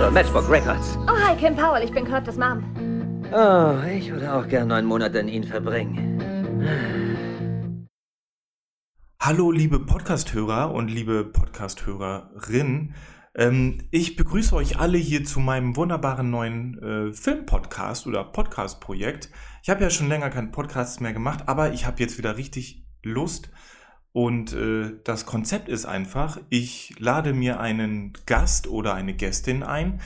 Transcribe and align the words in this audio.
Marshall, 0.00 0.14
Matchbook 0.14 0.48
Records. 0.48 0.96
Oh, 1.08 1.14
hi, 1.14 1.36
Kim 1.36 1.54
Powell, 1.54 1.84
ich 1.84 1.92
bin 1.92 2.06
Curtis 2.06 2.38
Mom. 2.38 2.64
Oh, 3.34 3.86
ich 3.86 4.10
würde 4.10 4.32
auch 4.32 4.48
gern 4.48 4.68
neun 4.68 4.86
Monate 4.86 5.18
in 5.18 5.28
ihn 5.28 5.44
verbringen. 5.44 6.22
Hallo, 9.20 9.50
liebe 9.50 9.78
Podcasthörer 9.78 10.72
und 10.72 10.88
liebe 10.88 11.26
Podcasthörerin. 11.26 12.94
Ähm, 13.34 13.88
ich 13.90 14.16
begrüße 14.16 14.56
euch 14.56 14.78
alle 14.78 14.96
hier 14.96 15.24
zu 15.24 15.38
meinem 15.38 15.76
wunderbaren 15.76 16.30
neuen 16.30 16.78
äh, 16.82 17.12
Filmpodcast 17.12 18.06
oder 18.06 18.24
Podcast-Projekt. 18.24 19.28
Ich 19.62 19.68
habe 19.68 19.82
ja 19.82 19.90
schon 19.90 20.08
länger 20.08 20.30
keinen 20.30 20.50
Podcast 20.50 21.02
mehr 21.02 21.12
gemacht, 21.12 21.42
aber 21.46 21.74
ich 21.74 21.84
habe 21.84 22.00
jetzt 22.00 22.16
wieder 22.16 22.38
richtig 22.38 22.86
Lust. 23.02 23.50
Und 24.12 24.52
äh, 24.52 24.92
das 25.04 25.24
Konzept 25.24 25.68
ist 25.68 25.86
einfach, 25.86 26.40
ich 26.48 26.94
lade 26.98 27.32
mir 27.32 27.60
einen 27.60 28.12
Gast 28.26 28.66
oder 28.66 28.94
eine 28.94 29.14
Gästin 29.14 29.62
ein 29.62 30.00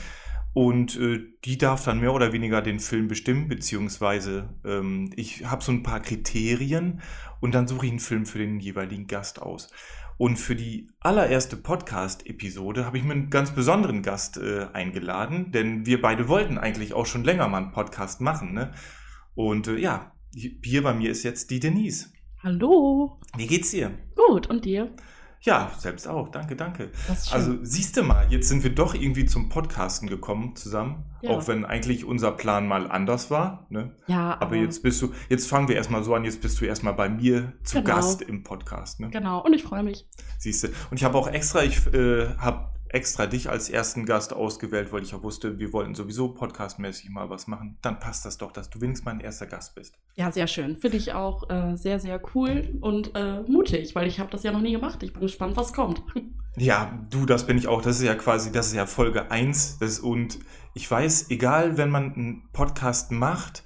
und 0.53 0.97
äh, 0.97 1.19
die 1.43 1.57
darf 1.57 1.83
dann 1.83 1.99
mehr 1.99 2.13
oder 2.13 2.31
weniger 2.31 2.61
den 2.61 2.79
Film 2.79 3.07
bestimmen, 3.07 3.49
beziehungsweise 3.49 4.55
ähm, 4.63 5.11
ich 5.15 5.45
habe 5.45 5.63
so 5.63 5.71
ein 5.71 5.83
paar 5.83 5.99
Kriterien 5.99 7.01
und 7.41 7.53
dann 7.53 7.67
suche 7.67 7.87
ich 7.87 7.91
einen 7.91 7.99
Film 7.99 8.25
für 8.25 8.37
den 8.37 8.59
jeweiligen 8.59 9.07
Gast 9.07 9.41
aus. 9.41 9.69
Und 10.17 10.37
für 10.37 10.55
die 10.55 10.89
allererste 11.01 11.57
Podcast-Episode 11.57 12.85
habe 12.85 12.97
ich 12.97 13.03
mir 13.03 13.11
einen 13.11 13.29
ganz 13.29 13.51
besonderen 13.51 14.01
Gast 14.01 14.37
äh, 14.37 14.67
eingeladen, 14.71 15.51
denn 15.51 15.85
wir 15.85 16.01
beide 16.01 16.29
wollten 16.29 16.57
eigentlich 16.57 16.93
auch 16.93 17.05
schon 17.05 17.25
länger 17.25 17.49
mal 17.49 17.57
einen 17.57 17.73
Podcast 17.73 18.21
machen. 18.21 18.53
Ne? 18.53 18.71
Und 19.33 19.67
äh, 19.67 19.75
ja, 19.75 20.13
hier 20.33 20.83
bei 20.83 20.93
mir 20.93 21.11
ist 21.11 21.23
jetzt 21.23 21.51
die 21.51 21.59
Denise. 21.59 22.13
Hallo. 22.45 23.17
Wie 23.35 23.47
geht's 23.47 23.71
dir? 23.71 23.89
Gut, 24.15 24.45
und 24.45 24.65
dir? 24.65 24.91
Ja, 25.41 25.71
selbst 25.79 26.07
auch. 26.07 26.29
Danke, 26.29 26.55
danke. 26.55 26.91
Also 27.31 27.57
siehst 27.63 27.97
du 27.97 28.03
mal, 28.03 28.31
jetzt 28.31 28.49
sind 28.49 28.63
wir 28.63 28.69
doch 28.69 28.93
irgendwie 28.93 29.25
zum 29.25 29.49
Podcasten 29.49 30.07
gekommen 30.07 30.55
zusammen, 30.55 31.05
Ja. 31.23 31.31
auch 31.31 31.47
wenn 31.47 31.65
eigentlich 31.65 32.05
unser 32.05 32.31
Plan 32.31 32.67
mal 32.67 32.91
anders 32.91 33.31
war. 33.31 33.65
Ne? 33.69 33.95
Ja, 34.05 34.39
Aber 34.39 34.55
jetzt 34.57 34.83
bist 34.83 35.01
du, 35.01 35.11
jetzt 35.27 35.47
fangen 35.49 35.67
wir 35.69 35.75
erstmal 35.75 36.03
so 36.03 36.13
an, 36.13 36.23
jetzt 36.23 36.39
bist 36.39 36.61
du 36.61 36.65
erstmal 36.65 36.93
bei 36.93 37.09
mir 37.09 37.53
zu 37.63 37.81
Genau. 37.81 37.95
Gast 37.95 38.21
im 38.21 38.43
Podcast. 38.43 38.99
Ne? 38.99 39.09
Genau, 39.09 39.43
und 39.43 39.53
ich 39.55 39.63
freue 39.63 39.81
mich. 39.81 40.07
Siehst 40.37 40.65
du. 40.65 40.67
Und 40.91 40.97
ich 40.97 41.03
habe 41.03 41.17
auch 41.17 41.27
extra, 41.27 41.63
ich 41.63 41.83
äh, 41.95 42.27
habe 42.37 42.74
extra 42.89 43.25
dich 43.25 43.49
als 43.49 43.69
ersten 43.69 44.05
Gast 44.05 44.33
ausgewählt, 44.33 44.91
weil 44.91 45.03
ich 45.03 45.11
ja 45.11 45.21
wusste, 45.21 45.59
wir 45.59 45.73
wollten 45.73 45.95
sowieso 45.95 46.29
podcastmäßig 46.29 47.09
mal 47.09 47.29
was 47.29 47.47
machen. 47.47 47.77
Dann 47.81 47.99
passt 47.99 48.25
das 48.25 48.37
doch, 48.37 48.51
dass 48.51 48.69
du 48.69 48.81
wenigstens 48.81 49.05
mein 49.05 49.19
erster 49.19 49.47
Gast 49.47 49.75
bist. 49.75 49.97
Ja, 50.15 50.31
sehr 50.31 50.47
schön. 50.47 50.77
Finde 50.77 50.97
ich 50.97 51.13
auch 51.13 51.49
äh, 51.49 51.75
sehr, 51.75 51.99
sehr 51.99 52.21
cool 52.33 52.77
und 52.81 53.15
äh, 53.15 53.41
mutig, 53.47 53.95
weil 53.95 54.07
ich 54.07 54.19
habe 54.19 54.31
das 54.31 54.43
ja 54.43 54.51
noch 54.51 54.61
nie 54.61 54.71
gemacht. 54.71 55.03
Ich 55.03 55.13
bin 55.13 55.21
gespannt, 55.21 55.57
was 55.57 55.73
kommt. 55.73 56.01
Ja, 56.57 57.05
du, 57.09 57.25
das 57.25 57.45
bin 57.45 57.57
ich 57.57 57.67
auch. 57.67 57.81
Das 57.81 57.97
ist 57.97 58.03
ja 58.03 58.15
quasi, 58.15 58.49
das 58.49 58.67
ist 58.67 58.75
ja 58.75 58.85
Folge 58.85 59.29
1. 59.29 59.79
Das, 59.79 59.99
und 59.99 60.39
ich 60.73 60.89
weiß, 60.89 61.29
egal, 61.29 61.77
wenn 61.77 61.89
man 61.89 62.13
einen 62.13 62.49
Podcast 62.53 63.11
macht 63.11 63.65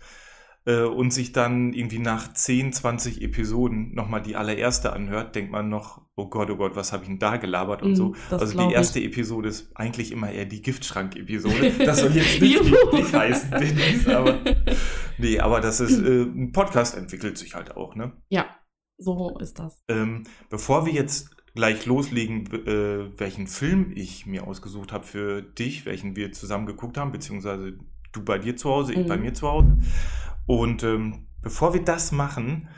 äh, 0.70 0.84
und 0.84 1.12
sich 1.12 1.32
dann 1.32 1.74
irgendwie 1.74 2.00
nach 2.00 2.32
10, 2.34 2.74
20 2.74 3.22
Episoden 3.22 3.94
nochmal 3.96 4.22
die 4.22 4.36
allererste 4.36 4.94
anhört, 4.94 5.36
denkt 5.36 5.52
man 5.52 5.70
noch, 5.70 6.02
oh 6.16 6.28
Gott, 6.30 6.50
oh 6.52 6.56
Gott, 6.58 6.76
was 6.76 6.92
habe 6.94 7.04
ich 7.04 7.10
denn 7.10 7.20
da 7.20 7.38
gelabert 7.38 7.82
und 7.82 7.92
Mm, 7.94 7.96
so. 7.96 8.16
Also 8.30 8.58
die 8.58 8.66
ich. 8.68 8.74
erste 8.74 9.00
Episode 9.02 9.50
ist 9.50 9.72
eigentlich 9.76 10.12
immer 10.12 10.32
eher 10.32 10.46
die 10.46 10.62
Giftschrank-Episode. 10.62 11.72
Das 11.86 12.02
soll 12.02 12.12
jetzt 12.16 12.40
nicht, 12.42 12.56
Juhu. 12.64 12.96
nicht 12.96 13.14
heißen, 13.14 13.52
Denise, 13.52 14.16
aber 14.18 14.38
nee, 15.18 15.40
aber 15.40 15.62
das 15.62 15.80
ist, 15.80 16.00
äh, 16.00 16.24
ein 16.24 16.52
Podcast 16.52 16.96
entwickelt 16.98 17.38
sich 17.38 17.56
halt 17.56 17.76
auch, 17.76 17.96
ne? 17.96 18.12
Ja, 18.30 18.46
so 18.98 19.38
ist 19.40 19.60
das. 19.60 19.82
Ähm, 19.88 20.24
bevor 20.50 20.86
wir 20.86 20.94
jetzt 20.94 21.36
gleich 21.56 21.86
loslegen, 21.86 22.46
äh, 22.68 23.20
welchen 23.20 23.48
Film 23.48 23.92
ich 23.96 24.26
mir 24.26 24.46
ausgesucht 24.46 24.92
habe 24.94 25.06
für 25.06 25.42
dich, 25.42 25.86
welchen 25.86 26.16
wir 26.16 26.32
zusammen 26.32 26.66
geguckt 26.66 26.98
haben, 26.98 27.12
beziehungsweise 27.12 27.78
du 28.12 28.24
bei 28.24 28.38
dir 28.38 28.56
zu 28.56 28.70
Hause, 28.70 28.94
ich 28.94 29.00
Mhm. 29.00 29.08
bei 29.08 29.18
mir 29.18 29.34
zu 29.34 29.48
Hause. 29.48 29.78
Und 30.50 30.82
ähm, 30.82 31.28
bevor 31.44 31.76
wir 31.76 31.84
das 31.84 32.12
machen, 32.12 32.70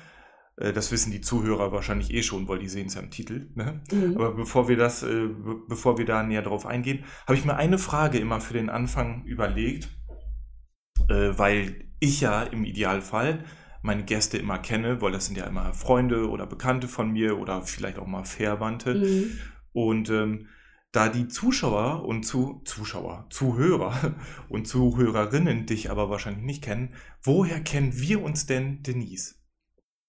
äh, 0.58 0.74
das 0.74 0.92
wissen 0.92 1.10
die 1.10 1.22
Zuhörer 1.22 1.72
wahrscheinlich 1.72 2.14
eh 2.14 2.22
schon, 2.22 2.50
weil 2.50 2.60
die 2.60 2.68
sehen 2.68 2.88
es 2.88 2.96
ja 2.96 3.02
im 3.02 3.12
Titel. 3.12 3.50
Ne? 3.56 3.82
Mhm. 3.90 4.16
Aber 4.18 4.34
bevor 4.34 4.68
wir 4.68 4.76
das, 4.76 5.04
äh, 5.04 5.28
be 5.28 5.56
bevor 5.70 5.98
wir 5.98 6.04
da 6.04 6.22
näher 6.22 6.42
drauf 6.42 6.66
eingehen, 6.66 7.06
habe 7.26 7.38
ich 7.38 7.46
mir 7.46 7.56
eine 7.56 7.78
Frage 7.78 8.18
immer 8.20 8.42
für 8.42 8.56
den 8.56 8.70
Anfang 8.70 9.24
überlegt, 9.24 9.88
äh, 11.08 11.32
weil 11.38 11.86
ich 12.02 12.20
ja 12.20 12.44
im 12.44 12.66
Idealfall 12.66 13.46
meine 13.82 14.04
Gäste 14.04 14.38
immer 14.38 14.58
kenne, 14.58 15.02
weil 15.02 15.14
das 15.14 15.28
sind 15.28 15.38
ja 15.38 15.46
immer 15.46 15.72
Freunde 15.74 16.30
oder 16.30 16.48
Bekannte 16.48 16.90
von 16.90 17.10
mir 17.10 17.40
oder 17.40 17.62
vielleicht 17.62 18.00
auch 18.00 18.06
mal 18.06 18.26
Verwandte. 18.26 18.96
Mhm. 18.96 19.38
Und 19.72 20.10
ähm, 20.10 20.48
da 20.92 21.10
die 21.10 21.28
Zuschauer 21.28 22.06
und 22.06 22.24
zu, 22.24 22.62
Zuschauer, 22.66 23.28
Zuhörer 23.30 24.16
und 24.50 24.68
Zuhörerinnen 24.68 25.66
dich 25.66 25.90
aber 25.90 26.10
wahrscheinlich 26.10 26.44
nicht 26.44 26.64
kennen, 26.64 26.94
woher 27.24 27.62
kennen 27.62 27.94
wir 27.96 28.22
uns 28.22 28.46
denn, 28.46 28.84
Denise? 28.84 29.36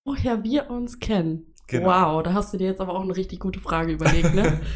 Woher 0.05 0.43
wir 0.43 0.71
uns 0.71 0.99
kennen. 0.99 1.55
Genau. 1.69 1.87
Wow, 1.87 2.23
da 2.23 2.33
hast 2.35 2.53
du 2.53 2.59
dir 2.59 2.67
jetzt 2.67 2.81
aber 2.81 2.95
auch 2.95 3.03
eine 3.03 3.17
richtig 3.17 3.39
gute 3.41 3.61
Frage 3.61 3.93
überlegt, 3.93 4.35
ne? 4.35 4.61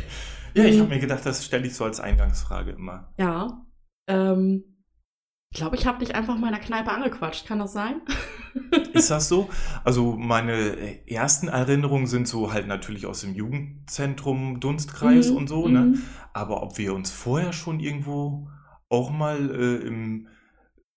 Ja, 0.55 0.65
ich 0.65 0.81
habe 0.81 0.89
mir 0.89 0.99
gedacht, 1.01 1.27
das 1.27 1.45
stelle 1.45 1.67
ich 1.67 1.75
so 1.75 1.85
als 1.85 2.01
Eingangsfrage 2.01 2.71
immer. 2.71 3.13
ja. 3.19 3.63
Ähm, 4.09 4.76
glaube, 5.57 5.77
ich 5.77 5.87
habe 5.87 5.99
dich 5.99 6.15
einfach 6.15 6.37
mal 6.39 6.49
in 6.49 6.55
der 6.55 6.63
Kneipe 6.63 6.91
angequatscht. 6.91 7.47
Kann 7.47 7.59
das 7.59 7.73
sein? 7.73 8.01
Ist 8.93 9.11
das 9.11 9.29
so? 9.29 9.49
Also 9.85 10.17
meine 10.17 10.53
äh, 10.55 10.99
ersten 11.07 11.49
Erinnerungen 11.49 12.07
sind 12.07 12.27
so 12.29 12.53
halt 12.53 12.67
natürlich 12.67 13.07
aus 13.07 13.21
dem 13.21 13.35
Jugendzentrum, 13.35 14.61
Dunstkreis 14.61 15.31
Mhm, 15.31 15.37
und 15.37 15.49
so, 15.49 15.69
ne? 15.69 15.81
mhm. 15.81 16.03
Aber 16.33 16.63
ob 16.63 16.79
wir 16.79 16.95
uns 16.95 17.11
vorher 17.11 17.53
schon 17.53 17.81
irgendwo 17.81 18.49
auch 18.89 19.11
mal 19.11 19.51
äh, 19.51 19.87
im, 19.87 20.29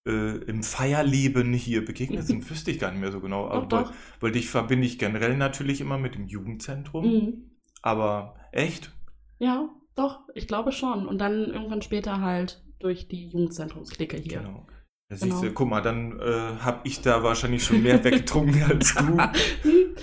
äh, 0.05 0.37
im 0.45 0.63
Feierleben 0.63 1.53
hier 1.53 1.83
begegnet 1.85 2.25
sind, 2.25 2.49
wüsste 2.49 2.71
ich 2.71 2.79
gar 2.79 2.91
nicht 2.91 3.01
mehr 3.01 3.11
so 3.11 3.19
genau. 3.21 3.47
Doch, 3.47 3.55
Aber 3.55 3.65
doch. 3.67 3.89
Weil, 3.89 3.95
weil 4.21 4.31
dich 4.31 4.49
verbinde 4.49 4.85
ich 4.87 4.99
generell 4.99 5.37
natürlich 5.37 5.81
immer 5.81 5.97
mit 5.97 6.15
dem 6.15 6.27
Jugendzentrum. 6.27 7.05
Mhm. 7.05 7.51
Aber 7.81 8.35
echt? 8.51 8.91
Ja, 9.37 9.69
doch, 9.95 10.21
ich 10.33 10.47
glaube 10.47 10.71
schon. 10.71 11.07
Und 11.07 11.19
dann 11.19 11.45
irgendwann 11.45 11.81
später 11.81 12.21
halt 12.21 12.61
durch 12.79 13.07
die 13.07 13.27
Jugendzentrumsklicke 13.27 14.17
hier. 14.17 14.39
Genau. 14.39 14.65
Da 15.09 15.15
Genau. 15.15 15.37
siehst 15.37 15.43
du, 15.43 15.53
guck 15.53 15.69
mal, 15.69 15.81
dann 15.81 16.19
äh, 16.19 16.59
habe 16.61 16.81
ich 16.83 17.01
da 17.01 17.23
wahrscheinlich 17.23 17.63
schon 17.63 17.81
mehr 17.81 18.03
weggetrunken 18.03 18.61
als 18.69 18.93
du. 18.93 19.17
Hm. 19.17 19.95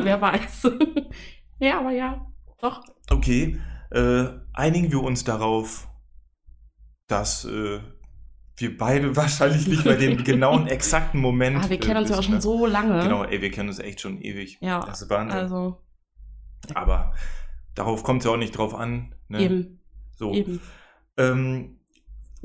Wer 0.04 0.20
weiß. 0.20 0.68
ja, 1.60 1.78
aber 1.80 1.92
ja, 1.92 2.26
doch. 2.60 2.82
Okay, 3.08 3.60
äh, 3.90 4.24
einigen 4.52 4.90
wir 4.90 5.02
uns 5.02 5.22
darauf, 5.24 5.88
dass 7.06 7.44
äh, 7.44 7.78
wir 8.56 8.76
beide 8.76 9.14
wahrscheinlich 9.14 9.68
nicht 9.68 9.84
mehr 9.84 9.96
den 9.96 10.24
genauen, 10.24 10.66
exakten 10.66 11.20
Moment. 11.20 11.58
Ah, 11.64 11.70
wir 11.70 11.78
kennen 11.78 11.96
äh, 11.96 12.00
uns 12.00 12.10
ja 12.10 12.18
auch 12.18 12.22
schon 12.22 12.40
so 12.40 12.66
lange. 12.66 13.00
Genau, 13.02 13.22
ey, 13.24 13.40
wir 13.40 13.50
kennen 13.50 13.68
uns 13.68 13.78
echt 13.78 14.00
schon 14.00 14.20
ewig. 14.20 14.58
Ja, 14.60 14.80
Das 14.80 15.02
ist 15.02 15.10
Wahnsinn. 15.10 15.38
Also, 15.38 15.84
Aber 16.74 17.14
darauf 17.76 18.02
kommt 18.02 18.22
es 18.22 18.26
ja 18.26 18.32
auch 18.32 18.36
nicht 18.38 18.56
drauf 18.58 18.74
an. 18.74 19.14
Ne? 19.28 19.40
eben, 19.40 19.80
So. 20.16 20.32
eben. 20.32 20.60
Ähm, 21.16 21.75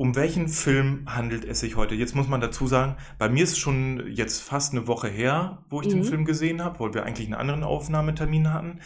um 0.02 0.16
welchen 0.16 0.48
Film 0.48 1.06
handelt 1.06 1.46
es 1.46 1.60
sich 1.60 1.76
heute? 1.76 1.94
Jetzt 1.94 2.16
muss 2.16 2.28
man 2.28 2.42
dazu 2.42 2.66
sagen, 2.66 2.96
bei 3.20 3.30
mir 3.30 3.44
ist 3.44 3.52
es 3.52 3.60
schon 3.60 4.08
jetzt 4.08 4.42
fast 4.42 4.74
eine 4.74 4.88
Woche 4.88 5.08
her, 5.08 5.64
wo 5.70 5.80
ich 5.80 5.90
den 5.90 6.00
Mhm. 6.00 6.06
Film 6.06 6.26
gesehen 6.26 6.64
habe, 6.64 6.80
weil 6.80 6.96
wir 6.96 7.06
eigentlich 7.06 7.28
einen 7.28 7.36
anderen 7.36 7.64
Aufnahmetermin 7.64 8.52
hatten. 8.52 8.80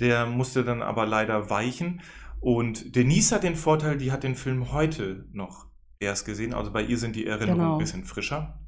Der 0.00 0.24
musste 0.24 0.64
dann 0.64 0.80
aber 0.80 1.04
leider 1.04 1.50
weichen. 1.50 2.00
Und 2.40 2.96
Denise 2.96 3.32
hat 3.34 3.42
den 3.42 3.54
Vorteil, 3.54 3.98
die 3.98 4.12
hat 4.12 4.22
den 4.22 4.34
Film 4.34 4.72
heute 4.72 5.26
noch 5.32 5.66
erst 6.00 6.24
gesehen. 6.24 6.54
Also 6.54 6.72
bei 6.72 6.80
ihr 6.82 6.96
sind 6.96 7.16
die 7.16 7.26
Erinnerungen 7.26 7.64
Genau. 7.64 7.74
ein 7.74 7.78
bisschen 7.78 8.04
frischer. 8.04 8.58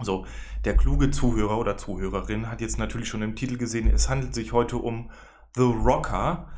So, 0.00 0.26
der 0.64 0.76
kluge 0.76 1.12
Zuhörer 1.12 1.56
oder 1.56 1.76
Zuhörerin 1.76 2.50
hat 2.50 2.60
jetzt 2.60 2.80
natürlich 2.80 3.06
schon 3.08 3.22
im 3.22 3.36
Titel 3.36 3.58
gesehen, 3.58 3.86
es 3.86 4.08
handelt 4.08 4.34
sich 4.34 4.52
heute 4.52 4.76
um 4.78 5.12
The 5.54 5.62
Rocker. 5.62 6.48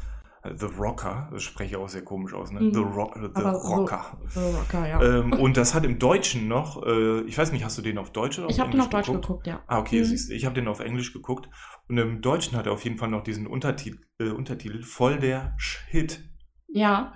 Äh, 0.45 0.51
The 0.57 0.67
Rocker, 0.79 1.29
das 1.33 1.43
spreche 1.43 1.71
ich 1.71 1.77
auch 1.77 1.89
sehr 1.89 2.03
komisch 2.05 2.35
aus, 2.35 2.53
ne? 2.53 2.61
Mhm. 2.61 2.75
The, 2.75 2.81
Ro 2.81 3.11
The 3.15 3.29
Aber 3.35 3.59
so- 3.61 3.75
Rocker. 3.75 4.19
The 4.29 4.41
Rocker, 4.41 4.89
ja. 4.89 5.03
Ähm, 5.03 5.33
und 5.33 5.57
das 5.57 5.75
hat 5.75 5.85
im 5.85 5.99
Deutschen 5.99 6.47
noch, 6.49 6.83
äh, 6.87 7.21
ich 7.23 7.37
weiß 7.37 7.51
nicht, 7.53 7.65
hast 7.65 7.77
du 7.79 7.83
den 7.83 7.99
auf 7.99 8.11
Deutsch 8.13 8.39
oder 8.39 8.49
ich 8.49 8.55
auf 8.57 8.61
habe 8.67 8.71
den 8.71 8.81
Englisch 8.81 8.95
auf 8.99 9.07
Deutsch 9.07 9.21
geguckt, 9.23 9.47
ja. 9.47 9.63
Ah, 9.67 9.79
okay, 9.79 10.01
Mhm. 10.01 10.05
siehst 10.05 10.31
du, 10.31 10.35
ich 10.35 10.45
habe 10.45 10.55
den 10.55 10.69
auf 10.69 10.81
Englisch 10.81 11.13
geguckt. 11.13 11.49
Und 11.89 11.99
im 11.99 12.21
Deutschen 12.21 12.57
hat 12.57 12.67
er 12.67 12.73
auf 12.73 12.85
jeden 12.85 12.99
Fall 12.99 13.09
noch 13.09 13.23
diesen 13.23 13.47
Untertitel, 13.47 13.99
äh, 14.21 14.31
Untertitel 14.31 14.83
voll 14.83 15.19
der 15.19 15.55
Shit. 15.57 16.21
Ja, 16.69 17.15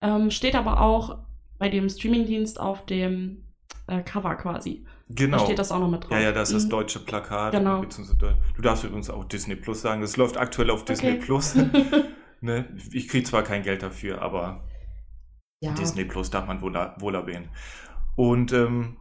ähm, 0.00 0.30
steht 0.30 0.54
aber 0.54 0.80
auch 0.80 1.18
bei 1.58 1.68
dem 1.68 1.88
Streamingdienst 1.88 2.60
auf 2.60 2.86
dem 2.86 3.44
äh, 3.88 4.02
Cover 4.02 4.34
quasi. 4.36 4.84
Genau. 5.08 5.38
Da 5.38 5.44
steht 5.44 5.58
das 5.58 5.72
auch 5.72 5.78
noch 5.80 5.88
mit 5.90 6.04
drauf. 6.04 6.12
ja, 6.12 6.20
ja, 6.20 6.32
das 6.32 6.50
ist 6.50 6.54
das 6.56 6.64
Mhm. 6.66 6.70
deutsche 6.70 6.98
Plakat. 7.00 7.52
Genau. 7.52 7.82
Du 7.82 8.62
darfst 8.62 8.84
übrigens 8.84 9.08
auch 9.08 9.24
Disney 9.24 9.56
Plus 9.56 9.80
sagen. 9.80 10.02
Das 10.02 10.16
läuft 10.18 10.36
aktuell 10.36 10.68
auf 10.70 10.84
Disney 10.84 11.12
Okay. 11.12 11.20
Plus. 11.20 11.54
ne? 12.40 12.76
Ich 12.92 13.08
kriege 13.08 13.24
zwar 13.24 13.42
kein 13.42 13.62
Geld 13.62 13.82
dafür, 13.82 14.22
aber 14.22 14.68
ja. 15.60 15.72
Disney 15.72 16.04
Plus 16.04 16.30
darf 16.30 16.46
man 16.46 16.60
wohl, 16.60 16.74
wohl 16.98 17.14
erwähnen. 17.14 17.48
Und 18.16 18.52
ähm, 18.52 18.96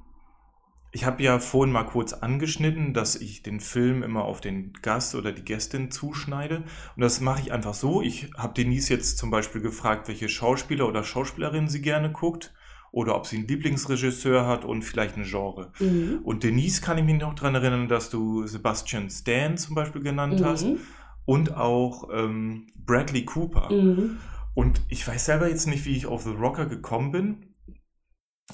ich 0.91 1.05
habe 1.05 1.21
ja 1.21 1.39
vorhin 1.39 1.73
mal 1.73 1.83
kurz 1.83 2.13
angeschnitten, 2.13 2.93
dass 2.93 3.15
ich 3.15 3.43
den 3.43 3.59
Film 3.59 4.03
immer 4.03 4.23
auf 4.23 4.41
den 4.41 4.73
Gast 4.81 5.15
oder 5.15 5.31
die 5.31 5.43
Gästin 5.43 5.91
zuschneide. 5.91 6.63
Und 6.95 7.01
das 7.01 7.21
mache 7.21 7.41
ich 7.41 7.51
einfach 7.51 7.73
so. 7.73 8.01
Ich 8.01 8.31
habe 8.35 8.53
Denise 8.53 8.93
jetzt 8.93 9.17
zum 9.17 9.29
Beispiel 9.29 9.61
gefragt, 9.61 10.07
welche 10.07 10.29
Schauspieler 10.29 10.87
oder 10.87 11.03
Schauspielerin 11.03 11.67
sie 11.67 11.81
gerne 11.81 12.11
guckt 12.11 12.53
oder 12.91 13.15
ob 13.15 13.27
sie 13.27 13.37
einen 13.37 13.47
Lieblingsregisseur 13.47 14.47
hat 14.47 14.65
und 14.65 14.81
vielleicht 14.81 15.17
ein 15.17 15.23
Genre. 15.25 15.71
Mhm. 15.79 16.21
Und 16.23 16.43
Denise 16.43 16.81
kann 16.81 16.97
ich 16.97 17.03
mich 17.03 17.19
noch 17.19 17.35
daran 17.35 17.55
erinnern, 17.55 17.87
dass 17.89 18.09
du 18.09 18.47
Sebastian 18.47 19.09
Stan 19.09 19.57
zum 19.57 19.75
Beispiel 19.75 20.01
genannt 20.01 20.41
hast 20.43 20.65
Mhm. 20.65 20.79
Und 21.27 21.55
auch 21.55 22.09
ähm, 22.11 22.67
Bradley 22.77 23.25
Cooper. 23.25 23.71
Mhm. 23.71 24.17
Und 24.55 24.81
ich 24.87 25.05
weiß 25.05 25.25
selber 25.25 25.49
jetzt 25.49 25.67
nicht, 25.67 25.85
wie 25.85 25.95
ich 25.95 26.07
auf 26.07 26.23
The 26.23 26.31
Rocker 26.31 26.65
gekommen 26.65 27.11
bin. 27.11 27.55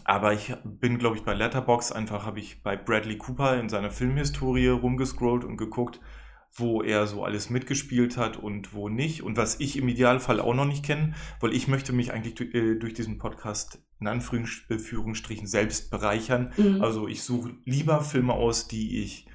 Aber 0.04 0.34
ich 0.34 0.56
bin, 0.66 0.98
glaube 0.98 1.16
ich, 1.16 1.24
bei 1.24 1.36
Letterbox 1.36 1.92
einfach 1.92 2.26
habe 2.26 2.40
ich 2.40 2.64
bei 2.64 2.76
Bradley 2.76 3.18
Cooper 3.20 3.60
in 3.60 3.70
seiner 3.70 3.92
Filmhistorie 3.92 4.70
rumgescrollt 4.70 5.46
und 5.46 5.58
geguckt, 5.58 6.02
wo 6.52 6.82
er 6.82 7.06
so 7.06 7.24
alles 7.24 7.52
mitgespielt 7.52 8.18
hat 8.18 8.38
und 8.38 8.74
wo 8.74 8.90
nicht. 8.90 9.22
Und 9.22 9.38
was 9.38 9.60
ich 9.60 9.78
im 9.78 9.88
Idealfall 9.88 10.40
auch 10.40 10.56
noch 10.56 10.66
nicht 10.66 10.84
kenne, 10.84 11.14
weil 11.42 11.54
ich 11.54 11.68
möchte 11.68 11.94
mich 11.94 12.12
eigentlich 12.12 12.34
durch, 12.34 12.56
äh, 12.56 12.76
durch 12.76 12.96
diesen 12.96 13.20
Podcast 13.20 13.84
in 14.00 14.08
Anführungsstrichen 14.08 15.46
selbst 15.46 15.92
bereichern. 15.92 16.54
Mhm. 16.58 16.82
Also 16.82 17.08
ich 17.08 17.22
suche 17.22 17.56
lieber 17.66 18.02
Filme 18.02 18.34
aus, 18.34 18.68
die 18.68 19.04
ich 19.04 19.28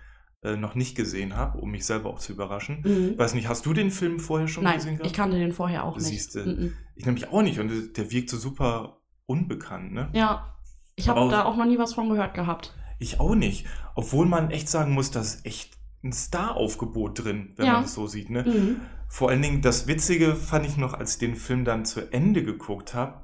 äh, 0.42 0.56
noch 0.56 0.74
nicht 0.74 0.96
gesehen 0.96 1.36
habe, 1.36 1.58
um 1.58 1.70
mich 1.70 1.84
selber 1.84 2.10
auch 2.10 2.18
zu 2.20 2.32
überraschen. 2.32 2.82
Mhm. 2.84 3.10
Ich 3.12 3.18
weiß 3.18 3.34
nicht, 3.34 3.48
hast 3.48 3.66
du 3.66 3.72
den 3.72 3.90
Film 3.90 4.20
vorher 4.20 4.48
schon 4.48 4.64
Nein, 4.64 4.76
gesehen 4.76 4.96
gehabt? 4.96 5.06
ich 5.10 5.12
kannte 5.12 5.38
den 5.38 5.52
vorher 5.52 5.84
auch 5.84 5.96
nicht. 5.96 6.06
Siehste. 6.06 6.44
Mhm. 6.46 6.72
Ich 6.94 7.06
nämlich 7.06 7.28
auch 7.28 7.42
nicht 7.42 7.58
und 7.58 7.96
der 7.96 8.10
wirkt 8.10 8.30
so 8.30 8.36
super 8.36 9.00
unbekannt, 9.26 9.92
ne? 9.92 10.08
Ja, 10.12 10.56
ich 10.94 11.08
habe 11.08 11.28
da 11.30 11.44
auch 11.44 11.56
noch 11.56 11.66
nie 11.66 11.78
was 11.78 11.94
von 11.94 12.08
gehört 12.08 12.34
gehabt. 12.34 12.74
Ich 12.98 13.20
auch 13.20 13.34
nicht. 13.34 13.66
Obwohl 13.94 14.26
man 14.26 14.50
echt 14.50 14.68
sagen 14.68 14.92
muss, 14.92 15.10
da 15.10 15.20
ist 15.20 15.44
echt 15.46 15.76
ein 16.02 16.12
Star-Aufgebot 16.12 17.24
drin, 17.24 17.52
wenn 17.56 17.66
Ja. 17.66 17.72
man 17.74 17.84
es 17.84 17.94
so 17.94 18.06
sieht, 18.06 18.30
ne? 18.30 18.44
Mhm. 18.44 18.76
Vor 19.08 19.30
allen 19.30 19.42
Dingen, 19.42 19.62
das 19.62 19.86
Witzige 19.86 20.34
fand 20.34 20.66
ich 20.66 20.76
noch, 20.76 20.94
als 20.94 21.14
ich 21.14 21.18
den 21.18 21.34
Film 21.36 21.64
dann 21.64 21.84
zu 21.84 22.12
Ende 22.12 22.42
geguckt 22.44 22.94
habe 22.94 23.22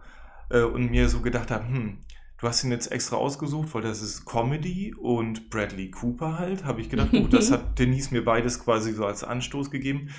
äh, 0.51 0.63
und 0.63 0.91
mir 0.91 1.09
so 1.09 1.21
gedacht 1.21 1.51
habe, 1.51 1.67
hm, 1.69 1.99
du 2.44 2.49
hast 2.50 2.62
ihn 2.62 2.70
jetzt 2.70 2.93
extra 2.93 3.17
ausgesucht, 3.17 3.73
weil 3.73 3.81
das 3.81 4.02
ist 4.02 4.26
Comedy 4.26 4.93
und 4.93 5.49
Bradley 5.49 5.91
Cooper 5.91 6.38
halt, 6.38 6.64
habe 6.64 6.82
ich 6.82 6.91
gedacht, 6.91 7.11
gut, 7.11 7.32
das 7.32 7.50
hat 7.50 7.79
Denise 7.79 8.12
mir 8.12 8.23
beides 8.23 8.62
quasi 8.62 8.93
so 8.93 9.06
als 9.06 9.25
Anstoß 9.25 9.70
gegeben. 9.70 10.11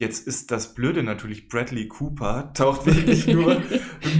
Jetzt 0.00 0.26
ist 0.26 0.50
das 0.50 0.74
Blöde 0.74 1.04
natürlich, 1.04 1.48
Bradley 1.48 1.86
Cooper 1.86 2.52
taucht 2.52 2.86
wirklich 2.86 3.26
nur 3.32 3.62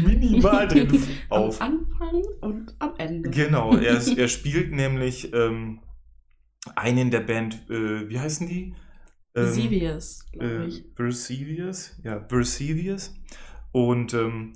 minimal 0.04 0.68
drin 0.68 1.02
auf. 1.30 1.60
Am 1.60 1.84
Anfang 1.90 2.22
und 2.40 2.76
am 2.78 2.94
Ende. 2.96 3.28
Genau, 3.30 3.76
er, 3.76 4.00
er 4.16 4.28
spielt 4.28 4.70
nämlich 4.70 5.32
ähm, 5.34 5.80
einen 6.76 7.10
der 7.10 7.20
Band, 7.20 7.68
äh, 7.70 8.08
wie 8.08 8.20
heißen 8.20 8.48
die? 8.48 8.76
Ähm, 9.34 9.52
glaube 10.32 10.44
äh, 10.44 10.66
ich. 10.66 10.84
Vesuvius, 10.96 11.98
ja, 12.04 12.24
Vesuvius. 12.30 13.16
Und 13.72 14.14
ähm, 14.14 14.52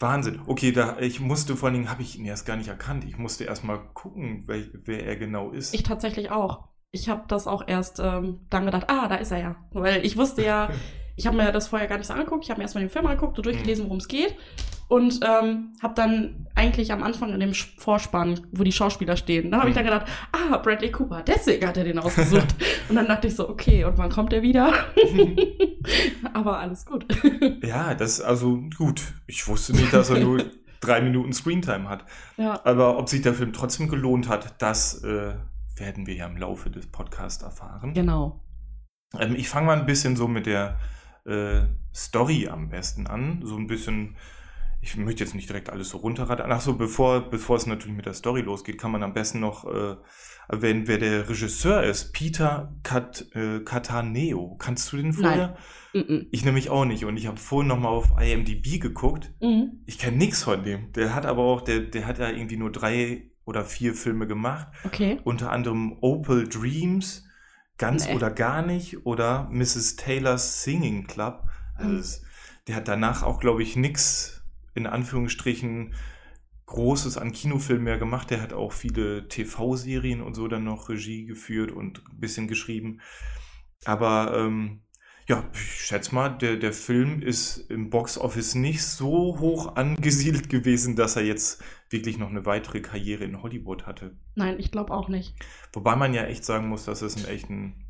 Wahnsinn. 0.00 0.40
Okay, 0.46 0.72
da 0.72 0.98
ich 0.98 1.20
musste 1.20 1.56
vor 1.56 1.68
allen 1.68 1.74
Dingen, 1.74 1.90
habe 1.90 2.02
ich 2.02 2.18
ihn 2.18 2.24
erst 2.24 2.46
gar 2.46 2.56
nicht 2.56 2.68
erkannt. 2.68 3.04
Ich 3.04 3.18
musste 3.18 3.44
erst 3.44 3.64
mal 3.64 3.78
gucken, 3.92 4.44
wer, 4.46 4.64
wer 4.72 5.06
er 5.06 5.16
genau 5.16 5.50
ist. 5.50 5.74
Ich 5.74 5.82
tatsächlich 5.82 6.30
auch. 6.30 6.68
Ich 6.90 7.08
habe 7.08 7.24
das 7.28 7.46
auch 7.46 7.68
erst 7.68 8.00
ähm, 8.00 8.46
dann 8.48 8.64
gedacht, 8.64 8.86
ah, 8.88 9.08
da 9.08 9.16
ist 9.16 9.30
er 9.30 9.38
ja. 9.38 9.56
Weil 9.72 10.04
ich 10.04 10.16
wusste 10.16 10.42
ja, 10.42 10.70
ich 11.20 11.26
habe 11.26 11.36
mir 11.36 11.52
das 11.52 11.68
vorher 11.68 11.86
gar 11.86 11.98
nicht 11.98 12.06
so 12.06 12.14
angeguckt. 12.14 12.44
Ich 12.44 12.50
habe 12.50 12.58
mir 12.58 12.64
erstmal 12.64 12.82
den 12.82 12.88
Film 12.88 13.06
angeguckt 13.06 13.36
und 13.36 13.44
durchgelesen, 13.44 13.84
worum 13.84 13.98
es 13.98 14.08
geht. 14.08 14.34
Und 14.88 15.20
ähm, 15.22 15.74
habe 15.82 15.92
dann 15.94 16.48
eigentlich 16.54 16.92
am 16.92 17.02
Anfang 17.02 17.34
in 17.34 17.40
dem 17.40 17.52
Vorspann, 17.52 18.40
wo 18.52 18.64
die 18.64 18.72
Schauspieler 18.72 19.18
stehen, 19.18 19.50
da 19.50 19.58
habe 19.58 19.68
ich 19.68 19.74
dann 19.74 19.84
gedacht, 19.84 20.06
ah, 20.32 20.56
Bradley 20.56 20.90
Cooper, 20.90 21.22
deswegen 21.22 21.68
hat 21.68 21.76
er 21.76 21.84
den 21.84 21.98
ausgesucht. 21.98 22.56
und 22.88 22.96
dann 22.96 23.06
dachte 23.06 23.28
ich 23.28 23.36
so, 23.36 23.50
okay, 23.50 23.84
und 23.84 23.98
wann 23.98 24.10
kommt 24.10 24.32
er 24.32 24.40
wieder? 24.40 24.72
Aber 26.32 26.58
alles 26.58 26.86
gut. 26.86 27.04
ja, 27.62 27.94
das 27.94 28.22
also 28.22 28.62
gut. 28.76 29.02
Ich 29.26 29.46
wusste 29.46 29.74
nicht, 29.74 29.92
dass 29.92 30.08
er 30.08 30.20
nur 30.20 30.42
drei 30.80 31.02
Minuten 31.02 31.34
Screentime 31.34 31.86
hat. 31.86 32.06
ja. 32.38 32.58
Aber 32.64 32.98
ob 32.98 33.10
sich 33.10 33.20
der 33.20 33.34
Film 33.34 33.52
trotzdem 33.52 33.88
gelohnt 33.88 34.26
hat, 34.26 34.54
das 34.62 35.04
äh, 35.04 35.34
werden 35.76 36.06
wir 36.06 36.14
ja 36.14 36.26
im 36.26 36.38
Laufe 36.38 36.70
des 36.70 36.86
Podcasts 36.86 37.44
erfahren. 37.44 37.92
Genau. 37.92 38.40
Ähm, 39.18 39.34
ich 39.36 39.50
fange 39.50 39.66
mal 39.66 39.78
ein 39.78 39.86
bisschen 39.86 40.16
so 40.16 40.26
mit 40.26 40.46
der 40.46 40.78
äh, 41.26 41.62
Story 41.94 42.48
am 42.48 42.68
besten 42.68 43.06
an. 43.06 43.40
So 43.44 43.56
ein 43.56 43.66
bisschen, 43.66 44.16
ich 44.80 44.96
möchte 44.96 45.24
jetzt 45.24 45.34
nicht 45.34 45.48
direkt 45.48 45.70
alles 45.70 45.90
so 45.90 45.98
runterrattern. 45.98 46.50
Ach 46.52 46.60
so, 46.60 46.74
bevor, 46.74 47.30
bevor 47.30 47.56
es 47.56 47.66
natürlich 47.66 47.96
mit 47.96 48.06
der 48.06 48.14
Story 48.14 48.40
losgeht, 48.42 48.78
kann 48.78 48.90
man 48.92 49.02
am 49.02 49.12
besten 49.12 49.40
noch 49.40 49.64
äh, 49.64 49.96
erwähnen, 50.48 50.86
wer 50.86 50.98
der 50.98 51.28
Regisseur 51.28 51.82
ist. 51.84 52.12
Peter 52.12 52.74
Cat, 52.82 53.26
äh, 53.34 53.60
Cataneo. 53.60 54.56
Kannst 54.58 54.92
du 54.92 54.96
den 54.96 55.12
vorher? 55.12 55.56
Mhm. 55.92 56.26
Ich 56.30 56.44
nämlich 56.44 56.70
auch 56.70 56.84
nicht. 56.84 57.04
Und 57.04 57.16
ich 57.16 57.26
habe 57.26 57.38
vorhin 57.38 57.68
nochmal 57.68 57.92
auf 57.92 58.10
IMDb 58.20 58.80
geguckt. 58.80 59.32
Mhm. 59.40 59.80
Ich 59.86 59.98
kenne 59.98 60.16
nichts 60.16 60.42
von 60.44 60.62
dem. 60.62 60.92
Der 60.92 61.14
hat 61.14 61.26
aber 61.26 61.42
auch, 61.42 61.60
der, 61.62 61.80
der 61.80 62.06
hat 62.06 62.18
ja 62.18 62.28
irgendwie 62.30 62.56
nur 62.56 62.72
drei 62.72 63.30
oder 63.44 63.64
vier 63.64 63.94
Filme 63.94 64.26
gemacht 64.28 64.68
Okay. 64.84 65.18
unter 65.24 65.50
anderem 65.50 65.96
Opal 66.00 66.46
Dreams, 66.46 67.26
ganz 67.80 68.06
Nee. 68.06 68.14
oder 68.14 68.30
gar 68.30 68.62
nicht 68.62 69.04
oder 69.06 69.48
Mrs. 69.50 69.96
Taylor's 69.96 70.62
Singing 70.62 71.06
Club. 71.06 71.48
Also 71.74 72.20
Mhm. 72.20 72.24
der 72.68 72.76
hat 72.76 72.88
danach 72.88 73.22
auch, 73.24 73.40
glaube 73.40 73.62
ich, 73.62 73.74
nichts 73.74 74.42
in 74.74 74.86
Anführungsstrichen 74.86 75.94
Großes 76.66 77.16
an 77.18 77.32
Kinofilmen 77.32 77.82
mehr 77.84 77.98
gemacht. 77.98 78.30
Der 78.30 78.40
hat 78.40 78.52
auch 78.52 78.72
viele 78.72 79.26
TV-Serien 79.26 80.20
und 80.20 80.34
so 80.34 80.46
dann 80.46 80.62
noch 80.62 80.88
Regie 80.88 81.24
geführt 81.24 81.72
und 81.72 82.04
ein 82.12 82.20
bisschen 82.20 82.46
geschrieben. 82.46 83.00
Aber 83.84 84.36
ähm, 84.36 84.82
ja, 85.26 85.48
ich 85.52 85.84
schätze 85.86 86.14
mal, 86.14 86.28
der, 86.28 86.56
der 86.56 86.72
Film 86.72 87.22
ist 87.22 87.56
im 87.70 87.90
Box-Office 87.90 88.54
nicht 88.56 88.84
so 88.84 89.38
hoch 89.40 89.74
angesiedelt 89.76 90.48
gewesen, 90.48 90.94
dass 90.96 91.16
er 91.16 91.22
jetzt 91.24 91.62
wirklich 91.90 92.18
noch 92.18 92.30
eine 92.30 92.46
weitere 92.46 92.80
Karriere 92.80 93.24
in 93.24 93.42
Hollywood 93.42 93.86
hatte. 93.86 94.16
Nein, 94.36 94.56
ich 94.58 94.70
glaube 94.70 94.92
auch 94.94 95.08
nicht. 95.08 95.34
Wobei 95.72 95.96
man 95.96 96.14
ja 96.14 96.22
echt 96.24 96.44
sagen 96.44 96.68
muss, 96.68 96.84
dass 96.84 97.02
es 97.02 97.16
ein 97.16 97.30
echt 97.30 97.50
ein 97.50 97.84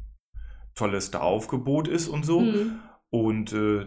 tolles 0.74 1.06
Star-Aufgebot 1.06 1.86
ist 1.88 2.08
und 2.08 2.24
so. 2.24 2.40
Mhm. 2.40 2.78
Und 3.10 3.52
äh, 3.52 3.86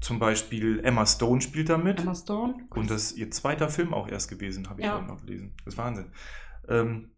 zum 0.00 0.18
Beispiel 0.18 0.80
Emma 0.80 1.06
Stone 1.06 1.40
spielt 1.40 1.68
damit. 1.68 2.00
Emma 2.00 2.14
Stone. 2.14 2.54
Und 2.70 2.90
das 2.90 3.10
ist 3.12 3.18
ihr 3.18 3.30
zweiter 3.30 3.68
Film 3.68 3.94
auch 3.94 4.08
erst 4.08 4.28
gewesen, 4.28 4.68
habe 4.68 4.80
ich 4.80 4.86
Ja. 4.86 5.00
noch 5.00 5.20
gelesen. 5.24 5.54
Das 5.64 5.74
ist 5.74 5.78
Wahnsinn. 5.78 6.12
Ähm, 6.68 7.10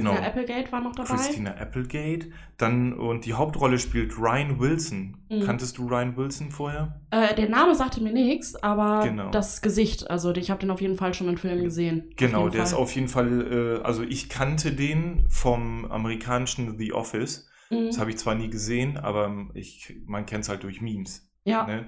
genau. 0.00 0.14
Ja, 0.14 0.22
Applegate 0.22 0.70
war 0.72 0.80
noch 0.80 0.94
dabei. 0.94 1.08
Christina 1.14 1.50
Applegate. 1.56 2.30
Dann, 2.56 2.92
und 2.94 3.24
die 3.26 3.34
Hauptrolle 3.34 3.78
spielt 3.78 4.18
Ryan 4.18 4.58
Wilson. 4.60 5.16
Mhm. 5.28 5.40
Kanntest 5.40 5.78
du 5.78 5.86
Ryan 5.88 6.16
Wilson 6.16 6.50
vorher? 6.50 7.00
Äh, 7.10 7.34
der 7.34 7.48
Name 7.48 7.74
sagte 7.74 8.00
mir 8.02 8.12
nichts, 8.12 8.54
aber 8.62 9.02
Genau. 9.04 9.30
das 9.30 9.60
Gesicht, 9.62 10.10
also 10.10 10.32
ich 10.34 10.50
habe 10.50 10.60
den 10.60 10.70
auf 10.70 10.80
jeden 10.80 10.96
Fall 10.96 11.12
schon 11.14 11.28
in 11.28 11.36
Filmen 11.38 11.64
gesehen. 11.64 12.10
Genau, 12.16 12.48
der 12.48 12.62
ist 12.62 12.72
Fall. 12.72 12.80
auf 12.80 12.94
jeden 12.94 13.08
Fall, 13.08 13.78
äh, 13.80 13.84
also 13.84 14.02
ich 14.02 14.28
kannte 14.28 14.72
den 14.72 15.24
vom 15.28 15.84
amerikanischen 15.86 16.78
The 16.78 16.92
Office. 16.92 17.48
Mhm. 17.70 17.86
Das 17.86 17.98
habe 17.98 18.10
ich 18.10 18.18
zwar 18.18 18.34
nie 18.36 18.48
gesehen, 18.48 18.96
aber 18.96 19.48
ich, 19.54 19.96
man 20.06 20.24
kennt 20.26 20.44
es 20.44 20.48
halt 20.48 20.62
durch 20.62 20.80
Memes. 20.80 21.28
Ja, 21.44 21.64
Ne? 21.66 21.86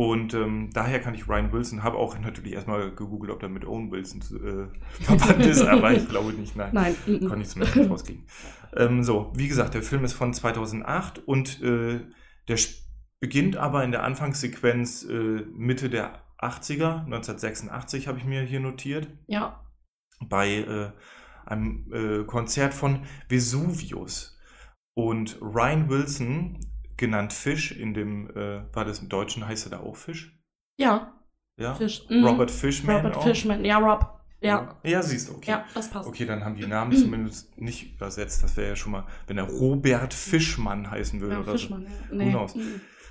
Und 0.00 0.32
ähm, 0.32 0.70
daher 0.72 0.98
kann 0.98 1.14
ich 1.14 1.28
Ryan 1.28 1.52
Wilson, 1.52 1.82
habe 1.82 1.98
auch 1.98 2.18
natürlich 2.18 2.54
erstmal 2.54 2.90
gegoogelt, 2.94 3.30
ob 3.30 3.40
der 3.40 3.50
mit 3.50 3.66
Owen 3.66 3.90
Wilson 3.90 4.22
äh, 4.32 5.02
verwandt 5.04 5.44
ist, 5.44 5.60
aber 5.60 5.92
ich 5.92 6.08
glaube 6.08 6.32
nicht, 6.32 6.56
nein. 6.56 6.70
nein. 6.72 6.96
Konnte 7.04 7.42
ich 7.42 7.48
zumindest 7.50 7.76
nicht 7.76 7.90
rauskriegen. 7.90 8.24
Ähm, 8.74 9.04
so, 9.04 9.30
wie 9.34 9.46
gesagt, 9.46 9.74
der 9.74 9.82
Film 9.82 10.02
ist 10.02 10.14
von 10.14 10.32
2008 10.32 11.18
und 11.18 11.60
äh, 11.62 12.00
der 12.48 12.58
beginnt 13.20 13.58
aber 13.58 13.84
in 13.84 13.90
der 13.90 14.02
Anfangssequenz 14.02 15.04
äh, 15.04 15.44
Mitte 15.52 15.90
der 15.90 16.22
80er, 16.38 17.04
1986 17.04 18.08
habe 18.08 18.16
ich 18.16 18.24
mir 18.24 18.40
hier 18.40 18.60
notiert, 18.60 19.06
Ja, 19.26 19.66
bei 20.30 20.48
äh, 20.48 20.92
einem 21.44 21.92
äh, 21.92 22.24
Konzert 22.24 22.72
von 22.72 23.00
Vesuvius. 23.28 24.38
Und 24.94 25.36
Ryan 25.42 25.90
Wilson, 25.90 26.58
genannt 27.00 27.32
Fish, 27.32 27.72
in 27.72 27.92
dem, 27.94 28.30
äh, 28.36 28.62
war 28.72 28.84
das 28.84 29.00
im 29.00 29.08
Deutschen, 29.08 29.44
heißt 29.48 29.66
er 29.66 29.70
da 29.70 29.80
auch 29.80 29.96
Fish? 29.96 30.38
ja, 30.78 31.12
Ja. 31.58 31.74
Fish. 31.74 32.04
mhm. 32.08 32.24
Robert 32.24 32.50
Fishman. 32.52 32.96
Robert 32.96 33.16
auch? 33.16 33.24
Fishman, 33.24 33.64
ja, 33.64 33.78
Rob. 33.78 34.20
Ja, 34.42 34.78
Ja, 34.84 35.02
siehst 35.02 35.28
du, 35.28 35.34
okay. 35.34 35.50
ja, 35.50 35.64
das 35.74 35.90
passt. 35.90 36.08
Okay, 36.08 36.24
dann 36.24 36.42
haben 36.44 36.54
die 36.56 36.66
Namen 36.66 36.96
zumindest 36.96 37.58
nicht 37.58 37.94
übersetzt. 37.96 38.42
Das 38.42 38.56
wäre 38.56 38.68
ja 38.70 38.76
schon 38.76 38.92
mal, 38.92 39.06
wenn 39.26 39.36
er 39.36 39.44
Robert 39.44 40.14
Fischmann 40.14 40.90
heißen 40.90 41.20
würde 41.20 41.34
Ja, 41.34 41.40
oder 41.40 41.52
Fischmann, 41.52 41.82
ja. 41.82 41.90
Who 42.10 42.14
Nee. 42.16 42.24
mhm. 42.26 42.48
so. 42.48 42.60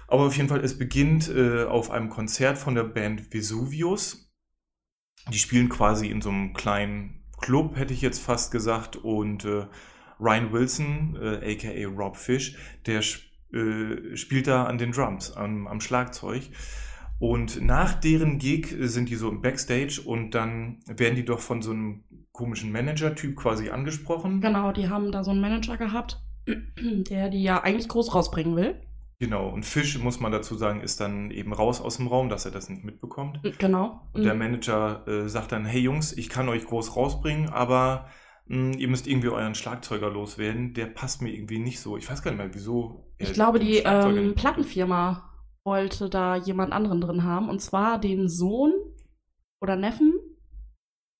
Aber 0.07 0.23
auf 0.25 0.35
jeden 0.35 0.49
Fall, 0.49 0.61
es 0.63 0.75
beginnt 0.79 1.29
äh, 1.29 1.65
auf 1.65 1.91
einem 1.91 2.09
Konzert 2.09 2.57
von 2.57 2.73
der 2.73 2.85
Band 2.85 3.31
Vesuvius. 3.31 4.31
Die 5.31 5.37
spielen 5.37 5.69
quasi 5.69 6.07
in 6.07 6.21
so 6.23 6.29
einem 6.29 6.53
kleinen 6.53 7.23
Club, 7.39 7.75
hätte 7.75 7.93
ich 7.93 8.01
jetzt 8.01 8.19
fast 8.19 8.51
gesagt. 8.51 8.95
Und 8.95 9.45
äh, 9.45 9.67
Ryan 10.19 10.51
Wilson, 10.51 11.15
äh, 11.21 11.53
aka 11.53 11.87
Rob 11.95 12.17
Fish, 12.17 12.57
der 12.87 13.01
sp- 13.05 13.28
äh, 13.53 14.15
spielt 14.15 14.47
da 14.47 14.65
an 14.65 14.77
den 14.77 14.91
Drums, 14.91 15.31
am, 15.31 15.67
am 15.67 15.81
Schlagzeug. 15.81 16.49
Und 17.19 17.61
nach 17.61 17.95
deren 17.95 18.39
Gig 18.39 18.75
sind 18.79 19.09
die 19.09 19.15
so 19.15 19.29
im 19.29 19.41
Backstage 19.41 20.01
und 20.05 20.31
dann 20.31 20.81
werden 20.87 21.15
die 21.15 21.25
doch 21.25 21.39
von 21.39 21.61
so 21.61 21.71
einem 21.71 22.05
komischen 22.31 22.71
Manager-Typ 22.71 23.35
quasi 23.35 23.69
angesprochen. 23.69 24.39
Genau, 24.39 24.71
die 24.71 24.87
haben 24.87 25.11
da 25.11 25.23
so 25.23 25.31
einen 25.31 25.41
Manager 25.41 25.75
gehabt, 25.75 26.21
der 26.47 27.29
die 27.29 27.43
ja 27.43 27.61
eigentlich 27.61 27.89
groß 27.89 28.15
rausbringen 28.15 28.55
will. 28.55 28.81
Genau, 29.19 29.49
und 29.49 29.65
Fisch, 29.65 29.97
muss 29.99 30.21
man 30.21 30.31
dazu 30.31 30.55
sagen, 30.55 30.79
ist 30.79 31.01
dann 31.01 31.29
eben 31.29 31.51
raus 31.51 31.81
aus 31.81 31.97
dem 31.97 32.07
Raum, 32.07 32.29
dass 32.29 32.45
er 32.45 32.51
das 32.51 32.69
nicht 32.69 32.85
mitbekommt. 32.85 33.41
Genau. 33.57 34.07
Und 34.13 34.23
der. 34.23 34.33
Manager 34.33 35.05
äh, 35.09 35.27
sagt 35.27 35.51
dann, 35.51 35.65
hey 35.65 35.81
Jungs, 35.81 36.13
ich 36.13 36.29
kann 36.29 36.47
euch 36.47 36.65
groß 36.65 36.95
rausbringen, 36.95 37.49
aber 37.49 38.07
mh, 38.45 38.77
ihr 38.77 38.87
müsst 38.87 39.07
irgendwie 39.07 39.27
euren 39.27 39.55
Schlagzeuger 39.55 40.09
loswerden. 40.09 40.73
Der 40.73 40.85
passt 40.85 41.21
mir 41.21 41.33
irgendwie 41.33 41.59
nicht 41.59 41.81
so. 41.81 41.97
Ich 41.97 42.09
weiß 42.09 42.23
gar 42.23 42.31
nicht 42.31 42.37
mehr, 42.37 42.53
wieso. 42.53 43.08
Er 43.19 43.27
Ich 43.27 43.33
glaube, 43.33 43.59
die 43.59 43.77
ähm. 43.77 44.35
Plattenfirma 44.35 45.29
wollte 45.65 46.09
da 46.09 46.35
jemand 46.35 46.73
anderen 46.73 47.01
drin 47.01 47.23
haben. 47.23 47.49
Und 47.49 47.59
zwar 47.61 47.99
den 47.99 48.27
Sohn 48.29 48.73
oder 49.61 49.75
Neffen 49.75 50.13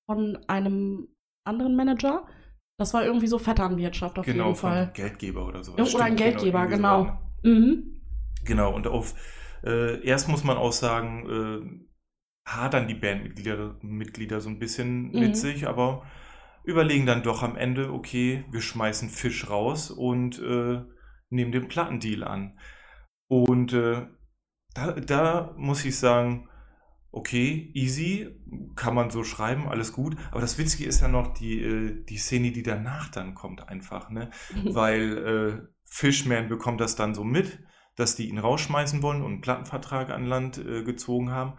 von 0.06 0.38
einem 0.48 1.08
anderen 1.46 1.76
Manager. 1.76 2.26
Das 2.78 2.94
war 2.94 3.04
irgendwie 3.04 3.26
so 3.26 3.38
Vetternwirtschaft 3.38 4.18
auf 4.18 4.26
Genau, 4.26 4.46
jeden 4.46 4.56
Fall. 4.56 4.90
Geldgeber 4.94 5.46
oder 5.46 5.62
so. 5.62 5.76
Ja, 5.76 5.84
oder 5.84 6.04
ein 6.04 6.16
Geldgeber, 6.16 6.66
genau. 6.66 7.04
ne? 7.04 7.18
Mhm. 7.42 8.00
Genau, 8.44 8.74
und 8.74 8.86
auf 8.86 9.14
äh, 9.62 10.02
erst 10.02 10.28
muss 10.28 10.44
man 10.44 10.56
auch 10.56 10.72
sagen, 10.72 11.86
äh, 12.46 12.50
hadern 12.50 12.88
die 12.88 12.94
Bandmitglieder 12.94 13.76
Mitglieder 13.82 14.40
so 14.40 14.48
ein 14.48 14.58
bisschen 14.58 15.12
Mhm. 15.12 15.20
mit 15.20 15.36
sich, 15.36 15.68
aber 15.68 16.04
überlegen 16.64 17.06
dann 17.06 17.22
doch 17.22 17.42
am 17.42 17.56
Ende, 17.56 17.92
okay, 17.92 18.44
wir 18.50 18.62
schmeißen 18.62 19.10
Fisch 19.10 19.48
raus 19.50 19.90
und 19.90 20.38
äh, 20.40 20.80
nehmen 21.30 21.52
den 21.52 21.68
Plattendeal 21.68 22.24
an. 22.24 22.58
Und 23.28 23.72
äh, 23.72 24.06
da, 24.74 24.92
da 24.92 25.54
muss 25.56 25.84
ich 25.84 25.98
sagen, 25.98 26.48
okay, 27.12 27.70
easy, 27.74 28.28
kann 28.76 28.94
man 28.94 29.10
so 29.10 29.24
schreiben, 29.24 29.68
alles 29.68 29.92
gut. 29.92 30.16
Aber 30.30 30.40
das 30.40 30.58
Witzige 30.58 30.84
ist 30.84 31.00
ja 31.00 31.08
noch 31.08 31.34
die, 31.34 31.60
äh, 31.60 32.04
die 32.04 32.18
Szene, 32.18 32.52
die 32.52 32.62
danach 32.62 33.08
dann 33.08 33.34
kommt, 33.34 33.68
einfach, 33.68 34.10
ne? 34.10 34.30
weil 34.64 35.18
äh, 35.18 35.68
Fishman 35.84 36.48
bekommt 36.48 36.80
das 36.80 36.96
dann 36.96 37.14
so 37.14 37.24
mit, 37.24 37.60
dass 37.96 38.14
die 38.14 38.28
ihn 38.28 38.38
rausschmeißen 38.38 39.02
wollen 39.02 39.22
und 39.22 39.32
einen 39.32 39.40
Plattenvertrag 39.40 40.10
an 40.10 40.24
Land 40.24 40.58
äh, 40.58 40.84
gezogen 40.84 41.30
haben. 41.30 41.54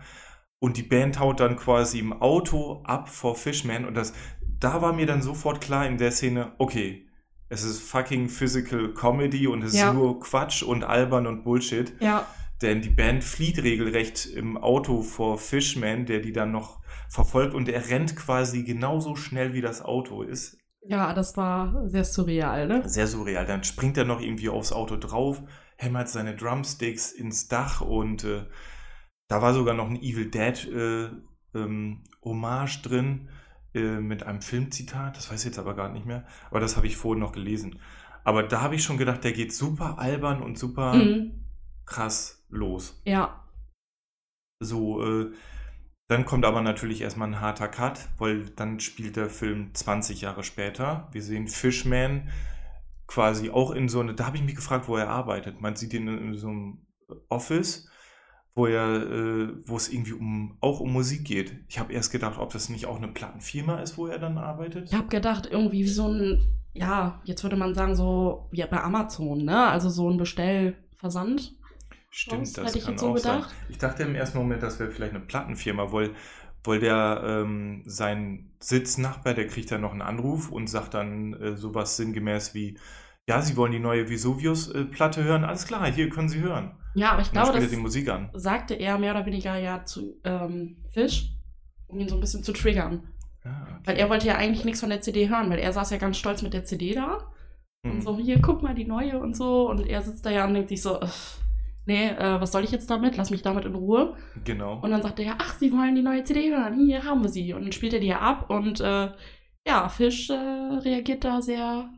Und 0.59 0.77
die 0.77 0.83
Band 0.83 1.19
haut 1.19 1.39
dann 1.39 1.55
quasi 1.55 1.99
im 1.99 2.13
Auto 2.13 2.83
ab 2.83 3.09
vor 3.09 3.35
Fishman. 3.35 3.85
Und 3.85 3.95
das, 3.95 4.13
da 4.59 4.81
war 4.81 4.93
mir 4.93 5.07
dann 5.07 5.21
sofort 5.21 5.59
klar 5.59 5.87
in 5.87 5.97
der 5.97 6.11
Szene, 6.11 6.53
okay, 6.59 7.09
es 7.51 7.63
ist 7.63 7.81
fucking 7.81 8.29
Physical 8.29 8.93
Comedy 8.93 9.45
und 9.47 9.61
es 9.61 9.75
Ja. 9.77 9.89
ist 9.89 9.93
nur 9.95 10.19
Quatsch 10.21 10.63
und 10.63 10.83
albern 10.83 11.27
und 11.27 11.43
Bullshit. 11.43 11.93
Ja, 11.99 12.25
Denn 12.61 12.81
die 12.81 12.89
Band 12.89 13.23
flieht 13.23 13.61
regelrecht 13.63 14.27
im 14.27 14.55
Auto 14.57 15.01
vor 15.01 15.37
Fishman, 15.37 16.05
der 16.05 16.19
die 16.19 16.31
dann 16.31 16.51
noch 16.51 16.79
verfolgt 17.09 17.53
und 17.55 17.67
er 17.67 17.89
rennt 17.89 18.15
quasi 18.15 18.63
genauso 18.63 19.15
schnell 19.15 19.53
wie 19.53 19.61
das 19.61 19.81
Auto 19.81 20.21
ist. 20.23 20.57
ja, 20.83 21.13
das 21.13 21.35
war 21.37 21.87
sehr 21.89 22.03
surreal, 22.05 22.67
ne? 22.67 22.87
Sehr 22.87 23.05
surreal. 23.07 23.45
Dann 23.45 23.63
springt 23.63 23.97
er 23.97 24.05
noch 24.05 24.21
irgendwie 24.21 24.49
aufs 24.49 24.71
Auto 24.71 24.95
drauf, 24.97 25.41
hämmert 25.77 26.07
seine 26.09 26.35
Drumsticks 26.35 27.11
ins 27.11 27.47
Dach 27.47 27.81
und 27.81 28.23
äh, 28.23 28.45
da 29.27 29.41
war 29.41 29.53
sogar 29.53 29.73
noch 29.75 29.89
ein 29.89 30.01
Evil 30.01 30.29
Dead 30.31 30.67
äh, 30.71 31.09
ähm, 31.55 32.03
Hommage 32.23 32.81
drin 32.83 33.29
äh, 33.73 33.99
mit 33.99 34.23
einem 34.23 34.41
Filmzitat. 34.41 35.17
Das 35.17 35.31
weiß 35.31 35.41
ich 35.41 35.45
jetzt 35.47 35.59
aber 35.59 35.75
gar 35.75 35.89
nicht 35.89 36.05
mehr. 36.05 36.25
Aber 36.49 36.59
das 36.59 36.75
habe 36.77 36.87
ich 36.87 36.97
vorhin 36.97 37.19
noch 37.21 37.31
gelesen. 37.33 37.79
Aber 38.23 38.43
da 38.43 38.61
habe 38.61 38.75
ich 38.75 38.83
schon 38.83 38.97
gedacht, 38.97 39.23
der 39.23 39.33
geht 39.33 39.53
super 39.53 39.97
albern 39.99 40.41
und 40.43 40.57
super 40.57 40.93
Mhm. 40.93 41.45
krass 41.85 42.45
los. 42.49 43.01
Ja, 43.05 43.43
So, 44.59 45.03
äh, 45.03 45.31
dann 46.09 46.25
kommt 46.25 46.45
aber 46.45 46.61
natürlich 46.61 47.01
erstmal 47.01 47.29
ein 47.29 47.41
harter 47.41 47.67
Cut, 47.69 48.09
weil 48.17 48.49
dann 48.51 48.79
spielt 48.79 49.15
der 49.15 49.29
Film 49.29 49.73
20 49.73 50.21
Jahre 50.21 50.43
später. 50.43 51.09
Wir 51.13 51.23
sehen 51.23 51.47
Fishman 51.47 52.29
quasi 53.07 53.49
auch 53.51 53.71
in 53.71 53.89
so 53.89 54.01
eine, 54.01 54.15
da 54.15 54.27
habe 54.27 54.37
ich 54.37 54.43
mich 54.43 54.55
gefragt, 54.55 54.87
wo 54.89 54.97
er 54.97 55.09
arbeitet. 55.09 55.61
Man 55.61 55.75
sieht 55.77 55.93
ihn 55.93 56.07
in, 56.09 56.19
in 56.19 56.35
so 56.37 56.49
einem 56.49 56.87
Office, 57.29 57.89
wo 58.53 58.65
er, 58.65 59.01
äh, 59.01 59.49
wo 59.65 59.77
es 59.77 59.89
irgendwie 59.91 60.13
um, 60.13 60.57
auch 60.59 60.79
um 60.81 60.91
Musik 60.91 61.23
geht. 61.25 61.55
Ich 61.69 61.79
habe 61.79 61.93
erst 61.93 62.11
gedacht, 62.11 62.37
ob 62.37 62.51
das 62.51 62.69
nicht 62.69 62.85
auch 62.85 62.97
eine 62.97 63.07
Plattenfirma 63.07 63.79
ist, 63.79 63.97
wo 63.97 64.07
er 64.07 64.19
dann 64.19 64.37
arbeitet. 64.37 64.89
ich 64.89 64.93
habe 64.93 65.07
gedacht, 65.07 65.47
irgendwie 65.49 65.83
wie 65.83 65.87
so 65.87 66.07
ein, 66.07 66.41
ja, 66.73 67.21
jetzt 67.23 67.43
würde 67.43 67.55
man 67.55 67.73
sagen, 67.73 67.95
so 67.95 68.47
wie 68.51 68.63
bei 68.69 68.81
Amazon, 68.81 69.45
ne? 69.45 69.67
Also 69.67 69.89
so 69.89 70.09
ein 70.09 70.17
Bestellversand. 70.17 71.53
Stimmt, 72.09 72.41
Was? 72.41 72.53
das 72.53 72.65
Hätte 72.67 72.77
ich 72.79 72.83
kann 72.83 72.93
jetzt 72.93 73.01
so 73.01 73.07
auch 73.07 73.17
sein. 73.17 73.37
gedacht. 73.37 73.55
Ich 73.69 73.77
dachte 73.77 74.03
im 74.03 74.15
ersten 74.15 74.37
Moment, 74.37 74.61
das 74.61 74.79
wäre 74.79 74.91
vielleicht 74.91 75.15
eine 75.15 75.23
Plattenfirma, 75.23 75.93
weil, 75.93 76.11
weil 76.65 76.79
der 76.79 77.23
ähm, 77.25 77.83
sein 77.85 78.51
Sitznachbar, 78.59 79.33
der 79.33 79.47
kriegt 79.47 79.71
dann 79.71 79.81
noch 79.81 79.93
einen 79.93 80.01
Anruf 80.01 80.51
und 80.51 80.67
sagt 80.67 80.93
dann 80.93 81.33
äh, 81.35 81.55
sowas 81.55 81.95
sinngemäß 81.95 82.53
wie, 82.53 82.77
ja, 83.31 83.41
Sie 83.41 83.55
wollen 83.57 83.71
die 83.71 83.79
neue 83.79 84.09
Vesuvius-Platte 84.09 85.23
hören? 85.23 85.43
Alles 85.45 85.65
klar, 85.65 85.89
hier 85.91 86.09
können 86.09 86.29
Sie 86.29 86.39
hören. 86.41 86.71
Ja, 86.95 87.11
aber 87.13 87.21
ich 87.21 87.27
Und 87.27 87.33
glaube, 87.33 87.59
das 87.59 87.69
die 87.69 87.77
Musik 87.77 88.09
an. 88.09 88.29
sagte 88.33 88.73
er 88.73 88.97
mehr 88.97 89.11
oder 89.15 89.25
weniger 89.25 89.57
ja 89.57 89.85
zu 89.85 90.19
ähm, 90.25 90.77
Fish, 90.91 91.31
um 91.87 91.99
ihn 91.99 92.09
so 92.09 92.15
ein 92.15 92.21
bisschen 92.21 92.43
zu 92.43 92.51
triggern. 92.51 93.03
Ah, 93.43 93.49
okay. 93.63 93.81
Weil 93.85 93.97
er 93.97 94.09
wollte 94.09 94.27
ja 94.27 94.35
eigentlich 94.35 94.65
nichts 94.65 94.81
von 94.81 94.89
der 94.89 95.01
CD 95.01 95.29
hören, 95.29 95.49
weil 95.49 95.59
er 95.59 95.71
saß 95.71 95.89
ja 95.91 95.97
ganz 95.97 96.17
stolz 96.17 96.41
mit 96.41 96.53
der 96.53 96.65
CD 96.65 96.93
da. 96.93 97.31
Und 97.83 97.91
Hm. 97.93 98.01
so, 98.01 98.17
hier, 98.17 98.39
guck 98.41 98.61
mal, 98.61 98.75
die 98.75 98.85
neue 98.85 99.17
und 99.19 99.35
so. 99.35 99.69
Und 99.69 99.87
er 99.87 100.01
sitzt 100.01 100.25
da 100.25 100.29
ja 100.29 100.45
und 100.45 100.53
denkt 100.53 100.69
sich 100.69 100.81
so, 100.81 101.01
"Ugh, 101.01 101.09
nee, 101.85 102.09
äh, 102.09 102.39
was 102.41 102.51
soll 102.51 102.63
ich 102.65 102.71
jetzt 102.71 102.89
damit? 102.89 103.15
Lass 103.17 103.31
mich 103.31 103.41
damit 103.41 103.65
in 103.65 103.73
Ruhe. 103.75 104.15
Genau. 104.43 104.79
Und 104.81 104.91
dann 104.91 105.01
sagt 105.01 105.17
er 105.19 105.25
ja, 105.25 105.35
ach, 105.39 105.55
Sie 105.59 105.71
wollen 105.71 105.95
die 105.95 106.01
neue 106.03 106.23
CD 106.25 106.51
hören, 106.53 106.85
hier 106.85 107.03
haben 107.05 107.23
wir 107.23 107.29
sie. 107.29 107.53
Und 107.53 107.63
dann 107.63 107.71
spielt 107.71 107.93
er 107.93 107.99
die 108.01 108.07
ja 108.07 108.19
ab 108.19 108.49
und 108.49 108.81
äh, 108.81 109.09
ja, 109.65 109.87
Fisch 109.89 110.29
äh, 110.29 110.33
reagiert 110.33 111.23
da 111.23 111.41
Sehr 111.41 111.89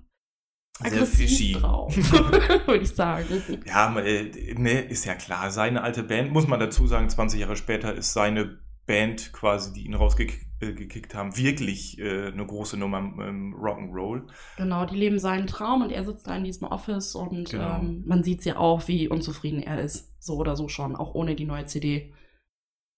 aggressiv 0.81 1.29
fishy. 1.29 1.53
drauf, 1.53 1.95
würde 2.65 2.83
ich 2.83 2.89
sagen. 2.89 3.25
Ja, 3.65 3.95
äh, 3.99 4.53
ne, 4.55 4.81
ist 4.81 5.05
ja 5.05 5.15
klar. 5.15 5.51
Seine 5.51 5.83
alte 5.83 6.03
Band, 6.03 6.31
muss 6.31 6.47
man 6.47 6.59
dazu 6.59 6.87
sagen, 6.87 7.09
20 7.09 7.39
Jahre 7.41 7.55
später 7.55 7.93
ist 7.93 8.13
seine 8.13 8.59
Band 8.85 9.31
quasi, 9.31 9.71
die 9.71 9.85
ihn 9.85 9.93
rausgekickt 9.93 11.15
haben, 11.15 11.37
wirklich 11.37 11.99
äh, 11.99 12.27
eine 12.27 12.45
große 12.45 12.75
Nummer 12.75 12.97
im 12.99 13.55
Rock'n'Roll. 13.55 14.23
Genau, 14.57 14.85
die 14.85 14.97
leben 14.97 15.19
seinen 15.19 15.47
Traum 15.47 15.83
und 15.83 15.91
er 15.91 16.03
sitzt 16.03 16.27
da 16.27 16.35
in 16.35 16.43
diesem 16.43 16.67
Office 16.67 17.15
und 17.15 17.49
Genau. 17.51 17.77
ähm, 17.79 18.03
man 18.05 18.23
sieht 18.23 18.43
ja 18.43 18.57
auch, 18.57 18.87
wie 18.89 19.07
unzufrieden 19.07 19.61
er 19.63 19.79
ist. 19.79 20.11
So 20.21 20.35
oder 20.35 20.55
so 20.57 20.67
schon, 20.67 20.95
auch 20.97 21.13
ohne 21.15 21.35
die 21.35 21.45
neue 21.45 21.65
CD. 21.65 22.13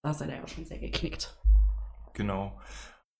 Da 0.02 0.10
ist 0.10 0.20
er 0.22 0.28
ja 0.34 0.48
schon 0.48 0.64
sehr 0.64 0.78
geknickt. 0.78 1.36
Genau. 2.14 2.58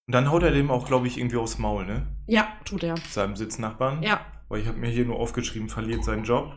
Und 0.08 0.14
dann 0.14 0.30
haut 0.30 0.42
er 0.42 0.50
dem 0.52 0.70
auch, 0.70 0.86
glaube 0.86 1.06
ich, 1.06 1.18
irgendwie 1.18 1.36
aufs 1.36 1.58
Maul, 1.58 1.84
ne? 1.86 2.06
Ja, 2.26 2.48
tut 2.64 2.82
er. 2.84 2.96
Seinem 3.10 3.36
Sitznachbarn. 3.36 4.02
Ja, 4.02 4.24
Weil 4.48 4.60
ich 4.60 4.66
habe 4.68 4.78
mir 4.78 4.90
hier 4.90 5.04
nur 5.04 5.16
aufgeschrieben, 5.18 5.68
verliert 5.68 6.04
seinen 6.04 6.24
Job 6.24 6.52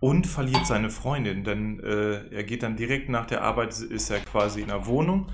und 0.00 0.26
verliert 0.26 0.66
seine 0.66 0.90
Freundin. 0.90 1.44
Denn 1.44 1.80
äh, 1.80 2.28
er 2.34 2.44
geht 2.44 2.62
dann 2.62 2.76
direkt 2.76 3.08
nach 3.08 3.26
der 3.26 3.42
Arbeit, 3.42 3.78
ist 3.80 4.10
er 4.10 4.20
quasi 4.20 4.60
in 4.62 4.70
einer 4.70 4.86
Wohnung 4.86 5.30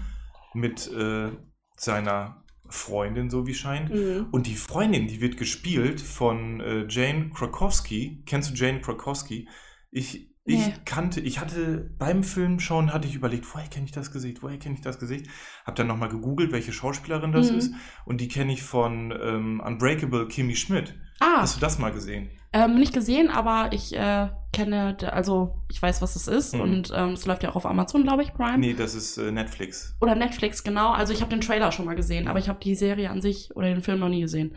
mit 0.55 0.91
äh, 0.93 1.31
seiner 1.77 2.45
Freundin, 2.69 3.29
so 3.31 3.47
wie 3.47 3.55
scheint. 3.55 3.91
mhm. 3.93 4.27
Und 4.33 4.47
die 4.47 4.57
Freundin, 4.57 5.07
die 5.07 5.21
wird 5.21 5.37
gespielt 5.37 6.01
von 6.01 6.61
äh, 6.61 6.87
Jane 6.89 7.31
Krakowski. 7.31 8.23
Kennst 8.27 8.51
du 8.51 8.55
Jane 8.55 8.81
Krakowski? 8.81 9.49
Ich, 9.91 10.31
ich 10.47 10.67
Nee. 10.69 10.75
kannte, 10.85 11.21
ich 11.21 11.41
hatte 11.41 11.91
beim 11.99 12.23
Film 12.25 12.59
schon, 12.59 12.93
hatte 12.93 13.07
ich 13.07 13.15
überlegt, 13.15 13.47
woher 13.55 13.69
kenne 13.69 13.85
ich 13.87 13.93
das 13.93 14.11
Gesicht, 14.13 14.43
woher 14.43 14.59
kenne 14.59 14.75
ich 14.75 14.81
das 14.81 14.99
Gesicht? 14.99 15.27
Hab 15.65 15.77
dann 15.77 15.87
nochmal 15.87 16.09
gegoogelt, 16.09 16.53
welche 16.53 16.73
Schauspielerin 16.73 17.33
das 17.33 17.51
Mhm. 17.51 17.59
ist. 17.59 17.75
Und 18.07 18.21
die 18.21 18.29
kenne 18.29 18.53
ich 18.53 18.63
von 18.63 19.13
ähm, 19.23 19.61
Unbreakable 19.61 20.27
Kimmy 20.29 20.57
Schmidt. 20.57 20.99
Ah, 21.21 21.43
Hast 21.43 21.57
du 21.57 21.61
das 21.61 21.79
mal 21.79 21.93
gesehen? 21.93 22.31
ähm, 22.53 22.77
nicht 22.77 22.93
gesehen, 22.95 23.31
aber 23.31 23.73
ich 23.73 23.95
äh, 23.97 24.29
kenne, 24.53 24.97
also 25.13 25.57
ich 25.71 25.81
weiß, 25.83 26.01
was 26.03 26.15
es 26.17 26.29
ist 26.29 26.55
Mhm. 26.55 26.61
und 26.61 26.93
ähm, 26.95 27.11
es 27.11 27.27
läuft 27.27 27.43
ja 27.43 27.51
auch 27.51 27.57
auf 27.57 27.67
Amazon, 27.67 28.03
glaube 28.05 28.23
ich, 28.23 28.33
Prime. 28.35 28.59
Nee, 28.59 28.75
das 28.75 28.95
ist 28.95 29.17
äh, 29.19 29.31
Netflix. 29.33 29.97
Oder 30.01 30.15
Netflix, 30.15 30.63
genau. 30.63 30.93
Also 30.93 31.13
ich 31.13 31.21
habe 31.21 31.31
den 31.31 31.41
Trailer 31.41 31.73
schon 31.73 31.87
mal 31.87 31.97
gesehen, 31.97 32.29
aber 32.29 32.39
ich 32.39 32.49
habe 32.49 32.61
die 32.63 32.75
Serie 32.77 33.11
an 33.11 33.21
sich 33.21 33.55
oder 33.57 33.67
den 33.69 33.81
Film 33.83 33.99
noch 34.01 34.09
nie 34.09 34.21
gesehen. 34.21 34.55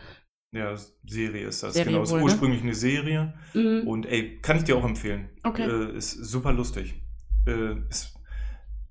Ja, 0.55 0.75
Serie 1.05 1.47
ist 1.47 1.61
das. 1.63 1.73
Serie 1.73 1.91
genau, 1.91 2.03
ist 2.03 2.11
wohl, 2.11 2.19
ne? 2.19 2.23
ursprünglich 2.25 2.61
eine 2.63 2.73
Serie. 2.75 3.33
Mhm. 3.53 3.83
Und 3.87 4.05
ey, 4.05 4.39
kann 4.41 4.57
ich 4.57 4.63
dir 4.63 4.77
auch 4.77 4.85
empfehlen. 4.85 5.29
Okay. 5.43 5.63
Äh, 5.69 5.97
ist 5.97 6.11
super 6.11 6.53
lustig. 6.53 6.95
Äh, 7.47 7.75
ist, 7.89 8.13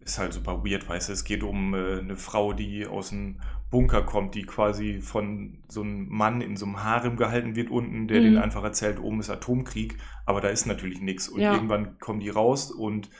ist 0.07 0.19
halt 0.19 0.33
super 0.33 0.65
weird, 0.65 0.89
weißt 0.89 1.09
du. 1.09 1.13
Es 1.13 1.25
geht 1.25 1.43
um 1.43 1.75
äh, 1.75 1.99
eine 1.99 2.17
Frau, 2.17 2.53
die 2.53 2.87
aus 2.87 3.11
dem 3.11 3.41
Bunker 3.71 4.03
kommt, 4.03 4.35
die 4.35 4.45
quasi 4.45 5.01
von 5.01 5.59
so 5.69 5.83
einem 5.83 6.09
Mann 6.09 6.41
in 6.41 6.57
so 6.57 6.67
einem 6.67 6.83
Harem 6.85 7.17
gehalten 7.17 7.57
wird 7.57 7.71
unten, 7.71 8.07
der 8.09 8.21
Mhm. 8.21 8.25
denen 8.25 8.37
einfach 8.39 8.63
erzählt, 8.63 9.01
oben 9.01 9.21
ist 9.21 9.31
Atomkrieg, 9.31 9.99
aber 10.25 10.41
da 10.41 10.49
ist 10.49 10.67
natürlich 10.67 11.01
nichts. 11.01 11.29
Und 11.29 11.41
Ja. 11.41 11.53
irgendwann 11.55 11.99
kommen 11.99 12.21
die 12.21 12.31
raus 12.31 12.71
und 12.71 13.11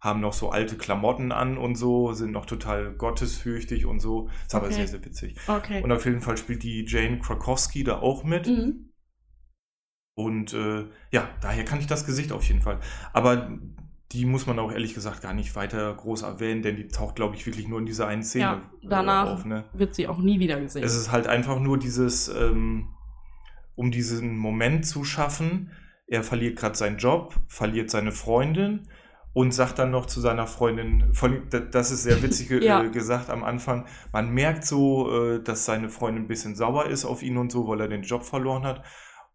haben 0.00 0.20
noch 0.20 0.32
so 0.32 0.48
alte 0.50 0.78
Klamotten 0.78 1.30
an 1.30 1.58
und 1.58 1.74
so, 1.74 2.14
sind 2.14 2.32
noch 2.32 2.46
total 2.46 2.92
gottesfürchtig 2.94 3.84
und 3.84 4.00
so. 4.00 4.30
Ist 4.46 4.54
aber 4.54 4.68
Okay. 4.68 4.76
sehr, 4.76 4.88
sehr 4.88 5.04
witzig. 5.04 5.36
Okay. 5.46 5.82
Und 5.82 5.92
auf 5.92 6.06
jeden 6.06 6.22
Fall 6.22 6.38
spielt 6.38 6.62
die 6.62 6.86
Jane 6.88 7.18
Krakowski 7.18 7.84
da 7.84 7.98
auch 8.00 8.24
mit. 8.24 8.46
Mhm. 8.46 8.86
Und 10.14 10.52
äh, 10.54 10.86
ja, 11.12 11.28
daher 11.40 11.64
kann 11.64 11.80
ich 11.80 11.86
das 11.86 12.04
Gesicht 12.06 12.32
auf 12.32 12.44
jeden 12.44 12.62
Fall. 12.62 12.80
Aber 13.12 13.50
die 14.12 14.24
muss 14.26 14.46
man 14.46 14.58
auch 14.58 14.72
ehrlich 14.72 14.94
gesagt 14.94 15.22
gar 15.22 15.32
nicht 15.34 15.54
weiter 15.54 15.94
groß 15.94 16.22
erwähnen, 16.22 16.62
denn 16.62 16.76
die 16.76 16.88
taucht, 16.88 17.14
glaube 17.16 17.36
ich, 17.36 17.46
wirklich 17.46 17.68
nur 17.68 17.78
in 17.78 17.86
dieser 17.86 18.08
einen 18.08 18.24
Szene 18.24 18.44
Ja, 18.44 18.62
danach 18.82 19.26
äh, 19.26 19.30
auf. 19.30 19.44
Ne? 19.44 19.64
wird 19.72 19.94
sie 19.94 20.08
auch 20.08 20.18
nie 20.18 20.40
wieder 20.40 20.60
gesehen. 20.60 20.82
Es 20.82 20.96
ist 20.96 21.12
halt 21.12 21.26
einfach 21.28 21.60
nur 21.60 21.78
dieses, 21.78 22.28
ähm, 22.28 22.88
um 23.76 23.90
diesen 23.90 24.36
Moment 24.36 24.84
zu 24.86 25.04
schaffen. 25.04 25.70
Er 26.06 26.22
verliert 26.24 26.58
gerade 26.58 26.74
seinen 26.76 26.98
Job, 26.98 27.34
verliert 27.46 27.88
seine 27.90 28.10
Freundin 28.10 28.88
und 29.32 29.54
sagt 29.54 29.78
dann 29.78 29.92
noch 29.92 30.06
zu 30.06 30.20
seiner 30.20 30.48
Freundin, 30.48 31.12
das 31.70 31.92
ist 31.92 32.02
sehr 32.02 32.20
witzig 32.20 32.48
ge- 32.48 32.64
Ja. 32.64 32.82
äh, 32.82 32.90
gesagt 32.90 33.30
am 33.30 33.44
Anfang, 33.44 33.86
man 34.12 34.30
merkt 34.30 34.64
so, 34.66 35.08
äh, 35.36 35.40
dass 35.42 35.64
seine 35.66 35.88
Freundin 35.88 36.24
ein 36.24 36.28
bisschen 36.28 36.56
sauer 36.56 36.86
ist 36.86 37.04
auf 37.04 37.22
ihn 37.22 37.36
und 37.36 37.52
so, 37.52 37.68
weil 37.68 37.80
er 37.80 37.86
den 37.88 38.02
Job 38.02 38.24
verloren 38.24 38.64
hat. 38.64 38.82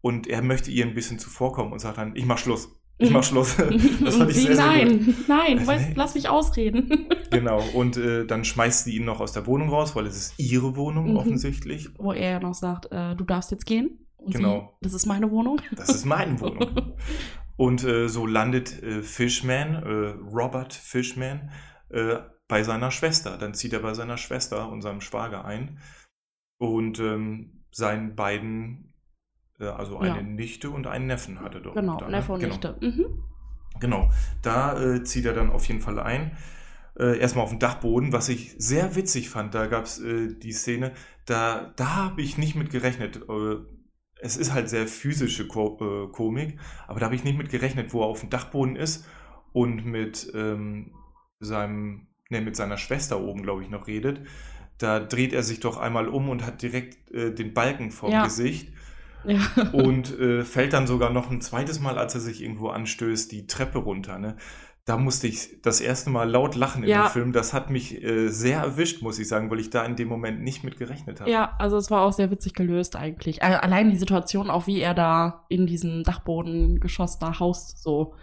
Und 0.02 0.26
er 0.26 0.42
möchte 0.42 0.70
ihr 0.70 0.84
ein 0.84 0.92
bisschen 0.94 1.18
zuvorkommen 1.18 1.72
und 1.72 1.78
sagt 1.78 1.96
dann, 1.96 2.14
ich 2.14 2.26
mach 2.26 2.36
Schluss. 2.36 2.75
Ich 2.98 3.10
mach 3.10 3.22
Schluss. 3.22 3.56
Das 4.04 4.16
fand 4.16 4.30
ich 4.30 4.36
sehr, 4.36 4.56
sehr 4.56 4.86
gut. 4.86 5.14
nein, 5.28 5.58
nein, 5.58 5.68
Also, 5.68 5.72
lass 5.94 6.14
mich 6.14 6.28
ausreden. 6.28 7.08
Genau. 7.30 7.60
Und 7.74 7.96
äh, 7.96 8.24
dann 8.24 8.44
schmeißt 8.44 8.84
sie 8.84 8.96
ihn 8.96 9.04
noch 9.04 9.20
aus 9.20 9.32
der 9.32 9.46
Wohnung 9.46 9.68
raus, 9.68 9.94
weil 9.96 10.06
es 10.06 10.16
ist 10.16 10.34
ihre 10.38 10.76
Wohnung 10.76 11.10
Mhm. 11.10 11.16
offensichtlich. 11.16 11.88
Wo 11.98 12.12
er 12.12 12.30
ja 12.30 12.40
noch 12.40 12.54
sagt, 12.54 12.90
äh, 12.92 13.14
du 13.16 13.24
darfst 13.24 13.50
jetzt 13.50 13.66
gehen. 13.66 13.98
Und 14.16 14.34
Genau. 14.34 14.76
Sie, 14.80 14.84
das 14.84 14.94
ist 14.94 15.06
meine 15.06 15.30
Wohnung. 15.30 15.60
Das 15.76 15.88
ist 15.90 16.04
meine 16.06 16.40
Wohnung. 16.40 16.94
Und 17.56 17.84
äh, 17.84 18.08
so 18.08 18.26
landet 18.26 18.82
äh, 18.82 19.02
Fishman, 19.02 19.74
äh, 19.74 20.34
Robert 20.34 20.72
Fishman, 20.72 21.50
äh, 21.90 22.16
bei 22.48 22.62
seiner 22.62 22.90
Schwester. 22.90 23.36
Dann 23.38 23.54
zieht 23.54 23.72
er 23.72 23.80
bei 23.80 23.92
seiner 23.94 24.16
Schwester 24.16 24.70
und 24.70 24.80
seinem 24.82 25.00
Schwager 25.00 25.44
ein. 25.44 25.78
Und 26.58 26.98
ähm, 27.00 27.64
seinen 27.70 28.14
beiden, 28.16 28.94
also 29.58 29.98
eine 29.98 30.16
Ja. 30.16 30.22
Nichte 30.22 30.70
und 30.70 30.86
einen 30.86 31.06
Neffen 31.06 31.40
hatte 31.40 31.60
dort. 31.60 31.76
Genau, 31.76 31.98
da, 31.98 32.06
ne? 32.06 32.12
Neffe 32.12 32.32
und 32.32 32.40
genau. 32.40 32.52
Nichte. 32.52 32.76
Mhm. 32.80 33.22
Genau, 33.80 34.10
da 34.42 34.80
äh, 34.80 35.04
zieht 35.04 35.26
er 35.26 35.34
dann 35.34 35.50
auf 35.50 35.66
jeden 35.66 35.80
Fall 35.80 35.98
ein. 35.98 36.36
Äh, 36.98 37.18
erstmal 37.18 37.44
auf 37.44 37.50
den 37.50 37.58
Dachboden, 37.58 38.12
was 38.12 38.28
ich 38.30 38.54
sehr 38.58 38.96
witzig 38.96 39.28
fand. 39.28 39.54
Da 39.54 39.66
gab 39.66 39.84
es 39.84 40.00
äh, 40.00 40.34
die 40.34 40.52
Szene, 40.52 40.92
da, 41.26 41.72
da 41.76 41.96
habe 41.96 42.22
ich 42.22 42.38
nicht 42.38 42.54
mit 42.56 42.70
gerechnet. 42.70 43.20
Äh, 43.28 43.56
es 44.18 44.38
ist 44.38 44.54
halt 44.54 44.70
sehr 44.70 44.86
physische 44.86 45.46
Ko 45.46 45.78
äh, 45.80 46.10
Komik, 46.10 46.58
aber 46.86 47.00
da 47.00 47.06
habe 47.06 47.14
ich 47.14 47.24
nicht 47.24 47.36
mit 47.36 47.50
gerechnet, 47.50 47.92
wo 47.92 48.00
er 48.00 48.06
auf 48.06 48.20
dem 48.20 48.30
Dachboden 48.30 48.76
ist 48.76 49.06
und 49.52 49.84
mit 49.84 50.30
ähm, 50.34 50.92
seinem, 51.38 52.06
ne, 52.30 52.40
mit 52.40 52.56
seiner 52.56 52.78
Schwester 52.78 53.20
oben, 53.20 53.42
glaube 53.42 53.62
ich, 53.62 53.68
noch 53.68 53.86
redet. 53.86 54.22
Da 54.78 55.00
dreht 55.00 55.34
er 55.34 55.42
sich 55.42 55.60
doch 55.60 55.76
einmal 55.76 56.08
um 56.08 56.30
und 56.30 56.46
hat 56.46 56.62
direkt 56.62 57.10
äh, 57.10 57.34
den 57.34 57.52
Balken 57.52 57.90
vom 57.90 58.10
Ja. 58.10 58.24
Gesicht 58.24 58.72
Ja. 59.26 59.40
und 59.72 60.18
äh, 60.18 60.42
fällt 60.44 60.72
dann 60.72 60.86
sogar 60.86 61.10
noch 61.10 61.30
ein 61.30 61.40
zweites 61.40 61.80
Mal, 61.80 61.98
als 61.98 62.14
er 62.14 62.20
sich 62.20 62.42
irgendwo 62.42 62.68
anstößt, 62.68 63.30
die 63.32 63.46
Treppe 63.46 63.78
runter. 63.78 64.18
Ne? 64.18 64.36
Da 64.84 64.96
musste 64.96 65.26
ich 65.26 65.60
das 65.62 65.80
erste 65.80 66.10
Mal 66.10 66.30
laut 66.30 66.54
lachen 66.54 66.84
in 66.84 66.88
Ja. 66.90 67.08
dem 67.08 67.10
Film. 67.10 67.32
Das 67.32 67.52
hat 67.52 67.70
mich 67.70 68.02
äh, 68.04 68.28
sehr 68.28 68.60
erwischt, 68.60 69.02
muss 69.02 69.18
ich 69.18 69.26
sagen, 69.26 69.50
weil 69.50 69.58
ich 69.58 69.70
da 69.70 69.84
in 69.84 69.96
dem 69.96 70.06
Moment 70.08 70.42
nicht 70.42 70.62
mit 70.62 70.78
gerechnet 70.78 71.20
habe. 71.20 71.28
Ja, 71.30 71.54
also 71.58 71.76
es 71.76 71.90
war 71.90 72.02
auch 72.02 72.12
sehr 72.12 72.30
witzig 72.30 72.54
gelöst 72.54 72.94
eigentlich. 72.94 73.42
Allein 73.42 73.90
die 73.90 73.96
Situation, 73.96 74.48
auch 74.48 74.68
wie 74.68 74.80
er 74.80 74.94
da 74.94 75.44
in 75.48 75.66
diesem 75.66 76.04
Dachbodengeschoss 76.04 77.18
da 77.18 77.38
haust, 77.40 77.82
so. 77.82 78.14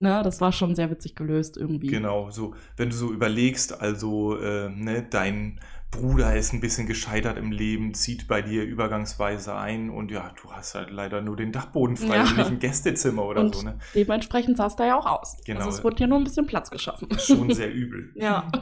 Ne, 0.00 0.20
das 0.22 0.40
war 0.40 0.52
schon 0.52 0.74
sehr 0.74 0.90
witzig 0.90 1.14
gelöst 1.14 1.56
irgendwie. 1.56 1.86
Genau, 1.86 2.28
so, 2.28 2.54
wenn 2.76 2.90
du 2.90 2.96
so 2.96 3.12
überlegst, 3.12 3.80
also, 3.80 4.36
äh, 4.38 4.68
ne, 4.68 5.06
dein 5.08 5.60
Bruder 5.94 6.36
ist 6.36 6.52
ein 6.52 6.60
bisschen 6.60 6.86
gescheitert 6.86 7.38
im 7.38 7.50
Leben, 7.52 7.94
zieht 7.94 8.28
bei 8.28 8.42
dir 8.42 8.64
übergangsweise 8.64 9.54
ein 9.56 9.90
und 9.90 10.10
ja, 10.10 10.32
du 10.42 10.50
hast 10.52 10.74
halt 10.74 10.90
leider 10.90 11.20
nur 11.22 11.36
den 11.36 11.52
Dachboden 11.52 11.96
frei 11.96 12.16
Ja. 12.16 12.22
und 12.24 12.36
nicht 12.36 12.50
ein 12.50 12.58
Gästezimmer 12.58 13.24
oder 13.24 13.40
Und 13.40 13.54
so, 13.54 13.62
ne? 13.62 13.78
dementsprechend 13.94 14.56
sah 14.56 14.66
es 14.66 14.76
da 14.76 14.86
ja 14.86 14.98
auch 14.98 15.06
aus. 15.06 15.36
Genau. 15.44 15.60
Also 15.60 15.70
es 15.78 15.84
wurde 15.84 16.00
ja 16.00 16.06
nur 16.06 16.18
ein 16.18 16.24
bisschen 16.24 16.46
Platz 16.46 16.70
geschaffen. 16.70 17.08
Schon 17.18 17.52
sehr 17.54 17.72
übel. 17.72 18.12
ja. 18.16 18.50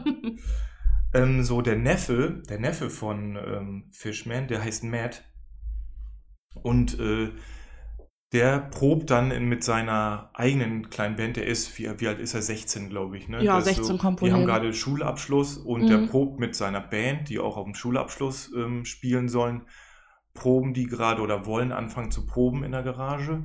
Ähm, 1.15 1.43
so 1.43 1.61
der 1.61 1.77
Neffe, 1.77 2.43
der 2.49 2.59
Neffe 2.59 2.89
von 2.89 3.37
ähm, 3.37 3.85
Fishman, 3.93 4.49
der 4.49 4.65
heißt 4.65 4.85
Matt. 4.85 5.23
Und 6.55 6.99
äh, 6.99 7.29
der 8.33 8.59
probt 8.61 9.11
dann 9.11 9.49
mit 9.49 9.63
seiner 9.63 10.31
eigenen 10.33 10.89
kleinen 10.89 11.17
Band, 11.17 11.37
der 11.37 11.47
ist, 11.47 11.79
wie, 11.79 11.89
wie 12.01 12.09
alt 12.09 12.19
ist 12.19 12.35
er? 12.35 12.41
16, 12.43 12.89
glaube 12.89 13.19
ich. 13.19 13.29
Ne? 13.29 13.45
Ja, 13.45 13.59
ist 13.59 13.67
16 13.67 13.99
kommt 13.99 14.21
wohl 14.23 14.29
Die 14.29 14.35
haben 14.35 14.47
gerade 14.47 14.73
Schulabschluss 14.73 15.59
und 15.59 15.83
Mhm. 15.83 15.87
der 15.89 15.99
probt 15.99 16.41
mit 16.41 16.55
seiner 16.55 16.81
Band, 16.81 17.29
die 17.29 17.39
auch 17.39 17.57
auf 17.57 17.65
dem 17.65 17.75
Schulabschluss 17.75 18.51
ähm, 18.57 18.85
spielen 18.87 19.29
sollen, 19.29 19.63
proben 20.35 20.73
die 20.73 20.87
gerade 20.87 21.21
oder 21.21 21.45
wollen 21.45 21.73
anfangen 21.73 22.11
zu 22.11 22.25
proben 22.25 22.65
in 22.65 22.73
der 22.73 22.83
Garage. 22.83 23.45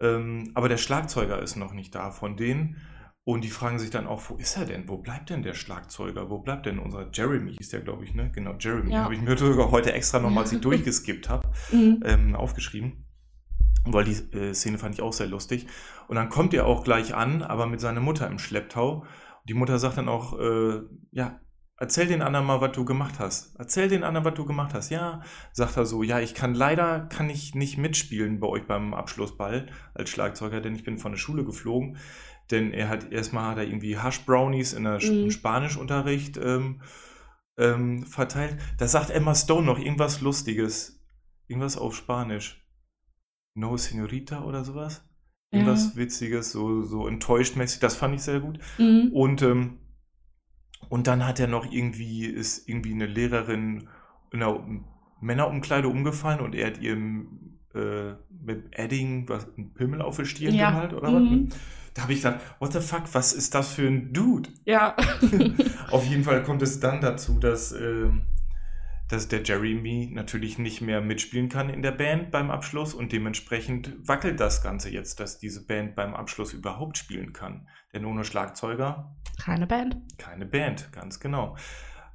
Ähm, 0.00 0.52
aber 0.54 0.68
der 0.68 0.76
Schlagzeuger 0.78 1.42
ist 1.42 1.56
noch 1.56 1.72
nicht 1.72 1.94
da 1.94 2.10
von 2.12 2.36
denen. 2.36 2.76
Und 3.24 3.44
die 3.44 3.50
fragen 3.50 3.78
sich 3.78 3.90
dann 3.90 4.06
auch, 4.06 4.22
wo 4.28 4.36
ist 4.36 4.56
er 4.56 4.64
denn? 4.64 4.88
Wo 4.88 4.96
bleibt 4.96 5.28
denn 5.30 5.42
der 5.42 5.54
Schlagzeuger? 5.54 6.30
Wo 6.30 6.38
bleibt 6.38 6.66
denn 6.66 6.78
unser 6.78 7.10
Jeremy? 7.12 7.54
Hieß 7.58 7.68
der, 7.68 7.80
glaube 7.80 8.04
ich, 8.04 8.14
ne? 8.14 8.30
Genau, 8.34 8.54
Jeremy. 8.58 8.92
Ja. 8.92 9.04
Habe 9.04 9.14
ich 9.14 9.20
mir 9.20 9.36
sogar 9.36 9.70
heute 9.72 9.92
extra 9.92 10.20
nochmal, 10.20 10.44
als 10.44 10.52
ich 10.52 10.60
durchgeskippt 10.62 11.28
habe, 11.28 11.48
Mhm. 11.72 12.02
ähm, 12.06 12.34
aufgeschrieben. 12.34 13.04
Weil 13.84 14.04
die 14.04 14.36
äh, 14.36 14.54
Szene 14.54 14.78
fand 14.78 14.94
ich 14.94 15.02
auch 15.02 15.12
sehr 15.12 15.26
lustig. 15.26 15.66
Und 16.08 16.16
dann 16.16 16.28
kommt 16.28 16.52
er 16.54 16.66
auch 16.66 16.84
gleich 16.84 17.14
an, 17.14 17.42
aber 17.42 17.66
mit 17.66 17.80
seiner 17.80 18.00
Mutter 18.00 18.26
im 18.26 18.38
Schlepptau. 18.38 19.04
Die 19.48 19.54
Mutter 19.54 19.78
sagt 19.78 19.96
dann 19.96 20.08
auch, 20.08 20.38
äh, 20.38 20.82
ja, 21.12 21.40
erzähl 21.76 22.06
den 22.06 22.20
anderen 22.20 22.44
mal, 22.46 22.60
was 22.60 22.72
du 22.72 22.84
gemacht 22.84 23.14
hast. 23.18 23.56
Erzähl 23.58 23.88
den 23.88 24.04
anderen, 24.04 24.26
was 24.26 24.34
du 24.34 24.44
gemacht 24.44 24.74
hast. 24.74 24.90
Ja, 24.90 25.22
sagt 25.52 25.78
er 25.78 25.86
so, 25.86 26.02
ja, 26.02 26.20
ich 26.20 26.34
kann 26.34 26.54
leider, 26.54 27.00
kann 27.06 27.30
ich 27.30 27.54
nicht 27.54 27.78
mitspielen 27.78 28.38
bei 28.38 28.48
euch 28.48 28.66
beim 28.66 28.92
Abschlussball 28.92 29.66
als 29.94 30.10
Schlagzeuger, 30.10 30.60
denn 30.60 30.74
ich 30.74 30.84
bin 30.84 30.98
von 30.98 31.12
der 31.12 31.18
Schule 31.18 31.44
geflogen. 31.44 31.96
Denn 32.50 32.72
er 32.72 32.88
hat, 32.88 33.10
erstmal 33.10 33.52
hat 33.52 33.58
er 33.58 33.64
irgendwie 33.64 33.98
Hash 33.98 34.24
Brownies 34.26 34.72
in 34.74 34.84
der 34.84 34.98
Mhm. 35.02 35.30
Spanischunterricht 35.30 36.36
ähm, 36.36 36.82
ähm, 37.56 38.04
verteilt. 38.04 38.58
Da 38.78 38.86
sagt 38.86 39.10
Emma 39.10 39.34
Stone 39.34 39.64
noch 39.66 39.78
irgendwas 39.78 40.20
Lustiges. 40.20 41.00
Irgendwas 41.46 41.78
auf 41.78 41.96
Spanisch. 41.96 42.62
No 43.54 43.76
Senorita 43.76 44.44
oder 44.44 44.64
sowas. 44.64 45.04
Irgendwas 45.52 45.96
Witziges, 45.96 46.52
so, 46.52 46.82
so 46.82 47.08
enttäuscht-mäßig. 47.08 47.80
Das 47.80 47.96
fand 47.96 48.14
ich 48.14 48.22
sehr 48.22 48.38
gut. 48.40 48.58
Mhm. 48.78 49.10
Und, 49.12 49.42
ähm, 49.42 49.78
und 50.88 51.06
dann 51.08 51.26
hat 51.26 51.40
er 51.40 51.48
noch 51.48 51.70
irgendwie, 51.70 52.24
ist 52.26 52.68
irgendwie 52.68 52.92
eine 52.92 53.06
Lehrerin 53.06 53.88
in 54.32 54.42
einer 54.42 54.64
Männerumkleide 55.20 55.88
umgefallen 55.88 56.40
und 56.40 56.54
er 56.54 56.68
hat 56.68 56.80
ihr 56.80 56.92
äh, 57.74 58.14
mit 58.44 58.66
Edding 58.78 59.28
was, 59.28 59.48
einen 59.56 59.74
Pimmel 59.74 60.02
auf 60.02 60.16
die 60.16 60.24
Stirn 60.24 60.54
Ja. 60.54 60.70
gemalt 60.70 60.92
oder 60.94 61.12
was. 61.12 61.22
Mhm. 61.22 61.48
Da 61.94 62.02
habe 62.02 62.12
ich 62.12 62.22
gedacht, 62.22 62.40
what 62.60 62.72
the 62.72 62.80
fuck, 62.80 63.02
was 63.12 63.32
ist 63.32 63.52
das 63.54 63.72
für 63.74 63.86
ein 63.88 64.12
Dude? 64.12 64.48
Ja. 64.64 64.94
Auf 65.90 66.06
jeden 66.06 66.22
Fall 66.22 66.44
kommt 66.44 66.62
es 66.62 66.78
dann 66.78 67.00
dazu, 67.00 67.40
dass, 67.40 67.72
ähm, 67.72 68.22
dass 69.10 69.26
der 69.26 69.42
Jeremy 69.42 70.08
natürlich 70.12 70.58
nicht 70.58 70.80
mehr 70.80 71.00
mitspielen 71.00 71.48
kann 71.48 71.68
in 71.68 71.82
der 71.82 71.90
Band 71.90 72.30
beim 72.30 72.50
Abschluss 72.50 72.94
und 72.94 73.10
dementsprechend 73.12 73.92
wackelt 74.06 74.38
das 74.38 74.62
Ganze 74.62 74.88
jetzt, 74.88 75.18
dass 75.18 75.38
diese 75.38 75.66
Band 75.66 75.96
beim 75.96 76.14
Abschluss 76.14 76.52
überhaupt 76.52 76.96
spielen 76.96 77.32
kann. 77.32 77.68
Denn 77.92 78.04
ohne 78.04 78.24
Schlagzeuger 78.24 79.16
Keine 79.42 79.66
Band. 79.66 79.96
keine 80.18 80.46
Band, 80.46 80.92
ganz 80.92 81.18
genau. 81.18 81.56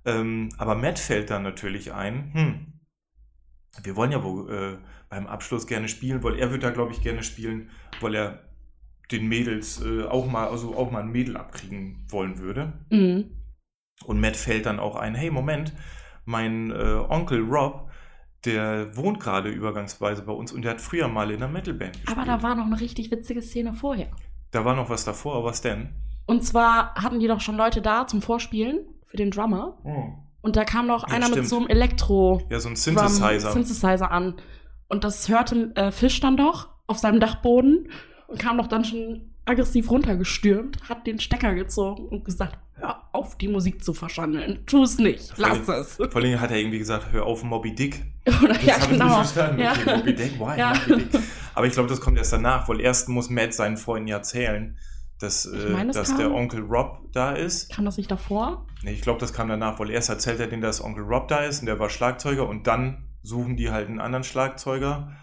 Ähm, 0.06 0.50
aber 0.58 0.76
Matt 0.76 0.98
fällt 0.98 1.30
dann 1.32 1.44
natürlich 1.44 1.92
ein, 1.92 2.34
hm, 2.34 2.80
wir 3.84 3.96
wollen 3.98 4.12
ja 4.12 4.24
wohl 4.24 4.54
äh, 4.54 4.78
beim 5.10 5.28
Abschluss 5.28 5.68
gerne 5.68 5.90
spielen, 5.90 6.24
weil 6.24 6.40
er 6.40 6.52
wird 6.52 6.64
da, 6.64 6.70
glaube 6.70 6.94
ich, 6.94 7.02
gerne 7.02 7.24
spielen, 7.24 7.70
weil 8.00 8.16
er 8.16 8.48
den 9.12 9.28
Mädels 9.28 9.84
äh, 9.84 10.04
auch 10.04 10.28
mal, 10.28 10.48
also 10.48 10.76
auch 10.76 10.92
mal 10.92 11.04
ein 11.04 11.12
Mädel 11.12 11.36
abkriegen 11.36 12.06
wollen 12.10 12.38
würde. 12.40 12.74
Mhm. 12.90 13.32
Und 14.06 14.22
Matt 14.22 14.38
fällt 14.38 14.66
dann 14.66 14.80
auch 14.80 14.96
ein, 14.96 15.14
hey, 15.16 15.30
Moment, 15.30 15.74
mein 16.26 16.72
äh, 16.72 16.76
Onkel 17.10 17.42
Rob, 17.44 17.90
der 18.46 18.96
wohnt 18.96 19.20
gerade 19.20 19.50
übergangsweise 19.50 20.22
bei 20.24 20.32
uns 20.34 20.52
und 20.52 20.64
der 20.64 20.72
hat 20.72 20.82
früher 20.82 21.08
mal 21.08 21.32
in 21.32 21.38
einer 21.42 21.52
Metalband 21.52 21.94
gespielt. 21.94 22.18
Aber 22.18 22.26
da 22.26 22.44
war 22.44 22.56
noch 22.56 22.66
eine 22.66 22.80
richtig 22.80 23.10
witzige 23.12 23.42
Szene 23.42 23.74
vorher. 23.74 24.08
da 24.52 24.64
war 24.66 24.76
noch 24.76 24.90
was 24.90 25.04
davor, 25.06 25.36
aber 25.38 25.46
was 25.46 25.62
denn? 25.62 25.90
Und 26.28 26.44
zwar 26.44 26.94
hatten 26.96 27.20
die 27.20 27.28
doch 27.28 27.42
schon 27.42 27.56
Leute 27.58 27.82
da 27.82 28.08
zum 28.08 28.22
Vorspielen 28.22 28.80
für 29.06 29.18
den 29.18 29.32
Drummer. 29.32 29.78
Und 30.42 30.56
da 30.56 30.64
kam 30.64 30.88
noch 30.88 31.08
Ja, 31.08 31.16
einer 31.16 31.26
stimmt. 31.28 31.42
mit 31.42 31.50
so 31.50 31.58
einem 31.58 31.68
Elektro 31.68 32.42
Ja, 32.50 32.60
so 32.60 32.70
ein 32.70 32.74
Drum- 32.76 32.82
Synthesizer. 32.82 33.52
Synthesizer 33.52 34.12
an. 34.12 34.36
Und 34.88 35.04
das 35.04 35.28
hörte 35.30 35.72
äh, 35.76 35.92
Fisch 35.92 36.20
dann 36.20 36.38
doch 36.38 36.70
auf 36.88 36.98
seinem 37.00 37.20
Dachboden 37.20 37.90
und 38.28 38.40
kam 38.40 38.58
doch 38.58 38.68
dann 38.68 38.86
schon 38.86 39.35
aggressiv 39.46 39.90
runtergestürmt, 39.90 40.90
hat 40.90 41.08
den 41.08 41.20
Stecker 41.20 41.54
gezogen 41.54 42.08
und 42.08 42.26
gesagt, 42.26 42.58
hör 42.74 43.04
auf, 43.12 43.38
die 43.38 43.48
Musik 43.48 43.84
zu 43.84 43.94
verschandeln. 43.94 44.66
Tu 44.66 44.84
es 44.84 44.98
nicht, 44.98 45.34
lass 45.38 45.68
es. 45.68 45.96
Vor 45.96 46.16
allem 46.16 46.40
hat 46.40 46.52
er 46.52 46.58
irgendwie 46.58 46.80
gesagt, 46.80 47.12
hör 47.12 47.26
auf 47.26 47.44
Moby 47.44 47.74
Dick. 47.74 48.04
Oder, 48.44 48.54
Das 48.54 48.66
ja, 48.66 48.74
habe 48.74 48.84
ich 48.84 48.90
genau. 48.90 49.06
nicht 49.20 49.32
verstanden. 49.32 49.62
Ja. 49.62 49.72
Okay, 49.72 49.98
Moby 49.98 50.16
Dick, 50.16 50.40
why 50.40 50.54
Ja. 50.60 50.74
Moby 50.88 51.06
Dick? 51.06 51.22
Aber 51.54 51.68
ich 51.68 51.74
glaube, 51.74 51.90
das 51.90 52.02
kommt 52.02 52.18
erst 52.18 52.34
danach, 52.34 52.68
weil 52.68 52.82
erst 52.82 53.08
muss 53.08 53.30
Matt 53.30 53.54
seinen 53.54 53.78
Freunden 53.78 54.08
ja 54.10 54.18
erzählen, 54.18 54.78
dass, 55.20 55.46
äh, 55.46 55.70
meine, 55.70 55.92
es 55.92 55.96
dass 55.96 56.18
der 56.18 56.32
Onkel 56.34 56.62
Rob 56.62 57.12
da 57.14 57.32
ist. 57.32 57.72
Kam 57.72 57.86
das 57.86 57.98
nicht 57.98 58.12
davor? 58.12 58.66
Nee, 58.84 58.92
ich 58.92 59.02
glaube, 59.02 59.20
das 59.20 59.32
kam 59.32 59.48
danach, 59.48 59.80
weil 59.80 59.90
erst 59.90 60.10
erzählt 60.10 60.40
er 60.40 60.48
denen, 60.48 60.62
dass 60.62 60.84
Onkel 60.84 61.04
Rob 61.04 61.28
da 61.30 61.40
ist 61.40 61.62
und 61.62 61.68
der 61.68 61.80
war 61.80 61.90
Schlagzeuger 61.90 62.48
und 62.48 62.68
dann 62.68 63.06
suchen 63.24 63.56
die 63.56 63.72
halt 63.72 63.88
einen 63.88 64.02
anderen 64.02 64.24
Schlagzeuger 64.24 65.14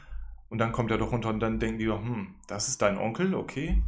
und 0.48 0.58
dann 0.58 0.72
kommt 0.72 0.90
er 0.90 0.98
doch 0.98 1.12
runter 1.12 1.28
und 1.28 1.40
dann 1.40 1.58
denken 1.58 1.78
die 1.78 1.86
doch, 1.86 2.00
hm, 2.00 2.34
das 2.46 2.68
ist 2.68 2.80
dein 2.82 2.96
Onkel, 2.98 3.34
okay. 3.34 3.82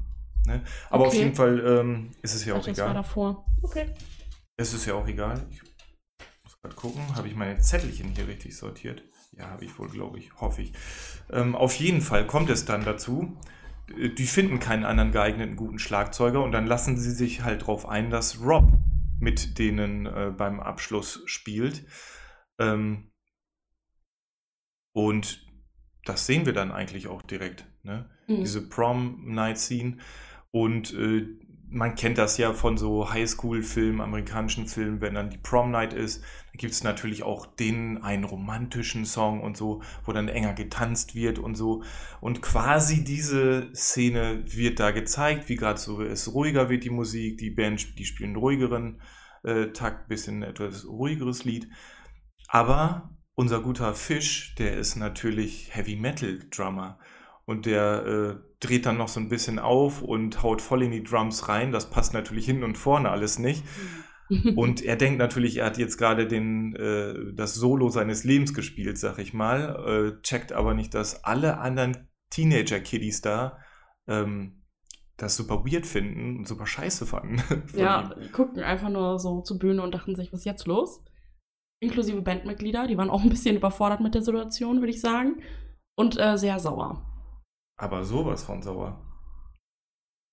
Ne? 0.47 0.63
Aber 0.91 1.05
auf 1.07 1.09
Okay. 1.09 1.19
jeden 1.23 1.35
Fall 1.35 1.59
ähm, 1.67 2.11
ist 2.23 2.35
es 2.35 2.45
ja 2.45 2.55
Ach, 2.55 2.59
auch 2.59 2.65
das 2.65 2.79
war 2.79 2.85
egal. 2.87 2.95
davor. 2.95 3.47
Okay. 3.63 3.95
Es 4.57 4.73
ist 4.75 4.87
ja 4.87 4.95
auch 4.95 5.07
egal. 5.09 5.47
Ich 5.51 5.63
muss 6.45 6.61
gerade 6.61 6.75
gucken, 6.75 7.17
habe 7.17 7.29
ich 7.29 7.35
meine 7.35 7.59
Zettelchen 7.59 8.09
hier 8.15 8.29
richtig 8.29 8.57
sortiert? 8.57 9.03
Ja, 9.33 9.51
habe 9.51 9.65
ich 9.65 9.79
wohl, 9.79 9.89
glaube 9.89 10.19
ich, 10.19 10.33
hoffe 10.41 10.63
ich. 10.63 10.73
Ähm, 11.31 11.57
auf 11.57 11.75
jeden 11.75 12.01
Fall 12.01 12.27
kommt 12.27 12.51
es 12.51 12.65
dann 12.65 12.85
dazu. 12.85 13.37
Die 13.89 14.27
finden 14.27 14.61
keinen 14.61 14.85
anderen 14.85 15.13
geeigneten 15.13 15.57
guten 15.57 15.79
Schlagzeuger 15.79 16.43
und 16.43 16.53
dann 16.53 16.67
lassen 16.67 16.97
sie 16.97 17.11
sich 17.11 17.43
halt 17.43 17.63
darauf 17.63 17.87
ein, 17.87 18.11
dass 18.11 18.41
Rob 18.41 18.73
mit 19.21 19.59
denen 19.59 20.07
äh, 20.07 20.33
beim 20.37 20.61
Abschluss 20.61 21.23
spielt. 21.27 21.85
Ähm, 22.59 23.11
und 24.95 25.47
das 26.05 26.27
sehen 26.27 26.47
wir 26.47 26.53
dann 26.53 26.71
eigentlich 26.73 27.09
auch 27.09 27.23
direkt. 27.23 27.67
Ne? 27.83 28.09
Mhm. 28.27 28.41
diese 28.41 28.67
Prom-Night-Scene. 28.69 29.99
Und 30.55 30.95
äh, 30.95 31.27
man 31.69 31.97
kennt 31.97 32.17
das 32.17 32.39
ja 32.39 32.53
von 32.53 32.77
so 32.79 33.11
Highschool-Filmen, 33.11 34.01
amerikanischen 34.01 34.69
Filmen, 34.69 35.01
wenn 35.01 35.15
dann 35.15 35.31
die 35.31 35.39
Prom-Night 35.39 35.93
ist, 35.93 36.23
dann 36.23 36.59
gibt 36.59 36.75
es 36.75 36.85
natürlich 36.85 37.25
auch 37.25 37.45
den 37.47 38.05
einen 38.05 38.23
romantischen 38.23 39.05
Song 39.05 39.41
und 39.41 39.57
so, 39.57 39.83
wo 40.05 40.13
dann 40.13 40.29
enger 40.29 40.53
getanzt 40.53 41.17
wird 41.17 41.41
und 41.41 41.57
so. 41.57 41.83
Und 42.21 42.41
quasi 42.41 43.03
diese 43.03 43.75
Szene 43.75 44.45
wird 44.47 44.79
da 44.79 44.93
gezeigt, 44.93 45.49
wie 45.49 45.57
gerade 45.57 45.81
so 45.81 46.01
es 46.01 46.33
ruhiger 46.33 46.71
wird, 46.71 46.85
die 46.85 46.91
Musik, 46.91 47.39
die 47.39 47.51
Band, 47.51 47.99
die 47.99 48.05
spielen 48.05 48.37
ruhigeren 48.37 49.01
äh, 49.43 49.73
Takt, 49.73 50.07
bisschen 50.07 50.45
etwas 50.45 50.87
ruhigeres 50.87 51.45
Lied. 51.45 51.67
Aber 52.47 53.11
unser 53.35 53.61
guter 53.61 53.93
Fisch, 53.95 54.55
der 54.55 54.77
ist 54.77 54.95
natürlich 54.95 55.75
Heavy 55.75 55.97
Metal 55.97 56.39
Drummer 56.49 57.01
und 57.45 57.67
der 57.67 58.07
äh, 58.07 58.54
dreht 58.65 58.87
dann 58.87 58.97
noch 58.97 59.09
so 59.09 59.21
ein 59.21 59.29
bisschen 59.29 59.59
auf 59.59 60.03
und 60.03 60.43
haut 60.43 60.63
voll 60.63 60.83
in 60.83 60.91
die 60.91 61.03
Drums 61.03 61.49
rein. 61.49 61.73
Das 61.73 61.91
passt 61.91 62.15
natürlich 62.15 62.47
hinten 62.47 62.65
und 62.65 62.79
vorne 62.79 63.11
alles 63.11 63.39
nicht. 63.39 63.65
Und 64.57 64.83
er 64.85 64.97
denkt 64.97 65.19
natürlich, 65.19 65.59
er 65.59 65.67
hat 65.67 65.79
jetzt 65.79 65.99
gerade 65.99 66.27
den 66.27 66.75
äh, 66.77 67.35
das 67.35 67.55
Solo 67.55 67.89
seines 67.89 68.25
Lebens 68.25 68.55
gespielt, 68.55 68.99
sag 68.99 69.19
ich 69.19 69.35
mal, 69.35 70.17
äh, 70.17 70.23
checkt 70.23 70.53
aber 70.53 70.75
nicht, 70.75 70.95
dass 70.95 71.25
alle 71.25 71.59
anderen 71.59 72.09
Teenager-Kiddies 72.31 73.21
da 73.21 73.59
ähm, 74.07 74.63
das 75.17 75.37
super 75.37 75.65
weird 75.65 75.87
finden 75.87 76.39
und 76.39 76.49
super 76.49 76.67
scheiße 76.67 77.07
fanden. 77.07 77.43
ja, 77.77 78.15
die 78.15 78.31
guckten 78.31 78.63
einfach 78.63 78.89
nur 78.89 79.19
so 79.19 79.43
zur 79.43 79.59
Bühne 79.59 79.83
und 79.83 79.95
dachten 79.95 80.17
sich, 80.17 80.33
was 80.33 80.41
ist 80.41 80.47
jetzt 80.47 80.67
los? 80.67 81.05
Inklusive 81.81 82.23
Bandmitglieder, 82.23 82.87
die 82.87 82.97
waren 82.97 83.11
auch 83.11 83.23
ein 83.23 83.29
bisschen 83.29 83.57
überfordert 83.57 84.01
mit 84.01 84.15
der 84.15 84.23
Situation, 84.23 84.81
würde 84.81 84.91
ich 84.91 85.01
sagen. 85.01 85.43
Und 85.97 86.19
äh, 86.19 86.37
sehr 86.37 86.59
sauer. 86.59 87.14
Aber 87.77 88.05
sowas 88.05 88.45
von 88.45 88.63
sauer. 88.63 89.01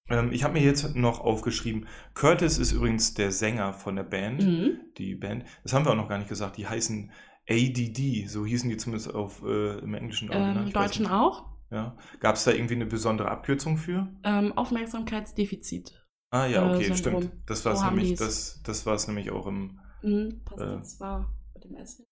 Ähm, 0.09 0.31
ich 0.31 0.43
habe 0.43 0.53
mir 0.55 0.63
jetzt 0.63 0.95
noch 0.95 1.19
aufgeschrieben, 1.19 1.87
Curtis 2.13 2.57
ist 2.57 2.71
übrigens 2.71 3.13
der 3.13 3.31
Sänger 3.31 3.73
von 3.73 3.95
der 3.95 4.03
Band. 4.03 4.43
Mhm. 4.43 4.79
Die 4.97 5.15
Band, 5.15 5.45
das 5.63 5.73
haben 5.73 5.85
wir 5.85 5.91
auch 5.91 5.95
noch 5.95 6.09
gar 6.09 6.17
nicht 6.17 6.29
gesagt, 6.29 6.57
die 6.57 6.67
heißen 6.67 7.11
ADD, 7.49 8.27
so 8.27 8.45
hießen 8.45 8.69
die 8.69 8.77
zumindest 8.77 9.13
auf, 9.13 9.41
äh, 9.43 9.79
im 9.79 9.93
Englischen. 9.93 10.29
Ähm, 10.31 10.37
Original. 10.37 10.61
Im 10.63 10.67
Ich 10.67 10.75
weiß 10.75 10.91
Deutschen 10.91 11.07
auch. 11.07 11.49
Ja. 11.71 11.97
Gab 12.19 12.35
es 12.35 12.43
da 12.43 12.51
irgendwie 12.51 12.75
eine 12.75 12.85
besondere 12.85 13.29
Abkürzung 13.31 13.77
für? 13.77 14.13
Ähm, 14.23 14.51
Aufmerksamkeitsdefizit. 14.57 15.97
Ah 16.29 16.45
ja, 16.45 16.69
Äh, 16.69 16.75
okay, 16.75 16.93
Syndrom. 16.93 17.23
stimmt. 17.23 17.43
Das 17.47 17.65
war 17.65 17.73
es 17.73 17.81
nämlich, 17.83 18.15
das, 18.15 18.61
das 18.63 18.85
war 18.85 18.93
es 18.95 19.07
nämlich 19.07 19.31
auch 19.31 19.47
im. 19.47 19.79
Mhm, 20.03 20.41
passt 20.45 20.61
Äh. 20.61 20.81
zwar 20.83 21.33
mit 21.53 21.63
dem 21.63 21.75
Essen. 21.75 22.05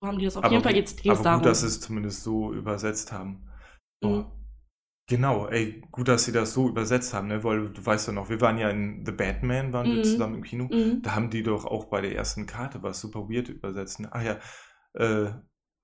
So 0.00 0.08
haben 0.08 0.18
die 0.18 0.24
das 0.24 0.36
auf 0.36 0.44
aber 0.44 0.52
jeden 0.52 0.62
Fall 0.64 0.76
jetzt 0.76 1.00
Aber 1.08 1.22
darum. 1.22 1.40
gut, 1.40 1.46
dass 1.50 1.60
sie 1.60 1.66
es 1.66 1.80
zumindest 1.80 2.22
so 2.22 2.52
übersetzt 2.52 3.12
haben. 3.12 3.47
Oh. 4.02 4.24
Genau, 5.08 5.48
ey, 5.48 5.80
gut, 5.90 6.08
dass 6.08 6.24
sie 6.26 6.32
das 6.32 6.52
so 6.52 6.68
übersetzt 6.68 7.14
haben, 7.14 7.28
ne? 7.28 7.42
Weil 7.42 7.70
du 7.70 7.84
weißt 7.86 8.08
ja 8.08 8.12
noch, 8.12 8.28
wir 8.28 8.40
waren 8.42 8.58
ja 8.58 8.68
in 8.68 9.04
The 9.06 9.12
Batman, 9.12 9.72
waren 9.72 9.88
wir 9.90 9.98
Mhm. 9.98 10.04
zusammen 10.04 10.34
im 10.36 10.42
Kino. 10.42 10.64
Mhm. 10.70 11.00
Da 11.02 11.14
haben 11.14 11.30
die 11.30 11.42
doch 11.42 11.64
auch 11.64 11.86
bei 11.86 12.02
der 12.02 12.14
ersten 12.14 12.46
Karte 12.46 12.82
was 12.82 13.00
super 13.00 13.28
weird 13.28 13.48
übersetzt. 13.48 14.00
Ne? 14.00 14.08
Ach 14.12 14.22
ja, 14.22 14.38
äh, 14.94 15.32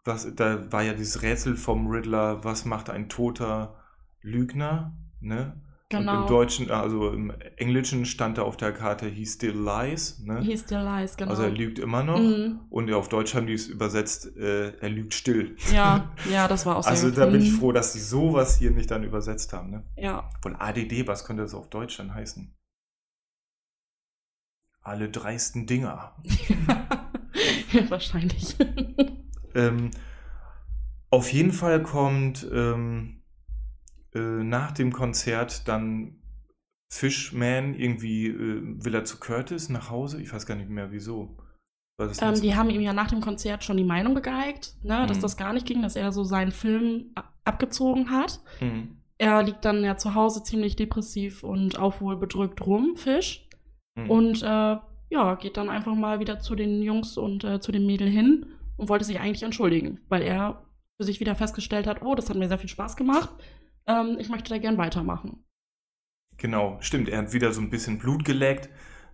was, 0.04 0.34
da 0.34 0.70
war 0.72 0.82
ja 0.82 0.92
dieses 0.92 1.22
Rätsel 1.22 1.56
vom 1.56 1.86
Riddler, 1.88 2.44
was 2.44 2.66
macht 2.66 2.90
ein 2.90 3.08
toter 3.08 3.82
Lügner? 4.20 4.94
Ne? 5.20 5.62
Und 5.92 5.98
Genau. 6.00 6.22
im 6.22 6.26
Deutschen, 6.26 6.70
also 6.70 7.10
im 7.10 7.30
Englischen 7.56 8.04
stand 8.06 8.38
da 8.38 8.42
auf 8.42 8.56
der 8.56 8.72
Karte, 8.72 9.06
he 9.06 9.24
still 9.26 9.52
lies. 9.54 10.18
Ne? 10.18 10.40
He 10.40 10.56
still 10.56 10.82
lies, 10.82 11.16
genau. 11.16 11.30
Also 11.30 11.42
er 11.44 11.50
lügt 11.50 11.78
immer 11.78 12.02
noch. 12.02 12.18
Mhm. 12.18 12.60
Und 12.70 12.90
auf 12.92 13.08
Deutsch 13.08 13.34
haben 13.34 13.46
die 13.46 13.52
es 13.52 13.68
übersetzt, 13.68 14.34
äh, 14.36 14.76
er 14.78 14.88
lügt 14.88 15.14
still. 15.14 15.56
Ja, 15.72 16.10
ja, 16.32 16.48
das 16.48 16.64
war 16.66 16.76
auch 16.76 16.82
sehr 16.82 16.90
Also 16.92 17.10
da 17.10 17.26
bin 17.26 17.40
ich 17.42 17.52
Mhm. 17.52 17.56
froh, 17.58 17.72
dass 17.72 17.92
sie 17.92 18.00
sowas 18.00 18.56
hier 18.58 18.70
nicht 18.70 18.90
dann 18.90 19.04
übersetzt 19.04 19.52
haben. 19.52 19.70
Ne? 19.70 19.84
Ja. 19.96 20.30
Obwohl 20.38 20.56
ADD, 20.58 21.06
was 21.06 21.24
könnte 21.26 21.42
das 21.42 21.54
auf 21.54 21.68
Deutsch 21.68 21.98
dann 21.98 22.14
heißen? 22.14 22.52
Alle 24.80 25.08
dreisten 25.10 25.66
Dinger. 25.66 26.16
ja, 27.72 27.90
wahrscheinlich. 27.90 28.56
Ähm, 29.54 29.90
auf 31.10 31.32
jeden 31.32 31.52
Fall 31.52 31.82
kommt 31.82 32.46
ähm, 32.52 33.22
äh, 34.14 34.18
nach 34.42 34.72
dem 34.72 34.92
Konzert 34.92 35.66
dann 35.68 36.16
Fishman, 36.92 37.74
irgendwie 37.74 38.28
äh, 38.28 38.62
will 38.84 38.94
er 38.94 39.04
zu 39.04 39.18
Curtis 39.18 39.68
nach 39.68 39.90
Hause. 39.90 40.20
Ich 40.20 40.32
weiß 40.32 40.46
gar 40.46 40.54
nicht 40.54 40.70
mehr 40.70 40.92
wieso. 40.92 41.36
Ähm, 42.20 42.40
die 42.40 42.54
haben 42.56 42.70
ihm 42.70 42.80
ja 42.80 42.92
nach 42.92 43.08
dem 43.08 43.20
Konzert 43.20 43.62
schon 43.64 43.76
die 43.76 43.84
Meinung 43.84 44.14
gegeigt, 44.14 44.74
ne, 44.82 45.06
dass 45.06 45.18
Mhm. 45.18 45.22
das 45.22 45.36
gar 45.36 45.52
nicht 45.52 45.66
ging, 45.66 45.82
dass 45.82 45.96
er 45.96 46.10
so 46.12 46.24
seinen 46.24 46.50
Film 46.52 47.12
abgezogen 47.44 48.10
hat. 48.10 48.40
Hm, 48.58 48.96
Er 49.16 49.42
liegt 49.44 49.64
dann 49.64 49.84
ja 49.84 49.96
zu 49.96 50.14
Hause 50.16 50.42
ziemlich 50.42 50.74
depressiv 50.74 51.44
und 51.44 51.78
aufwohlbedrückt 51.78 52.66
rum, 52.66 52.96
Fisch. 52.96 53.48
hm. 53.96 54.10
Und 54.10 54.42
äh, 54.42 54.76
ja, 55.10 55.34
geht 55.36 55.56
dann 55.56 55.68
einfach 55.70 55.94
mal 55.94 56.18
wieder 56.18 56.40
zu 56.40 56.56
den 56.56 56.82
Jungs 56.82 57.16
und 57.16 57.44
äh, 57.44 57.60
zu 57.60 57.70
dem 57.70 57.86
Mädel 57.86 58.08
hin 58.08 58.46
und 58.76 58.88
wollte 58.88 59.04
sich 59.04 59.20
eigentlich 59.20 59.44
entschuldigen, 59.44 60.00
weil 60.08 60.22
er 60.22 60.64
für 60.96 61.04
sich 61.04 61.20
wieder 61.20 61.36
festgestellt 61.36 61.86
hat, 61.86 62.02
oh, 62.02 62.16
das 62.16 62.28
hat 62.28 62.36
mir 62.36 62.48
sehr 62.48 62.58
viel 62.58 62.68
Spaß 62.68 62.96
gemacht. 62.96 63.28
Ähm, 63.86 64.16
ich 64.18 64.28
möchte 64.28 64.50
da 64.50 64.58
gern 64.58 64.78
weitermachen. 64.78 65.44
Genau, 66.36 66.78
stimmt. 66.80 67.08
Er 67.08 67.18
hat 67.18 67.32
wieder 67.32 67.52
so 67.52 67.60
ein 67.60 67.70
bisschen 67.70 67.98
Blut 67.98 68.24
geleckt, 68.24 68.68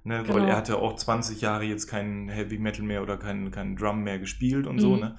ne, 0.05 0.27
weil 0.29 0.37
Genau. 0.37 0.49
er 0.49 0.57
hatte 0.57 0.79
auch 0.79 0.97
20 0.97 1.41
Jahre 1.41 1.65
jetzt 1.65 1.87
keinen 1.87 2.29
Heavy 2.29 2.59
Metal 2.59 2.83
mehr 2.85 3.03
oder 3.03 3.19
keinen 3.19 3.51
keinen 3.51 3.77
Drum 3.77 4.03
mehr 4.03 4.19
gespielt 4.19 4.67
und 4.67 4.79
so. 4.79 4.95
Mhm. 4.95 5.01
Ne? 5.01 5.17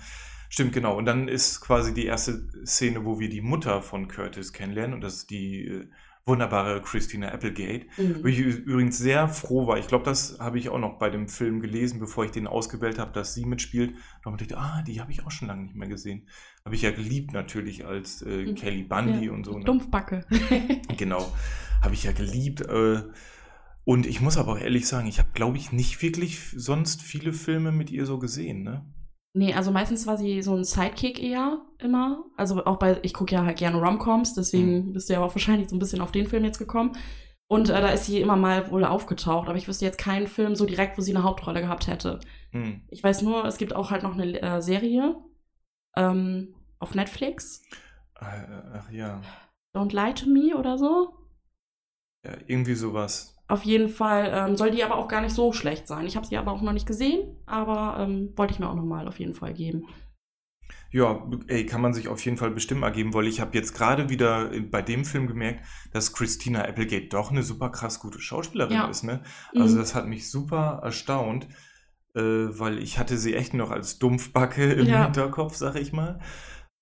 Stimmt, 0.50 0.74
genau. 0.74 0.98
Und 0.98 1.06
dann 1.06 1.28
ist 1.28 1.62
quasi 1.62 1.94
die 1.94 2.06
erste 2.06 2.48
Szene, 2.66 3.06
wo 3.06 3.20
wir 3.20 3.30
die 3.30 3.42
Mutter 3.42 3.82
von 3.82 4.08
Curtis 4.08 4.52
kennenlernen 4.52 4.94
und 4.96 5.02
das 5.02 5.16
ist 5.16 5.30
die 5.30 5.66
äh, 5.66 5.90
wunderbare 6.26 6.82
Christina 6.82 7.30
Applegate. 7.30 7.88
Wo 8.22 8.28
ich 8.28 8.40
übrigens 8.40 8.98
sehr 8.98 9.28
froh 9.28 9.68
war. 9.68 9.78
Ich 9.80 9.88
glaube, 9.88 10.06
das 10.06 10.38
habe 10.40 10.60
ich 10.60 10.70
auch 10.70 10.78
noch 10.80 10.98
bei 11.00 11.10
dem 11.10 11.28
Film 11.28 11.60
gelesen, 11.62 12.00
bevor 12.00 12.26
ich 12.26 12.32
den 12.32 12.48
ausgewählt 12.48 13.00
habe, 13.00 13.12
dass 13.12 13.34
sie 13.34 13.46
mitspielt. 13.46 13.96
Da 14.24 14.32
habe 14.32 14.42
ich 14.42 14.48
gedacht, 14.48 14.64
ah, 14.64 14.82
die 14.84 15.02
habe 15.02 15.12
ich 15.12 15.26
auch 15.26 15.32
schon 15.32 15.48
lange 15.48 15.64
nicht 15.64 15.76
mehr 15.76 15.88
gesehen. 15.88 16.28
Habe 16.64 16.76
ich 16.76 16.84
ja 16.84 16.92
geliebt 16.92 17.34
natürlich 17.34 17.86
als 17.86 18.22
äh, 18.22 18.46
Mhm. 18.46 18.56
Kelly 18.56 18.84
Bundy 18.84 19.26
Ja, 19.26 19.32
und 19.32 19.46
so. 19.46 19.58
Ne? 19.58 19.66
Dumpfbacke. 19.66 20.26
Genau, 20.98 21.32
habe 21.82 21.94
ich 21.96 22.04
ja 22.04 22.12
geliebt. 22.12 22.62
Äh, 22.62 23.02
und 23.84 24.06
ich 24.06 24.22
muss 24.22 24.38
aber 24.38 24.54
auch 24.54 24.60
ehrlich 24.60 24.88
sagen, 24.88 25.08
ich 25.08 25.18
habe, 25.18 25.30
glaube 25.34 25.58
ich, 25.58 25.72
nicht 25.72 26.02
wirklich 26.04 26.40
sonst 26.56 27.02
viele 27.02 27.34
Filme 27.34 27.72
mit 27.72 27.90
ihr 27.90 28.06
so 28.06 28.20
gesehen. 28.20 28.62
Ne? 28.62 28.86
Nee, 29.34 29.54
also 29.54 29.72
meistens 29.72 30.06
war 30.08 30.18
sie 30.18 30.42
so 30.42 30.56
ein 30.56 30.66
Sidekick 30.66 31.22
eher 31.22 31.62
immer. 31.80 32.26
Also 32.36 32.66
auch 32.66 32.78
bei, 32.78 33.00
ich 33.02 33.14
gucke 33.14 33.34
ja 33.34 33.46
halt 33.46 33.58
gerne 33.58 33.78
Romcoms, 33.80 34.34
deswegen 34.34 34.92
bist 34.94 35.10
du 35.10 35.14
ja 35.14 35.22
auch 35.22 35.34
wahrscheinlich 35.34 35.70
so 35.70 35.76
ein 35.76 35.80
bisschen 35.80 36.02
auf 36.02 36.12
den 36.12 36.28
Film 36.28 36.44
jetzt 36.44 36.60
gekommen. 36.60 36.98
Und 37.48 37.70
äh, 37.70 37.82
da 37.82 37.90
ist 37.90 38.06
sie 38.06 38.22
immer 38.22 38.36
mal 38.36 38.72
wohl 38.72 38.86
aufgetaucht, 38.86 39.48
aber 39.48 39.58
ich 39.58 39.68
wüsste 39.68 39.86
jetzt 39.86 39.98
keinen 39.98 40.28
Film 40.28 40.56
so 40.56 40.66
direkt, 40.66 40.98
wo 40.98 41.02
sie 41.02 41.16
eine 41.16 41.24
Hauptrolle 41.24 41.62
gehabt 41.62 41.88
hätte. 41.88 42.20
Hm. 42.52 42.82
Ich 42.90 43.04
weiß 43.04 43.22
nur, 43.24 43.46
es 43.46 43.58
gibt 43.58 43.74
auch 43.74 43.92
halt 43.92 44.04
noch 44.04 44.14
eine 44.18 44.42
äh, 44.42 44.62
Serie 44.62 45.16
ähm, 45.96 46.56
auf 46.80 46.96
Netflix. 46.96 47.62
Äh, 48.20 48.26
Ach 48.74 48.90
ja. 48.92 49.22
Don't 49.76 49.94
Lie 49.94 50.14
to 50.14 50.30
Me 50.30 50.58
oder 50.58 50.78
so. 50.78 51.14
ja, 52.26 52.34
irgendwie 52.48 52.76
sowas. 52.76 53.38
Auf 53.52 53.64
jeden 53.66 53.90
Fall 53.90 54.32
ähm, 54.34 54.56
soll 54.56 54.72
die 54.72 54.84
aber 54.84 54.96
auch 54.98 55.10
gar 55.10 55.20
nicht 55.22 55.36
so 55.36 55.52
schlecht 55.52 55.86
sein. 55.88 56.06
Ich 56.08 56.16
habe 56.16 56.26
sie 56.26 56.38
aber 56.38 56.52
auch 56.54 56.62
noch 56.62 56.72
nicht 56.72 56.88
gesehen, 56.88 57.36
aber 57.46 57.98
ähm, 58.00 58.32
wollte 58.38 58.54
ich 58.54 58.60
mir 58.60 58.70
auch 58.70 58.76
nochmal 58.76 59.08
auf 59.10 59.20
jeden 59.20 59.34
Fall 59.34 59.54
geben. 59.54 59.88
Ja, 60.92 61.26
ey, 61.48 61.66
kann 61.66 61.82
man 61.82 61.94
sich 61.94 62.08
auf 62.08 62.24
jeden 62.24 62.38
Fall 62.38 62.52
bestimmt 62.52 62.84
ergeben, 62.84 63.14
weil 63.14 63.28
ich 63.28 63.40
habe 63.42 63.58
jetzt 63.58 63.74
gerade 63.74 64.10
wieder 64.10 64.52
bei 64.70 64.82
dem 64.82 65.04
Film 65.06 65.28
gemerkt, 65.28 65.66
dass 65.94 66.14
Christina 66.14 66.64
Applegate 66.64 67.08
doch 67.08 67.32
eine 67.32 67.44
super 67.44 67.70
krass 67.70 68.00
gute 68.00 68.20
Schauspielerin 68.20 68.74
Ja. 68.76 68.88
ist. 68.88 69.04
Ne? 69.04 69.22
Also 69.56 69.76
Mhm. 69.76 69.80
das 69.80 69.96
hat 69.96 70.08
mich 70.08 70.30
super 70.32 70.80
erstaunt, 70.84 71.48
äh, 72.16 72.22
weil 72.22 72.78
ich 72.80 73.00
hatte 73.00 73.18
sie 73.18 73.36
echt 73.36 73.54
noch 73.54 73.72
als 73.72 74.00
Dumpfbacke 74.00 74.72
im 74.74 74.86
Ja. 74.88 75.04
Hinterkopf, 75.06 75.56
sag 75.56 75.76
ich 75.76 75.92
mal. 75.94 76.20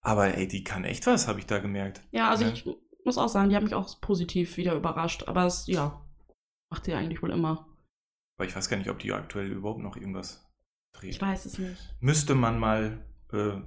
Aber 0.01 0.35
ey, 0.37 0.47
die 0.47 0.63
kann 0.63 0.85
echt 0.85 1.07
was, 1.07 1.27
habe 1.27 1.39
ich 1.39 1.45
da 1.45 1.59
gemerkt. 1.59 2.01
Ja, 2.11 2.29
also 2.29 2.45
Ja. 2.45 2.51
ich 2.51 2.65
muss 3.05 3.17
auch 3.17 3.27
sagen, 3.29 3.49
die 3.49 3.55
haben 3.55 3.63
mich 3.63 3.75
auch 3.75 3.99
positiv 4.01 4.57
wieder 4.57 4.75
überrascht. 4.75 5.23
Aber 5.27 5.45
es, 5.45 5.65
ja, 5.67 6.01
macht 6.69 6.85
sie 6.85 6.93
eigentlich 6.93 7.21
wohl 7.21 7.31
immer. 7.31 7.67
Aber 8.37 8.47
ich 8.47 8.55
weiß 8.55 8.69
gar 8.69 8.77
nicht, 8.77 8.89
ob 8.89 8.99
die 8.99 9.11
aktuell 9.11 9.51
überhaupt 9.51 9.81
noch 9.81 9.95
irgendwas 9.97 10.49
dreht. 10.93 11.11
Ich 11.11 11.21
weiß 11.21 11.45
es 11.45 11.57
nicht. 11.57 11.95
Müsste 11.99 12.35
man 12.35 12.59
mal 12.59 13.05
äh, 13.33 13.59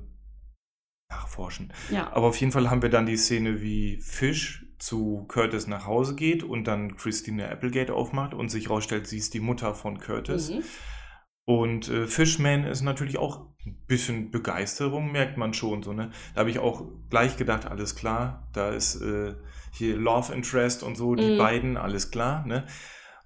nachforschen. 1.11 1.73
Ja. 1.91 2.12
Aber 2.12 2.29
auf 2.29 2.37
jeden 2.41 2.53
Fall 2.53 2.71
haben 2.71 2.83
wir 2.83 2.88
dann 2.88 3.07
die 3.07 3.17
Szene, 3.17 3.61
wie 3.61 4.01
Fish 4.01 4.67
zu 4.79 5.25
Curtis 5.29 5.67
nach 5.67 5.87
Hause 5.87 6.17
geht 6.17 6.43
und 6.43 6.65
dann 6.65 6.97
Christina 6.97 7.49
Applegate 7.49 7.95
aufmacht 7.95 8.35
und 8.35 8.49
sich 8.49 8.69
rausstellt, 8.69 9.07
sie 9.07 9.19
ist 9.19 9.35
die 9.35 9.41
Mutter 9.41 9.75
von 9.75 9.99
Curtis. 9.99 10.51
Mhm. 10.51 10.65
Und 11.44 11.88
äh, 11.88 12.07
Fishman 12.07 12.64
ist 12.64 12.83
natürlich 12.83 13.18
auch 13.18 13.46
ein 13.66 13.85
bisschen 13.87 14.31
Begeisterung, 14.31 15.11
merkt 15.11 15.37
man 15.37 15.55
schon 15.55 15.83
so, 15.83 15.92
ne? 15.92 16.11
Da 16.35 16.40
habe 16.40 16.50
ich 16.50 16.59
auch 16.59 16.85
gleich 17.11 17.37
gedacht, 17.37 17.66
alles 17.66 17.96
klar, 17.96 18.48
da 18.52 18.70
ist 18.70 19.00
äh, 19.00 19.35
hier 19.72 19.96
Love 19.96 20.33
Interest 20.33 20.83
und 20.83 20.96
so, 20.96 21.14
die 21.16 21.31
Mhm. 21.31 21.37
beiden, 21.37 21.76
alles 21.76 22.11
klar, 22.11 22.46
ne? 22.46 22.66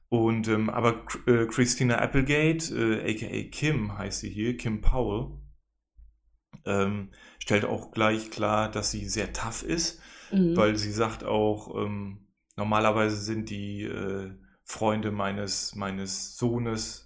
Und 0.09 0.49
ähm, 0.49 0.71
aber 0.71 1.05
äh, 1.27 1.47
Christina 1.47 1.97
Applegate, 1.99 2.75
äh, 2.75 3.11
aka 3.13 3.51
Kim 3.51 3.99
heißt 3.99 4.21
sie 4.21 4.31
hier, 4.31 4.57
Kim 4.57 4.81
Powell, 4.81 5.39
ähm, 6.65 7.11
stellt 7.39 7.65
auch 7.65 7.93
gleich 7.93 8.31
klar, 8.31 8.71
dass 8.71 8.91
sie 8.91 9.09
sehr 9.09 9.33
tough 9.33 9.63
ist, 9.63 10.01
Mhm. 10.33 10.57
weil 10.57 10.77
sie 10.77 10.93
sagt 10.93 11.25
auch, 11.25 11.75
ähm, 11.77 12.29
normalerweise 12.57 13.17
sind 13.17 13.51
die 13.51 13.83
äh, 13.85 14.33
Freunde 14.65 15.13
meines, 15.13 15.75
meines 15.75 16.37
Sohnes, 16.37 17.06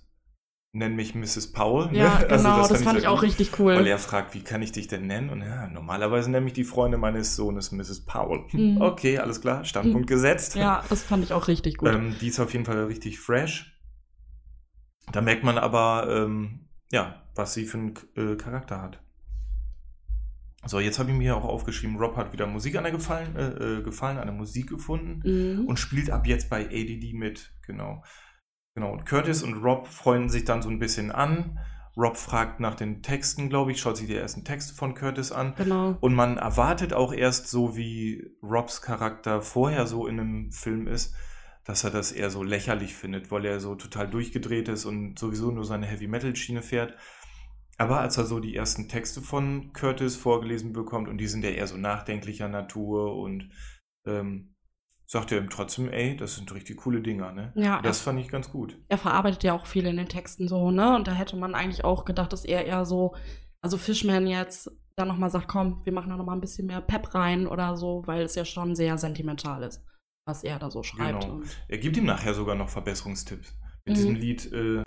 nennen 0.72 0.94
mich 0.96 1.14
Mrs. 1.14 1.52
Powell. 1.52 1.94
ja, 1.96 2.18
ne? 2.20 2.26
Also 2.30 2.44
genau, 2.44 2.58
das, 2.68 2.82
fand 2.82 2.84
sehr 2.84 2.98
ich 2.98 3.08
auch 3.08 3.22
richtig 3.22 3.58
cool. 3.58 3.74
Weil 3.74 3.86
er 3.86 3.98
fragt, 3.98 4.34
wie 4.34 4.42
kann 4.42 4.62
ich 4.62 4.72
dich 4.72 4.86
denn 4.88 5.06
nennen? 5.06 5.30
Und 5.30 5.42
ja, 5.42 5.66
normalerweise 5.68 6.30
nenne 6.30 6.46
ich 6.46 6.52
die 6.52 6.64
Freunde 6.64 6.96
meines 6.96 7.34
Sohnes 7.36 7.72
Mrs. 7.72 8.04
Powell. 8.04 8.44
Mhm. 8.52 8.80
Okay, 8.82 9.18
alles 9.18 9.40
klar, 9.40 9.64
Standpunkt 9.64 10.06
gesetzt. 10.06 10.54
ja, 10.54 10.84
das 10.88 11.02
fand 11.02 11.24
ich 11.24 11.32
auch 11.32 11.48
richtig 11.48 11.76
gut. 11.78 11.88
Ähm, 11.88 12.14
die 12.20 12.28
ist 12.28 12.38
auf 12.40 12.52
jeden 12.52 12.64
Fall 12.64 12.84
richtig 12.84 13.18
fresh. 13.18 13.76
Da 15.12 15.20
merkt 15.20 15.42
man 15.42 15.58
aber, 15.58 16.06
ähm, 16.08 16.68
ja, 16.92 17.22
was 17.34 17.54
sie 17.54 17.64
für 17.66 17.78
einen 17.78 17.94
äh, 18.16 18.36
Charakter 18.36 18.80
hat. 18.80 19.00
So, 20.66 20.78
jetzt 20.78 20.98
habe 20.98 21.10
ich 21.10 21.16
mir 21.16 21.36
auch 21.36 21.44
aufgeschrieben, 21.44 21.96
Rob 21.96 22.16
hat 22.16 22.32
wieder 22.34 22.46
Musik 22.46 22.76
an 22.76 22.84
der 22.84 22.92
gefallen, 22.92 23.34
äh, 23.34 23.78
äh, 23.78 23.82
gefallen, 23.82 24.18
an 24.18 24.26
der 24.26 24.34
Musik 24.36 24.68
gefunden 24.68 25.22
Mhm. 25.24 25.64
und 25.66 25.78
spielt 25.78 26.10
ab 26.10 26.26
jetzt 26.26 26.50
bei 26.50 26.66
ADD 26.66 27.14
mit. 27.14 27.50
Genau. 27.66 28.04
Genau. 28.74 28.92
Und 28.92 29.04
Curtis 29.06 29.42
und 29.42 29.62
Rob 29.62 29.86
freunden 29.86 30.28
sich 30.28 30.44
dann 30.44 30.62
so 30.62 30.68
ein 30.68 30.78
bisschen 30.78 31.10
an. 31.10 31.58
Rob 31.96 32.16
fragt 32.16 32.60
nach 32.60 32.74
den 32.74 33.02
Texten, 33.02 33.48
glaube 33.48 33.72
ich, 33.72 33.80
schaut 33.80 33.96
sich 33.96 34.06
die 34.06 34.14
ersten 34.14 34.44
Texte 34.44 34.74
von 34.74 34.94
Curtis 34.94 35.32
an. 35.32 35.54
Genau. 35.56 35.96
Und 36.00 36.14
man 36.14 36.38
erwartet 36.38 36.92
auch 36.92 37.12
erst 37.12 37.48
so, 37.48 37.76
wie 37.76 38.30
Robs 38.42 38.80
Charakter 38.80 39.42
vorher 39.42 39.86
so 39.86 40.06
in 40.06 40.20
einem 40.20 40.52
Film 40.52 40.86
ist, 40.86 41.14
dass 41.64 41.84
er 41.84 41.90
das 41.90 42.12
eher 42.12 42.30
so 42.30 42.42
lächerlich 42.42 42.94
findet, 42.94 43.30
weil 43.30 43.44
er 43.44 43.60
so 43.60 43.74
total 43.74 44.08
durchgedreht 44.08 44.68
ist 44.68 44.84
und 44.84 45.18
sowieso 45.18 45.50
nur 45.50 45.64
seine 45.64 45.86
Heavy-Metal-Schiene 45.86 46.62
fährt. 46.62 46.94
Aber 47.76 48.00
als 48.00 48.18
er 48.18 48.26
so 48.26 48.40
die 48.40 48.54
ersten 48.54 48.88
Texte 48.88 49.20
von 49.20 49.72
Curtis 49.72 50.14
vorgelesen 50.14 50.72
bekommt, 50.72 51.08
und 51.08 51.18
die 51.18 51.26
sind 51.26 51.44
ja 51.44 51.50
eher 51.50 51.66
so 51.66 51.76
nachdenklicher 51.76 52.48
Natur 52.48 53.16
und 53.16 53.50
ähm, 54.06 54.54
sagt 55.12 55.32
er 55.32 55.38
ihm 55.38 55.50
trotzdem, 55.50 55.88
ey, 55.88 56.16
das 56.16 56.36
sind 56.36 56.54
richtig 56.54 56.76
coole 56.76 57.00
Dinger, 57.00 57.32
ne? 57.32 57.52
Ja, 57.56 57.82
Das 57.82 58.00
fand 58.00 58.20
ich 58.20 58.28
ganz 58.28 58.48
gut. 58.52 58.78
er 58.88 58.96
verarbeitet 58.96 59.42
ja 59.42 59.54
auch 59.54 59.66
viel 59.66 59.84
in 59.86 59.96
den 59.96 60.08
Texten 60.08 60.46
so, 60.46 60.70
ne? 60.70 60.94
Und 60.94 61.08
da 61.08 61.12
hätte 61.12 61.34
man 61.36 61.56
eigentlich 61.56 61.84
auch 61.84 62.04
gedacht, 62.04 62.32
dass 62.32 62.44
er 62.44 62.64
eher 62.64 62.84
so, 62.84 63.16
also 63.60 63.76
Fishman 63.76 64.28
jetzt 64.28 64.70
dann 64.94 65.08
nochmal 65.08 65.30
sagt, 65.30 65.48
komm, 65.48 65.80
wir 65.84 65.92
machen 65.92 66.10
da 66.10 66.16
nochmal 66.16 66.36
ein 66.36 66.40
bisschen 66.40 66.68
mehr 66.68 66.80
Pep 66.80 67.12
rein 67.12 67.48
oder 67.48 67.76
so, 67.76 68.02
weil 68.06 68.22
es 68.22 68.36
ja 68.36 68.44
schon 68.44 68.76
sehr 68.76 68.98
sentimental 68.98 69.64
ist, 69.64 69.84
was 70.26 70.44
er 70.44 70.60
da 70.60 70.70
so 70.70 70.84
schreibt. 70.84 71.24
Genau. 71.24 71.40
Er 71.66 71.78
gibt 71.78 71.96
ihm 71.96 72.04
nachher 72.04 72.32
sogar 72.34 72.54
noch 72.54 72.68
Verbesserungstipps. 72.68 73.52
Mit 73.86 73.94
Mhm. 73.96 74.00
diesem 74.00 74.14
Lied 74.14 74.52
äh, 74.52 74.84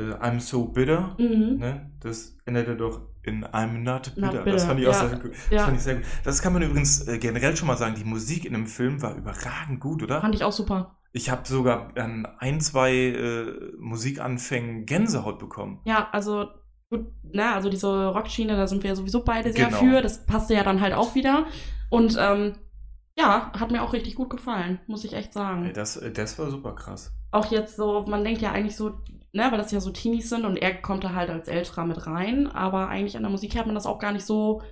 äh, 0.00 0.14
I'm 0.24 0.40
So 0.40 0.66
Bitter. 0.66 1.16
mhm. 1.18 1.58
Ne? 1.58 1.90
Das 2.00 2.36
endete 2.46 2.76
doch 2.76 3.02
in 3.22 3.44
I'm 3.44 3.78
not 3.78 4.14
bitter. 4.14 4.26
Not 4.26 4.34
Das 4.34 4.44
bitter, 4.44 4.58
fand 4.60 4.80
ich 4.80 4.86
auch 4.88 4.92
ja. 4.92 5.08
sehr 5.08 5.18
gut. 5.18 5.32
Das, 5.32 5.50
Ja. 5.50 5.64
fand 5.64 5.76
ich 5.76 5.82
sehr 5.82 5.94
gut. 5.96 6.04
das 6.24 6.40
kann 6.42 6.52
man 6.54 6.62
übrigens 6.62 7.06
äh, 7.06 7.18
generell 7.18 7.56
schon 7.56 7.68
mal 7.68 7.76
sagen. 7.76 7.94
Die 7.96 8.04
Musik 8.04 8.44
in 8.44 8.52
dem 8.54 8.66
Film 8.66 9.02
war 9.02 9.14
überragend 9.14 9.80
gut, 9.80 10.02
oder? 10.02 10.20
Fand 10.20 10.34
ich 10.34 10.42
auch 10.44 10.52
super. 10.52 10.96
Ich 11.12 11.28
habe 11.28 11.42
sogar 11.46 11.90
an 11.98 12.26
ein, 12.38 12.60
zwei 12.60 12.92
äh, 12.94 13.72
Musikanfängen 13.78 14.86
Gänsehaut 14.86 15.38
bekommen. 15.38 15.80
Ja, 15.84 16.08
also 16.12 16.46
gut, 16.88 17.06
na, 17.32 17.54
also 17.54 17.68
diese 17.68 18.08
Rockschiene, 18.08 18.56
da 18.56 18.66
sind 18.66 18.82
wir 18.82 18.90
ja 18.90 18.96
sowieso 18.96 19.22
beide 19.24 19.52
sehr 19.52 19.66
Genau. 19.66 19.78
für. 19.78 20.02
Das 20.02 20.24
passte 20.24 20.54
ja 20.54 20.62
dann 20.62 20.80
halt 20.80 20.94
auch 20.94 21.14
wieder. 21.14 21.46
Und 21.90 22.16
ähm, 22.18 22.54
ja, 23.18 23.50
hat 23.58 23.70
mir 23.70 23.82
auch 23.82 23.92
richtig 23.92 24.14
gut 24.14 24.30
gefallen, 24.30 24.80
muss 24.86 25.04
ich 25.04 25.12
echt 25.12 25.32
sagen. 25.32 25.70
Das, 25.74 25.96
äh, 25.96 26.10
das 26.12 26.38
war 26.38 26.48
super 26.50 26.74
krass. 26.74 27.12
Auch 27.30 27.50
jetzt 27.50 27.76
so, 27.76 28.04
man 28.08 28.24
denkt 28.24 28.40
ja 28.42 28.52
eigentlich 28.52 28.76
so, 28.76 28.90
ne, 29.32 29.48
weil 29.50 29.58
das 29.58 29.70
ja 29.72 29.80
so 29.80 29.90
Teenies 29.90 30.28
sind 30.30 30.44
und 30.44 30.56
er 30.56 30.74
kommt 30.80 31.04
da 31.04 31.14
halt 31.14 31.30
als 31.30 31.48
Älterer 31.48 31.86
mit 31.86 32.06
rein, 32.06 32.46
aber 32.48 32.88
eigentlich 32.88 33.16
an 33.16 33.22
der 33.22 33.30
Musik 33.30 33.56
hat 33.56 33.66
man 33.66 33.74
das 33.74 33.86
auch 33.86 33.98
gar 33.98 34.12
nicht 34.12 34.24
so 34.26 34.62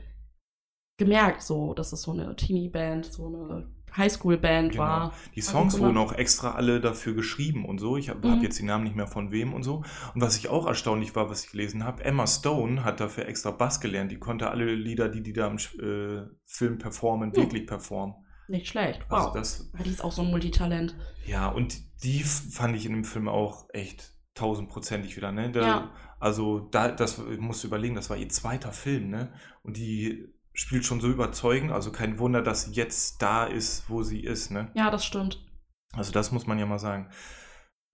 gemerkt, 0.99 1.43
so, 1.43 1.75
dass 1.75 1.93
es 1.93 2.03
so 2.03 2.13
eine 2.13 2.35
Teenie-Band, 2.35 3.07
so 3.07 3.27
eine 3.29 3.69
Highschool-Band 3.97 4.73
Genau. 4.73 4.85
war. 4.85 5.13
Die 5.35 5.41
Also 5.41 5.53
Songs 5.53 5.75
gemacht. 5.75 5.89
wurden 5.89 5.99
auch 5.99 6.13
extra 6.13 6.53
alle 6.53 6.81
dafür 6.81 7.15
geschrieben 7.15 7.65
und 7.65 7.79
so. 7.79 7.97
Ich 7.97 8.11
habe 8.11 8.27
Mhm. 8.27 8.33
hab 8.33 8.43
jetzt 8.43 8.59
die 8.59 8.65
Namen 8.65 8.85
nicht 8.85 8.97
mehr 8.97 9.07
von 9.07 9.31
wem 9.31 9.55
und 9.55 9.63
so. 9.63 9.77
Und 10.15 10.21
was 10.21 10.37
ich 10.37 10.49
auch 10.49 10.67
erstaunlich 10.67 11.15
war, 11.17 11.31
was 11.31 11.45
ich 11.45 11.51
gelesen 11.53 11.85
habe, 11.85 12.05
Emma 12.05 12.27
Stone 12.27 12.85
hat 12.85 13.01
dafür 13.01 13.27
extra 13.27 13.51
Bass 13.53 13.81
gelernt. 13.81 14.11
Die 14.13 14.19
konnte 14.19 14.51
alle 14.51 14.75
Lieder, 14.75 15.09
die 15.09 15.23
die 15.23 15.33
da 15.33 15.47
im 15.47 15.57
äh, 15.57 16.27
Film 16.45 16.79
performen, 16.79 17.31
Mhm. 17.31 17.37
wirklich 17.37 17.67
performen. 17.67 18.17
Nicht 18.49 18.67
schlecht. 18.69 19.01
Also 19.09 19.27
Wow. 19.29 19.35
das, 19.35 19.71
Aber 19.75 19.85
die 19.85 19.91
ist 19.91 20.03
auch 20.03 20.13
so 20.13 20.23
ein 20.23 20.31
Multitalent. 20.31 20.97
ja, 21.27 21.49
und 21.49 21.77
die 22.03 22.23
fand 22.23 22.77
ich 22.77 22.87
in 22.87 22.93
dem 22.93 23.05
Film 23.05 23.29
auch 23.29 23.69
echt 23.73 24.13
tausendprozentig 24.35 25.17
wieder, 25.17 25.33
ne? 25.33 25.51
Da, 25.53 25.61
Ja. 25.67 25.91
Also 26.21 26.61
da, 26.61 26.89
das 26.91 27.19
musst 27.39 27.63
du 27.63 27.69
überlegen, 27.69 27.95
das 27.95 28.11
war 28.11 28.17
ihr 28.17 28.29
zweiter 28.29 28.73
Film, 28.73 29.11
ne? 29.11 29.33
Und 29.63 29.77
die 29.77 30.33
spielt 30.53 30.85
schon 30.85 31.01
so 31.01 31.09
überzeugend, 31.09 31.71
also 31.71 31.93
kein 31.93 32.19
Wunder, 32.19 32.43
dass 32.43 32.65
sie 32.65 32.73
jetzt 32.73 33.23
da 33.23 33.45
ist, 33.45 33.89
wo 33.89 34.03
sie 34.03 34.21
ist, 34.25 34.51
ne? 34.51 34.71
Ja, 34.75 34.91
das 34.91 35.05
stimmt. 35.05 35.45
Also 35.93 36.11
das 36.13 36.33
muss 36.33 36.47
man 36.47 36.59
ja 36.59 36.67
mal 36.67 36.79
sagen. 36.79 37.09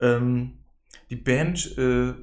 Ähm, 0.01 0.65
die 1.11 1.17
Band 1.17 1.77
äh, 1.79 2.15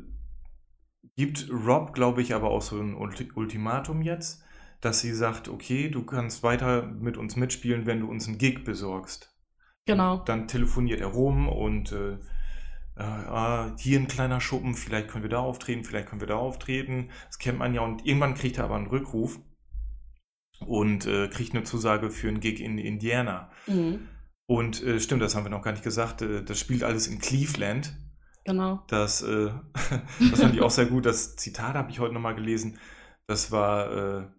gibt 1.15 1.49
Rob, 1.51 1.93
glaube 1.93 2.21
ich, 2.21 2.33
aber 2.33 2.49
auch 2.49 2.61
so 2.61 2.79
ein 2.79 2.95
Ulti 2.95 3.31
Ultimatum 3.35 4.01
jetzt, 4.01 4.40
dass 4.81 4.99
sie 4.99 5.13
sagt, 5.13 5.47
okay, 5.47 5.89
du 5.89 6.03
kannst 6.03 6.43
weiter 6.43 6.83
mit 6.83 7.15
uns 7.15 7.35
mitspielen, 7.35 7.85
wenn 7.85 7.99
du 7.99 8.09
uns 8.09 8.27
einen 8.27 8.39
Gig 8.39 8.63
besorgst. 8.65 9.31
Genau. 9.85 10.17
Dann 10.25 10.47
telefoniert 10.47 10.99
er 10.99 11.07
rum 11.07 11.47
und 11.47 11.91
äh, 11.91 12.13
äh, 12.97 13.03
ah, 13.03 13.75
hier 13.77 13.99
ein 13.99 14.07
kleiner 14.07 14.41
Schuppen, 14.41 14.75
vielleicht 14.75 15.07
können 15.07 15.23
wir 15.23 15.29
da 15.29 15.39
auftreten, 15.39 15.83
vielleicht 15.83 16.09
können 16.09 16.21
wir 16.21 16.27
da 16.27 16.35
auftreten. 16.35 17.09
Das 17.27 17.39
kennt 17.39 17.59
man 17.59 17.73
ja 17.73 17.81
und 17.81 18.05
irgendwann 18.05 18.35
kriegt 18.35 18.57
er 18.57 18.65
aber 18.65 18.75
einen 18.75 18.87
Rückruf 18.87 19.39
und 20.65 21.05
äh, 21.05 21.27
kriegt 21.27 21.55
eine 21.55 21.63
Zusage 21.63 22.09
für 22.09 22.27
einen 22.27 22.39
Gig 22.39 22.59
in 22.59 22.77
Indiana. 22.77 23.51
Mhm. 23.67 24.07
Und 24.47 24.83
äh, 24.83 24.99
stimmt, 24.99 25.21
das 25.21 25.35
haben 25.35 25.45
wir 25.45 25.49
noch 25.49 25.63
gar 25.63 25.71
nicht 25.71 25.83
gesagt, 25.83 26.21
äh, 26.21 26.43
das 26.43 26.59
spielt 26.59 26.83
alles 26.83 27.07
in 27.07 27.19
Cleveland. 27.19 27.95
Genau. 28.45 28.83
Das, 28.87 29.21
äh, 29.21 29.51
das 30.31 30.41
fand 30.41 30.55
ich 30.55 30.61
auch 30.61 30.71
sehr 30.71 30.87
gut. 30.87 31.05
Das 31.05 31.35
Zitat 31.35 31.75
habe 31.75 31.91
ich 31.91 31.99
heute 31.99 32.13
nochmal 32.13 32.35
gelesen. 32.35 32.77
Das 33.27 33.51
war, 33.51 34.31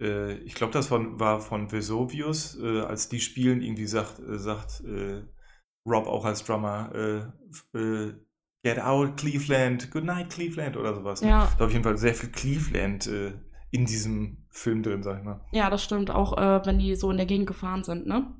äh, 0.00 0.34
ich 0.38 0.54
glaube, 0.54 0.72
das 0.72 0.90
war, 0.90 1.18
war 1.18 1.40
von 1.40 1.70
Vesuvius, 1.70 2.58
äh, 2.60 2.80
als 2.80 3.08
die 3.08 3.20
spielen, 3.20 3.62
irgendwie 3.62 3.86
sagt, 3.86 4.18
äh, 4.20 4.38
sagt 4.38 4.82
äh, 4.84 5.22
Rob 5.88 6.06
auch 6.06 6.24
als 6.24 6.44
Drummer, 6.44 6.92
äh, 6.94 7.78
äh, 7.78 8.14
Get 8.62 8.78
out 8.78 9.16
Cleveland, 9.16 9.90
Good 9.90 10.04
night 10.04 10.30
Cleveland 10.30 10.76
oder 10.76 10.94
sowas. 10.94 11.22
Ja. 11.22 11.50
Da 11.58 11.64
auf 11.64 11.72
jeden 11.72 11.84
Fall 11.84 11.96
sehr 11.96 12.14
viel 12.14 12.30
Cleveland 12.30 13.06
äh, 13.06 13.32
in 13.70 13.86
diesem 13.86 14.46
Film 14.50 14.82
drin, 14.82 15.02
sag 15.02 15.18
ich 15.18 15.24
mal. 15.24 15.40
Ja, 15.52 15.70
das 15.70 15.82
stimmt. 15.82 16.10
Auch 16.10 16.36
äh, 16.36 16.66
wenn 16.66 16.78
die 16.78 16.94
so 16.94 17.10
in 17.10 17.16
der 17.16 17.26
Gegend 17.26 17.46
gefahren 17.46 17.84
sind, 17.84 18.06
ne? 18.06 18.34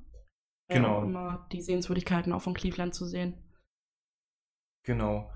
Genau. 0.68 1.00
Äh, 1.00 1.04
immer 1.04 1.48
die 1.52 1.62
Sehenswürdigkeiten 1.62 2.32
auch 2.34 2.42
von 2.42 2.52
Cleveland 2.52 2.94
zu 2.94 3.06
sehen. 3.06 3.42
Genau. 4.84 5.30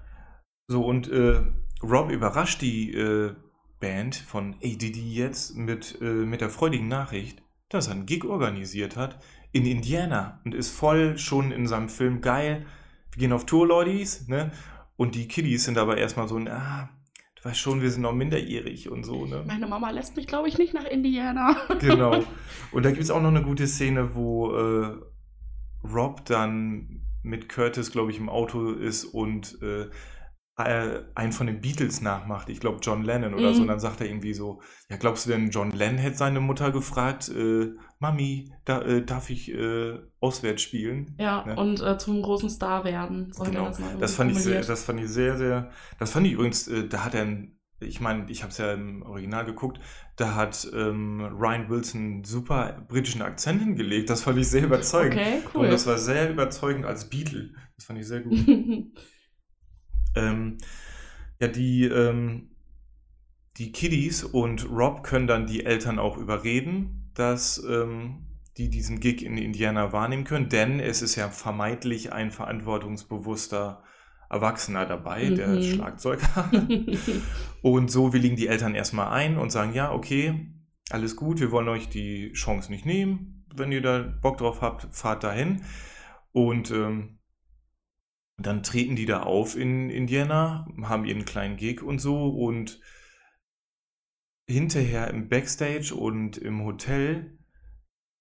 So, 0.67 0.85
und 0.85 1.11
Rob 1.83 2.11
überrascht 2.11 2.63
die 2.63 2.93
äh, 2.93 3.35
Band 3.81 4.15
von 4.17 4.55
ADD 4.63 4.97
jetzt 4.97 5.57
mit, 5.57 5.99
äh, 6.01 6.05
mit 6.05 6.41
der 6.41 6.51
freudigen 6.51 6.89
Nachricht, 6.89 7.43
dass 7.69 7.89
er 7.89 7.95
einen 7.95 8.07
Gig 8.07 8.25
organisiert 8.25 8.97
hat 8.97 9.19
in 9.53 9.67
Indiana 9.67 10.41
und 10.45 10.55
ist 10.55 10.71
voll 10.71 11.19
schon 11.19 11.53
in 11.53 11.67
seinem 11.67 11.89
Film 11.89 12.21
geil. 12.21 12.67
Wir 13.13 13.21
gehen 13.21 13.33
auf 13.33 13.47
Tour, 13.47 13.67
Leutis, 13.67 14.29
ne? 14.29 14.53
Und 14.97 15.15
die 15.15 15.29
Kiddies 15.29 15.65
sind 15.65 15.79
aber 15.79 15.97
erstmal 15.97 16.29
so, 16.29 16.37
ah, 16.37 16.89
du 17.37 17.45
weißt 17.45 17.59
schon, 17.59 17.83
wir 17.83 17.91
sind 17.91 18.03
noch 18.03 18.13
minderjährig 18.13 18.91
und 18.91 19.05
so, 19.05 19.27
ne? 19.27 19.45
Meine 19.47 19.67
Mama 19.67 19.91
lässt 19.91 20.17
mich, 20.17 20.27
glaube 20.27 20.49
ich, 20.49 20.59
nicht 20.59 20.75
nach 20.75 20.85
Indiana. 20.85 21.57
Genau. 21.81 22.25
Und 22.73 22.85
da 22.85 22.91
gibt 22.91 23.03
es 23.03 23.11
auch 23.11 23.23
noch 23.23 23.29
eine 23.29 23.43
gute 23.43 23.67
Szene, 23.67 24.15
wo 24.15 24.57
äh, 24.57 24.97
Rob 25.85 26.25
dann 26.25 27.03
mit 27.23 27.49
Curtis, 27.49 27.91
glaube 27.91 28.11
ich, 28.11 28.19
im 28.19 28.29
Auto 28.29 28.73
ist 28.73 29.05
und 29.05 29.61
äh, 29.63 29.83
äh, 29.83 29.91
einen 30.57 31.33
von 31.33 31.49
den 31.49 31.61
Beatles 31.61 32.01
nachmacht. 32.01 32.49
Ich 32.49 32.61
glaube, 32.61 32.79
John 32.81 33.03
Lennon 33.03 33.35
oder 33.35 33.51
Mhm. 33.51 33.55
so. 33.55 33.63
Und 33.63 33.69
dann 33.69 33.81
sagt 33.81 34.01
er 34.01 34.07
irgendwie 34.07 34.35
so: 34.35 34.61
Ja, 34.89 34.97
glaubst 34.97 35.27
du 35.27 35.31
denn, 35.31 35.51
John 35.51 35.73
Lennon 35.73 35.99
hätte 35.99 36.17
seine 36.17 36.39
Mutter 36.41 36.71
gefragt, 36.71 37.29
äh, 37.29 37.73
Mami, 37.99 38.53
da, 38.65 38.81
äh, 38.83 39.05
darf 39.05 39.31
ich 39.31 39.53
äh, 39.53 39.99
auswärts 40.21 40.63
spielen? 40.63 41.17
Ja, 41.19 41.45
Ne? 41.45 41.57
und 41.57 41.81
äh, 41.83 41.99
zum 41.99 42.23
großen 42.23 42.51
Star 42.51 42.85
werden. 42.85 43.33
Er 43.39 43.45
Genau. 43.47 43.67
das, 43.67 43.81
Das 43.99 44.15
fand, 44.15 44.31
ich 44.31 44.39
sehr, 44.39 44.61
das 44.63 44.85
fand 44.85 45.01
ich 45.01 45.09
sehr, 45.09 45.37
sehr. 45.37 45.71
Das 45.99 46.11
fand 46.13 46.27
ich 46.27 46.35
übrigens, 46.35 46.69
äh, 46.69 46.87
da 46.89 47.05
hat 47.05 47.15
er 47.15 47.23
einen 47.23 47.51
ich 47.81 48.01
meine, 48.01 48.31
ich 48.31 48.43
habe 48.43 48.51
es 48.51 48.57
ja 48.57 48.73
im 48.73 49.03
Original 49.03 49.45
geguckt, 49.45 49.79
da 50.17 50.37
hat 50.37 50.67
ähm, 50.73 51.21
Ryan 51.21 51.69
Wilson 51.69 52.01
einen 52.01 52.25
super 52.25 52.87
britischen 52.89 53.21
Akzent 53.21 53.61
hingelegt. 53.61 54.09
Das 54.09 54.23
fand 54.23 54.39
ich 54.39 54.49
sehr 54.49 54.63
überzeugend. 54.65 55.15
Okay, 55.21 55.43
cool. 55.53 55.63
Und 55.63 55.71
das 55.71 55.87
war 55.87 55.99
sehr 55.99 56.31
überzeugend 56.31 56.87
als 56.87 57.11
Beatle. 57.11 57.51
Das 57.77 57.85
fand 57.85 57.99
ich 57.99 58.07
sehr 58.07 58.21
gut. 58.21 58.39
ähm, 60.15 60.59
ja, 61.41 61.49
die, 61.49 61.85
ähm, 61.85 62.51
die 63.57 63.73
Kiddies 63.73 64.25
und 64.25 64.69
Rob 64.71 65.03
können 65.03 65.27
dann 65.27 65.47
die 65.47 65.65
Eltern 65.65 65.99
auch 65.99 66.17
überreden, 66.17 67.11
dass 67.15 67.63
ähm, 67.69 68.27
die 68.57 68.71
diesen 68.71 69.01
Gig 69.01 69.25
in 69.25 69.37
Indiana 69.37 69.93
wahrnehmen 69.93 70.25
können, 70.25 70.49
denn 70.49 70.81
es 70.81 71.03
ist 71.03 71.17
ja 71.17 71.29
vermeintlich 71.29 72.13
ein 72.13 72.31
verantwortungsbewusster 72.31 73.83
Erwachsener 74.31 74.87
dabei, 74.87 75.31
der 75.31 75.49
Mhm. 75.49 75.63
Schlagzeuger. 75.63 76.51
und 77.63 77.91
so 77.91 78.13
willigen 78.13 78.37
die 78.37 78.49
Eltern 78.49 78.75
erstmal 78.75 79.13
ein 79.13 79.39
und 79.39 79.51
sagen, 79.51 79.75
ja, 79.75 79.93
okay, 79.93 80.51
alles 80.91 81.17
gut, 81.17 81.41
wir 81.41 81.51
wollen 81.51 81.69
euch 81.69 81.89
die 81.89 82.33
Chance 82.33 82.71
nicht 82.71 82.87
nehmen. 82.87 83.45
Wenn 83.55 83.73
ihr 83.73 83.83
da 83.83 84.01
Bock 84.01 84.39
drauf 84.39 84.61
habt, 84.61 84.89
fahrt 84.95 85.25
dahin. 85.25 85.63
Und 86.33 86.71
ähm, 86.71 87.19
dann 88.37 88.63
treten 88.63 88.97
die 88.97 89.07
da 89.07 89.23
auf 89.23 89.57
in 89.57 89.91
Indiana, 89.91 90.67
haben 90.83 91.05
ihren 91.05 91.25
kleinen 91.25 91.57
Gig 91.57 91.83
und 91.83 91.99
so 92.01 92.29
und 92.29 92.81
hinterher 94.49 95.09
im 95.09 95.29
Backstage 95.29 95.95
und 95.95 96.37
im 96.37 96.65
Hotel 96.65 97.39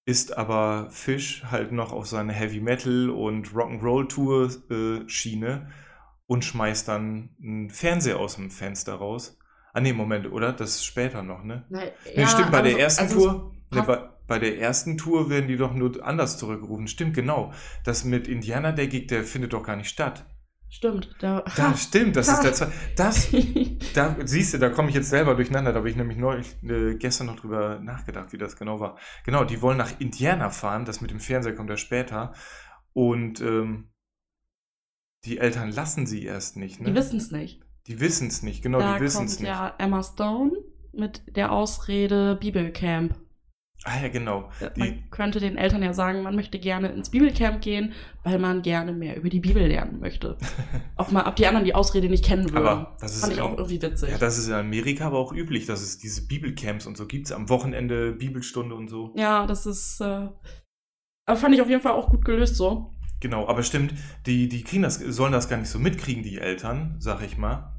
ist 0.06 0.36
aber 0.36 0.88
Fish 0.90 1.44
halt 1.50 1.72
noch 1.72 1.92
auf 1.92 2.06
seine 2.06 2.32
Heavy 2.32 2.60
Metal 2.60 3.10
und 3.10 3.48
Rock'n'Roll 3.48 4.08
Tour 4.08 4.50
äh, 4.70 5.08
Schiene 5.08 5.70
und 6.26 6.44
schmeißt 6.44 6.88
dann 6.88 7.36
einen 7.42 7.70
Fernseher 7.70 8.18
aus 8.18 8.36
dem 8.36 8.50
Fenster 8.50 8.94
raus. 8.94 9.38
Ah 9.72 9.80
nee, 9.80 9.92
Moment, 9.92 10.30
oder? 10.30 10.52
Das 10.52 10.76
ist 10.76 10.84
später 10.84 11.22
noch, 11.22 11.42
ne? 11.42 11.66
Nein, 11.68 11.90
Nee, 12.14 12.26
stimmt, 12.26 12.52
bei 12.52 12.62
der 12.62 12.72
also- 12.72 12.78
ersten 12.82 13.02
also 13.04 13.18
Tour. 13.20 13.54
Ne, 13.70 13.82
passt- 13.82 13.86
bei, 13.88 14.08
bei 14.26 14.38
der 14.38 14.58
ersten 14.58 14.96
Tour 14.96 15.30
werden 15.30 15.48
die 15.48 15.56
doch 15.56 15.74
nur 15.74 16.04
anders 16.04 16.38
zurückgerufen. 16.38 16.88
Stimmt, 16.88 17.14
genau. 17.14 17.52
Das 17.84 18.04
mit 18.04 18.26
Indiana, 18.28 18.72
der 18.72 18.86
Gig, 18.86 19.08
der 19.08 19.24
findet 19.24 19.52
doch 19.52 19.62
gar 19.62 19.76
nicht 19.76 19.88
statt. 19.88 20.26
Stimmt. 20.74 21.14
Da, 21.20 21.44
Da, 21.56 21.76
stimmt, 21.76 22.16
das 22.16 22.28
ist 22.28 22.42
der 22.42 22.52
Zwei. 22.52 22.72
Das, 22.96 23.32
Ha. 23.32 23.38
da 23.94 24.16
siehst 24.24 24.54
du, 24.54 24.58
da 24.58 24.70
komme 24.70 24.88
ich 24.88 24.94
jetzt 24.94 25.08
selber 25.08 25.34
durcheinander. 25.36 25.72
Da 25.72 25.78
habe 25.78 25.88
ich 25.88 25.96
nämlich 25.96 26.18
neulich, 26.18 26.56
äh, 26.64 26.96
gestern 26.96 27.28
noch 27.28 27.36
drüber 27.36 27.78
nachgedacht, 27.80 28.32
wie 28.32 28.38
das 28.38 28.56
genau 28.56 28.80
war. 28.80 28.98
Genau, 29.24 29.44
die 29.44 29.62
wollen 29.62 29.78
nach 29.78 30.00
Indiana 30.00 30.50
fahren. 30.50 30.84
Das 30.84 31.00
mit 31.00 31.10
dem 31.12 31.20
Fernseher 31.20 31.54
kommt 31.54 31.70
ja 31.70 31.76
später. 31.76 32.32
Und 32.92 33.40
ähm, 33.40 33.90
die 35.24 35.38
Eltern 35.38 35.70
lassen 35.70 36.06
sie 36.06 36.24
erst 36.24 36.56
nicht. 36.56 36.80
Ne? 36.80 36.90
Die 36.90 36.96
wissen 36.96 37.18
es 37.18 37.30
nicht. 37.30 37.62
Die 37.86 38.00
wissen 38.00 38.28
es 38.28 38.42
nicht. 38.42 38.62
Genau, 38.62 38.80
da 38.80 38.96
die 38.96 39.04
wissen 39.04 39.26
es 39.26 39.38
nicht. 39.38 39.48
ja 39.48 39.74
Emma 39.78 40.02
Stone 40.02 40.52
mit 40.92 41.22
der 41.36 41.52
Ausrede 41.52 42.36
Bibelcamp. 42.36 43.14
Ah 43.86 44.00
ja, 44.02 44.08
genau. 44.08 44.48
Die, 44.76 44.80
Man 44.80 45.10
könnte 45.10 45.40
den 45.40 45.58
Eltern 45.58 45.82
ja 45.82 45.92
sagen, 45.92 46.22
man 46.22 46.34
möchte 46.34 46.58
gerne 46.58 46.88
ins 46.88 47.10
Bibelcamp 47.10 47.60
gehen, 47.60 47.92
weil 48.22 48.38
man 48.38 48.62
gerne 48.62 48.92
mehr 48.92 49.16
über 49.16 49.28
die 49.28 49.40
Bibel 49.40 49.66
lernen 49.66 50.00
möchte. 50.00 50.38
Ob, 50.96 51.12
mal, 51.12 51.26
ob 51.26 51.36
die 51.36 51.46
anderen 51.46 51.66
die 51.66 51.74
Ausrede 51.74 52.08
nicht 52.08 52.24
kennen 52.24 52.44
würden. 52.44 52.66
Aber 52.66 52.96
das 53.00 53.14
ist 53.14 53.20
fand 53.20 53.32
ich 53.34 53.38
ja- 53.38 53.44
auch 53.44 53.58
irgendwie 53.58 53.82
witzig. 53.82 54.10
ja, 54.10 54.16
das 54.16 54.38
ist 54.38 54.48
in 54.48 54.54
Amerika 54.54 55.06
aber 55.06 55.18
auch 55.18 55.32
üblich, 55.34 55.66
dass 55.66 55.82
es 55.82 55.98
diese 55.98 56.26
Bibelcamps 56.26 56.86
und 56.86 56.96
so 56.96 57.06
gibt. 57.06 57.30
Am 57.30 57.50
Wochenende 57.50 58.12
Bibelstunde 58.12 58.74
und 58.74 58.88
so. 58.88 59.12
Ja, 59.16 59.46
das 59.46 59.66
ist. 59.66 60.00
Äh, 60.00 60.28
aber 61.26 61.36
fand 61.36 61.54
ich 61.54 61.60
auf 61.60 61.68
jeden 61.68 61.82
Fall 61.82 61.92
auch 61.92 62.08
gut 62.08 62.24
gelöst 62.24 62.56
so. 62.56 62.90
Genau, 63.20 63.46
aber 63.48 63.62
stimmt, 63.62 63.94
die, 64.26 64.48
die 64.48 64.62
kriegen 64.62 64.82
das, 64.82 64.96
sollen 64.98 65.32
das 65.32 65.48
gar 65.48 65.56
nicht 65.58 65.68
so 65.70 65.78
mitkriegen, 65.78 66.22
die 66.22 66.38
Eltern, 66.38 66.96
sag 66.98 67.22
ich 67.22 67.36
mal. 67.38 67.72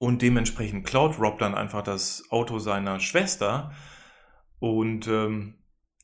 Und 0.00 0.22
dementsprechend 0.22 0.86
klaut 0.86 1.18
Rob 1.18 1.38
dann 1.38 1.54
einfach 1.54 1.82
das 1.82 2.24
Auto 2.30 2.58
seiner 2.58 3.00
Schwester 3.00 3.72
und 4.60 5.06
ähm, 5.08 5.54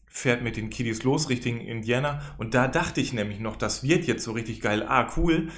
fährt 0.07 0.43
mit 0.43 0.57
den 0.57 0.71
Kiddies 0.71 1.03
los 1.03 1.29
Richtung 1.29 1.61
Indiana. 1.61 2.21
Und 2.39 2.55
da 2.55 2.69
dachte 2.69 3.01
ich 3.01 3.13
nämlich 3.13 3.41
noch, 3.41 3.57
das 3.57 3.83
wird 3.83 4.07
jetzt 4.07 4.25
so 4.25 4.33
richtig 4.33 4.61
geil. 4.61 4.85
Ah, 4.87 5.11
cool. 5.17 5.49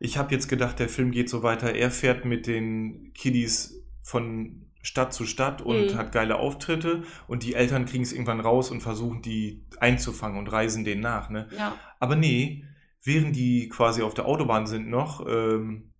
Ich 0.00 0.16
habe 0.18 0.34
jetzt 0.34 0.48
gedacht, 0.48 0.78
der 0.78 0.88
Film 0.88 1.10
geht 1.10 1.28
so 1.28 1.42
weiter. 1.42 1.74
Er 1.74 1.90
fährt 1.90 2.24
mit 2.24 2.46
den 2.46 3.12
Kiddies 3.14 3.82
von 4.02 4.62
Stadt 4.82 5.12
zu 5.12 5.26
Stadt 5.26 5.62
und 5.62 5.92
Mhm. 5.92 5.96
hat 5.96 6.12
geile 6.12 6.36
Auftritte. 6.36 7.02
Und 7.26 7.42
die 7.42 7.54
Eltern 7.54 7.86
kriegen 7.86 8.04
es 8.04 8.12
irgendwann 8.12 8.40
raus 8.40 8.70
und 8.70 8.80
versuchen, 8.80 9.20
die 9.20 9.66
einzufangen 9.80 10.38
und 10.38 10.50
reisen 10.52 10.84
denen 10.84 11.00
nach. 11.02 11.28
Ne? 11.28 11.48
Ja. 11.56 11.74
Aber 11.98 12.14
nee, 12.16 12.64
während 13.02 13.34
die 13.36 13.68
quasi 13.68 14.02
auf 14.02 14.14
der 14.14 14.26
Autobahn 14.26 14.66
sind 14.66 14.88
noch, 14.88 15.26
ähm, 15.28 15.92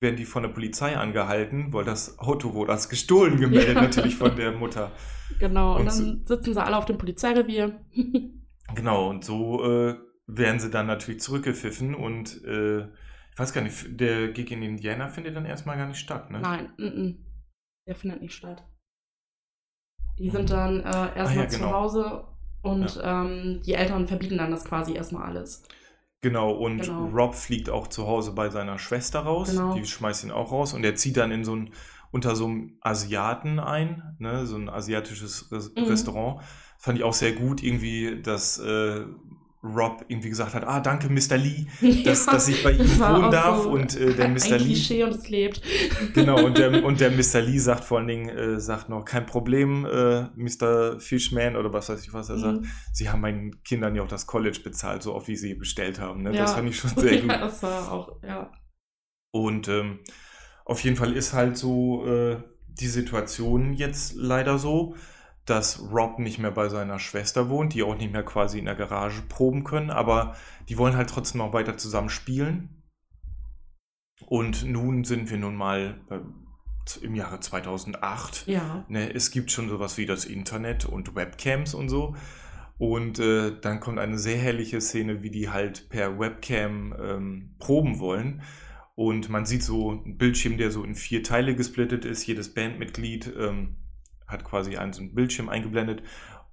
werden 0.00 0.16
die 0.16 0.24
von 0.24 0.42
der 0.42 0.50
Polizei 0.50 0.96
angehalten, 0.96 1.72
weil 1.72 1.84
das 1.84 2.18
Auto 2.18 2.54
wurde 2.54 2.72
als 2.72 2.88
gestohlen 2.88 3.40
gemeldet, 3.40 3.74
Ja. 3.74 3.82
natürlich 3.82 4.16
von 4.16 4.36
der 4.36 4.52
Mutter. 4.52 4.92
Genau. 5.38 5.74
Und, 5.74 5.80
Und 5.80 5.86
dann 5.86 6.26
sitzen 6.26 6.54
sie 6.54 6.62
alle 6.62 6.76
auf 6.76 6.84
dem 6.86 6.98
Polizeirevier. 6.98 7.80
Genau, 8.74 9.08
und 9.08 9.24
so 9.24 9.64
äh, 9.64 9.96
werden 10.26 10.60
sie 10.60 10.68
dann 10.68 10.86
natürlich 10.86 11.22
zurückgepfiffen 11.22 11.94
und 11.94 12.44
äh, 12.44 12.80
ich 12.82 13.38
weiß 13.38 13.54
gar 13.54 13.62
nicht, 13.62 13.98
der 13.98 14.28
Gig 14.28 14.50
in 14.50 14.62
Indiana 14.62 15.08
findet 15.08 15.36
dann 15.36 15.46
erstmal 15.46 15.78
gar 15.78 15.86
nicht 15.86 16.00
statt, 16.00 16.30
ne? 16.30 16.40
Nein, 16.40 16.72
mm 16.76 16.82
-mm. 16.82 17.16
der 17.86 17.94
findet 17.94 18.20
nicht 18.20 18.34
statt. 18.34 18.62
Die 20.18 20.28
sind 20.28 20.50
dann 20.50 20.80
äh, 20.80 21.16
erstmal 21.16 21.44
ja, 21.44 21.48
zu 21.48 21.58
genau. 21.60 21.72
Hause 21.72 22.24
und 22.62 23.00
ähm, 23.02 23.62
die 23.64 23.74
Eltern 23.74 24.06
verbieten 24.06 24.36
dann 24.36 24.50
das 24.50 24.64
quasi 24.64 24.94
erstmal 24.94 25.28
alles. 25.28 25.62
Genau, 26.20 26.50
und 26.52 26.80
Genau. 26.82 27.06
Rob 27.08 27.34
fliegt 27.34 27.70
auch 27.70 27.86
zu 27.86 28.06
Hause 28.06 28.32
bei 28.32 28.50
seiner 28.50 28.78
Schwester 28.78 29.20
raus. 29.20 29.50
Genau. 29.50 29.74
Die 29.74 29.84
schmeißt 29.86 30.24
ihn 30.24 30.30
auch 30.32 30.50
raus 30.50 30.74
und 30.74 30.84
er 30.84 30.96
zieht 30.96 31.16
dann 31.16 31.30
in 31.30 31.44
so 31.44 31.54
ein, 31.54 31.70
unter 32.10 32.34
so 32.34 32.46
einem 32.46 32.78
Asiaten 32.80 33.60
ein, 33.60 34.16
ne? 34.18 34.46
so 34.46 34.56
ein 34.56 34.68
asiatisches 34.68 35.52
Res 35.52 35.72
Mhm. 35.76 35.84
Restaurant. 35.84 36.42
Fand 36.78 36.98
ich 36.98 37.04
auch 37.04 37.12
sehr 37.12 37.32
gut, 37.32 37.62
irgendwie, 37.62 38.20
dass 38.22 38.58
äh, 38.58 39.04
Rob 39.62 40.04
irgendwie 40.06 40.28
gesagt 40.28 40.54
hat, 40.54 40.64
ah, 40.64 40.78
danke 40.80 41.08
Mr. 41.08 41.36
Lee, 41.36 41.66
dass, 42.04 42.26
Ja, 42.26 42.32
dass 42.32 42.48
ich 42.48 42.62
bei 42.62 42.72
ihm 42.72 42.78
das 42.78 43.00
wohnen 43.00 43.30
darf 43.30 43.62
so 43.64 43.70
und 43.70 43.96
äh, 43.96 44.14
der 44.14 44.26
ein 44.26 44.34
Mr. 44.34 44.56
Lee 44.58 44.64
Klischee 44.64 45.02
und 45.02 45.10
es 45.10 45.28
lebt. 45.28 45.60
Genau, 46.14 46.44
und 46.44 46.58
der, 46.58 46.84
und 46.84 47.00
der 47.00 47.10
Mr. 47.10 47.40
Lee 47.40 47.58
sagt 47.58 47.84
vor 47.84 47.98
allen 47.98 48.06
Dingen, 48.08 48.28
äh, 48.28 48.60
sagt 48.60 48.88
noch, 48.88 49.04
kein 49.04 49.26
Problem, 49.26 49.84
äh, 49.84 50.28
Mr. 50.36 51.00
Fishman 51.00 51.56
oder 51.56 51.72
was 51.72 51.88
weiß 51.88 52.02
ich, 52.04 52.12
was 52.12 52.28
er 52.28 52.38
sagt. 52.38 52.60
Mhm. 52.60 52.70
Sie 52.92 53.10
haben 53.10 53.20
meinen 53.20 53.62
Kindern 53.64 53.96
ja 53.96 54.02
auch 54.02 54.08
das 54.08 54.26
College 54.26 54.60
bezahlt, 54.62 55.02
so 55.02 55.14
oft 55.14 55.26
wie 55.28 55.36
sie 55.36 55.54
bestellt 55.54 55.98
haben. 55.98 56.22
Ne? 56.22 56.30
Das 56.30 56.50
Ja. 56.50 56.56
fand 56.56 56.68
ich 56.68 56.78
schon 56.78 56.90
sehr 56.90 57.20
gut. 57.20 57.30
Ja, 57.30 57.38
das 57.38 57.62
war 57.62 57.90
auch, 57.92 58.22
ja. 58.22 58.52
Und 59.32 59.68
ähm, 59.68 59.98
auf 60.64 60.82
jeden 60.84 60.96
Fall 60.96 61.12
ist 61.14 61.32
halt 61.32 61.56
so 61.56 62.06
äh, 62.06 62.36
die 62.68 62.86
Situation 62.86 63.72
jetzt 63.72 64.14
leider 64.14 64.58
so, 64.58 64.94
dass 65.48 65.80
Rob 65.92 66.18
nicht 66.18 66.38
mehr 66.38 66.50
bei 66.50 66.68
seiner 66.68 66.98
Schwester 66.98 67.48
wohnt, 67.48 67.74
die 67.74 67.82
auch 67.82 67.96
nicht 67.96 68.12
mehr 68.12 68.22
quasi 68.22 68.58
in 68.58 68.66
der 68.66 68.74
Garage 68.74 69.22
proben 69.22 69.64
können, 69.64 69.90
aber 69.90 70.36
die 70.68 70.78
wollen 70.78 70.96
halt 70.96 71.10
trotzdem 71.10 71.38
noch 71.38 71.52
weiter 71.52 71.76
zusammen 71.76 72.10
spielen. 72.10 72.82
Und 74.26 74.64
nun 74.64 75.04
sind 75.04 75.30
wir 75.30 75.38
nun 75.38 75.54
mal 75.54 76.00
im 77.02 77.14
Jahre 77.14 77.40
2008. 77.40 78.46
Ja. 78.46 78.84
Ne, 78.88 79.12
es 79.12 79.30
gibt 79.30 79.50
schon 79.50 79.68
sowas 79.68 79.98
wie 79.98 80.06
das 80.06 80.24
Internet 80.24 80.86
und 80.86 81.14
Webcams 81.14 81.74
und 81.74 81.88
so. 81.88 82.14
Und 82.78 83.18
äh, 83.18 83.58
dann 83.60 83.80
kommt 83.80 83.98
eine 83.98 84.18
sehr 84.18 84.38
herrliche 84.38 84.80
Szene, 84.80 85.22
wie 85.22 85.30
die 85.30 85.50
halt 85.50 85.88
per 85.88 86.18
Webcam 86.18 86.94
ähm, 87.00 87.54
proben 87.58 87.98
wollen. 87.98 88.42
Und 88.94 89.28
man 89.28 89.46
sieht 89.46 89.62
so 89.62 89.90
einen 89.90 90.16
Bildschirm, 90.16 90.58
der 90.58 90.70
so 90.70 90.84
in 90.84 90.94
vier 90.94 91.22
Teile 91.22 91.54
gesplittet 91.54 92.04
ist. 92.04 92.26
Jedes 92.26 92.54
Bandmitglied 92.54 93.32
ähm, 93.38 93.76
hat 94.28 94.44
quasi 94.44 94.76
einen 94.76 94.92
so 94.92 95.00
einen 95.00 95.14
Bildschirm 95.14 95.48
eingeblendet. 95.48 96.02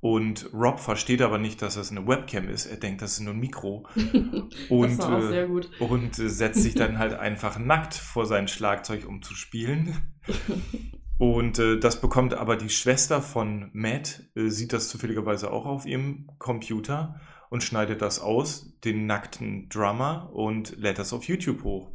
Und 0.01 0.49
Rob 0.53 0.79
versteht 0.79 1.21
aber 1.21 1.37
nicht, 1.37 1.61
dass 1.61 1.75
das 1.75 1.89
eine 1.89 2.07
Webcam 2.07 2.47
ist. 2.47 2.67
Er 2.67 2.77
denkt, 2.77 3.01
das 3.01 3.13
ist 3.13 3.21
nur 3.21 3.33
ein 3.33 3.39
Mikro. 3.39 3.87
Und, 4.69 4.99
das 4.99 4.99
war 4.99 5.17
auch 5.17 5.23
äh, 5.23 5.27
sehr 5.27 5.47
gut. 5.47 5.71
Und 5.79 6.19
äh, 6.19 6.29
setzt 6.29 6.61
sich 6.61 6.75
dann 6.75 6.99
halt 6.99 7.13
einfach 7.19 7.57
nackt 7.57 7.95
vor 7.95 8.25
sein 8.25 8.47
Schlagzeug, 8.47 9.07
um 9.07 9.21
zu 9.21 9.33
spielen. 9.33 9.95
Und 11.17 11.59
äh, 11.59 11.79
das 11.79 12.01
bekommt 12.01 12.33
aber 12.33 12.57
die 12.57 12.69
Schwester 12.69 13.21
von 13.21 13.69
Matt, 13.73 14.23
äh, 14.35 14.49
sieht 14.49 14.73
das 14.73 14.89
zufälligerweise 14.89 15.51
auch 15.51 15.65
auf 15.65 15.85
ihrem 15.85 16.29
Computer 16.39 17.19
und 17.49 17.63
schneidet 17.63 18.01
das 18.01 18.19
aus, 18.19 18.77
den 18.83 19.05
nackten 19.05 19.69
Drummer, 19.69 20.29
und 20.33 20.77
lädt 20.77 20.99
das 20.99 21.13
auf 21.13 21.23
YouTube 21.23 21.63
hoch. 21.63 21.94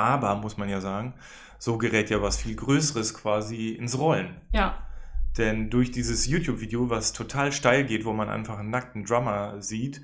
Aber, 0.00 0.34
muss 0.36 0.56
man 0.56 0.68
ja 0.70 0.80
sagen, 0.80 1.14
so 1.58 1.76
gerät 1.76 2.08
ja 2.08 2.22
was 2.22 2.38
viel 2.38 2.56
Größeres 2.56 3.12
quasi 3.14 3.70
ins 3.70 3.98
Rollen. 3.98 4.40
Ja. 4.52 4.86
Denn 5.36 5.68
durch 5.68 5.90
dieses 5.90 6.26
YouTube-Video, 6.26 6.88
was 6.88 7.12
total 7.12 7.52
steil 7.52 7.84
geht, 7.84 8.04
wo 8.06 8.12
man 8.12 8.30
einfach 8.30 8.58
einen 8.58 8.70
nackten 8.70 9.04
Drummer 9.04 9.60
sieht, 9.60 10.02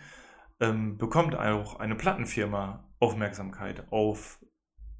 ähm, 0.60 0.98
bekommt 0.98 1.34
auch 1.34 1.80
eine 1.80 1.94
Plattenfirma 1.94 2.84
Aufmerksamkeit 3.00 3.90
auf 3.90 4.38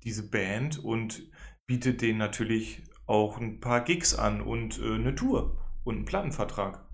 diese 0.03 0.29
Band 0.29 0.83
und 0.83 1.31
bietet 1.67 2.01
denen 2.01 2.19
natürlich 2.19 2.83
auch 3.07 3.39
ein 3.39 3.61
paar 3.61 3.83
Gigs 3.83 4.15
an 4.15 4.41
und 4.41 4.79
äh, 4.79 4.95
eine 4.95 5.15
Tour 5.15 5.59
und 5.85 5.97
einen 5.97 6.05
Plattenvertrag. 6.07 6.85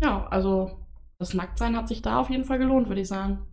Ja, 0.00 0.26
also 0.26 0.86
das 1.18 1.32
Nacktsein 1.32 1.76
hat 1.76 1.88
sich 1.88 2.02
da 2.02 2.18
auf 2.18 2.28
jeden 2.28 2.44
Fall 2.44 2.58
gelohnt, 2.58 2.88
würde 2.88 3.00
ich 3.00 3.08
sagen. 3.08 3.46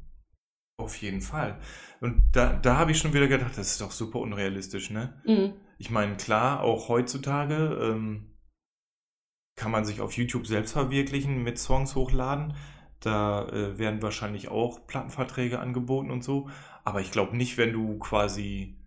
Auf 0.83 0.97
jeden 0.97 1.21
Fall. 1.21 1.59
Und 2.01 2.21
da, 2.33 2.51
da 2.51 2.77
habe 2.77 2.91
ich 2.91 2.97
schon 2.97 3.13
wieder 3.13 3.29
gedacht, 3.29 3.57
das 3.57 3.71
ist 3.71 3.81
doch 3.81 3.91
super 3.91 4.19
unrealistisch, 4.19 4.89
ne? 4.89 5.21
Mhm. 5.25 5.53
ich 5.77 5.89
meine, 5.89 6.17
klar, 6.17 6.61
auch 6.61 6.89
heutzutage 6.89 7.79
ähm, 7.81 8.35
kann 9.55 9.71
man 9.71 9.85
sich 9.85 10.01
auf 10.01 10.11
YouTube 10.17 10.45
selbst 10.45 10.73
verwirklichen, 10.73 11.41
mit 11.41 11.57
Songs 11.57 11.95
hochladen. 11.95 12.55
Da 12.99 13.47
äh, 13.47 13.77
werden 13.77 14.01
wahrscheinlich 14.01 14.49
auch 14.49 14.85
Plattenverträge 14.87 15.59
angeboten 15.59 16.11
und 16.11 16.23
so. 16.23 16.49
Aber 16.83 16.99
ich 16.99 17.11
glaube 17.11 17.37
nicht, 17.37 17.57
wenn 17.57 17.71
du 17.71 17.97
quasi 17.99 18.77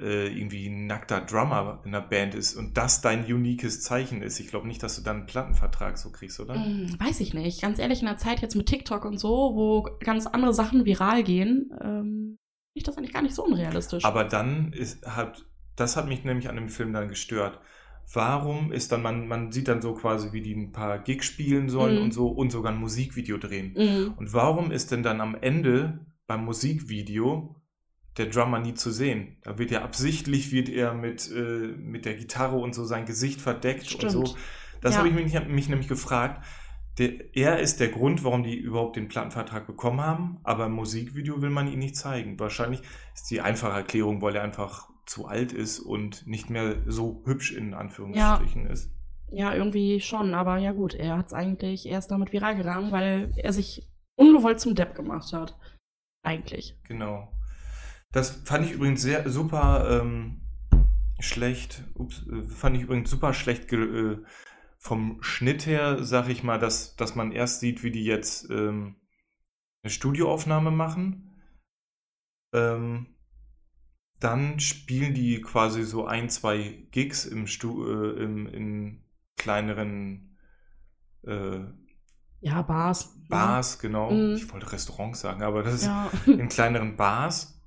äh, 0.00 0.28
irgendwie 0.28 0.66
ein 0.68 0.86
nackter 0.86 1.20
Drummer 1.20 1.80
in 1.84 1.92
der 1.92 2.00
Band 2.00 2.34
ist 2.34 2.54
und 2.56 2.76
das 2.76 3.00
dein 3.00 3.24
uniques 3.24 3.82
Zeichen 3.82 4.22
ist. 4.22 4.40
Ich 4.40 4.48
glaube 4.48 4.66
nicht, 4.66 4.82
dass 4.82 4.96
du 4.96 5.02
dann 5.02 5.18
einen 5.18 5.26
Plattenvertrag 5.26 5.98
so 5.98 6.10
kriegst, 6.10 6.40
oder? 6.40 6.54
Hm, 6.54 6.96
weiß 6.98 7.20
ich 7.20 7.34
nicht. 7.34 7.60
Ganz 7.62 7.78
ehrlich, 7.78 8.00
in 8.00 8.06
der 8.06 8.16
Zeit 8.16 8.40
jetzt 8.40 8.56
mit 8.56 8.66
TikTok 8.66 9.04
und 9.04 9.18
so, 9.18 9.28
wo 9.28 9.82
ganz 10.00 10.26
andere 10.26 10.54
Sachen 10.54 10.84
viral 10.84 11.22
gehen, 11.22 11.70
ähm, 11.80 12.38
finde 12.72 12.74
ich 12.74 12.82
das 12.84 12.96
eigentlich 12.96 13.12
gar 13.12 13.22
nicht 13.22 13.34
so 13.34 13.44
unrealistisch. 13.44 14.04
Aber 14.04 14.24
dann 14.24 14.72
ist, 14.72 15.06
hat, 15.06 15.44
das 15.76 15.96
hat 15.96 16.08
mich 16.08 16.24
nämlich 16.24 16.48
an 16.48 16.56
dem 16.56 16.68
Film 16.68 16.92
dann 16.92 17.08
gestört. 17.08 17.60
Warum 18.12 18.72
ist 18.72 18.90
dann, 18.90 19.02
man, 19.02 19.28
man 19.28 19.52
sieht 19.52 19.68
dann 19.68 19.82
so 19.82 19.94
quasi, 19.94 20.32
wie 20.32 20.40
die 20.40 20.54
ein 20.54 20.72
paar 20.72 20.98
Gigs 20.98 21.26
spielen 21.26 21.68
sollen 21.68 21.96
Mhm. 21.96 22.02
und 22.02 22.14
so 22.14 22.28
und 22.28 22.50
sogar 22.50 22.72
ein 22.72 22.78
Musikvideo 22.78 23.38
drehen. 23.38 23.74
Mhm. 23.76 24.14
Und 24.16 24.32
warum 24.32 24.72
ist 24.72 24.90
denn 24.90 25.02
dann 25.02 25.20
am 25.20 25.36
Ende 25.40 26.04
beim 26.26 26.44
Musikvideo 26.44 27.56
der 28.16 28.26
Drummer 28.26 28.58
nie 28.58 28.74
zu 28.74 28.90
sehen? 28.90 29.36
Da 29.42 29.58
wird 29.58 29.70
ja 29.70 29.82
absichtlich, 29.82 30.52
wird 30.52 30.68
er 30.68 30.94
mit, 30.94 31.30
äh, 31.30 31.74
mit 31.76 32.04
der 32.04 32.14
Gitarre 32.14 32.56
und 32.56 32.74
so 32.74 32.84
sein 32.84 33.06
Gesicht 33.06 33.40
verdeckt 33.40 33.86
Stimmt. 33.86 34.14
und 34.16 34.26
so. 34.26 34.36
Das 34.80 34.94
Ja. 34.94 34.98
habe 34.98 35.08
ich 35.08 35.14
mich, 35.14 35.48
mich 35.48 35.68
nämlich 35.68 35.88
gefragt. 35.88 36.44
Der, 36.98 37.34
er 37.34 37.60
ist 37.60 37.80
der 37.80 37.88
Grund, 37.88 38.24
warum 38.24 38.42
die 38.42 38.56
überhaupt 38.56 38.96
den 38.96 39.08
Plattenvertrag 39.08 39.66
bekommen 39.66 40.00
haben, 40.00 40.38
aber 40.42 40.66
im 40.66 40.72
Musikvideo 40.72 41.40
will 41.40 41.50
man 41.50 41.70
ihn 41.70 41.78
nicht 41.78 41.96
zeigen. 41.96 42.38
Wahrscheinlich 42.40 42.82
ist 43.14 43.30
die 43.30 43.40
einfache 43.40 43.72
Erklärung, 43.76 44.20
weil 44.20 44.36
er 44.36 44.42
einfach 44.42 44.90
zu 45.06 45.26
alt 45.26 45.52
ist 45.52 45.80
und 45.80 46.26
nicht 46.26 46.50
mehr 46.50 46.82
so 46.86 47.22
hübsch 47.24 47.52
in 47.52 47.74
Anführungsstrichen 47.74 48.66
ist. 48.66 48.90
Ja, 49.32 49.54
irgendwie 49.54 50.00
schon, 50.00 50.34
aber 50.34 50.58
ja 50.58 50.72
gut, 50.72 50.94
er 50.94 51.16
hat 51.16 51.28
es 51.28 51.32
eigentlich 51.32 51.86
erst 51.86 52.10
damit 52.10 52.32
viral 52.32 52.56
gegangen, 52.56 52.90
weil 52.90 53.32
er 53.36 53.52
sich 53.52 53.88
ungewollt 54.16 54.60
zum 54.60 54.74
Depp 54.74 54.94
gemacht 54.94 55.32
hat. 55.32 55.56
Eigentlich. 56.22 56.76
Genau. 56.86 57.32
Das 58.12 58.30
fand 58.44 58.66
ich 58.66 58.72
übrigens 58.72 59.02
sehr 59.02 59.28
super 59.30 60.00
ähm, 60.00 60.40
schlecht. 61.20 61.84
Ups, 61.94 62.26
äh, 62.26 62.42
fand 62.42 62.76
ich 62.76 62.82
übrigens 62.82 63.10
super 63.10 63.32
schlecht 63.34 63.72
äh, 63.72 64.18
vom 64.78 65.22
Schnitt 65.22 65.66
her, 65.66 66.02
sag 66.02 66.28
ich 66.28 66.42
mal, 66.42 66.58
dass, 66.58 66.96
dass 66.96 67.14
man 67.14 67.32
erst 67.32 67.60
sieht, 67.60 67.82
wie 67.82 67.90
die 67.90 68.04
jetzt 68.04 68.50
ähm, 68.50 68.96
eine 69.82 69.90
Studioaufnahme 69.90 70.70
machen. 70.70 71.40
Ähm, 72.52 73.14
dann 74.18 74.58
spielen 74.60 75.14
die 75.14 75.40
quasi 75.40 75.82
so 75.84 76.06
ein, 76.06 76.28
zwei 76.28 76.86
Gigs 76.90 77.24
im 77.24 77.46
Stu 77.46 77.86
äh, 77.86 78.22
im, 78.22 78.46
in 78.46 79.04
kleineren 79.36 80.36
äh, 81.26 81.60
Ja, 82.40 82.62
Bars. 82.62 83.16
Bars, 83.28 83.78
genau. 83.78 84.10
Mhm. 84.10 84.34
Ich 84.34 84.52
wollte 84.52 84.72
Restaurants 84.72 85.20
sagen, 85.20 85.42
aber 85.42 85.62
das 85.62 85.74
ist 85.74 85.84
Ja. 85.86 86.10
in 86.26 86.48
kleineren 86.48 86.96
Bars. 86.96 87.59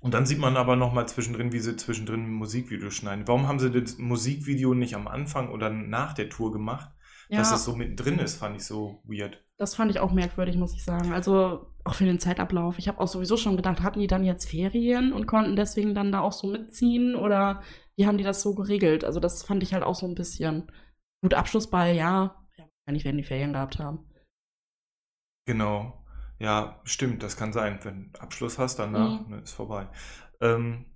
Und 0.00 0.14
dann 0.14 0.26
sieht 0.26 0.38
man 0.38 0.56
aber 0.56 0.76
nochmal 0.76 1.06
zwischendrin, 1.08 1.52
wie 1.52 1.60
sie 1.60 1.76
zwischendrin 1.76 2.24
ein 2.24 2.32
Musikvideo 2.32 2.90
schneiden. 2.90 3.28
Warum 3.28 3.46
haben 3.46 3.58
sie 3.58 3.70
das 3.70 3.98
Musikvideo 3.98 4.74
nicht 4.74 4.94
am 4.94 5.06
Anfang 5.06 5.50
oder 5.50 5.70
nach 5.70 6.14
der 6.14 6.28
Tour 6.30 6.52
gemacht? 6.52 6.90
ja. 7.30 7.38
Dass 7.38 7.50
das 7.50 7.64
so 7.64 7.76
mittendrin 7.76 8.18
ist, 8.18 8.36
fand 8.36 8.56
ich 8.56 8.64
so 8.64 9.02
weird. 9.04 9.42
Das 9.56 9.76
fand 9.76 9.90
ich 9.90 10.00
auch 10.00 10.10
merkwürdig, 10.10 10.56
muss 10.56 10.74
ich 10.74 10.82
sagen. 10.82 11.12
Also 11.12 11.66
auch 11.84 11.94
für 11.94 12.04
den 12.04 12.18
Zeitablauf. 12.18 12.78
Ich 12.78 12.88
habe 12.88 12.98
auch 12.98 13.06
sowieso 13.06 13.36
schon 13.36 13.56
gedacht, 13.56 13.82
hatten 13.82 14.00
die 14.00 14.08
dann 14.08 14.24
jetzt 14.24 14.50
Ferien 14.50 15.12
und 15.12 15.26
konnten 15.26 15.54
deswegen 15.54 15.94
dann 15.94 16.10
da 16.10 16.20
auch 16.20 16.32
so 16.32 16.48
mitziehen 16.48 17.14
oder 17.14 17.62
wie 17.96 18.06
haben 18.06 18.18
die 18.18 18.24
das 18.24 18.42
so 18.42 18.54
geregelt? 18.54 19.04
Also 19.04 19.20
das 19.20 19.44
fand 19.44 19.62
ich 19.62 19.72
halt 19.72 19.84
auch 19.84 19.94
so 19.94 20.06
ein 20.06 20.14
bisschen. 20.16 20.72
Gut, 21.22 21.34
Abschlussball, 21.34 21.94
ja. 21.94 22.36
Ja, 22.56 22.64
wahrscheinlich 22.80 23.04
werden 23.04 23.18
die 23.18 23.22
Ferien 23.24 23.52
gehabt 23.52 23.78
haben. 23.78 24.10
Genau. 25.46 25.99
Ja, 26.40 26.80
stimmt, 26.84 27.22
das 27.22 27.36
kann 27.36 27.52
sein. 27.52 27.78
Wenn 27.84 28.12
du 28.12 28.20
Abschluss 28.20 28.58
hast, 28.58 28.78
danach 28.80 29.20
Mhm. 29.20 29.30
ne, 29.30 29.40
ist 29.42 29.52
vorbei. 29.52 29.88
Ähm, 30.40 30.86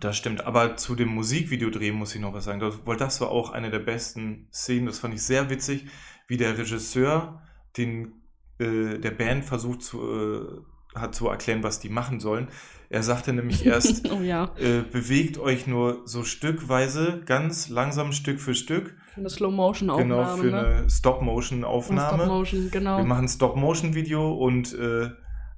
das 0.00 0.16
stimmt. 0.16 0.44
Aber 0.46 0.76
zu 0.76 0.94
dem 0.94 1.08
Musikvideodreh 1.08 1.92
muss 1.92 2.14
ich 2.14 2.20
noch 2.20 2.32
was 2.32 2.44
sagen. 2.44 2.60
Das, 2.60 2.86
weil 2.86 2.96
das 2.96 3.20
war 3.20 3.28
auch 3.30 3.50
eine 3.50 3.70
der 3.70 3.80
besten 3.80 4.48
Szenen. 4.52 4.86
Das 4.86 5.00
fand 5.00 5.14
ich 5.14 5.22
sehr 5.22 5.50
witzig, 5.50 5.86
wie 6.28 6.36
der 6.38 6.56
Regisseur 6.56 7.42
den, 7.76 8.14
äh, 8.58 8.98
der 8.98 9.10
Band 9.10 9.44
versucht 9.44 9.82
zu, 9.82 10.00
äh, 10.00 10.62
hat 10.94 11.14
zu 11.14 11.28
erklären, 11.28 11.62
was 11.62 11.80
die 11.80 11.88
machen 11.88 12.20
sollen. 12.20 12.48
Er 12.88 13.02
sagte 13.02 13.32
nämlich 13.32 13.64
erst, 13.64 14.10
oh 14.12 14.20
ja. 14.20 14.50
äh, 14.58 14.82
bewegt 14.82 15.38
euch 15.38 15.66
nur 15.66 16.02
so 16.04 16.24
stückweise, 16.24 17.22
ganz 17.24 17.70
langsam 17.70 18.12
Stück 18.12 18.38
für 18.38 18.54
Stück. 18.54 18.94
Für 19.14 19.20
eine 19.20 19.30
Slow-Motion-Aufnahme. 19.30 20.22
Genau, 20.22 20.36
für 20.36 20.46
ne? 20.50 20.58
eine 20.58 20.90
Stop-Motion-Aufnahme. 20.90 22.24
Stop-Motion, 22.24 22.70
genau. 22.70 22.98
Wir 22.98 23.04
machen 23.04 23.24
ein 23.24 23.28
Stop-Motion-Video 23.28 24.32
und 24.32 24.74
äh, 24.74 25.10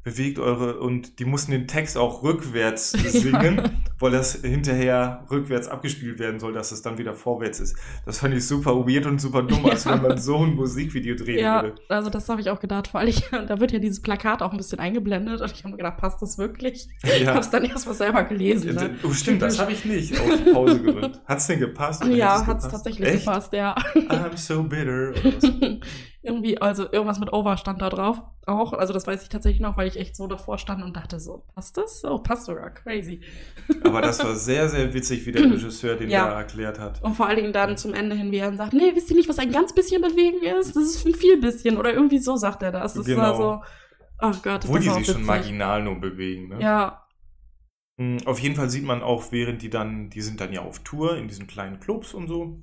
bewegt 0.05 0.39
eure 0.39 0.78
und 0.78 1.18
die 1.18 1.24
mussten 1.24 1.51
den 1.51 1.66
Text 1.66 1.97
auch 1.97 2.22
rückwärts 2.22 2.91
singen, 2.93 3.82
weil 3.99 4.11
das 4.11 4.34
hinterher 4.42 5.24
rückwärts 5.30 5.68
abgespielt 5.68 6.18
werden 6.18 6.40
soll, 6.40 6.53
dass 6.53 6.72
es 6.72 6.82
dann 6.82 6.99
wieder 6.99 7.14
vorwärts 7.14 7.61
ist. 7.61 7.76
Das 8.07 8.18
fand 8.18 8.34
ich 8.34 8.47
super 8.47 8.72
weird 8.86 9.07
und 9.07 9.20
super 9.20 9.42
dumm, 9.42 9.64
als 9.66 9.84
Ja. 9.84 9.92
wenn 9.95 10.03
man 10.03 10.18
so 10.18 10.36
ein 10.38 10.55
Musikvideo 10.55 11.14
drehen 11.16 11.38
Ja, 11.38 11.62
würde. 11.62 11.74
also 11.88 12.11
das 12.11 12.28
habe 12.28 12.40
ich 12.40 12.51
auch 12.51 12.61
gedacht. 12.61 12.88
Vor 12.88 13.01
allem, 13.01 13.14
da 13.49 13.61
wird 13.61 13.72
ja 13.72 13.78
dieses 13.78 14.03
Plakat 14.03 14.42
auch 14.42 14.51
ein 14.53 14.57
bisschen 14.57 14.78
eingeblendet 14.78 15.40
und 15.40 15.53
ich 15.53 15.59
habe 15.64 15.70
mir 15.70 15.76
gedacht, 15.78 15.97
passt 15.99 16.20
das 16.22 16.38
wirklich? 16.38 16.88
Ich 17.03 17.20
Ja. 17.22 17.30
habe 17.30 17.40
es 17.40 17.51
dann 17.51 17.64
erst 17.64 17.86
mal 17.86 17.95
selber 17.95 18.24
gelesen. 18.24 18.74
Ne? 18.74 18.97
Oh, 19.05 19.11
stimmt, 19.12 19.42
das 19.42 19.59
habe 19.59 19.72
ich 19.72 19.84
nicht 19.84 20.18
auf 20.18 20.53
Pause 20.53 20.80
gedrückt. 20.80 21.20
Hat's 21.26 21.47
denn 21.47 21.61
gepasst? 21.61 22.05
Ja, 22.07 22.40
es 22.40 22.47
hat 22.47 22.59
es 22.59 22.68
tatsächlich 22.68 23.09
Echt? 23.09 23.24
gepasst, 23.24 23.53
ja. 23.53 23.74
I'm 23.95 24.36
so 24.36 24.62
bitter. 24.64 25.12
Irgendwie, 26.22 26.59
also 26.61 26.90
irgendwas 26.90 27.18
mit 27.20 27.32
Over 27.32 27.57
stand 27.59 27.82
da 27.82 27.90
drauf 27.90 28.22
auch. 28.47 28.72
Also 28.72 28.92
das 28.95 29.07
weiß 29.07 29.22
ich 29.22 29.28
tatsächlich 29.28 29.61
noch, 29.61 29.76
weil 29.76 29.88
ich 29.88 29.99
echt 29.99 30.16
so 30.16 30.26
davor 30.26 30.57
stand 30.59 30.82
und 30.82 30.97
dachte 30.97 31.20
so, 31.20 31.45
passt 31.55 31.76
das? 31.76 32.03
Oh, 32.05 32.18
passt 32.18 32.47
sogar, 32.47 32.70
crazy. 32.70 33.20
Aber 33.85 34.01
das 34.01 34.22
war 34.24 34.35
sehr, 34.35 34.68
sehr 34.68 34.93
witzig, 34.95 35.24
wie 35.26 35.32
der 35.32 35.45
Regisseur 35.51 35.97
den 35.97 36.11
Ja. 36.11 36.26
da 36.28 36.39
erklärt 36.39 36.78
hat. 36.78 37.03
Und 37.03 37.14
vor 37.14 37.26
allen 37.26 37.37
Dingen 37.37 37.53
dann 37.53 37.76
zum 37.76 37.95
Ende 37.95 38.16
hin, 38.16 38.32
wie 38.32 38.39
er 38.39 38.47
dann 38.47 38.57
sagt, 38.57 38.72
nee, 38.72 38.93
wisst 38.95 39.11
ihr 39.11 39.16
nicht, 39.16 39.28
was 39.28 39.39
ein 39.39 39.53
ganz 39.53 39.74
bisschen 39.74 40.01
bewegen 40.03 40.43
ist? 40.59 40.74
Das 40.74 40.82
ist 40.85 41.07
ein 41.07 41.14
viel 41.14 41.41
bisschen. 41.41 41.76
Oder 41.76 41.93
irgendwie 41.93 42.18
so 42.18 42.37
sagt 42.37 42.62
er 42.62 42.72
das. 42.72 42.95
Das 42.95 43.05
Genau. 43.07 43.20
war 43.22 43.37
so, 43.37 43.62
oh 44.22 44.32
Gott, 44.43 44.64
das 44.64 44.70
die 44.70 44.91
sich 44.91 45.07
schon 45.07 45.24
marginal 45.24 45.82
nur 45.82 46.01
bewegen. 46.01 46.49
Ne? 46.49 46.59
Ja, 46.61 47.01
Mm, 47.97 48.16
Auf 48.24 48.41
jeden 48.41 48.57
Fall 48.57 48.70
sieht 48.70 48.82
man 48.82 49.03
auch, 49.05 49.30
während 49.30 49.62
die 49.62 49.70
dann, 49.70 50.11
die 50.11 50.20
sind 50.20 50.41
dann 50.41 50.53
ja 50.53 50.62
auf 50.62 50.80
Tour 50.80 51.16
in 51.16 51.28
diesen 51.28 51.47
kleinen 51.47 51.78
Clubs 51.78 52.12
und 52.12 52.26
so, 52.26 52.61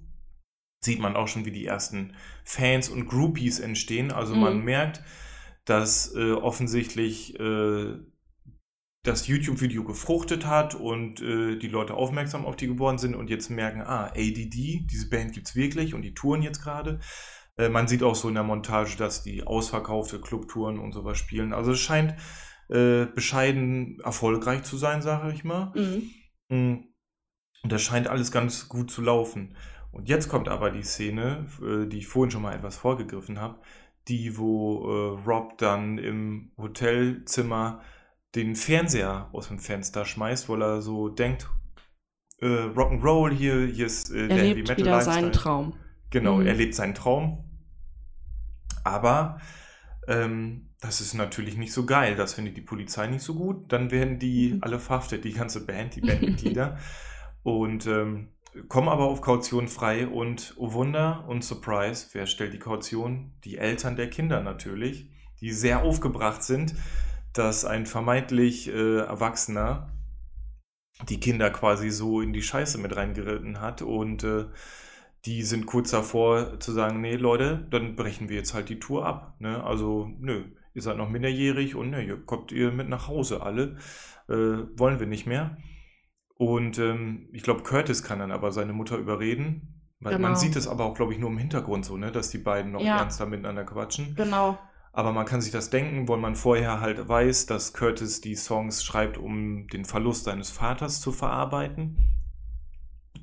sieht 0.83 0.99
man 0.99 1.15
auch 1.15 1.29
schon, 1.29 1.45
wie 1.45 1.51
die 1.53 1.65
ersten 1.65 2.15
Fans 2.43 2.89
und 2.89 3.05
Groupies 3.07 3.59
entstehen. 3.61 4.11
Also 4.11 4.35
man 4.35 4.57
Mhm. 4.57 4.65
merkt, 4.65 5.01
dass 5.63 6.13
äh, 6.15 6.33
offensichtlich 6.33 7.39
äh, 7.39 7.93
das 9.03 9.27
YouTube-Video 9.27 9.83
gefruchtet 9.83 10.45
hat 10.45 10.75
und 10.75 11.21
äh, 11.21 11.57
die 11.57 11.67
Leute 11.67 11.95
aufmerksam 11.95 12.45
auf 12.45 12.55
die 12.55 12.67
geworden 12.67 12.99
sind 12.99 13.15
und 13.15 13.29
jetzt 13.29 13.49
merken, 13.49 13.81
ah, 13.81 14.07
ADD, 14.07 14.85
diese 14.85 15.09
Band 15.09 15.33
gibt's 15.33 15.55
wirklich 15.55 15.95
und 15.95 16.03
die 16.03 16.13
touren 16.13 16.43
jetzt 16.43 16.61
gerade. 16.61 16.99
Äh, 17.57 17.69
man 17.69 17.87
sieht 17.87 18.03
auch 18.03 18.15
so 18.15 18.27
in 18.27 18.35
der 18.35 18.43
Montage, 18.43 18.97
dass 18.97 19.23
die 19.23 19.43
ausverkaufte 19.43 20.21
Clubtouren 20.21 20.77
und 20.77 20.91
sowas 20.91 21.17
spielen. 21.17 21.51
Also 21.53 21.71
es 21.71 21.79
scheint 21.79 22.15
äh, 22.69 23.05
bescheiden 23.05 23.99
erfolgreich 24.03 24.63
zu 24.63 24.77
sein, 24.77 25.01
sage 25.01 25.33
ich 25.33 25.43
mal. 25.43 25.73
mhm. 25.75 26.09
Mm. 26.49 26.87
Und 27.63 27.71
das 27.71 27.83
scheint 27.83 28.07
alles 28.07 28.31
ganz 28.31 28.69
gut 28.69 28.89
zu 28.89 29.03
laufen. 29.03 29.55
Und 29.91 30.09
jetzt 30.09 30.29
kommt 30.29 30.49
aber 30.49 30.71
die 30.71 30.83
Szene, 30.83 31.45
äh, 31.61 31.87
die 31.87 31.99
ich 31.99 32.07
vorhin 32.07 32.31
schon 32.31 32.41
mal 32.41 32.55
etwas 32.55 32.77
vorgegriffen 32.77 33.39
habe, 33.39 33.59
die, 34.07 34.37
wo 34.37 34.87
äh, 34.87 35.29
Rob 35.29 35.57
dann 35.59 35.97
im 35.97 36.51
Hotelzimmer 36.57 37.81
den 38.35 38.55
Fernseher 38.55 39.29
aus 39.33 39.47
dem 39.49 39.59
Fenster 39.59 40.05
schmeißt, 40.05 40.47
weil 40.49 40.61
er 40.61 40.81
so 40.81 41.09
denkt, 41.09 41.49
äh, 42.39 42.45
Rock'n'Roll 42.45 43.31
hier, 43.31 43.65
hier 43.67 43.85
ist 43.85 44.11
äh, 44.11 44.21
er 44.23 44.27
der 44.29 44.37
Heavy 44.37 44.47
lebt 44.55 44.69
Metal 44.69 44.77
wieder 44.77 44.91
Lifestyle. 44.91 45.15
seinen 45.21 45.31
Traum. 45.33 45.73
Genau, 46.09 46.37
Mhm. 46.37 46.47
er 46.47 46.53
lebt 46.55 46.75
seinen 46.75 46.93
Traum. 46.95 47.43
Aber 48.83 49.39
ähm, 50.07 50.69
das 50.79 51.01
ist 51.01 51.13
natürlich 51.13 51.57
nicht 51.57 51.73
so 51.73 51.85
geil. 51.85 52.15
Das 52.15 52.33
findet 52.33 52.57
die 52.57 52.61
Polizei 52.61 53.07
nicht 53.07 53.21
so 53.23 53.35
gut. 53.35 53.71
Dann 53.71 53.91
werden 53.91 54.17
die 54.19 54.53
Mhm. 54.53 54.59
alle 54.63 54.79
verhaftet, 54.79 55.23
die 55.23 55.33
ganze 55.33 55.65
Band, 55.65 55.95
die 55.95 56.01
Bandmitglieder. 56.01 56.77
und 57.43 57.85
ähm, 57.87 58.29
kommen 58.67 58.89
aber 58.89 59.05
auf 59.05 59.21
Kaution 59.21 59.67
frei. 59.67 60.07
Und 60.07 60.55
oh 60.57 60.73
Wunder 60.73 61.25
und 61.27 61.43
Surprise, 61.43 62.07
wer 62.13 62.25
stellt 62.25 62.53
die 62.53 62.59
Kaution? 62.59 63.33
Die 63.43 63.57
Eltern 63.57 63.95
der 63.95 64.09
Kinder 64.09 64.41
natürlich, 64.41 65.09
die 65.39 65.51
sehr 65.51 65.83
aufgebracht 65.83 66.43
sind, 66.43 66.73
dass 67.33 67.65
ein 67.65 67.85
vermeintlich 67.85 68.67
äh, 68.69 68.97
Erwachsener 68.99 69.93
die 71.09 71.19
Kinder 71.19 71.49
quasi 71.49 71.89
so 71.89 72.21
in 72.21 72.33
die 72.33 72.41
Scheiße 72.43 72.77
mit 72.77 72.95
reingeritten 72.95 73.61
hat 73.61 73.81
und 73.81 74.23
äh, 74.23 74.45
die 75.25 75.43
sind 75.43 75.65
kurz 75.65 75.91
davor 75.91 76.59
zu 76.59 76.71
sagen, 76.71 77.01
nee 77.01 77.15
Leute, 77.15 77.67
dann 77.69 77.95
brechen 77.95 78.27
wir 78.29 78.37
jetzt 78.37 78.53
halt 78.53 78.69
die 78.69 78.79
Tour 78.79 79.05
ab. 79.05 79.35
Ne? 79.39 79.63
Also 79.63 80.09
nö, 80.19 80.45
ihr 80.73 80.81
seid 80.81 80.97
noch 80.97 81.09
minderjährig 81.09 81.75
und 81.75 81.91
nö, 81.91 82.01
ihr 82.01 82.17
kommt 82.25 82.51
ihr 82.51 82.71
mit 82.71 82.89
nach 82.89 83.07
Hause 83.07 83.41
alle, 83.41 83.77
äh, 84.27 84.33
wollen 84.33 84.99
wir 84.99 85.07
nicht 85.07 85.27
mehr. 85.27 85.57
Und 86.35 86.79
ähm, 86.79 87.29
ich 87.33 87.43
glaube, 87.43 87.61
Curtis 87.61 88.03
kann 88.03 88.17
dann 88.19 88.31
aber 88.31 88.51
seine 88.51 88.73
Mutter 88.73 88.97
überreden. 88.97 89.77
Weil 89.99 90.15
Genau. 90.15 90.29
man 90.29 90.35
sieht 90.35 90.55
es 90.55 90.67
aber 90.67 90.85
auch, 90.85 90.95
glaube 90.95 91.13
ich, 91.13 91.19
nur 91.19 91.29
im 91.29 91.37
Hintergrund 91.37 91.85
so, 91.85 91.95
ne, 91.95 92.11
dass 92.11 92.31
die 92.31 92.39
beiden 92.39 92.71
noch 92.71 92.81
Ja. 92.81 92.97
ernster 92.97 93.27
miteinander 93.27 93.63
quatschen. 93.63 94.15
Genau. 94.15 94.57
Aber 94.93 95.13
man 95.13 95.25
kann 95.25 95.41
sich 95.41 95.51
das 95.51 95.69
denken, 95.69 96.07
weil 96.09 96.17
man 96.17 96.35
vorher 96.35 96.81
halt 96.81 97.07
weiß, 97.07 97.45
dass 97.45 97.73
Curtis 97.73 98.19
die 98.19 98.35
Songs 98.35 98.83
schreibt, 98.83 99.17
um 99.17 99.67
den 99.67 99.85
Verlust 99.85 100.25
seines 100.25 100.49
Vaters 100.49 100.99
zu 100.99 101.11
verarbeiten. 101.13 101.97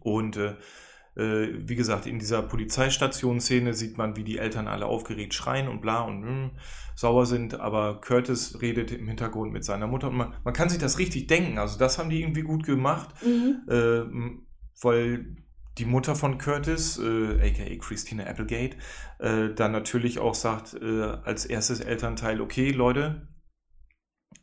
Und 0.00 0.36
äh, 0.38 0.54
äh, 1.16 1.52
wie 1.68 1.74
gesagt, 1.76 2.06
in 2.06 2.18
dieser 2.18 2.42
Polizeistation-Szene 2.42 3.74
sieht 3.74 3.98
man, 3.98 4.16
wie 4.16 4.24
die 4.24 4.38
Eltern 4.38 4.68
alle 4.68 4.86
aufgeregt 4.86 5.34
schreien 5.34 5.68
und 5.68 5.80
bla 5.82 6.00
und 6.00 6.20
mm, 6.22 6.50
sauer 6.94 7.26
sind. 7.26 7.60
Aber 7.60 8.00
Curtis 8.00 8.62
redet 8.62 8.90
im 8.92 9.06
Hintergrund 9.06 9.52
mit 9.52 9.64
seiner 9.64 9.88
Mutter. 9.88 10.08
Und 10.08 10.16
man, 10.16 10.34
man 10.44 10.54
kann 10.54 10.70
sich 10.70 10.78
das 10.78 10.98
richtig 10.98 11.26
denken. 11.26 11.58
Also 11.58 11.78
das 11.78 11.98
haben 11.98 12.08
die 12.08 12.22
irgendwie 12.22 12.42
gut 12.42 12.64
gemacht, 12.64 13.08
Mhm. 13.22 13.62
äh, 13.68 14.40
weil 14.80 15.36
die 15.78 15.84
Mutter 15.84 16.14
von 16.16 16.38
Curtis, 16.38 16.98
äh, 16.98 17.40
aka 17.40 17.76
Christina 17.80 18.24
Applegate, 18.24 18.76
äh, 19.18 19.54
dann 19.54 19.72
natürlich 19.72 20.18
auch 20.18 20.34
sagt, 20.34 20.74
äh, 20.74 21.02
als 21.24 21.44
erstes 21.46 21.80
Elternteil, 21.80 22.40
okay, 22.40 22.70
Leute, 22.70 23.28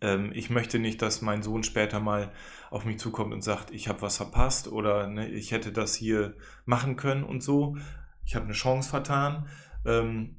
ähm, 0.01 0.31
ich 0.33 0.49
möchte 0.49 0.79
nicht, 0.79 1.01
dass 1.01 1.21
mein 1.21 1.43
Sohn 1.43 1.63
später 1.63 1.99
mal 1.99 2.31
auf 2.71 2.85
mich 2.85 2.99
zukommt 2.99 3.33
und 3.33 3.43
sagt, 3.43 3.71
ich 3.71 3.87
habe 3.87 4.01
was 4.01 4.17
verpasst 4.17 4.67
oder 4.67 5.07
ne, 5.07 5.29
ich 5.29 5.51
hätte 5.51 5.71
das 5.71 5.95
hier 5.95 6.35
machen 6.65 6.95
können 6.95 7.23
und 7.23 7.41
so. 7.41 7.77
Ich 8.25 8.35
habe 8.35 8.45
eine 8.45 8.53
Chance 8.53 8.89
vertan. 8.89 9.47
Ähm, 9.85 10.37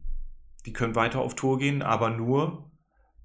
die 0.66 0.72
können 0.72 0.96
weiter 0.96 1.20
auf 1.20 1.36
Tour 1.36 1.58
gehen, 1.58 1.82
aber 1.82 2.10
nur, 2.10 2.70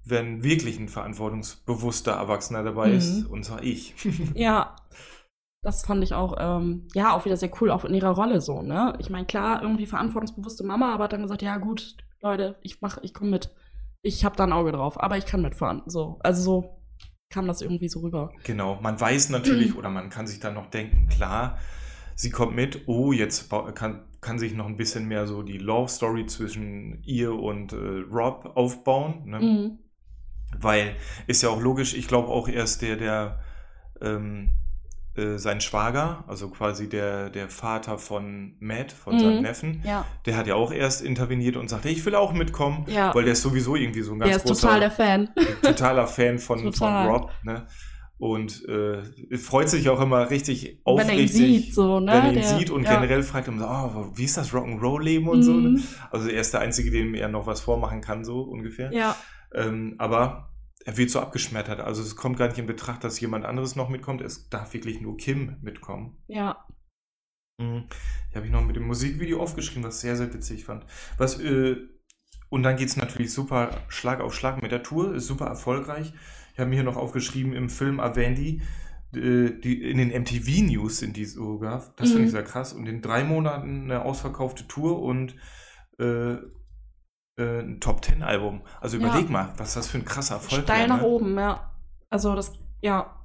wenn 0.04 0.42
wirklich 0.44 0.78
ein 0.78 0.88
verantwortungsbewusster 0.88 2.12
Erwachsener 2.12 2.62
dabei 2.62 2.90
Mhm. 2.90 2.96
ist, 2.96 3.24
und 3.26 3.44
zwar 3.44 3.62
ich. 3.62 3.94
Ja, 4.34 4.76
das 5.62 5.86
fand 5.86 6.02
ich 6.02 6.12
auch, 6.12 6.36
ähm, 6.38 6.88
ja, 6.92 7.14
auch 7.14 7.24
wieder 7.24 7.36
sehr 7.36 7.50
cool, 7.60 7.70
auch 7.70 7.84
in 7.84 7.94
ihrer 7.94 8.10
Rolle 8.10 8.40
so, 8.40 8.62
ne? 8.62 8.94
Ich 8.98 9.10
meine, 9.10 9.26
klar, 9.26 9.62
irgendwie 9.62 9.86
verantwortungsbewusste 9.86 10.64
Mama, 10.64 10.92
aber 10.92 11.04
hat 11.04 11.12
dann 11.12 11.22
gesagt, 11.22 11.42
ja 11.42 11.56
gut, 11.58 11.96
Leute, 12.20 12.56
ich 12.62 12.80
mach, 12.80 12.98
ich 13.02 13.14
komme 13.14 13.30
mit. 13.30 13.50
Ich 14.02 14.24
habe 14.24 14.36
da 14.36 14.42
ein 14.44 14.52
Auge 14.52 14.72
drauf, 14.72 15.00
aber 15.00 15.16
ich 15.16 15.26
kann 15.26 15.42
mitfahren. 15.42 15.82
So, 15.86 16.18
also 16.20 16.42
so 16.42 16.82
kam 17.30 17.46
das 17.46 17.62
irgendwie 17.62 17.88
so 17.88 18.00
rüber. 18.00 18.32
Genau, 18.42 18.80
man 18.82 19.00
weiß 19.00 19.30
natürlich 19.30 19.76
oder 19.76 19.88
man 19.88 20.10
kann 20.10 20.26
sich 20.26 20.40
dann 20.40 20.54
noch 20.54 20.66
denken, 20.66 21.08
klar, 21.08 21.58
sie 22.16 22.30
kommt 22.30 22.56
mit, 22.56 22.82
oh, 22.88 23.12
jetzt 23.12 23.48
kann, 23.74 24.04
kann 24.20 24.38
sich 24.40 24.54
noch 24.54 24.66
ein 24.66 24.76
bisschen 24.76 25.06
mehr 25.06 25.28
so 25.28 25.42
die 25.42 25.58
Love 25.58 25.88
Story 25.88 26.26
zwischen 26.26 27.02
ihr 27.04 27.34
und 27.34 27.72
äh, 27.72 28.04
Rob 28.10 28.50
aufbauen, 28.56 29.22
ne? 29.26 29.38
Mhm. 29.38 29.78
weil 30.58 30.96
ist 31.28 31.42
ja 31.42 31.50
auch 31.50 31.60
logisch, 31.60 31.94
ich 31.94 32.08
glaube 32.08 32.28
auch 32.28 32.48
erst 32.48 32.82
der, 32.82 32.96
der 32.96 33.38
ähm, 34.00 34.61
äh, 35.16 35.36
sein 35.36 35.60
Schwager, 35.60 36.24
also 36.26 36.48
quasi 36.48 36.88
der, 36.88 37.28
der 37.30 37.48
Vater 37.48 37.98
von 37.98 38.56
Matt, 38.60 38.92
von 38.92 39.14
Mhm. 39.16 39.20
seinem 39.20 39.42
Neffen, 39.42 39.82
Ja, 39.84 40.04
der 40.26 40.36
hat 40.36 40.46
ja 40.46 40.54
auch 40.54 40.72
erst 40.72 41.02
interveniert 41.02 41.56
und 41.56 41.68
sagte, 41.68 41.88
ich 41.90 42.04
will 42.06 42.14
auch 42.14 42.32
mitkommen, 42.32 42.84
Ja. 42.88 43.14
weil 43.14 43.24
der 43.24 43.34
ist 43.34 43.42
sowieso 43.42 43.76
irgendwie 43.76 44.02
so 44.02 44.12
ein 44.14 44.18
ganz 44.20 44.30
der 44.30 44.36
ist 44.38 44.46
großer 44.46 44.60
total 44.68 44.80
der 44.80 44.90
Fan. 44.90 45.28
totaler 45.62 46.06
Fan 46.06 46.38
von, 46.38 46.60
von 46.60 46.72
Total. 46.72 47.08
Rob, 47.08 47.30
ne? 47.42 47.66
Und 48.18 48.64
äh, 48.68 49.02
freut 49.36 49.68
sich 49.68 49.88
auch 49.88 50.00
immer 50.00 50.30
richtig 50.30 50.62
Wenn 50.62 50.96
er 50.96 51.02
ihn 51.02 51.08
aufrichtig, 51.10 51.32
sieht, 51.32 51.74
so, 51.74 51.98
ne? 51.98 52.12
wenn 52.12 52.22
er 52.22 52.28
ihn 52.28 52.34
Der- 52.36 52.44
sieht 52.58 52.70
und 52.70 52.84
ja. 52.84 52.94
generell 52.94 53.22
fragt 53.24 53.48
er 53.48 53.52
immer 53.54 53.90
so, 53.92 53.98
oh, 53.98 54.12
wie 54.14 54.24
ist 54.24 54.36
das 54.36 54.52
Rock'n'Roll-Leben 54.52 55.26
und 55.28 55.42
so. 55.42 55.52
Ne? 55.52 55.70
Mhm. 55.70 55.82
Also 56.12 56.28
er 56.28 56.40
ist 56.40 56.54
der 56.54 56.60
Einzige, 56.60 56.92
dem 56.92 57.14
er 57.14 57.26
noch 57.28 57.46
was 57.48 57.60
vormachen 57.60 58.00
kann, 58.00 58.24
so 58.24 58.42
ungefähr. 58.42 58.92
Ja, 58.92 59.16
Ähm, 59.54 59.96
aber 59.98 60.51
er 60.84 60.96
wird 60.96 61.10
so 61.10 61.20
abgeschmettert. 61.20 61.80
Also 61.80 62.02
es 62.02 62.16
kommt 62.16 62.36
gar 62.38 62.48
nicht 62.48 62.58
in 62.58 62.66
Betracht, 62.66 63.04
dass 63.04 63.20
jemand 63.20 63.44
anderes 63.44 63.76
noch 63.76 63.88
mitkommt. 63.88 64.20
Es 64.20 64.48
darf 64.48 64.72
wirklich 64.74 65.00
nur 65.00 65.16
Kim 65.16 65.56
mitkommen. 65.62 66.18
ja. 66.28 66.64
Mhm. 67.58 67.84
Hier 68.30 68.36
habe 68.36 68.46
ich 68.46 68.52
noch 68.52 68.64
mit 68.64 68.76
dem 68.76 68.86
Musikvideo 68.86 69.40
aufgeschrieben, 69.40 69.84
was 69.84 69.96
ich 69.96 70.00
sehr, 70.00 70.16
sehr 70.16 70.32
witzig 70.32 70.64
fand. 70.64 70.86
Was, 71.18 71.38
äh, 71.38 71.76
und 72.48 72.62
dann 72.62 72.76
geht 72.76 72.88
es 72.88 72.96
natürlich 72.96 73.32
super 73.32 73.82
Schlag 73.88 74.20
auf 74.20 74.34
Schlag 74.34 74.62
mit 74.62 74.72
der 74.72 74.82
Tour, 74.82 75.14
ist 75.14 75.26
super 75.26 75.46
erfolgreich. 75.46 76.12
Ich 76.54 76.58
habe 76.58 76.70
mir 76.70 76.76
hier 76.76 76.84
noch 76.84 76.96
aufgeschrieben, 76.96 77.52
im 77.52 77.68
Film 77.68 78.00
Avandy, 78.00 78.62
äh, 79.14 79.50
die, 79.60 79.82
in 79.82 79.98
den 79.98 80.08
MTV 80.10 80.62
News 80.62 80.96
sind 80.98 81.16
die 81.18 81.26
sogar, 81.26 81.92
das 81.96 82.08
finde 82.08 82.20
Mhm. 82.20 82.24
ich 82.26 82.30
sehr 82.32 82.42
krass, 82.42 82.72
und 82.72 82.86
in 82.86 83.02
drei 83.02 83.22
Monaten 83.22 83.82
eine 83.84 84.02
ausverkaufte 84.02 84.66
Tour 84.66 85.02
und 85.02 85.36
äh, 85.98 86.36
äh, 87.42 87.60
ein 87.60 87.80
Top-Ten-Album. 87.80 88.62
Also 88.80 88.96
Ja. 88.98 89.06
überleg 89.06 89.30
mal, 89.30 89.52
was 89.56 89.74
das 89.74 89.88
für 89.88 89.98
ein 89.98 90.04
krasser 90.04 90.36
Erfolg 90.36 90.62
Steil 90.62 90.88
nach 90.88 91.00
ne? 91.00 91.06
oben, 91.06 91.36
ja. 91.38 91.70
Also 92.10 92.34
das, 92.34 92.52
ja. 92.80 93.18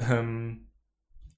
Ähm, 0.00 0.68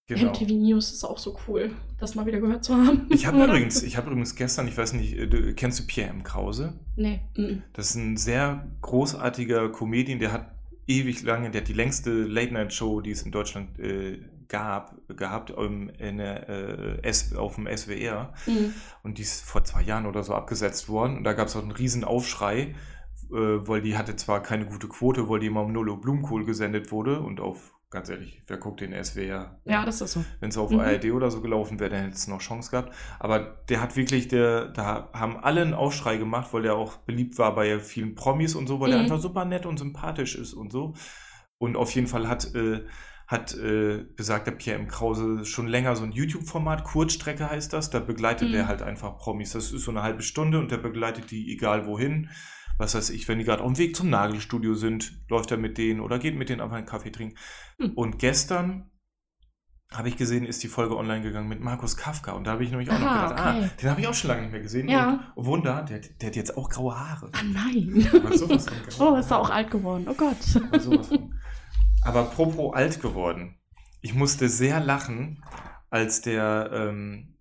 genau. 0.07 0.31
MTV 0.31 0.53
News 0.53 0.93
ist 0.93 1.05
auch 1.05 1.19
so 1.19 1.37
cool, 1.47 1.71
das 1.99 2.15
mal 2.15 2.27
wieder 2.27 2.41
gehört 2.41 2.65
zu 2.65 2.75
haben. 2.75 3.07
Ich 3.11 3.27
habe 3.27 3.45
übrigens, 3.45 3.83
ich 3.83 3.97
habe 3.97 4.09
übrigens 4.09 4.35
gestern, 4.37 4.69
ich 4.69 4.77
weiß 4.77 4.95
nicht, 4.95 5.17
äh, 5.19 5.27
du, 5.27 5.55
kennst 5.55 5.81
du 5.81 5.87
Pierre 5.87 6.11
M. 6.11 6.23
Krause? 6.23 6.79
Nee. 6.97 7.21
Das 7.73 7.91
ist 7.91 7.97
ein 7.97 8.17
sehr 8.17 8.67
großartiger 8.81 9.71
Comedian, 9.71 10.19
der 10.19 10.33
hat 10.33 10.55
ewig 10.87 11.23
lange, 11.23 11.51
der 11.51 11.63
hat 11.63 11.69
die 11.69 11.75
längste 11.75 12.11
Late-Night-Show, 12.11 13.01
die 13.01 13.11
es 13.11 13.23
in 13.23 13.33
Deutschland 13.33 13.79
äh, 13.79 14.19
gab, 14.49 14.95
gehabt 15.09 15.51
um, 15.51 15.89
in 15.91 16.19
der, 16.19 16.49
äh, 16.49 17.03
S, 17.03 17.35
auf 17.35 17.55
dem 17.57 17.67
SWR. 17.67 18.33
Mhm. 18.47 18.73
Und 19.03 19.19
die 19.19 19.23
ist 19.23 19.43
vor 19.45 19.65
zwei 19.65 19.83
Jahren 19.83 20.07
oder 20.07 20.23
so 20.23 20.35
abgesetzt 20.35 20.89
worden. 20.89 21.17
Und 21.19 21.25
da 21.25 21.33
gab 21.33 21.49
es 21.49 21.57
auch 21.57 21.63
einen 21.63 21.73
riesen 21.73 22.05
Aufschrei, 22.05 22.61
äh, 22.61 22.75
weil 23.33 23.81
die 23.83 23.97
hatte 23.97 24.17
zwar 24.17 24.43
keine 24.43 24.67
gute 24.67 24.89
Quote, 24.89 25.29
weil 25.29 25.41
die 25.41 25.47
immer 25.47 25.63
um 25.63 25.73
Nolo 25.73 25.97
Blumenkohl 25.97 26.45
gesendet 26.45 26.93
wurde. 26.93 27.21
Und 27.21 27.41
auf, 27.41 27.75
ganz 27.91 28.09
ehrlich, 28.09 28.43
wer 28.47 28.57
guckt 28.57 28.81
den 28.81 28.93
SWR? 28.93 29.61
Ja, 29.65 29.85
das 29.85 30.01
ist 30.01 30.13
so. 30.13 30.25
Wenn 30.41 30.51
es 30.51 30.59
auf 30.59 30.71
Mhm. 30.71 30.81
ARD 30.81 31.07
oder 31.13 31.31
so 31.31 31.41
gelaufen 31.41 31.79
wäre, 31.81 31.91
dann 31.91 32.01
hätte 32.05 32.15
es 32.17 32.27
noch 32.29 32.41
Chance 32.41 32.71
gehabt. 32.71 32.93
Aber 33.19 33.39
der 33.69 33.81
hat 33.81 33.97
wirklich, 33.97 34.29
der, 34.29 34.67
da 34.69 35.11
haben 35.13 35.37
alle 35.39 35.63
einen 35.63 35.75
Aufschrei 35.75 36.17
gemacht, 36.17 36.53
weil 36.53 36.63
der 36.63 36.75
auch 36.75 36.97
beliebt 36.99 37.39
war 37.39 37.55
bei 37.55 37.79
vielen 37.81 38.15
Promis 38.15 38.55
und 38.55 38.67
so, 38.67 38.81
weil 38.81 38.91
der 38.91 38.99
Mhm. 38.99 39.05
einfach 39.05 39.21
super 39.21 39.45
nett 39.45 39.65
und 39.65 39.79
sympathisch 39.79 40.35
ist 40.35 40.53
und 40.55 40.73
so. 40.73 40.95
Und 41.59 41.77
auf 41.77 41.95
jeden 41.95 42.09
Fall 42.09 42.29
hat, 42.29 42.53
äh, 42.55 42.85
hat 43.27 43.55
äh, 43.55 44.05
besagter 44.17 44.51
Pierre 44.53 44.79
M. 44.79 44.87
Krause 44.89 45.45
schon 45.45 45.67
länger 45.67 45.97
so 45.97 46.05
ein 46.05 46.13
YouTube-Format, 46.13 46.85
Kurzstrecke 46.85 47.49
heißt 47.49 47.73
das. 47.73 47.91
Da 47.91 48.01
begleitet 48.01 48.49
Mhm. 48.51 48.55
er 48.55 48.69
halt 48.69 48.83
einfach 48.83 49.17
Promis. 49.19 49.53
Das 49.53 49.73
ist 49.73 49.85
so 49.85 49.91
eine 49.91 50.03
halbe 50.03 50.23
Stunde 50.23 50.59
und 50.59 50.71
der 50.71 50.79
begleitet 50.79 51.31
die 51.31 51.53
egal 51.53 51.87
wohin. 51.87 52.31
Was 52.77 52.95
weiß 52.95 53.11
ich, 53.11 53.29
wenn 53.29 53.39
die 53.39 53.45
gerade 53.45 53.63
auf 53.63 53.73
dem 53.73 53.79
Weg 53.79 53.95
zum 53.97 54.11
Nagelstudio 54.11 54.75
sind, 54.75 55.13
läuft 55.31 55.51
er 55.53 55.57
mit 55.59 55.79
denen 55.79 56.01
oder 56.01 56.19
geht 56.19 56.37
mit 56.37 56.49
denen 56.49 56.61
einfach 56.61 56.77
einen 56.77 56.87
Kaffee 56.87 57.11
trinken. 57.13 57.37
Hm. 57.79 57.93
Und 57.95 58.19
gestern 58.19 58.91
habe 59.93 60.09
ich 60.09 60.17
gesehen, 60.17 60.45
ist 60.45 60.61
die 60.65 60.69
Folge 60.69 60.97
online 60.97 61.23
gegangen 61.23 61.49
mit 61.49 61.61
Markus 61.61 61.97
Kafka. 61.97 62.33
Und 62.33 62.47
da 62.49 62.53
habe 62.53 62.65
ich 62.65 62.71
nämlich 62.71 62.91
auch 62.91 62.99
noch 62.99 63.07
Ah, 63.07 63.29
gedacht, 63.29 63.33
okay. 63.47 63.65
ah, 63.65 63.71
den 63.81 63.91
habe 63.91 64.01
ich 64.01 64.09
auch 64.09 64.15
schon 64.15 64.29
lange 64.29 64.43
nicht 64.43 64.51
mehr 64.53 64.61
gesehen. 64.63 64.89
Ja. 64.89 65.33
Und 65.37 65.47
Wunder, 65.47 65.83
der, 65.89 66.01
der 66.01 66.27
hat 66.31 66.37
jetzt 66.37 66.57
auch 66.57 66.69
graue 66.69 66.99
Haare. 66.99 67.31
Ah 67.33 67.43
nein. 67.45 68.07
Oh, 68.99 69.15
ist 69.15 69.31
er 69.31 69.39
auch 69.39 69.51
alt 69.51 69.71
geworden. 69.71 70.07
Oh 70.09 70.15
Gott. 70.15 70.37
Aber 72.05 72.21
apropos 72.21 72.75
alt 72.75 73.01
geworden. 73.01 73.59
Ich 74.03 74.15
musste 74.15 74.49
sehr 74.49 74.81
lachen, 74.81 75.43
als 75.89 76.21
der 76.21 76.71
ähm, 76.73 77.39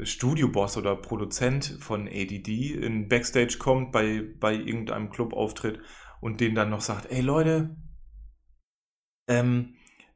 Studioboss 0.00 0.76
oder 0.76 0.94
Produzent 0.96 1.78
von 1.80 2.06
ADD 2.06 2.74
in 2.74 3.08
Backstage 3.08 3.56
kommt, 3.58 3.92
bei, 3.92 4.22
bei 4.38 4.54
irgendeinem 4.54 5.10
Clubauftritt 5.10 5.80
und 6.20 6.40
denen 6.40 6.54
dann 6.54 6.70
noch 6.70 6.82
sagt, 6.82 7.10
ey 7.10 7.22
Leute, 7.22 7.76
ähm, 9.28 9.74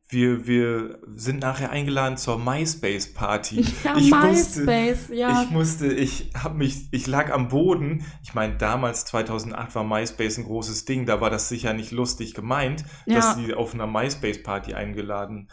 wir, 0.09 0.47
wir 0.47 0.99
sind 1.09 1.41
nachher 1.41 1.71
eingeladen 1.71 2.17
zur 2.17 2.39
MySpace-Party. 2.39 3.65
Ja, 3.85 3.97
Ich 3.97 4.11
musste- 4.11 4.61
MySpace, 4.65 5.09
ja. 5.17 5.43
Ich 5.43 5.51
musste, 5.51 5.87
ich 5.93 6.31
habe 6.37 6.57
mich, 6.57 6.89
ich 6.93 7.07
lag 7.07 7.33
am 7.33 7.49
Boden. 7.49 8.05
Ich 8.23 8.35
meine, 8.35 8.57
damals 8.57 9.05
2008 9.07 9.75
war 9.75 9.85
MySpace 9.85 10.39
ein 10.39 10.45
großes 10.45 10.85
Ding. 10.85 11.07
Da 11.07 11.21
war 11.21 11.31
das 11.31 11.49
sicher 11.49 11.73
nicht 11.73 11.91
lustig 11.93 12.35
gemeint, 12.35 12.85
Ja. 13.07 13.17
dass 13.17 13.35
sie 13.37 13.55
auf 13.55 13.75
einer 13.75 13.87
MySpace-Party 13.87 14.75
eingeladen 14.75 15.49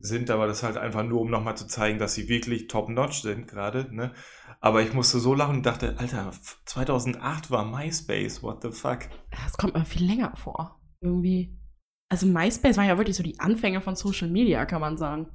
sind. 0.00 0.28
Da 0.28 0.38
war 0.38 0.46
das 0.46 0.62
halt 0.62 0.76
einfach 0.78 1.02
nur, 1.04 1.20
um 1.20 1.30
nochmal 1.30 1.56
zu 1.56 1.66
zeigen, 1.66 1.98
dass 1.98 2.14
sie 2.14 2.28
wirklich 2.28 2.68
top-notch 2.68 3.20
sind 3.22 3.46
gerade. 3.48 3.88
Ne? 3.94 4.12
Aber 4.60 4.80
ich 4.82 4.92
musste 4.94 5.18
so 5.18 5.34
lachen 5.34 5.56
und 5.56 5.66
dachte, 5.66 5.96
Alter, 5.98 6.30
2008 6.64 7.50
war 7.50 7.64
MySpace. 7.64 8.42
What 8.42 8.62
the 8.62 8.70
fuck? 8.70 9.00
Das 9.30 9.56
kommt 9.58 9.74
mir 9.74 9.84
viel 9.84 10.06
länger 10.06 10.32
vor. 10.36 10.80
Irgendwie. 11.00 11.57
Also 12.10 12.26
MySpace 12.26 12.76
war 12.76 12.84
ja 12.84 12.96
wirklich 12.96 13.16
so 13.16 13.22
die 13.22 13.38
Anfänge 13.38 13.80
von 13.80 13.94
Social 13.96 14.28
Media, 14.28 14.64
kann 14.66 14.80
man 14.80 14.96
sagen. 14.96 15.28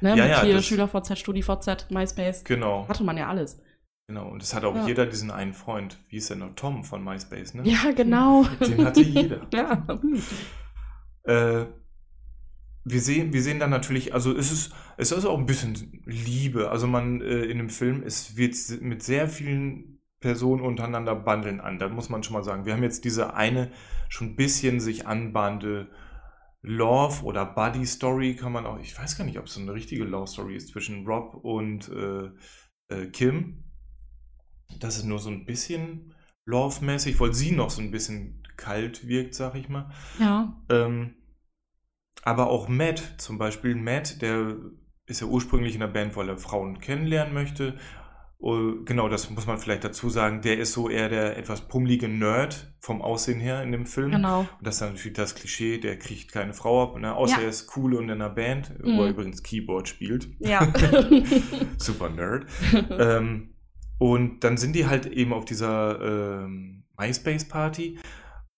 Ne, 0.00 0.10
Ja, 0.10 0.16
mit 0.16 0.28
ja, 0.28 0.42
hier 0.42 0.62
SchülerVZ, 0.62 1.18
StudiVZ, 1.18 1.90
MySpace. 1.90 2.44
Genau, 2.44 2.86
Hatte 2.88 3.04
man 3.04 3.16
ja 3.16 3.28
alles. 3.28 3.60
genau. 4.08 4.28
Und 4.28 4.42
es 4.42 4.54
hat 4.54 4.64
auch 4.64 4.74
Ja. 4.76 4.86
jeder 4.86 5.06
diesen 5.06 5.30
einen 5.30 5.52
Freund. 5.54 5.98
Wie 6.08 6.16
ist 6.16 6.30
der 6.30 6.36
noch? 6.36 6.54
Tom 6.54 6.84
von 6.84 7.02
MySpace, 7.02 7.54
ne? 7.54 7.62
Ja, 7.64 7.90
genau. 7.92 8.44
Den 8.60 8.84
hatte 8.84 9.00
jeder. 9.02 9.46
ja. 9.54 9.86
Äh, 11.24 11.66
wir 12.86 13.00
sehen, 13.00 13.32
wir 13.32 13.42
sehen 13.42 13.58
dann 13.60 13.70
natürlich, 13.70 14.12
also 14.12 14.36
es 14.36 14.52
ist, 14.52 14.72
es 14.98 15.10
ist 15.10 15.24
auch 15.24 15.38
ein 15.38 15.46
bisschen 15.46 16.02
Liebe. 16.04 16.70
Also 16.70 16.86
man 16.86 17.20
äh, 17.22 17.44
in 17.44 17.58
dem 17.58 17.70
Film, 17.70 18.02
es 18.04 18.36
wird 18.36 18.54
mit 18.82 19.02
sehr 19.02 19.28
vielen 19.28 20.00
Personen 20.20 20.60
untereinander 20.62 21.14
bandeln 21.14 21.60
an. 21.60 21.78
Da 21.78 21.88
muss 21.88 22.08
man 22.10 22.22
schon 22.22 22.34
mal 22.34 22.44
sagen. 22.44 22.66
Wir 22.66 22.74
haben 22.74 22.82
jetzt 22.82 23.04
diese 23.04 23.34
eine 23.34 23.70
schon 24.08 24.28
ein 24.28 24.36
bisschen 24.36 24.80
sich 24.80 25.06
anbahnende 25.06 25.88
Love 26.66 27.24
oder 27.24 27.44
Buddy 27.44 27.86
Story 27.86 28.36
kann 28.36 28.52
man 28.52 28.64
auch, 28.64 28.78
ich 28.78 28.98
weiß 28.98 29.18
gar 29.18 29.24
nicht, 29.24 29.38
ob 29.38 29.46
es 29.46 29.54
so 29.54 29.60
eine 29.60 29.74
richtige 29.74 30.04
Love 30.04 30.26
Story 30.26 30.56
ist 30.56 30.68
zwischen 30.68 31.06
Rob 31.06 31.34
und 31.44 31.90
äh, 31.90 32.30
äh, 32.88 33.06
Kim. 33.08 33.64
Das 34.80 34.96
ist 34.96 35.04
nur 35.04 35.18
so 35.18 35.28
ein 35.28 35.44
bisschen 35.44 36.14
Love-mäßig, 36.46 37.20
weil 37.20 37.34
sie 37.34 37.52
noch 37.52 37.70
so 37.70 37.82
ein 37.82 37.90
bisschen 37.90 38.42
kalt 38.56 39.06
wirkt, 39.06 39.34
sag 39.34 39.54
ich 39.56 39.68
mal. 39.68 39.90
Ja. 40.18 40.56
Ähm, 40.70 41.14
aber 42.22 42.48
auch 42.48 42.68
Matt 42.68 43.14
zum 43.18 43.36
Beispiel. 43.36 43.74
Matt, 43.74 44.22
der 44.22 44.56
ist 45.06 45.20
ja 45.20 45.26
ursprünglich 45.26 45.74
in 45.74 45.80
der 45.80 45.88
Band, 45.88 46.16
weil 46.16 46.30
er 46.30 46.38
Frauen 46.38 46.80
kennenlernen 46.80 47.34
möchte. 47.34 47.78
Oh, 48.38 48.74
genau, 48.84 49.08
das 49.08 49.30
muss 49.30 49.46
man 49.46 49.56
vielleicht 49.58 49.84
dazu 49.84 50.10
sagen. 50.10 50.42
Der 50.42 50.58
ist 50.58 50.72
so 50.74 50.90
eher 50.90 51.08
der 51.08 51.38
etwas 51.38 51.62
pummelige 51.66 52.08
Nerd 52.08 52.74
vom 52.80 53.00
Aussehen 53.00 53.40
her 53.40 53.62
in 53.62 53.72
dem 53.72 53.86
Film. 53.86 54.10
Genau. 54.10 54.40
Und 54.40 54.48
das 54.66 54.74
ist 54.74 54.80
dann 54.82 54.92
natürlich 54.92 55.16
das 55.16 55.34
Klischee, 55.34 55.78
der 55.78 55.98
kriegt 55.98 56.30
keine 56.30 56.52
Frau 56.52 56.82
ab, 56.82 56.98
ne? 57.00 57.14
außer 57.14 57.38
Ja. 57.38 57.42
er 57.44 57.48
ist 57.48 57.74
cool 57.76 57.94
und 57.94 58.04
in 58.04 58.10
einer 58.10 58.28
Band, 58.28 58.74
wo 58.82 58.90
Mhm. 58.90 58.98
er 58.98 59.08
übrigens 59.08 59.42
Keyboard 59.42 59.88
spielt. 59.88 60.28
Ja. 60.40 60.60
Super 61.78 62.10
Nerd. 62.10 62.46
ähm, 62.90 63.54
und 63.98 64.44
dann 64.44 64.56
sind 64.58 64.74
die 64.76 64.86
halt 64.86 65.06
eben 65.06 65.32
auf 65.32 65.44
dieser 65.46 66.42
ähm, 66.44 66.84
MySpace-Party 66.98 67.98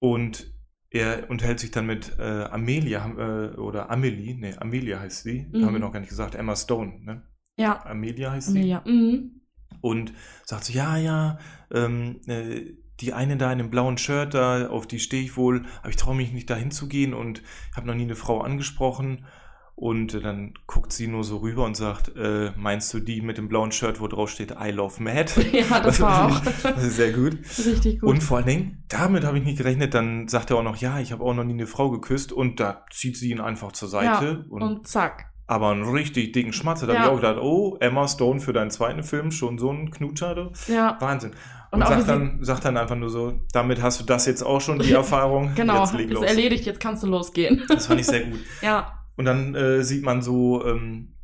und 0.00 0.52
er 0.90 1.28
unterhält 1.30 1.60
sich 1.60 1.70
dann 1.70 1.86
mit 1.86 2.16
äh, 2.18 2.22
Amelia 2.22 3.06
äh, 3.52 3.56
oder 3.56 3.90
Amelie, 3.90 4.34
nee, 4.34 4.54
Amelia 4.58 4.98
heißt 5.00 5.22
sie, 5.24 5.46
Mhm. 5.52 5.64
haben 5.64 5.72
wir 5.74 5.80
noch 5.80 5.92
gar 5.92 6.00
nicht 6.00 6.08
gesagt, 6.08 6.34
Emma 6.34 6.56
Stone, 6.56 7.00
ne? 7.04 7.22
ja. 7.56 7.84
Amelia 7.86 8.32
heißt 8.32 8.48
sie. 8.48 8.58
Amelia. 8.58 8.82
Mhm. 8.86 9.35
Und 9.80 10.12
sagt 10.44 10.64
so, 10.64 10.72
ja, 10.72 10.96
ja, 10.96 11.38
ähm, 11.72 12.20
äh, 12.26 12.74
die 13.00 13.12
eine 13.12 13.36
da 13.36 13.52
in 13.52 13.58
dem 13.58 13.70
blauen 13.70 13.98
Shirt, 13.98 14.34
da, 14.34 14.68
auf 14.68 14.86
die 14.86 15.00
stehe 15.00 15.22
ich 15.22 15.36
wohl, 15.36 15.64
aber 15.80 15.90
ich 15.90 15.96
traue 15.96 16.16
mich 16.16 16.32
nicht 16.32 16.48
dahin 16.48 16.70
zu 16.70 16.88
gehen 16.88 17.14
und 17.14 17.42
habe 17.74 17.86
noch 17.86 17.94
nie 17.94 18.02
eine 18.02 18.16
Frau 18.16 18.40
angesprochen. 18.40 19.26
Und 19.74 20.24
dann 20.24 20.54
guckt 20.66 20.90
sie 20.90 21.06
nur 21.06 21.22
so 21.22 21.36
rüber 21.36 21.66
und 21.66 21.76
sagt, 21.76 22.10
äh, 22.16 22.50
meinst 22.56 22.94
du 22.94 22.98
die 22.98 23.20
mit 23.20 23.36
dem 23.36 23.46
blauen 23.48 23.72
Shirt, 23.72 24.00
wo 24.00 24.08
drauf 24.08 24.30
steht 24.30 24.52
I 24.58 24.70
love 24.70 25.02
Matt? 25.02 25.36
Ja, 25.52 25.80
das 25.80 26.00
war 26.00 26.28
auch 26.32 26.40
Das 26.62 26.82
ist 26.82 26.96
sehr 26.96 27.12
gut. 27.12 27.36
richtig 27.58 28.00
gut. 28.00 28.08
Und 28.08 28.22
vor 28.22 28.38
allen 28.38 28.46
Dingen, 28.46 28.84
damit 28.88 29.24
habe 29.24 29.36
ich 29.36 29.44
nicht 29.44 29.58
gerechnet, 29.58 29.92
dann 29.92 30.28
sagt 30.28 30.50
er 30.50 30.56
auch 30.56 30.62
noch, 30.62 30.76
ja, 30.76 30.98
ich 30.98 31.12
habe 31.12 31.22
auch 31.22 31.34
noch 31.34 31.44
nie 31.44 31.52
eine 31.52 31.66
Frau 31.66 31.90
geküsst 31.90 32.32
und 32.32 32.58
da 32.58 32.86
zieht 32.90 33.18
sie 33.18 33.30
ihn 33.30 33.40
einfach 33.40 33.72
zur 33.72 33.88
Seite. 33.90 34.46
und, 34.48 34.62
und 34.62 34.88
zack. 34.88 35.26
Aber 35.46 35.70
einen 35.70 35.84
richtig 35.84 36.32
dicken 36.32 36.52
Schmatzer. 36.52 36.86
Da 36.86 36.94
Ja. 36.94 36.98
habe 37.00 37.08
ich 37.08 37.12
auch 37.12 37.20
gedacht, 37.20 37.38
oh, 37.42 37.76
Emma 37.80 38.08
Stone 38.08 38.40
für 38.40 38.52
deinen 38.52 38.70
zweiten 38.70 39.02
Film, 39.02 39.30
schon 39.30 39.58
so 39.58 39.70
ein 39.70 39.90
Knutscher. 39.90 40.34
Du. 40.34 40.52
Ja, 40.72 40.96
Wahnsinn. 41.00 41.32
Und 41.72 41.82
Und, 41.82 41.88
sagt, 41.88 42.08
dann, 42.08 42.38
sagt 42.44 42.64
dann 42.64 42.76
einfach 42.76 42.96
nur 42.96 43.10
so, 43.10 43.40
damit 43.52 43.82
hast 43.82 44.00
du 44.00 44.04
das 44.04 44.26
jetzt 44.26 44.42
auch 44.42 44.60
schon, 44.60 44.78
die 44.78 44.92
Erfahrung. 44.92 45.52
genau. 45.54 45.80
Jetzt 45.80 45.94
leg 45.94 46.06
Ist 46.08 46.14
los. 46.14 46.24
erledigt, 46.24 46.64
jetzt 46.66 46.80
kannst 46.80 47.02
du 47.02 47.06
losgehen. 47.08 47.62
Das 47.68 47.86
fand 47.86 48.00
ich 48.00 48.06
sehr 48.06 48.24
gut. 48.24 48.40
ja. 48.62 48.92
Und 49.16 49.24
dann 49.24 49.54
äh, 49.54 49.82
sieht 49.82 50.02
man 50.04 50.22
so, 50.22 50.64
ähm, 50.64 51.14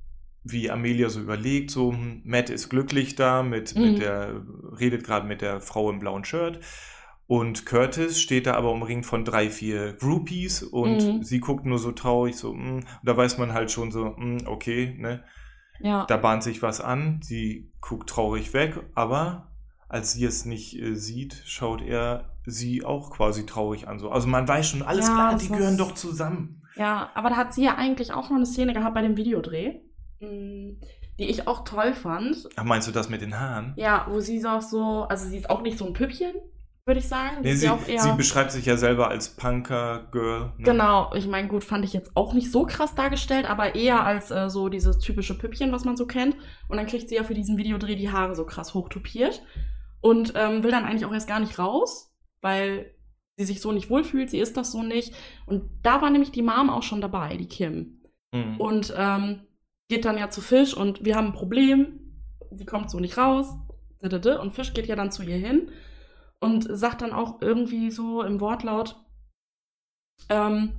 wie 0.45 0.70
Amelia 0.70 1.09
so 1.09 1.20
überlegt, 1.20 1.70
so, 1.70 1.93
hm, 1.93 2.23
Matt 2.25 2.51
ist 2.51 2.68
glücklich 2.68 3.14
da, 3.14 3.43
mit, 3.45 3.77
Mhm. 3.77 3.83
mit 3.83 4.01
der, 4.03 4.43
redet 4.79 5.05
gerade 5.05 5.27
mit 5.27 5.41
der 5.41 5.61
Frau 5.61 5.89
im 5.91 6.01
blauen 6.01 6.25
Shirt. 6.25 6.59
Und 7.41 7.64
Curtis 7.64 8.20
steht 8.20 8.47
da 8.47 8.55
aber 8.57 8.70
umringt 8.72 9.07
von 9.07 9.24
drei, 9.24 9.49
vier 9.49 9.95
Groupies 9.95 10.62
und 10.62 10.97
Mhm. 11.16 11.22
sie 11.22 11.41
guckt 11.41 11.64
nur 11.64 11.78
so 11.78 11.91
traurig, 11.93 12.37
so, 12.37 12.53
hm, 12.53 12.74
und 12.76 12.85
da 13.03 13.16
weiß 13.16 13.39
man 13.39 13.55
halt 13.55 13.70
schon 13.70 13.91
so, 13.91 14.14
hm, 14.16 14.43
okay, 14.47 14.95
ne, 14.99 15.24
Ja. 15.80 16.05
da 16.07 16.18
bahnt 16.18 16.43
sich 16.43 16.61
was 16.61 16.83
an, 16.83 17.20
sie 17.22 17.72
guckt 17.80 18.11
traurig 18.11 18.53
weg, 18.53 18.78
aber 18.95 19.51
als 19.89 20.12
sie 20.12 20.26
es 20.26 20.45
nicht 20.45 20.78
äh, 20.78 20.95
sieht, 20.95 21.43
schaut 21.47 21.80
er 21.80 22.35
sie 22.45 22.85
auch 22.85 23.11
quasi 23.11 23.47
traurig 23.47 23.89
an. 23.89 23.99
So. 23.99 24.11
Also 24.11 24.28
man 24.28 24.47
weiß 24.47 24.68
schon, 24.68 24.83
alles 24.83 25.07
Ja, 25.09 25.14
klar, 25.14 25.37
die 25.39 25.47
ist- 25.47 25.53
gehören 25.53 25.78
doch 25.78 25.93
zusammen. 25.95 26.62
Ja, 26.76 27.11
aber 27.14 27.30
da 27.30 27.37
hat 27.37 27.55
sie 27.55 27.64
ja 27.64 27.76
eigentlich 27.76 28.12
auch 28.12 28.28
noch 28.28 28.37
eine 28.37 28.45
Szene 28.47 28.74
gehabt 28.74 28.95
bei 28.95 29.01
dem 29.03 29.16
Videodreh, 29.16 29.80
mh, 30.20 30.74
die 31.18 31.24
ich 31.30 31.47
auch 31.49 31.64
toll 31.64 31.95
fand. 31.95 32.47
Ach, 32.57 32.64
meinst 32.64 32.89
du 32.89 32.93
das 32.93 33.09
mit 33.09 33.22
den 33.22 33.39
Haaren? 33.41 33.72
Ja, 33.76 34.07
wo 34.11 34.20
sie 34.20 34.39
so 34.39 34.49
auch 34.49 34.62
so, 34.62 35.07
also 35.09 35.26
sie 35.28 35.39
ist 35.39 35.49
auch 35.49 35.62
nicht 35.62 35.78
so 35.78 35.87
ein 35.87 35.93
Püppchen, 35.95 36.33
würde 36.85 37.01
ich 37.01 37.09
sagen. 37.09 37.39
Nee, 37.43 37.55
sie, 37.55 37.66
ja 37.66 37.78
sie 37.78 38.12
beschreibt 38.16 38.51
sich 38.51 38.66
ja 38.66 38.76
selber 38.76 39.09
als 39.09 39.28
Punker-Girl. 39.37 40.53
Ne? 40.57 40.64
Genau, 40.64 41.14
ich 41.14 41.26
meine, 41.26 41.49
gut, 41.49 41.62
fand 41.62 41.85
ich 41.85 41.93
jetzt 41.93 42.16
auch 42.16 42.33
nicht 42.35 42.51
so 42.51 42.64
krass 42.66 42.95
dargestellt, 42.95 43.49
aber 43.49 43.74
eher 43.74 44.05
als 44.05 44.30
äh, 44.30 44.51
so 44.51 44.68
dieses 44.68 44.99
typische 44.99 45.39
Püppchen, 45.39 45.72
was 45.72 45.85
man 45.85 45.97
so 45.97 46.07
kennt. 46.07 46.37
Und 46.68 46.76
dann 46.76 46.87
kriegt 46.87 47.09
sie 47.09 47.14
ja 47.14 47.24
für 47.24 47.35
diesen 47.35 47.57
Videodreh 47.57 47.95
die 47.95 48.11
Haare 48.11 48.35
so 48.35 48.45
krass 48.45 48.74
hochtupiert 48.74 49.43
und 50.01 50.33
ähm, 50.37 50.64
will 50.64 50.72
dann 50.72 50.85
eigentlich 50.85 51.05
auch 51.05 51.12
erst 51.12 51.28
gar 51.28 51.41
nicht 51.41 51.59
raus, 51.59 52.12
weil 52.41 52.93
sie 53.37 53.45
sich 53.45 53.61
so 53.61 53.70
nicht 53.70 53.89
wohlfühlt, 53.89 54.30
sie 54.30 54.41
ist 54.41 54.57
das 54.57 54.72
so 54.72 54.83
nicht. 54.83 55.14
Und 55.47 55.70
da 55.83 56.03
war 56.03 56.11
nämlich 56.11 56.33
die 56.33 56.43
Mom 56.43 56.68
auch 56.68 56.83
schon 56.83 57.01
dabei, 57.01 57.37
die 57.37 57.49
Kim. 57.49 58.03
Mhm. 58.33 58.61
Und 58.61 58.93
ähm, 58.97 59.43
geht 59.89 60.05
dann 60.05 60.18
ja 60.18 60.30
zu 60.30 60.41
Fisch 60.41 60.74
und 60.74 61.05
wir 61.05 61.14
haben 61.14 61.28
ein 61.28 61.33
Problem. 61.33 62.01
Sie 62.51 62.66
kommt 62.66 62.91
so 62.91 62.99
nicht 62.99 63.16
raus. 63.16 63.55
Und 64.01 64.53
Fisch 64.53 64.74
geht 64.74 64.89
ja 64.89 64.97
dann 64.97 65.12
zu 65.12 65.22
ihr 65.22 65.37
hin 65.37 65.70
und 66.43 66.66
sagt 66.68 67.03
dann 67.03 67.12
auch 67.12 67.40
irgendwie 67.40 67.90
so 67.90 68.22
im 68.22 68.40
Wortlaut, 68.40 68.97
ähm, 70.28 70.72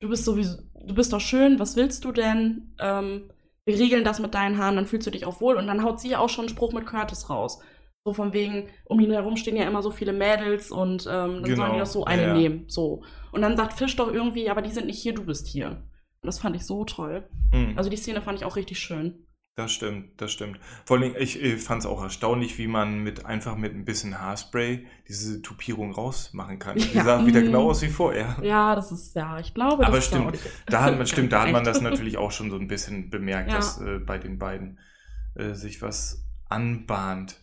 du 0.00 0.08
bist 0.08 0.24
sowieso, 0.24 0.58
du 0.86 0.94
bist 0.94 1.12
doch 1.12 1.20
schön, 1.20 1.58
was 1.58 1.76
willst 1.76 2.04
du 2.04 2.12
denn? 2.12 2.74
Ähm, 2.78 3.30
wir 3.64 3.78
regeln 3.78 4.04
das 4.04 4.20
mit 4.20 4.34
deinen 4.34 4.56
Haaren, 4.56 4.76
dann 4.76 4.86
fühlst 4.86 5.06
du 5.06 5.10
dich 5.10 5.26
auch 5.26 5.40
wohl. 5.40 5.56
Und 5.56 5.66
dann 5.66 5.82
haut 5.82 6.00
sie 6.00 6.16
auch 6.16 6.28
schon 6.28 6.44
einen 6.46 6.54
Spruch 6.54 6.72
mit 6.72 6.86
Curtis 6.86 7.28
raus. 7.28 7.58
So 8.04 8.14
von 8.14 8.32
wegen, 8.32 8.68
um 8.84 9.00
ihn 9.00 9.10
herum 9.10 9.36
stehen 9.36 9.56
ja 9.56 9.66
immer 9.66 9.82
so 9.82 9.90
viele 9.90 10.12
Mädels 10.12 10.70
und 10.70 11.06
ähm, 11.06 11.08
dann 11.08 11.44
sollen 11.44 11.44
Genau, 11.44 11.72
die 11.72 11.78
das 11.78 11.92
so 11.92 12.04
eine 12.04 12.22
ja. 12.22 12.34
nehmen. 12.34 12.64
So. 12.68 13.02
Und 13.32 13.42
dann 13.42 13.56
sagt 13.56 13.74
Fisch 13.74 13.96
doch 13.96 14.10
irgendwie, 14.10 14.48
aber 14.48 14.62
die 14.62 14.70
sind 14.70 14.86
nicht 14.86 15.02
hier, 15.02 15.12
du 15.12 15.26
bist 15.26 15.48
hier. 15.48 15.70
Und 15.70 16.26
das 16.26 16.38
fand 16.38 16.56
ich 16.56 16.64
so 16.64 16.84
toll. 16.84 17.28
Mhm. 17.52 17.76
Also 17.76 17.90
die 17.90 17.96
Szene 17.96 18.22
fand 18.22 18.38
ich 18.38 18.44
auch 18.44 18.56
richtig 18.56 18.78
schön. 18.78 19.26
Das 19.58 19.72
stimmt, 19.72 20.10
das 20.22 20.30
stimmt. 20.30 20.60
Vor 20.84 20.98
allem, 20.98 21.16
ich, 21.18 21.42
ich 21.42 21.60
fand 21.60 21.80
es 21.80 21.86
auch 21.86 22.00
erstaunlich, 22.00 22.58
wie 22.58 22.68
man 22.68 23.02
mit 23.02 23.26
einfach 23.26 23.56
mit 23.56 23.74
ein 23.74 23.84
bisschen 23.84 24.20
Haarspray 24.20 24.86
diese 25.08 25.42
Tupierung 25.42 25.90
rausmachen 25.90 26.60
kann. 26.60 26.76
Die 26.78 26.96
Ja, 26.96 27.02
sah 27.02 27.26
wieder 27.26 27.40
mm. 27.40 27.46
genau 27.46 27.68
aus 27.68 27.82
wie 27.82 27.88
vorher. 27.88 28.36
Ja, 28.40 28.76
das 28.76 28.92
ist, 28.92 29.16
ja, 29.16 29.40
ich 29.40 29.54
glaube, 29.54 29.84
Aber 29.84 29.96
das 29.96 30.04
ist 30.04 30.14
stimmt, 30.14 30.38
Da 30.66 30.84
hat 30.84 30.96
man, 30.96 31.06
stimmt, 31.08 31.32
da 31.32 31.42
hat 31.42 31.50
man 31.50 31.64
das 31.64 31.80
natürlich 31.80 32.18
auch 32.18 32.30
schon 32.30 32.52
so 32.52 32.56
ein 32.56 32.68
bisschen 32.68 33.10
bemerkt, 33.10 33.50
Ja. 33.50 33.56
dass 33.56 33.80
äh, 33.80 33.98
bei 33.98 34.18
den 34.18 34.38
beiden 34.38 34.78
äh, 35.34 35.54
sich 35.54 35.82
was 35.82 36.24
anbahnt. 36.48 37.40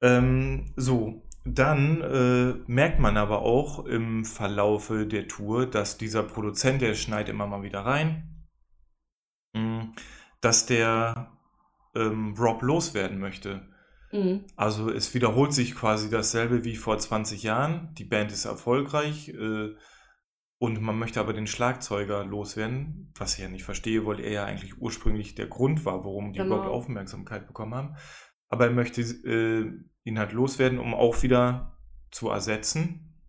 Ähm, 0.00 0.72
so, 0.76 1.26
dann 1.44 2.00
äh, 2.00 2.54
merkt 2.70 3.00
man 3.00 3.16
aber 3.16 3.42
auch 3.42 3.86
im 3.86 4.24
Verlaufe 4.24 5.04
der 5.04 5.26
Tour, 5.26 5.66
dass 5.66 5.98
dieser 5.98 6.22
Produzent, 6.22 6.80
der 6.80 6.94
schneit 6.94 7.28
immer 7.28 7.48
mal 7.48 7.64
wieder 7.64 7.80
rein, 7.80 8.46
mh, 9.56 9.88
dass 10.40 10.66
der 10.66 11.32
ähm, 11.94 12.34
Rob 12.38 12.62
loswerden 12.62 13.18
möchte. 13.18 13.68
Mhm. 14.12 14.44
Also 14.56 14.90
es 14.90 15.14
wiederholt 15.14 15.52
sich 15.52 15.74
quasi 15.74 16.10
dasselbe 16.10 16.64
wie 16.64 16.76
vor 16.76 16.98
20 16.98 17.42
Jahren. 17.42 17.94
Die 17.94 18.04
Band 18.04 18.32
ist 18.32 18.44
erfolgreich 18.44 19.28
äh, 19.28 19.74
und 20.58 20.80
man 20.80 20.98
möchte 20.98 21.20
aber 21.20 21.32
den 21.32 21.46
Schlagzeuger 21.46 22.24
loswerden, 22.24 23.12
was 23.16 23.34
ich 23.34 23.40
ja 23.42 23.48
nicht 23.48 23.64
verstehe, 23.64 24.04
weil 24.04 24.20
er 24.20 24.32
ja 24.32 24.44
eigentlich 24.44 24.78
ursprünglich 24.80 25.34
der 25.34 25.46
Grund 25.46 25.84
war, 25.84 26.04
warum 26.04 26.32
die 26.32 26.38
Genau. 26.38 26.56
überhaupt 26.56 26.70
Aufmerksamkeit 26.70 27.46
bekommen 27.46 27.74
haben. 27.74 27.96
Aber 28.48 28.66
er 28.66 28.72
möchte 28.72 29.00
äh, 29.00 29.72
ihn 30.04 30.18
halt 30.18 30.32
loswerden, 30.32 30.78
um 30.78 30.92
auch 30.94 31.22
wieder 31.22 31.78
zu 32.10 32.28
ersetzen. 32.28 33.22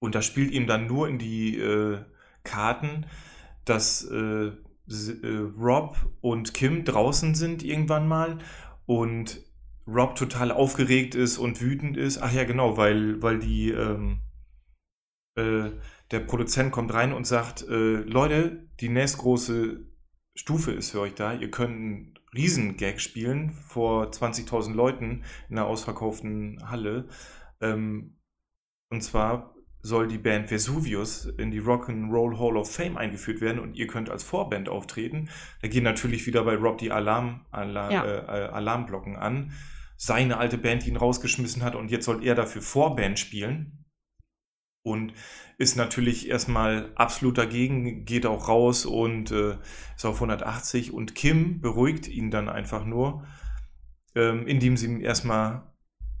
Und 0.00 0.14
das 0.14 0.26
spielt 0.26 0.50
ihm 0.50 0.66
dann 0.66 0.86
nur 0.86 1.08
in 1.08 1.18
die 1.18 1.58
äh, 1.58 2.04
Karten, 2.42 3.06
dass 3.64 4.04
äh, 4.04 4.52
Rob 5.58 5.96
und 6.20 6.54
Kim 6.54 6.84
draußen 6.84 7.34
sind 7.34 7.62
irgendwann 7.62 8.08
mal 8.08 8.38
und 8.86 9.40
Rob 9.86 10.14
total 10.16 10.50
aufgeregt 10.50 11.14
ist 11.14 11.38
und 11.38 11.60
wütend 11.60 11.96
ist. 11.96 12.18
Ach 12.18 12.32
ja, 12.32 12.44
genau, 12.44 12.76
weil, 12.76 13.22
weil 13.22 13.38
die, 13.38 13.70
ähm, 13.70 14.20
äh, 15.36 15.70
der 16.10 16.20
Produzent 16.20 16.72
kommt 16.72 16.92
rein 16.92 17.12
und 17.12 17.26
sagt, 17.26 17.62
äh, 17.68 17.96
Leute, 18.02 18.68
die 18.80 18.88
nächstgroße 18.88 19.86
Stufe 20.34 20.72
ist 20.72 20.90
für 20.90 21.00
euch 21.00 21.14
da. 21.14 21.34
Ihr 21.34 21.50
könnt 21.50 21.74
einen 21.74 22.14
Riesengag 22.34 23.00
spielen 23.00 23.50
vor 23.50 24.10
20.000 24.10 24.74
Leuten 24.74 25.24
in 25.48 25.58
einer 25.58 25.66
ausverkauften 25.66 26.68
Halle. 26.70 27.08
Ähm, 27.60 28.16
und 28.90 29.02
zwar 29.02 29.54
soll 29.82 30.08
die 30.08 30.18
Band 30.18 30.50
Vesuvius 30.50 31.24
in 31.24 31.50
die 31.50 31.60
Rock'n'Roll 31.60 32.38
Hall 32.38 32.56
of 32.56 32.70
Fame 32.74 32.96
eingeführt 32.96 33.40
werden 33.40 33.58
und 33.58 33.74
ihr 33.76 33.86
könnt 33.86 34.10
als 34.10 34.22
Vorband 34.22 34.68
auftreten. 34.68 35.28
Da 35.62 35.68
gehen 35.68 35.84
natürlich 35.84 36.26
wieder 36.26 36.44
bei 36.44 36.54
Rob 36.56 36.78
die 36.78 36.92
Alarm, 36.92 37.46
Alarm, 37.50 37.92
Ja. 37.92 38.04
äh, 38.04 38.18
äh, 38.18 38.48
Alarmglocken 38.48 39.16
an. 39.16 39.52
Seine 39.96 40.38
alte 40.38 40.58
Band, 40.58 40.84
die 40.84 40.90
ihn 40.90 40.96
rausgeschmissen 40.96 41.62
hat 41.62 41.74
und 41.74 41.90
jetzt 41.90 42.04
soll 42.06 42.24
er 42.24 42.34
dafür 42.34 42.62
Vorband 42.62 43.18
spielen. 43.18 43.84
Und 44.82 45.12
ist 45.58 45.76
natürlich 45.76 46.26
erstmal 46.30 46.90
absolut 46.94 47.36
dagegen, 47.36 48.06
geht 48.06 48.24
auch 48.24 48.48
raus 48.48 48.86
und 48.86 49.30
äh, 49.30 49.58
ist 49.94 50.06
auf 50.06 50.14
180. 50.16 50.92
Und 50.94 51.14
Kim 51.14 51.60
beruhigt 51.60 52.08
ihn 52.08 52.30
dann 52.30 52.48
einfach 52.48 52.86
nur, 52.86 53.26
ähm, 54.14 54.46
indem 54.46 54.78
sie 54.78 54.86
ihn 54.86 55.00
erstmal 55.02 55.70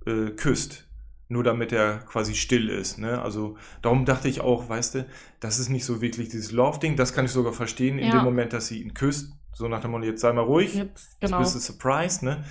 äh, 0.06 0.30
küsst. 0.32 0.89
Nur 1.30 1.44
damit 1.44 1.72
er 1.72 1.98
quasi 2.00 2.34
still 2.34 2.68
ist. 2.68 2.98
Ne? 2.98 3.22
Also 3.22 3.56
darum 3.82 4.04
dachte 4.04 4.28
ich 4.28 4.40
auch, 4.40 4.68
weißt 4.68 4.96
du, 4.96 5.06
das 5.38 5.58
ist 5.58 5.68
nicht 5.68 5.84
so 5.84 6.02
wirklich 6.02 6.28
dieses 6.28 6.50
Love-Ding, 6.52 6.96
das 6.96 7.14
kann 7.14 7.24
ich 7.24 7.30
sogar 7.30 7.52
verstehen, 7.52 7.98
in 7.98 8.06
Ja. 8.08 8.12
dem 8.18 8.24
Moment, 8.24 8.52
dass 8.52 8.66
sie 8.66 8.82
ihn 8.82 8.94
küsst, 8.94 9.32
so 9.54 9.68
nach 9.68 9.80
dem 9.80 9.92
Motto, 9.92 10.04
jetzt 10.04 10.20
sei 10.20 10.32
mal 10.32 10.42
ruhig, 10.42 10.74
Jetzt, 10.74 11.12
jetzt 11.12 11.20
genau. 11.20 11.38
bist 11.38 11.54
du 11.54 11.60
surprised, 11.60 12.22
ne? 12.24 12.44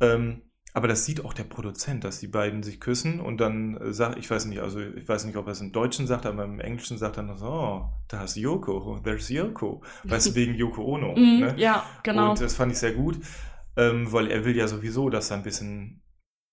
Ähm, 0.00 0.42
aber 0.74 0.86
das 0.86 1.04
sieht 1.04 1.24
auch 1.24 1.32
der 1.32 1.44
Produzent, 1.44 2.04
dass 2.04 2.20
die 2.20 2.28
beiden 2.28 2.62
sich 2.62 2.78
küssen 2.80 3.20
und 3.20 3.38
dann 3.40 3.76
äh, 3.78 3.92
sagt, 3.92 4.18
ich 4.18 4.30
weiß 4.30 4.44
nicht, 4.46 4.60
also 4.60 4.80
ich 4.80 5.08
weiß 5.08 5.24
nicht, 5.24 5.36
ob 5.36 5.46
er 5.46 5.52
es 5.52 5.60
im 5.60 5.72
Deutschen 5.72 6.06
sagt, 6.06 6.26
aber 6.26 6.44
im 6.44 6.60
Englischen 6.60 6.98
sagt 6.98 7.16
er 7.16 7.22
noch 7.22 7.38
so, 7.38 7.46
oh, 7.46 7.84
da 8.08 8.24
ist 8.24 8.36
Yoko, 8.36 9.00
there's 9.02 9.28
Yoko. 9.28 9.82
Weißt 10.04 10.28
du, 10.28 10.34
wegen 10.34 10.54
Yoko 10.54 10.84
Ono. 10.84 11.14
Mhm, 11.16 11.40
ne? 11.40 11.54
Ja, 11.56 11.84
genau. 12.02 12.30
Und 12.30 12.40
das 12.40 12.54
fand 12.54 12.70
ich 12.72 12.78
sehr 12.78 12.92
gut, 12.92 13.18
ähm, 13.76 14.12
weil 14.12 14.30
er 14.30 14.44
will 14.44 14.56
ja 14.56 14.68
sowieso, 14.68 15.08
dass 15.10 15.30
er 15.30 15.38
ein 15.38 15.42
bisschen 15.42 16.02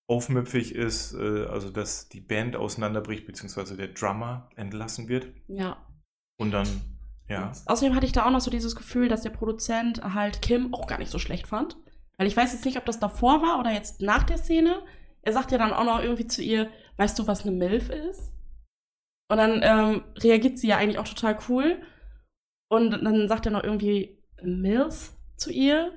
aufmüpfig 0.07 0.75
ist, 0.75 1.13
äh, 1.13 1.45
also 1.45 1.69
dass 1.69 2.09
die 2.09 2.21
Band 2.21 2.55
auseinanderbricht, 2.55 3.25
beziehungsweise 3.25 3.75
der 3.75 3.89
Drummer 3.89 4.49
entlassen 4.55 5.07
wird. 5.07 5.27
ja. 5.47 5.77
Und 6.37 6.51
dann, 6.51 6.67
ja. 7.29 7.53
Außerdem 7.65 7.95
hatte 7.95 8.05
ich 8.05 8.11
da 8.11 8.25
auch 8.25 8.31
noch 8.31 8.41
so 8.41 8.51
dieses 8.51 8.75
Gefühl, 8.75 9.07
dass 9.07 9.21
der 9.21 9.29
Produzent 9.29 10.03
halt 10.03 10.41
Kim 10.41 10.73
auch 10.73 10.85
gar 10.85 10.99
nicht 10.99 11.09
so 11.09 11.17
schlecht 11.17 11.47
fand. 11.47 11.77
Weil 12.17 12.27
ich 12.27 12.35
weiß 12.35 12.51
jetzt 12.51 12.65
nicht, 12.65 12.77
ob 12.77 12.85
das 12.85 12.99
davor 12.99 13.41
war 13.41 13.57
oder 13.59 13.71
jetzt 13.71 14.01
nach 14.01 14.23
der 14.23 14.37
Szene. 14.37 14.81
Er 15.21 15.31
sagt 15.31 15.53
ja 15.53 15.57
dann 15.57 15.71
auch 15.71 15.85
noch 15.85 16.01
irgendwie 16.01 16.27
zu 16.27 16.41
ihr, 16.41 16.69
weißt 16.97 17.17
du, 17.17 17.25
was 17.25 17.45
eine 17.45 17.55
MILF 17.55 17.89
ist? 17.89 18.33
Und 19.29 19.37
dann 19.37 19.61
ähm, 19.63 20.03
reagiert 20.17 20.59
sie 20.59 20.67
ja 20.67 20.77
eigentlich 20.77 20.99
auch 20.99 21.07
total 21.07 21.37
cool. 21.49 21.81
Und 22.69 22.91
dann 22.91 23.27
sagt 23.27 23.45
er 23.45 23.51
noch 23.51 23.63
irgendwie 23.63 24.21
MILF 24.43 25.13
zu 25.37 25.51
ihr. 25.51 25.91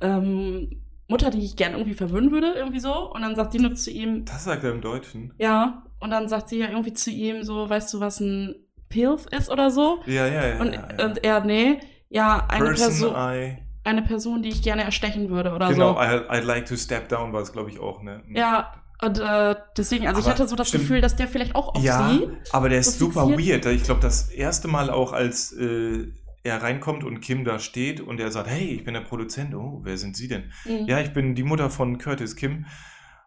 Ähm, 0.00 0.84
Mutter, 1.08 1.30
die 1.30 1.44
ich 1.44 1.56
gerne 1.56 1.76
irgendwie 1.76 1.94
verwöhnen 1.94 2.30
würde, 2.30 2.52
irgendwie 2.52 2.80
so. 2.80 3.10
Und 3.12 3.22
dann 3.22 3.34
sagt 3.34 3.52
sie 3.52 3.58
nur 3.58 3.74
zu 3.74 3.90
ihm, 3.90 4.24
Das 4.26 4.44
sagt 4.44 4.62
er 4.64 4.70
im 4.72 4.80
Deutschen. 4.80 5.32
ja. 5.38 5.82
Und 6.00 6.10
dann 6.10 6.28
sagt 6.28 6.48
sie 6.50 6.58
ja 6.60 6.68
irgendwie 6.68 6.92
zu 6.92 7.10
ihm 7.10 7.42
so, 7.42 7.68
weißt 7.68 7.92
du, 7.92 7.98
was 7.98 8.20
ein 8.20 8.54
Pilf 8.88 9.26
ist 9.36 9.50
oder 9.50 9.68
so? 9.72 9.98
Ja, 10.06 10.28
ja, 10.28 10.46
ja. 10.46 10.60
Und, 10.60 10.72
ja, 10.72 10.88
ja. 10.96 11.04
und 11.06 11.24
er, 11.24 11.40
nee, 11.44 11.80
ja, 12.08 12.46
eine 12.48 12.66
Person, 12.66 13.12
Person, 13.12 13.56
eine 13.82 14.02
Person, 14.02 14.42
die 14.44 14.50
ich 14.50 14.62
gerne 14.62 14.84
erstechen 14.84 15.28
würde 15.28 15.52
oder 15.52 15.70
Genau, 15.70 15.94
so. 15.94 16.00
I, 16.00 16.04
I'd 16.30 16.42
like 16.44 16.66
to 16.66 16.76
step 16.76 17.08
down 17.08 17.32
war 17.32 17.40
es, 17.42 17.52
glaube 17.52 17.70
ich, 17.70 17.80
auch, 17.80 18.00
ne? 18.02 18.22
Ja, 18.32 18.74
und 19.02 19.18
äh, 19.18 19.56
deswegen, 19.76 20.06
also 20.06 20.20
ich 20.20 20.26
Aber 20.26 20.34
hatte 20.34 20.46
so 20.46 20.54
das 20.54 20.68
stimmt. 20.68 20.84
Gefühl, 20.84 21.00
dass 21.00 21.16
der 21.16 21.26
vielleicht 21.26 21.56
auch 21.56 21.74
auf 21.74 21.82
Ja, 21.82 22.10
sie. 22.10 22.28
aber 22.52 22.68
der 22.68 22.78
ist 22.78 22.98
so 23.00 23.06
super 23.06 23.28
weird. 23.28 23.66
Ich 23.66 23.82
glaube, 23.82 24.00
das 24.00 24.28
erste 24.30 24.68
Mal 24.68 24.90
auch, 24.90 25.12
als 25.12 25.52
äh, 25.52 26.12
er 26.42 26.62
reinkommt 26.62 27.04
und 27.04 27.20
Kim 27.20 27.44
da 27.44 27.58
steht 27.58 28.00
und 28.00 28.20
er 28.20 28.30
sagt, 28.30 28.48
hey, 28.48 28.68
ich 28.68 28.84
bin 28.84 28.94
der 28.94 29.00
Produzent. 29.02 29.54
Oh, 29.54 29.80
wer 29.82 29.98
sind 29.98 30.16
Sie 30.16 30.28
denn? 30.28 30.52
Mhm. 30.64 30.86
Ja, 30.86 31.00
ich 31.00 31.12
bin 31.12 31.34
die 31.34 31.42
Mutter 31.42 31.70
von 31.70 31.98
Curtis 31.98 32.36
Kim. 32.36 32.66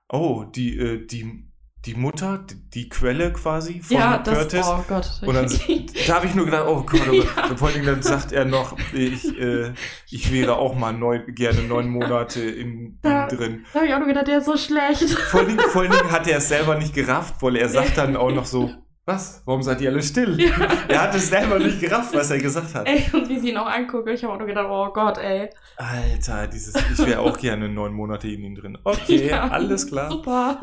Oh, 0.09 0.43
die, 0.43 0.77
äh, 0.77 1.05
die, 1.05 1.47
die 1.85 1.95
Mutter, 1.95 2.37
die, 2.39 2.69
die 2.69 2.89
Quelle 2.89 3.33
quasi 3.33 3.81
von 3.81 3.97
ja, 3.97 4.17
das, 4.19 4.37
Curtis. 4.37 4.65
oh 4.67 4.83
Gott. 4.87 5.09
Und 5.25 5.33
dann, 5.35 5.45
da 6.07 6.15
habe 6.15 6.27
ich 6.27 6.35
nur 6.35 6.45
gedacht, 6.45 6.65
oh 6.67 6.83
Gott, 6.83 7.01
oh 7.09 7.23
Gott. 7.35 7.49
Und 7.51 7.57
vor 7.59 7.69
Dingen 7.71 7.85
dann 7.85 8.01
sagt 8.01 8.31
er 8.31 8.45
noch, 8.45 8.77
ich, 8.93 9.37
äh, 9.39 9.73
ich 10.09 10.31
wäre 10.31 10.57
auch 10.57 10.75
mal 10.75 10.93
neun, 10.93 11.23
gerne 11.33 11.61
neun 11.63 11.89
Monate 11.89 12.41
in, 12.41 12.99
Ja. 13.03 13.27
in 13.27 13.37
drin. 13.37 13.65
da 13.73 13.79
habe 13.79 13.87
ich 13.87 13.93
auch 13.93 13.99
nur 13.99 14.07
gedacht, 14.07 14.27
der 14.27 14.37
ist 14.39 14.45
so 14.45 14.57
schlecht. 14.57 15.09
Vor 15.09 15.41
allen 15.41 15.57
Dingen 15.91 16.11
hat 16.11 16.27
er 16.27 16.37
es 16.37 16.49
selber 16.49 16.77
nicht 16.77 16.93
gerafft, 16.93 17.35
weil 17.41 17.55
er 17.55 17.69
sagt 17.69 17.97
dann 17.97 18.15
auch 18.15 18.31
noch 18.31 18.45
so, 18.45 18.71
was? 19.05 19.41
Warum 19.45 19.63
seid 19.63 19.81
ihr 19.81 19.89
alle 19.89 20.03
still? 20.03 20.39
Ja. 20.39 20.51
Er 20.87 21.01
hat 21.01 21.15
es 21.15 21.29
selber 21.29 21.57
nicht 21.59 21.79
gerafft, 21.79 22.13
was 22.13 22.29
er 22.29 22.37
gesagt 22.39 22.75
hat. 22.75 22.87
ey, 22.87 23.03
und 23.13 23.27
wie 23.29 23.39
sie 23.39 23.49
ihn 23.49 23.57
auch 23.57 23.65
angucke, 23.69 24.11
ich 24.13 24.23
habe 24.23 24.33
auch 24.33 24.37
nur 24.37 24.47
gedacht, 24.47 24.67
oh 24.69 24.89
Gott, 24.93 25.17
ey. 25.17 25.49
Alter, 25.77 26.47
dieses, 26.47 26.75
ich 26.75 26.99
wäre 27.05 27.19
auch 27.19 27.37
gerne 27.37 27.67
neun 27.67 27.93
Monate 27.93 28.27
in 28.29 28.43
ihm 28.43 28.55
drin. 28.55 28.77
Okay, 28.83 29.27
Ja, 29.29 29.49
alles 29.49 29.87
klar. 29.87 30.11
Super. 30.11 30.59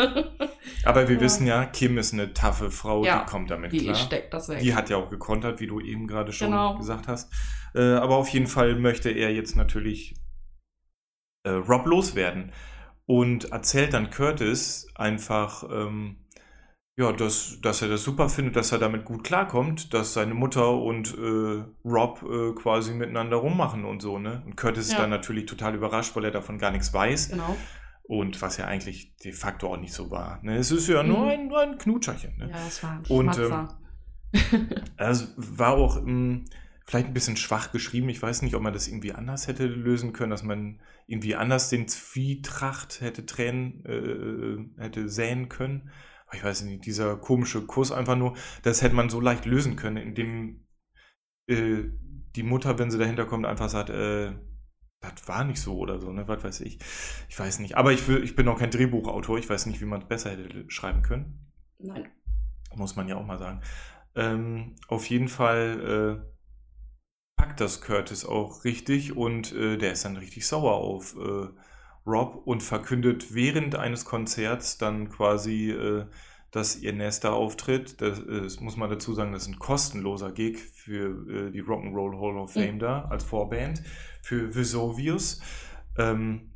Aber 0.85 1.09
wir 1.09 1.17
Ja. 1.17 1.21
wissen 1.21 1.47
ja, 1.47 1.65
Kim 1.65 1.99
ist 1.99 2.13
eine 2.13 2.33
taffe 2.33 2.71
Frau, 2.71 3.03
die 3.03 3.11
kommt 3.31 3.51
damit 3.51 3.73
Die 3.73 3.79
klar. 3.79 3.95
steckt 3.97 4.33
das 4.33 4.49
weg. 4.49 4.61
Die 4.61 4.75
hat 4.75 4.89
ja 4.89 4.97
auch 4.99 5.11
gekontert, 5.11 5.59
wie 5.61 5.67
du 5.67 5.81
eben 5.81 6.07
gerade 6.07 6.33
schon 6.33 6.51
Genau. 6.53 6.77
gesagt 6.77 7.09
hast. 7.09 7.33
Äh, 7.75 7.95
aber 7.95 8.17
auf 8.17 8.29
jeden 8.29 8.47
Fall 8.47 8.77
möchte 8.77 9.11
er 9.11 9.33
jetzt 9.33 9.57
natürlich 9.57 10.15
äh, 11.45 11.51
Rob 11.51 11.87
loswerden 11.87 12.53
und 13.07 13.53
erzählt 13.53 13.95
dann 13.95 14.11
Curtis 14.11 14.87
einfach, 14.95 15.65
ähm, 15.71 16.25
ja, 16.99 17.13
dass, 17.13 17.61
dass 17.63 17.81
er 17.81 17.89
das 17.89 18.03
super 18.03 18.29
findet, 18.29 18.57
dass 18.57 18.73
er 18.73 18.79
damit 18.79 19.05
gut 19.05 19.23
klarkommt, 19.23 19.95
dass 19.95 20.15
seine 20.15 20.35
Mutter 20.35 20.73
und 20.73 21.17
äh, 21.17 21.63
Rob 21.89 22.23
äh, 22.29 22.53
quasi 22.61 22.93
miteinander 22.93 23.37
rummachen 23.37 23.85
und 23.85 24.03
so, 24.03 24.19
ne? 24.19 24.43
Und 24.45 24.57
Curtis 24.57 24.87
ist 24.87 24.93
Ja. 24.95 24.99
dann 25.03 25.11
natürlich 25.11 25.47
total 25.47 25.77
überrascht, 25.77 26.17
weil 26.17 26.25
er 26.25 26.33
davon 26.33 26.59
gar 26.59 26.73
nichts 26.73 26.93
weiß. 26.93 27.31
Genau. 27.31 27.57
Und 28.03 28.43
was 28.43 28.57
ja 28.57 28.65
eigentlich 28.67 29.15
de 29.19 29.33
facto 29.33 29.73
auch 29.73 29.77
nicht 29.77 29.93
so 29.93 30.11
war. 30.11 30.41
Ne? 30.43 30.57
Es 30.57 30.71
ist 30.73 30.89
ja 30.89 31.03
nur 31.05 31.25
Mhm. 31.25 31.29
ein, 31.31 31.47
nur 31.49 31.61
ein 31.61 31.79
Knutscherchen. 31.79 32.37
Ne? 32.39 32.49
Ja, 32.51 32.57
das 32.65 32.83
war 32.83 32.91
ein 32.93 33.03
Und, 33.09 33.35
Schmatzer. 33.35 33.79
Also 34.97 35.27
war 35.37 35.73
auch 35.75 35.99
ähm, 35.99 36.47
vielleicht 36.87 37.07
ein 37.07 37.15
bisschen 37.15 37.37
schwach 37.37 37.71
geschrieben. 37.71 38.09
Ich 38.09 38.21
weiß 38.21 38.43
nicht, 38.43 38.55
ob 38.55 38.63
man 38.63 38.73
das 38.73 38.89
irgendwie 38.89 39.13
anders 39.13 39.47
hätte 39.47 39.67
lösen 39.67 40.13
können, 40.13 40.31
dass 40.31 40.43
man 40.43 40.81
irgendwie 41.07 41.37
anders 41.37 41.69
den 41.69 41.87
Zwietracht 41.87 43.01
hätte 43.01 43.25
Tränen 43.27 43.85
äh, 44.79 44.83
hätte 44.83 45.09
säen 45.09 45.49
können. 45.49 45.91
Ich 46.33 46.45
weiß 46.45 46.63
nicht, 46.63 46.85
dieser 46.85 47.17
komische 47.17 47.65
Kuss 47.67 47.93
einfach 47.93 48.17
nur, 48.17 48.37
das 48.63 48.83
hätte 48.83 48.95
man 48.95 49.09
so 49.09 49.21
leicht 49.21 49.47
lösen 49.47 49.77
können, 49.77 49.97
indem 49.97 50.67
äh, 51.49 51.85
die 52.37 52.43
Mutter, 52.43 52.79
wenn 52.79 52.91
sie 52.91 52.99
dahinter 52.99 53.25
kommt, 53.25 53.47
einfach 53.47 53.69
sagt, 53.69 53.91
äh, 53.91 54.33
das 55.01 55.29
war 55.29 55.45
nicht 55.45 55.61
so 55.61 55.79
oder 55.79 56.01
so, 56.01 56.13
ne? 56.13 56.27
Was 56.27 56.43
weiß 56.43 56.61
ich. 56.63 56.79
Ich 57.29 57.39
weiß 57.39 57.61
nicht. 57.61 57.77
Aber 57.77 57.93
ich, 57.93 58.07
will, 58.09 58.23
ich 58.23 58.35
bin 58.35 58.49
auch 58.49 58.59
kein 58.59 58.71
Drehbuchautor. 58.71 59.39
Ich 59.39 59.49
weiß 59.49 59.67
nicht, 59.67 59.81
wie 59.81 59.87
man 59.87 60.03
es 60.03 60.09
besser 60.09 60.31
hätte 60.31 60.65
schreiben 60.69 61.03
können 61.03 61.49
Nein. 61.79 62.09
muss 62.75 62.97
man 62.97 63.09
ja 63.09 63.17
auch 63.17 63.25
mal 63.25 63.39
sagen. 63.39 63.63
Ähm, 64.17 64.75
auf 64.89 65.09
jeden 65.09 65.29
Fall 65.29 66.21
äh, 66.25 66.39
packt 67.37 67.61
das 67.61 67.81
Curtis 67.81 68.25
auch 68.25 68.65
richtig 68.65 69.17
und 69.17 69.53
äh, 69.53 69.79
der 69.79 69.93
ist 69.93 70.05
dann 70.05 70.17
richtig 70.17 70.47
sauer 70.47 70.75
auf 70.75 71.17
äh, 71.17 71.49
Rob 72.07 72.43
und 72.47 72.63
verkündet 72.63 73.35
während 73.35 73.77
eines 73.77 74.05
Konzerts 74.05 74.79
dann 74.79 75.11
quasi, 75.11 75.71
äh, 75.71 76.07
dass 76.51 76.77
ihr 76.81 76.93
nächster 76.93 77.35
Auftritt, 77.35 78.01
das, 78.01 78.21
äh, 78.21 78.43
das 78.43 78.61
muss 78.61 78.77
man 78.77 78.91
dazu 78.91 79.15
sagen, 79.15 79.33
das 79.33 79.43
ist 79.43 79.49
ein 79.49 79.59
kostenloser 79.59 80.33
Gig 80.33 80.59
für 80.59 81.49
äh, 81.49 81.51
die 81.51 81.63
Rock'n'Roll 81.63 82.19
Hall 82.21 82.39
of 82.39 82.53
Fame 82.53 82.75
Mhm. 82.75 82.79
da 82.79 83.05
als 83.05 83.25
Vorband 83.25 83.83
für 84.23 84.55
Vesuvius. 84.55 85.41
Ähm, 85.99 86.53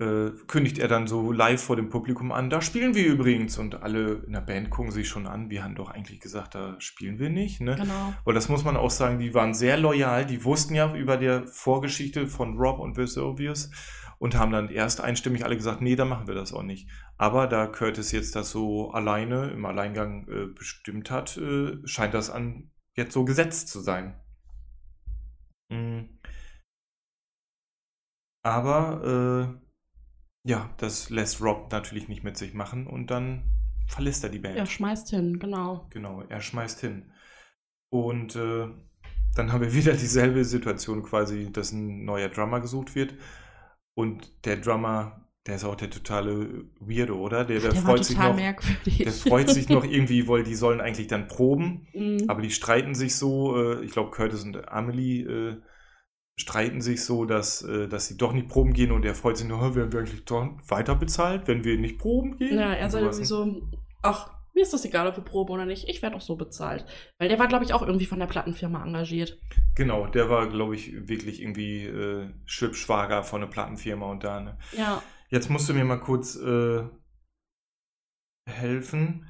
äh, 0.00 0.30
kündigt 0.46 0.78
er 0.78 0.88
dann 0.88 1.06
so 1.06 1.32
live 1.32 1.62
vor 1.62 1.76
dem 1.76 1.90
Publikum 1.90 2.32
an, 2.32 2.50
da 2.50 2.60
spielen 2.60 2.94
wir 2.94 3.06
übrigens. 3.06 3.58
Und 3.58 3.82
alle 3.82 4.22
in 4.26 4.32
der 4.32 4.40
Band 4.40 4.70
gucken 4.70 4.90
sich 4.90 5.08
schon 5.08 5.26
an, 5.26 5.50
wir 5.50 5.62
haben 5.62 5.74
doch 5.74 5.90
eigentlich 5.90 6.20
gesagt, 6.20 6.54
da 6.54 6.76
spielen 6.80 7.18
wir 7.18 7.30
nicht. 7.30 7.60
Ne? 7.60 7.76
Genau. 7.76 8.14
Weil 8.24 8.34
das 8.34 8.48
muss 8.48 8.64
man 8.64 8.76
auch 8.76 8.90
sagen, 8.90 9.18
die 9.18 9.34
waren 9.34 9.54
sehr 9.54 9.76
loyal, 9.76 10.26
die 10.26 10.44
wussten 10.44 10.74
ja 10.74 10.94
über 10.94 11.16
der 11.18 11.46
Vorgeschichte 11.46 12.26
von 12.26 12.56
Rob 12.58 12.78
und 12.80 12.96
Vesuvius 12.96 13.70
und 14.22 14.36
haben 14.36 14.52
dann 14.52 14.68
erst 14.68 15.00
einstimmig 15.00 15.44
alle 15.44 15.56
gesagt, 15.56 15.80
nee, 15.80 15.96
da 15.96 16.04
machen 16.04 16.28
wir 16.28 16.36
das 16.36 16.52
auch 16.52 16.62
nicht. 16.62 16.88
Aber 17.18 17.48
da 17.48 17.66
Curtis 17.66 18.12
jetzt 18.12 18.36
das 18.36 18.52
so 18.52 18.92
alleine 18.92 19.50
im 19.50 19.66
Alleingang 19.66 20.28
äh, 20.28 20.46
bestimmt 20.46 21.10
hat, 21.10 21.36
äh, 21.38 21.84
scheint 21.88 22.14
das 22.14 22.30
an 22.30 22.70
jetzt 22.94 23.14
so 23.14 23.24
gesetzt 23.24 23.66
zu 23.66 23.80
sein. 23.80 24.14
Mm. 25.70 26.02
Aber 28.44 29.58
äh, 30.46 30.48
ja, 30.48 30.72
das 30.76 31.10
lässt 31.10 31.42
Rob 31.42 31.72
natürlich 31.72 32.06
nicht 32.06 32.22
mit 32.22 32.36
sich 32.36 32.54
machen 32.54 32.86
und 32.86 33.10
dann 33.10 33.42
verlässt 33.88 34.22
er 34.22 34.30
die 34.30 34.38
Band. 34.38 34.56
Er 34.56 34.66
schmeißt 34.66 35.10
hin, 35.10 35.40
genau. 35.40 35.88
Genau, 35.90 36.22
er 36.28 36.40
schmeißt 36.40 36.80
hin. 36.80 37.10
Und 37.90 38.36
äh, 38.36 38.68
dann 39.34 39.52
haben 39.52 39.62
wir 39.62 39.74
wieder 39.74 39.94
dieselbe 39.94 40.44
Situation 40.44 41.02
quasi, 41.02 41.50
dass 41.50 41.72
ein 41.72 42.04
neuer 42.04 42.28
Drummer 42.28 42.60
gesucht 42.60 42.94
wird. 42.94 43.16
Und 43.94 44.44
der 44.46 44.56
Drummer, 44.56 45.28
der 45.46 45.56
ist 45.56 45.64
auch 45.64 45.74
der 45.74 45.90
totale 45.90 46.64
Weirdo, 46.80 47.16
oder? 47.16 47.44
Der, 47.44 47.60
der, 47.60 47.72
Der 47.72 47.82
freut 47.82 48.04
sich 48.04 48.16
noch. 48.16 48.34
merkwürdig. 48.34 48.98
Der 48.98 49.12
freut 49.12 49.50
sich 49.50 49.68
noch 49.68 49.84
irgendwie, 49.96 50.28
weil 50.28 50.44
die 50.44 50.54
sollen 50.54 50.80
eigentlich 50.80 51.08
dann 51.08 51.26
proben. 51.28 51.86
Mhm. 51.94 52.24
Aber 52.28 52.40
die 52.42 52.50
streiten 52.50 52.94
sich 52.94 53.16
so, 53.16 53.56
äh, 53.56 53.84
ich 53.84 53.92
glaube, 53.92 54.10
Curtis 54.10 54.44
und 54.44 54.68
Amelie 54.68 55.22
äh, 55.24 55.56
streiten 56.36 56.80
sich 56.80 57.04
so, 57.04 57.24
dass, 57.26 57.62
äh, 57.62 57.88
dass 57.88 58.08
sie 58.08 58.16
doch 58.16 58.32
nicht 58.32 58.48
proben 58.48 58.72
gehen 58.72 58.92
und 58.92 59.04
er 59.04 59.14
freut 59.14 59.36
sich 59.36 59.46
nur, 59.46 59.60
"Hä, 59.60 59.74
werden 59.74 59.92
wir 59.92 60.00
eigentlich 60.00 60.24
doch 60.24 60.48
weiter 60.68 60.94
bezahlt, 60.94 61.46
wenn 61.46 61.64
wir 61.64 61.76
nicht 61.78 61.98
proben 61.98 62.38
gehen? 62.38 62.58
Ja, 62.58 62.72
er 62.72 62.88
sowas, 62.88 63.18
irgendwie 63.18 63.20
ne? 63.20 63.26
so, 63.26 63.78
ach, 64.02 64.30
mir 64.54 64.62
ist 64.62 64.72
das 64.72 64.84
egal, 64.84 65.06
ob 65.06 65.16
wir 65.16 65.24
proben 65.24 65.52
oder 65.52 65.64
nicht, 65.64 65.88
ich 65.88 66.02
werde 66.02 66.16
auch 66.16 66.20
so 66.20 66.36
bezahlt. 66.36 66.84
Weil 67.18 67.28
der 67.28 67.38
war, 67.38 67.48
glaube 67.48 67.64
ich, 67.64 67.72
auch 67.72 67.82
irgendwie 67.82 68.06
von 68.06 68.18
der 68.18 68.26
Plattenfirma 68.26 68.84
engagiert. 68.84 69.38
Genau, 69.74 70.06
der 70.06 70.28
war, 70.28 70.48
glaube 70.48 70.74
ich, 70.74 71.08
wirklich 71.08 71.40
irgendwie 71.40 71.86
äh, 71.86 72.28
Schwibschwager 72.44 73.22
von 73.22 73.42
einer 73.42 73.50
Plattenfirma 73.50 74.06
und 74.06 74.24
da. 74.24 74.40
Ne? 74.40 74.58
Ja, 74.76 75.02
Jetzt 75.32 75.48
musst 75.48 75.66
du 75.66 75.72
mir 75.72 75.86
mal 75.86 75.98
kurz 75.98 76.36
äh, 76.36 76.82
helfen, 78.46 79.26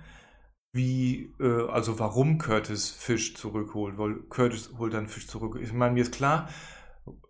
wie, 0.73 1.33
äh, 1.39 1.69
also 1.69 2.01
warum 2.01 2.39
Curtis 2.39 2.91
Fisch 2.91 3.37
zurückholt, 3.37 3.99
weil 3.99 4.15
Curtis 4.25 4.73
holt 4.79 4.95
dann 4.95 5.07
Fisch 5.07 5.29
zurück. 5.29 5.61
Ich 5.63 5.73
meine, 5.73 5.95
mir 5.95 6.01
ist 6.03 6.13
klar, 6.13 6.49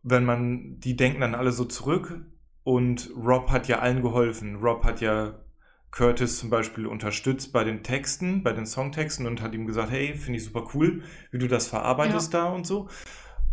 wenn 0.03 0.24
man, 0.24 0.80
die 0.80 0.97
denken 0.97 1.20
dann 1.20 1.34
alle 1.34 1.53
so 1.53 1.66
zurück 1.66 2.24
und 2.64 3.11
Rob 3.14 3.51
hat 3.51 3.68
ja 3.68 3.80
allen 3.80 4.01
geholfen. 4.01 4.57
Rob 4.57 4.84
hat 4.84 5.03
ja 5.03 5.41
Curtis 5.93 6.38
zum 6.38 6.51
Beispiel 6.51 6.86
unterstützt 6.86 7.53
bei 7.53 7.64
den 7.64 7.82
Texten, 7.82 8.43
bei 8.43 8.53
den 8.53 8.66
Songtexten 8.66 9.26
und 9.26 9.43
hat 9.43 9.55
ihm 9.55 9.66
gesagt, 9.66 9.90
hey, 9.90 10.14
finde 10.16 10.38
ich 10.38 10.45
super 10.45 10.66
cool, 10.74 11.03
wie 11.30 11.38
du 11.38 11.47
das 11.49 11.68
verarbeitest 11.68 12.32
da 12.34 12.47
und 12.49 12.66
so. 12.66 12.88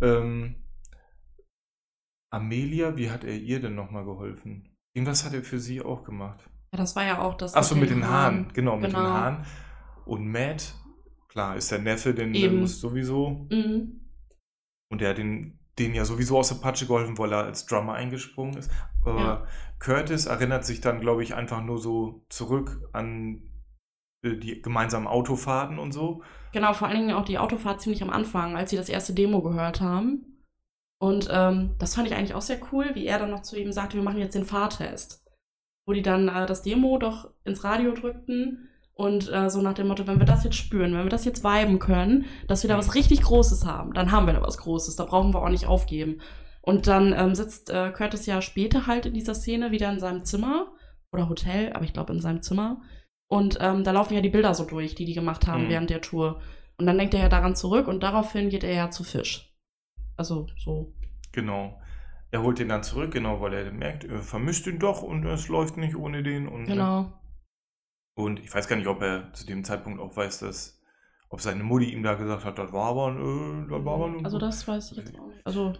Ähm, 0.01 0.55
Amelia, 2.31 2.95
wie 2.95 3.11
hat 3.11 3.23
er 3.23 3.35
ihr 3.35 3.59
denn 3.59 3.75
nochmal 3.75 4.05
geholfen? 4.05 4.75
Irgendwas 4.93 5.25
hat 5.25 5.33
er 5.33 5.43
für 5.43 5.59
sie 5.59 5.81
auch 5.81 6.03
gemacht. 6.03 6.49
Ja, 6.71 6.77
das 6.77 6.95
war 6.95 7.03
ja 7.03 7.21
auch 7.21 7.35
das. 7.35 7.55
Achso, 7.55 7.75
mit 7.75 7.89
den 7.89 8.07
Haaren. 8.07 8.51
Genau, 8.53 8.77
mit 8.77 8.91
Genau. 8.91 8.99
den 9.01 9.07
Haaren. 9.11 9.45
Und 10.05 10.27
Matt, 10.31 10.75
klar, 11.27 11.57
ist 11.57 11.71
der 11.71 11.79
Neffe, 11.79 12.13
den 12.13 12.33
der 12.33 12.51
muss 12.51 12.79
sowieso. 12.79 13.47
Mhm. 13.51 13.99
Und 14.91 15.01
der 15.01 15.09
hat 15.09 15.17
den, 15.17 15.58
den 15.79 15.93
ja 15.93 16.05
sowieso 16.05 16.37
aus 16.37 16.49
der 16.49 16.55
Patsche 16.55 16.85
geholfen, 16.85 17.17
weil 17.17 17.31
er 17.31 17.45
als 17.45 17.65
Drummer 17.65 17.93
eingesprungen 17.93 18.57
ist. 18.57 18.71
Ja. 19.05 19.45
Curtis 19.79 20.25
erinnert 20.25 20.65
sich 20.65 20.81
dann, 20.81 20.99
glaube 20.99 21.23
ich, 21.23 21.33
einfach 21.33 21.63
nur 21.63 21.79
so 21.79 22.25
zurück 22.29 22.89
an 22.91 23.41
äh, 24.23 24.35
die 24.35 24.61
gemeinsamen 24.61 25.07
Autofahrten 25.07 25.79
und 25.79 25.91
so. 25.91 26.21
Genau, 26.51 26.73
vor 26.73 26.87
allen 26.87 26.97
Dingen 26.97 27.15
auch 27.15 27.25
die 27.25 27.37
Autofahrt 27.37 27.81
ziemlich 27.81 28.03
am 28.03 28.09
Anfang, 28.09 28.57
als 28.57 28.69
sie 28.71 28.77
das 28.77 28.89
erste 28.89 29.13
Demo 29.13 29.41
gehört 29.41 29.81
haben. 29.81 30.43
Und 31.01 31.29
ähm, 31.31 31.75
das 31.79 31.95
fand 31.95 32.07
ich 32.07 32.15
eigentlich 32.15 32.33
auch 32.33 32.41
sehr 32.41 32.59
cool, 32.71 32.91
wie 32.93 33.05
er 33.05 33.19
dann 33.19 33.31
noch 33.31 33.41
zu 33.41 33.57
ihm 33.57 33.71
sagte, 33.71 33.95
wir 33.95 34.03
machen 34.03 34.19
jetzt 34.19 34.35
den 34.35 34.45
Fahrtest. 34.45 35.25
Wo 35.85 35.93
die 35.93 36.01
dann 36.01 36.27
äh, 36.27 36.45
das 36.45 36.61
Demo 36.61 36.97
doch 36.97 37.31
ins 37.45 37.63
Radio 37.63 37.93
drückten 37.93 38.68
und 38.99 39.31
äh, 39.31 39.49
so 39.49 39.61
nach 39.61 39.75
dem 39.75 39.87
Motto, 39.87 40.05
wenn 40.07 40.19
wir 40.19 40.25
das 40.25 40.43
jetzt 40.43 40.57
spüren, 40.57 40.93
wenn 40.93 41.05
wir 41.05 41.09
das 41.09 41.23
jetzt 41.23 41.41
viben 41.41 41.79
können, 41.79 42.25
dass 42.47 42.63
wir 42.63 42.67
da 42.67 42.77
was 42.77 42.95
richtig 42.95 43.21
Großes 43.21 43.65
haben, 43.65 43.93
dann 43.93 44.11
haben 44.11 44.25
wir 44.25 44.33
da 44.33 44.41
was 44.41 44.57
Großes, 44.57 44.97
da 44.97 45.05
brauchen 45.05 45.33
wir 45.33 45.41
auch 45.41 45.47
nicht 45.47 45.67
aufgeben. 45.67 46.19
Und 46.61 46.87
dann 46.87 47.13
ähm, 47.17 47.33
sitzt 47.33 47.69
äh, 47.69 47.91
Curtis 47.91 48.25
ja 48.25 48.41
später 48.41 48.87
halt 48.87 49.05
in 49.05 49.13
dieser 49.13 49.35
Szene 49.35 49.71
wieder 49.71 49.89
in 49.89 50.01
seinem 50.01 50.25
Zimmer 50.25 50.73
oder 51.13 51.29
Hotel, 51.29 51.71
aber 51.71 51.85
ich 51.85 51.93
glaube 51.93 52.11
in 52.11 52.19
seinem 52.19 52.41
Zimmer. 52.41 52.81
Und 53.31 53.57
ähm, 53.61 53.85
da 53.85 53.91
laufen 53.91 54.15
ja 54.15 54.21
die 54.21 54.29
Bilder 54.29 54.53
so 54.53 54.65
durch, 54.65 54.95
die 54.95 55.05
die 55.05 55.13
gemacht 55.13 55.47
haben 55.47 55.63
Mhm. 55.63 55.69
während 55.69 55.89
der 55.91 56.01
Tour. 56.01 56.41
Und 56.77 56.85
dann 56.85 56.97
denkt 56.97 57.13
er 57.13 57.21
ja 57.21 57.29
daran 57.29 57.55
zurück 57.55 57.87
und 57.87 58.03
daraufhin 58.03 58.49
geht 58.49 58.65
er 58.65 58.73
ja 58.73 58.89
zu 58.91 59.05
Fisch. 59.05 59.55
Also 60.17 60.47
so. 60.57 60.93
Genau. 61.31 61.79
Er 62.31 62.43
holt 62.43 62.59
den 62.59 62.67
dann 62.67 62.83
zurück, 62.83 63.11
genau, 63.11 63.39
weil 63.39 63.53
er 63.53 63.71
merkt, 63.71 64.03
er 64.03 64.19
vermisst 64.19 64.67
ihn 64.67 64.77
doch 64.77 65.01
und 65.03 65.25
es 65.25 65.47
läuft 65.47 65.77
nicht 65.77 65.95
ohne 65.95 66.21
den. 66.21 66.49
Und, 66.49 66.65
Genau. 66.65 67.13
Und 68.19 68.39
ich 68.39 68.53
weiß 68.53 68.67
gar 68.67 68.75
nicht, 68.75 68.87
ob 68.87 69.01
er 69.01 69.31
zu 69.33 69.45
dem 69.45 69.63
Zeitpunkt 69.63 69.99
auch 69.99 70.15
weiß, 70.15 70.39
dass, 70.39 70.81
ob 71.29 71.41
seine 71.41 71.63
Mutti 71.63 71.91
ihm 71.93 72.03
da 72.03 72.15
gesagt 72.15 72.43
hat, 72.43 72.59
das 72.59 72.73
war 72.73 72.89
aber, 72.89 73.11
äh, 73.15 73.69
das 73.69 73.85
war 73.85 73.93
aber 73.95 74.13
Also 74.23 74.37
das 74.37 74.67
weiß 74.67 74.91
ich 74.91 74.97
jetzt 74.97 75.17
auch 75.17 75.27
nicht. 75.27 75.45
Also 75.45 75.73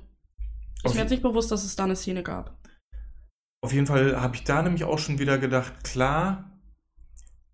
ist 0.84 0.96
mir 0.96 1.02
jetzt 1.02 1.10
nicht 1.10 1.24
bewusst, 1.24 1.52
dass 1.52 1.66
es 1.66 1.76
da 1.76 1.84
eine 1.84 1.96
Szene 1.98 2.24
gab. 2.24 2.58
Auf 3.62 3.74
jeden 3.74 3.88
Fall 3.88 4.22
habe 4.22 4.36
ich 4.36 4.46
da 4.46 4.62
nämlich 4.62 4.86
auch 4.86 5.00
schon 5.00 5.20
wieder 5.20 5.38
gedacht, 5.38 5.84
klar, 5.84 6.58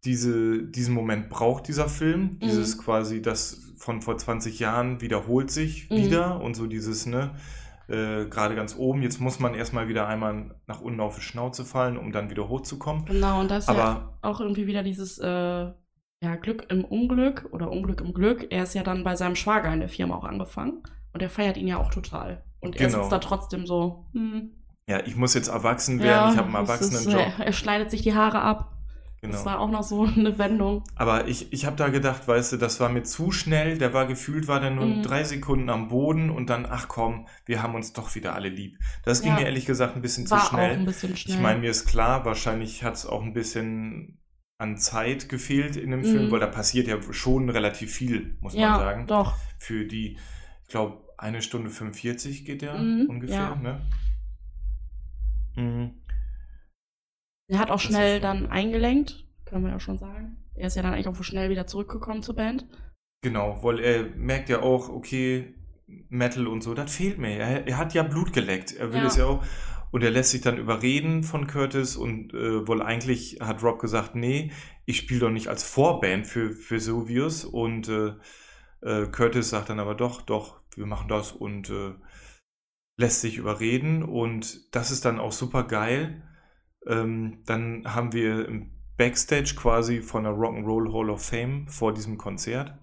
diese, 0.04 0.62
diesen 0.64 0.94
Moment 0.94 1.30
braucht 1.30 1.68
dieser 1.68 1.90
Film. 1.90 2.38
Dieses 2.40 2.78
quasi, 2.78 3.24
das 3.24 3.74
von 3.78 4.04
vor 4.04 4.16
20 4.18 4.60
Jahren 4.60 5.02
wiederholt 5.02 5.50
sich 5.50 5.90
Mhm. 5.90 5.96
wieder 5.96 6.42
und 6.42 6.54
so 6.54 6.68
dieses, 6.68 7.08
ne, 7.08 7.36
äh, 7.88 8.26
gerade 8.26 8.56
ganz 8.56 8.76
oben, 8.78 9.02
jetzt 9.02 9.20
muss 9.20 9.40
man 9.40 9.54
erstmal 9.54 9.88
wieder 9.88 10.08
einmal 10.08 10.56
nach 10.68 10.82
unten 10.82 11.00
auf 11.00 11.16
die 11.16 11.22
Schnauze 11.22 11.66
fallen, 11.66 11.98
um 11.98 12.12
dann 12.12 12.30
wieder 12.30 12.48
hochzukommen. 12.50 13.06
Genau, 13.06 13.40
und 13.42 13.52
das 13.52 13.68
ist 13.68 13.76
ja 13.76 14.14
auch 14.22 14.40
irgendwie 14.40 14.68
wieder 14.68 14.84
dieses 14.84 15.18
äh, 15.20 15.28
ja, 16.22 16.36
Glück 16.42 16.66
im 16.70 16.84
Unglück 16.86 17.48
oder 17.52 17.70
Unglück 17.72 18.02
im 18.02 18.14
Glück. 18.14 18.48
Er 18.52 18.64
ist 18.64 18.74
ja 18.74 18.84
dann 18.84 19.04
bei 19.04 19.16
seinem 19.16 19.36
Schwager 19.36 19.72
in 19.74 19.80
der 19.80 19.90
Firma 19.90 20.16
auch 20.16 20.24
angefangen. 20.24 20.82
Und 21.14 21.22
er 21.22 21.30
feiert 21.30 21.56
ihn 21.58 21.68
ja 21.68 21.78
auch 21.78 21.90
total. 21.92 22.44
Und 22.60 22.76
er 22.76 22.88
Genau. 22.88 23.00
sitzt 23.00 23.12
da 23.12 23.20
trotzdem 23.20 23.66
so. 23.66 24.08
Hm, 24.14 24.52
ja, 24.88 25.00
ich 25.06 25.16
muss 25.16 25.34
jetzt 25.34 25.48
erwachsen 25.48 26.02
werden, 26.02 26.32
ich 26.32 26.38
habe 26.38 26.48
einen 26.48 26.56
Erwachsenenjob. 26.56 27.40
äh, 27.40 27.44
er 27.46 27.54
schneidet 27.54 27.90
sich 27.92 28.02
die 28.02 28.14
Haare 28.16 28.42
ab. 28.42 28.72
Genau. 29.26 29.38
Das 29.38 29.45
war 29.45 29.59
auch 29.59 29.69
noch 29.69 29.84
so 29.84 30.03
eine 30.15 30.38
Wendung. 30.38 30.84
Aber 30.95 31.28
ich, 31.28 31.51
ich 31.53 31.65
habe 31.65 31.76
da 31.76 31.89
gedacht, 31.89 32.28
weißt 32.28 32.53
du, 32.53 32.57
das 32.57 32.80
war 32.80 32.89
mir 32.89 33.03
zu 33.03 33.32
schnell. 33.32 33.78
Der 33.78 33.93
war 33.93 34.05
gefühlt, 34.07 34.47
war 34.47 34.59
der 34.59 34.71
nur 34.71 34.86
Mhm. 34.86 35.03
drei 35.03 35.23
Sekunden 35.23 35.69
am 35.69 35.88
Boden 35.88 36.30
und 36.30 36.49
dann, 36.49 36.65
ach 36.65 36.88
komm, 36.88 37.28
wir 37.45 37.61
haben 37.63 37.76
uns 37.76 37.93
doch 37.93 38.13
wieder 38.15 38.36
alle 38.36 38.49
lieb. 38.49 38.78
Das 39.03 39.21
ging 39.21 39.32
Ja. 39.34 39.39
mir 39.39 39.45
ehrlich 39.45 39.65
gesagt 39.65 39.95
ein 39.95 40.01
bisschen 40.01 40.30
War 40.30 40.39
zu 40.41 40.45
schnell. 40.47 40.71
auch 40.71 40.76
ein 40.78 40.86
bisschen 40.86 41.15
schnell. 41.17 41.36
Ich 41.36 41.41
meine, 41.41 41.59
mir 41.59 41.71
ist 41.71 41.86
klar, 41.88 42.26
wahrscheinlich 42.26 42.84
hat 42.84 42.95
es 42.95 43.05
auch 43.05 43.21
ein 43.23 43.34
bisschen 43.34 44.19
an 44.57 44.78
Zeit 44.78 45.28
gefehlt 45.28 45.76
in 45.76 45.91
dem 45.91 45.99
Mhm. 45.99 46.05
Film, 46.05 46.32
weil 46.32 46.39
da 46.39 46.47
passiert 46.47 46.88
ja 46.88 46.97
schon 47.11 47.49
relativ 47.49 47.91
viel, 47.93 48.38
muss 48.39 48.53
ja, 48.53 48.69
man 48.71 48.80
sagen. 48.80 49.07
doch. 49.07 49.36
Für 49.59 49.86
die, 49.86 50.17
ich 50.63 50.69
glaube, 50.69 51.03
eine 51.17 51.41
Stunde 51.41 51.69
45 51.69 52.45
geht 52.45 52.61
der 52.61 52.78
Mhm, 52.78 53.07
ungefähr, 53.09 53.36
ja. 53.36 53.55
ne? 53.55 53.82
Mhm. 55.55 55.91
Er 57.48 57.60
hat 57.60 57.70
auch 57.70 57.80
schnell 57.80 58.20
dann 58.20 58.48
eingelenkt, 58.48 59.26
können 59.46 59.66
wir 59.66 59.72
ja 59.72 59.80
schon 59.80 59.98
sagen. 59.98 60.38
Er 60.56 60.68
ist 60.68 60.76
ja 60.76 60.82
dann 60.82 60.93
eigentlich 60.93 61.08
auch 61.08 61.24
schnell 61.24 61.50
wieder 61.50 61.68
zurückgekommen 61.68 62.24
zur 62.24 62.36
Band. 62.36 62.66
Genau, 63.22 63.62
weil 63.64 63.80
er 63.80 64.04
merkt 64.16 64.50
ja 64.50 64.62
auch, 64.62 64.89
okay, 64.89 65.56
Metal 66.10 66.48
und 66.48 66.62
so, 66.62 66.74
das 66.74 66.96
fehlt 66.96 67.18
mir. 67.18 67.38
Er, 67.38 67.68
er 67.68 67.78
hat 67.78 67.93
ja 67.93 68.04
Blut 68.04 68.34
geleckt. 68.34 68.74
Er 68.74 68.91
will 68.93 69.02
Ja. 69.02 69.08
es 69.08 69.18
ja 69.18 69.26
auch. 69.26 69.43
Und 69.91 70.04
er 70.04 70.12
lässt 70.12 70.32
sich 70.32 70.41
dann 70.41 70.58
überreden 70.58 71.24
von 71.24 71.48
Curtis 71.48 71.96
und 71.96 72.34
äh, 72.34 72.68
wohl 72.68 72.82
eigentlich 72.82 73.38
hat 73.41 73.64
Rob 73.64 73.80
gesagt, 73.80 74.16
nee, 74.16 74.52
ich 74.86 74.98
spiele 74.98 75.22
doch 75.22 75.30
nicht 75.30 75.48
als 75.48 75.64
Vorband 75.64 76.28
für, 76.28 76.52
für. 76.52 76.80
Und 77.52 77.88
äh, 77.88 78.14
äh, 78.82 79.08
Curtis 79.08 79.52
sagt 79.52 79.70
dann 79.70 79.80
aber 79.80 79.96
doch, 79.96 80.22
doch, 80.22 80.62
wir 80.76 80.86
machen 80.86 81.08
das 81.08 81.32
und 81.32 81.70
äh, 81.70 81.93
lässt 82.98 83.22
sich 83.22 83.38
überreden. 83.38 84.04
Und 84.04 84.76
das 84.76 84.91
ist 84.91 85.06
dann 85.06 85.20
auch 85.20 85.32
super 85.32 85.64
geil. 85.64 86.24
Ähm, 86.88 87.40
dann 87.46 87.84
haben 87.86 88.14
wir 88.14 88.48
im 88.48 88.72
Backstage 88.98 89.56
quasi 89.56 90.02
von 90.02 90.24
der 90.24 90.34
Rock'n'Roll 90.34 90.94
Hall 90.94 91.10
of 91.10 91.26
Fame 91.26 91.68
vor 91.68 91.94
diesem 91.94 92.18
Konzert 92.18 92.74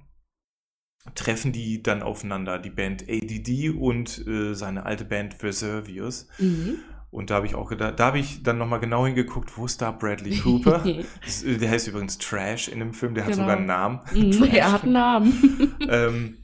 treffen 1.15 1.53
die 1.53 1.83
dann 1.83 2.03
aufeinander, 2.03 2.59
die 2.59 2.71
Band 2.71 3.05
ADD 3.09 3.71
und 3.71 4.25
äh, 4.27 4.55
seine 4.55 4.87
alte 4.87 5.05
Band 5.05 5.43
Vesuvius. 5.43 6.29
Mhm. 6.39 6.79
Und 7.11 7.29
da 7.29 7.35
habe 7.35 7.47
ich 7.47 7.55
auch 7.55 7.69
gedacht, 7.69 8.01
da 8.01 8.07
habe 8.07 8.21
ich 8.21 8.43
dann 8.43 8.57
nochmal 8.57 8.81
genau 8.81 9.05
hingeguckt, 9.05 9.59
wo 9.59 9.67
ist 9.67 9.83
da 9.83 9.91
Bradley 9.91 10.39
Cooper? 10.39 10.83
Das, 11.25 11.43
äh, 11.43 11.59
der 11.59 11.71
heißt 11.71 11.89
übrigens 11.89 12.19
Trash 12.19 12.69
in 12.69 12.79
dem 12.79 12.95
Film, 12.95 13.15
der 13.15 13.25
hat 13.25 13.33
Genau. 13.33 13.43
sogar 13.45 13.57
einen 13.59 13.67
Namen. 13.67 14.01
Mhm, 14.15 14.43
er 14.53 14.73
hat 14.73 14.85
einen 14.85 14.93
Namen. 14.93 15.75
ähm, 15.89 16.39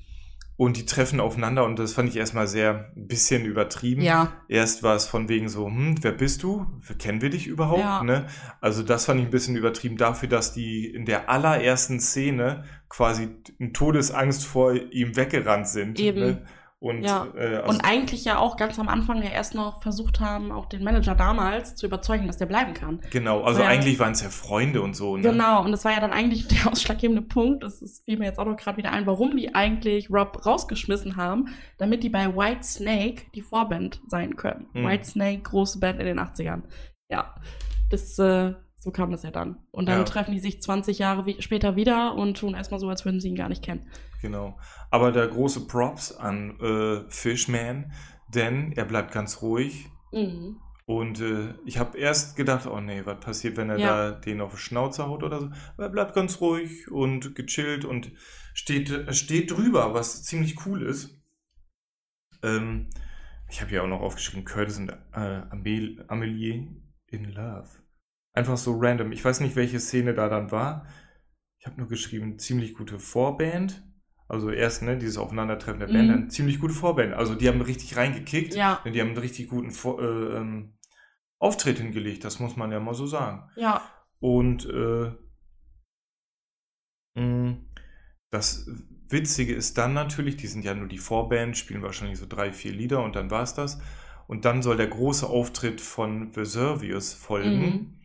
und 0.59 0.77
die 0.77 0.85
treffen 0.85 1.21
aufeinander 1.21 1.65
und 1.65 1.79
das 1.79 1.93
fand 1.93 2.09
ich 2.09 2.17
erstmal 2.17 2.49
sehr 2.49 2.91
ein 2.97 3.07
bisschen 3.07 3.45
übertrieben. 3.45 4.03
ja, 4.03 4.33
Erst 4.49 4.83
war 4.83 4.97
es 4.97 5.07
von 5.07 5.29
wegen 5.29 5.49
so, 5.49 5.67
hm, 5.67 6.03
wer 6.03 6.11
bist 6.11 6.43
du? 6.43 6.67
Kennen 6.99 7.23
wir 7.23 7.31
dich 7.31 7.47
überhaupt? 7.47 7.81
Ja. 7.81 8.03
Ne? 8.03 8.27
Also 8.61 8.83
das 8.83 9.05
fand 9.05 9.21
ich 9.21 9.27
ein 9.29 9.31
bisschen 9.31 9.55
übertrieben 9.55 9.97
dafür, 9.97 10.29
dass 10.29 10.53
die 10.53 10.85
in 10.87 11.05
der 11.07 11.31
allerersten 11.31 12.01
Szene 12.01 12.65
quasi 12.89 13.29
in 13.59 13.73
Todesangst 13.73 14.45
vor 14.45 14.75
ihm 14.75 15.15
weggerannt 15.15 15.69
sind. 15.69 16.01
Eben. 16.01 16.21
Ne? 16.21 16.47
Und, 16.81 17.03
Ja. 17.03 17.26
äh, 17.37 17.57
also, 17.57 17.70
und 17.70 17.81
eigentlich 17.85 18.24
ja 18.24 18.39
auch 18.39 18.57
ganz 18.57 18.79
am 18.79 18.89
Anfang 18.89 19.20
ja 19.20 19.31
erst 19.31 19.53
noch 19.57 19.83
versucht 19.83 20.20
haben, 20.20 20.53
auch 20.53 20.66
den 20.66 20.85
Manager 20.85 21.16
damals 21.16 21.74
zu 21.74 21.87
überzeugen, 21.87 22.29
dass 22.29 22.37
der 22.37 22.47
bleiben 22.47 22.72
kann. 22.72 23.01
genau, 23.11 23.43
also 23.43 23.62
Ja. 23.62 23.66
eigentlich 23.68 23.99
waren 23.99 24.12
es 24.12 24.22
ja 24.22 24.29
Freunde 24.29 24.81
und 24.81 24.95
so. 24.95 25.16
Ne? 25.16 25.22
Genau, 25.24 25.64
und 25.64 25.72
das 25.72 25.85
war 25.85 25.91
ja 25.93 25.99
dann 26.01 26.12
eigentlich 26.12 26.47
der 26.49 26.70
ausschlaggebende 26.70 27.22
Punkt. 27.22 27.64
Das 27.64 27.83
ist, 27.83 28.05
fiel 28.05 28.16
mir 28.16 28.26
jetzt 28.26 28.39
auch 28.39 28.45
noch 28.47 28.57
gerade 28.57 28.76
wieder 28.76 28.93
ein, 28.93 29.07
warum 29.07 29.37
die 29.37 29.57
eigentlich 29.57 30.09
Rob 30.09 30.47
rausgeschmissen 30.47 31.16
haben, 31.16 31.49
damit 31.79 32.05
die 32.05 32.11
bei 32.11 32.37
White 32.37 32.62
Snake 32.62 33.22
die 33.35 33.43
Vorband 33.43 34.01
sein 34.07 34.37
können. 34.37 34.66
Mhm. 34.72 34.87
White 34.87 35.05
Snake, 35.05 35.43
große 35.43 35.81
Band 35.81 35.99
in 35.99 36.07
den 36.07 36.20
80ern. 36.20 36.62
Ja, 37.11 37.35
das, 37.91 38.16
äh, 38.20 38.53
so 38.81 38.91
kam 38.91 39.11
das 39.11 39.22
ja 39.22 39.31
dann. 39.31 39.59
Und 39.70 39.87
dann 39.89 39.99
Ja. 39.99 40.05
treffen 40.05 40.33
die 40.33 40.41
sich 40.41 40.62
20 40.62 40.99
Jahre 40.99 41.26
wie, 41.26 41.41
später 41.43 41.76
wieder 41.76 42.14
und 42.14 42.37
tun 42.39 42.55
erstmal 42.55 42.81
so, 42.81 42.89
als 42.89 43.05
würden 43.05 43.20
sie 43.20 43.29
ihn 43.29 43.35
gar 43.37 43.49
nicht 43.49 43.62
kennen. 43.64 43.87
Genau. 44.22 44.59
Aber 44.91 45.12
da 45.12 45.26
große 45.26 45.66
Props 45.66 46.12
an 46.12 46.59
äh, 46.61 47.11
Fishman, 47.11 47.93
denn 48.35 48.72
er 48.72 48.85
bleibt 48.85 49.12
ganz 49.12 49.43
ruhig. 49.43 49.87
Mhm. 50.12 50.61
Und 50.87 51.20
äh, 51.20 51.55
ich 51.66 51.79
habe 51.79 51.99
erst 51.99 52.37
gedacht, 52.37 52.66
oh 52.66 52.81
nee, 52.81 53.03
was 53.05 53.20
passiert, 53.20 53.57
wenn 53.59 53.68
er 53.68 53.79
Ja. 53.79 54.11
da 54.11 54.18
den 54.20 54.41
auf 54.41 54.53
die 54.53 54.59
Schnauze 54.59 55.07
haut 55.07 55.22
oder 55.22 55.41
so. 55.41 55.47
Aber 55.74 55.83
er 55.85 55.89
bleibt 55.91 56.14
ganz 56.14 56.41
ruhig 56.41 56.91
und 56.91 57.35
gechillt 57.35 57.85
und 57.85 58.12
steht, 58.55 59.14
steht 59.14 59.51
drüber, 59.51 59.93
was 59.93 60.22
ziemlich 60.22 60.64
cool 60.66 60.83
ist. 60.83 61.20
Ähm, 62.43 62.89
ich 63.51 63.61
habe 63.61 63.72
ja 63.72 63.83
auch 63.83 63.87
noch 63.89 64.01
aufgeschrieben, 64.01 64.45
Curtis 64.45 64.79
und 64.79 64.91
äh, 64.91 65.43
Amel 65.51 66.05
Amelie 66.09 66.68
in 67.09 67.24
Love. 67.33 67.68
Einfach 68.39 68.57
so 68.57 68.78
random. 68.78 69.11
Ich 69.12 69.24
weiß 69.24 69.41
nicht, 69.41 69.57
welche 69.57 69.80
Szene 69.80 70.14
da 70.14 70.28
dann 70.28 70.51
war. 70.53 70.86
Ich 71.59 71.66
habe 71.66 71.76
nur 71.76 71.89
geschrieben, 71.89 72.39
ziemlich 72.39 72.74
gute 72.74 72.99
Vorband. 73.01 73.82
Also 74.28 74.51
erst, 74.51 74.82
ne, 74.82 74.97
dieses 74.97 75.16
Aufeinandertreffen 75.18 75.80
der 75.80 75.86
Band, 75.89 76.05
Mhm. 76.09 76.12
dann 76.12 76.30
ziemlich 76.30 76.61
gute 76.61 76.74
Vorband. 76.74 77.14
Also 77.14 77.34
die 77.34 77.49
haben 77.49 77.61
richtig 77.62 77.97
reingekickt. 77.97 78.55
Ja, 78.55 78.80
Die 78.84 79.01
haben 79.01 79.09
einen 79.09 79.18
richtig 79.18 79.49
guten 79.49 79.72
Vor 79.72 80.01
äh, 80.01 80.36
ähm, 80.36 80.78
Auftritt 81.41 81.78
hingelegt, 81.78 82.24
das 82.24 82.39
muss 82.39 82.55
man 82.57 82.70
ja 82.70 82.78
mal 82.80 82.95
so 82.95 83.07
sagen. 83.07 83.49
ja. 83.57 83.80
Und 84.20 84.66
äh, 84.66 85.12
mh, 87.14 87.57
das 88.30 88.68
Witzige 89.09 89.55
ist 89.55 89.78
dann 89.78 89.95
natürlich, 89.95 90.36
die 90.36 90.47
sind 90.49 90.64
ja 90.64 90.74
nur 90.74 90.89
die 90.89 90.99
Vorband, 90.99 91.57
spielen 91.57 91.82
wahrscheinlich 91.82 92.18
so 92.18 92.26
drei, 92.28 92.53
vier 92.53 92.72
Lieder 92.72 93.03
und 93.03 93.16
dann 93.16 93.30
war's 93.30 93.55
das. 93.55 93.80
Und 94.26 94.45
dann 94.45 94.62
soll 94.62 94.76
der 94.76 94.89
große 94.89 95.26
Auftritt 95.26 95.80
von 95.80 96.36
Vesuvius 96.36 97.14
folgen. 97.14 97.61
Mhm. 97.61 97.97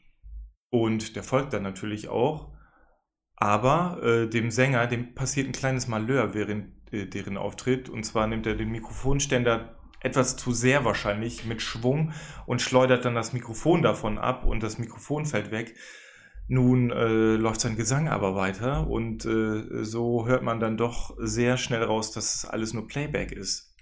Und 0.73 1.15
der 1.15 1.21
folgt 1.21 1.53
dann 1.53 1.61
natürlich 1.61 2.09
auch. 2.09 2.51
Aber 3.35 4.01
äh, 4.01 4.27
dem 4.27 4.49
Sänger, 4.49 4.87
dem 4.87 5.13
passiert 5.13 5.47
ein 5.47 5.51
kleines 5.51 5.87
Malheur 5.87 6.33
während 6.33 6.91
äh, 6.91 7.05
deren 7.05 7.37
Auftritt. 7.37 7.89
Und 7.89 8.03
zwar 8.05 8.25
nimmt 8.25 8.47
er 8.47 8.55
den 8.55 8.71
Mikrofonständer 8.71 9.77
etwas 9.99 10.35
zu 10.35 10.51
sehr 10.51 10.83
wahrscheinlich 10.83 11.45
mit 11.45 11.61
Schwung 11.61 12.11
und 12.47 12.59
schleudert 12.59 13.05
dann 13.05 13.13
das 13.13 13.33
Mikrofon 13.33 13.83
davon 13.83 14.17
ab 14.17 14.45
und 14.45 14.63
das 14.63 14.79
Mikrofon 14.79 15.27
fällt 15.27 15.51
weg. 15.51 15.75
Nun 16.47 16.89
äh, 16.89 17.35
läuft 17.35 17.61
sein 17.61 17.75
Gesang 17.75 18.09
aber 18.09 18.33
weiter 18.33 18.87
und 18.87 19.25
äh, 19.25 19.83
so 19.83 20.25
hört 20.25 20.41
man 20.41 20.59
dann 20.59 20.75
doch 20.75 21.15
sehr 21.19 21.57
schnell 21.57 21.83
raus, 21.83 22.11
dass 22.11 22.33
es 22.33 22.45
alles 22.45 22.73
nur 22.73 22.87
Playback 22.87 23.31
ist. 23.31 23.72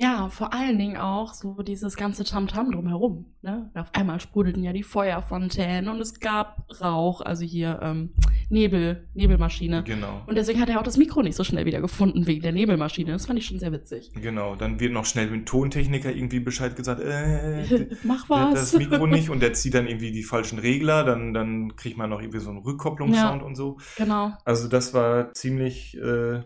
Ja, 0.00 0.28
vor 0.30 0.54
allen 0.54 0.78
Dingen 0.78 0.96
auch 0.96 1.34
so 1.34 1.62
dieses 1.62 1.94
ganze 1.96 2.24
Tamtam 2.24 2.70
drumherum. 2.72 3.26
Ne? 3.42 3.70
Auf 3.74 3.88
einmal 3.94 4.18
sprudelten 4.18 4.62
ja 4.62 4.72
die 4.72 4.82
Feuerfontänen 4.82 5.88
und 5.88 6.00
es 6.00 6.20
gab 6.20 6.64
Rauch, 6.80 7.20
also 7.20 7.44
hier 7.44 7.80
ähm, 7.82 8.14
Nebel, 8.48 9.08
Nebelmaschine. 9.14 9.82
Genau. 9.84 10.22
Und 10.26 10.36
deswegen 10.36 10.58
hat 10.60 10.70
er 10.70 10.78
auch 10.80 10.84
das 10.84 10.96
Mikro 10.96 11.22
nicht 11.22 11.36
so 11.36 11.44
schnell 11.44 11.66
wieder 11.66 11.80
gefunden 11.82 12.26
wegen 12.26 12.40
der 12.40 12.52
Nebelmaschine. 12.52 13.12
Das 13.12 13.26
fand 13.26 13.38
ich 13.38 13.46
schon 13.46 13.58
sehr 13.58 13.72
witzig. 13.72 14.10
Genau, 14.14 14.56
dann 14.56 14.80
wird 14.80 14.92
noch 14.92 15.04
schnell 15.04 15.26
mit 15.26 15.34
dem 15.40 15.44
Tontechniker 15.46 16.10
irgendwie 16.14 16.40
Bescheid 16.40 16.74
gesagt, 16.76 17.02
äh, 17.02 17.88
Mach 18.02 18.28
was. 18.30 18.72
das 18.72 18.78
Mikro 18.78 19.06
nicht 19.06 19.28
und 19.28 19.40
der 19.42 19.52
zieht 19.52 19.74
dann 19.74 19.86
irgendwie 19.86 20.12
die 20.12 20.22
falschen 20.24 20.58
Regler, 20.58 21.04
dann, 21.04 21.34
dann 21.34 21.76
kriegt 21.76 21.98
man 21.98 22.08
noch 22.08 22.20
irgendwie 22.20 22.40
so 22.40 22.48
einen 22.50 22.60
Rückkopplungssound 22.60 23.42
Ja. 23.42 23.46
und 23.46 23.54
so. 23.54 23.76
genau. 23.96 24.32
Also 24.46 24.66
das 24.68 24.94
war 24.94 25.34
ziemlich, 25.34 25.96
äh, 25.98 26.40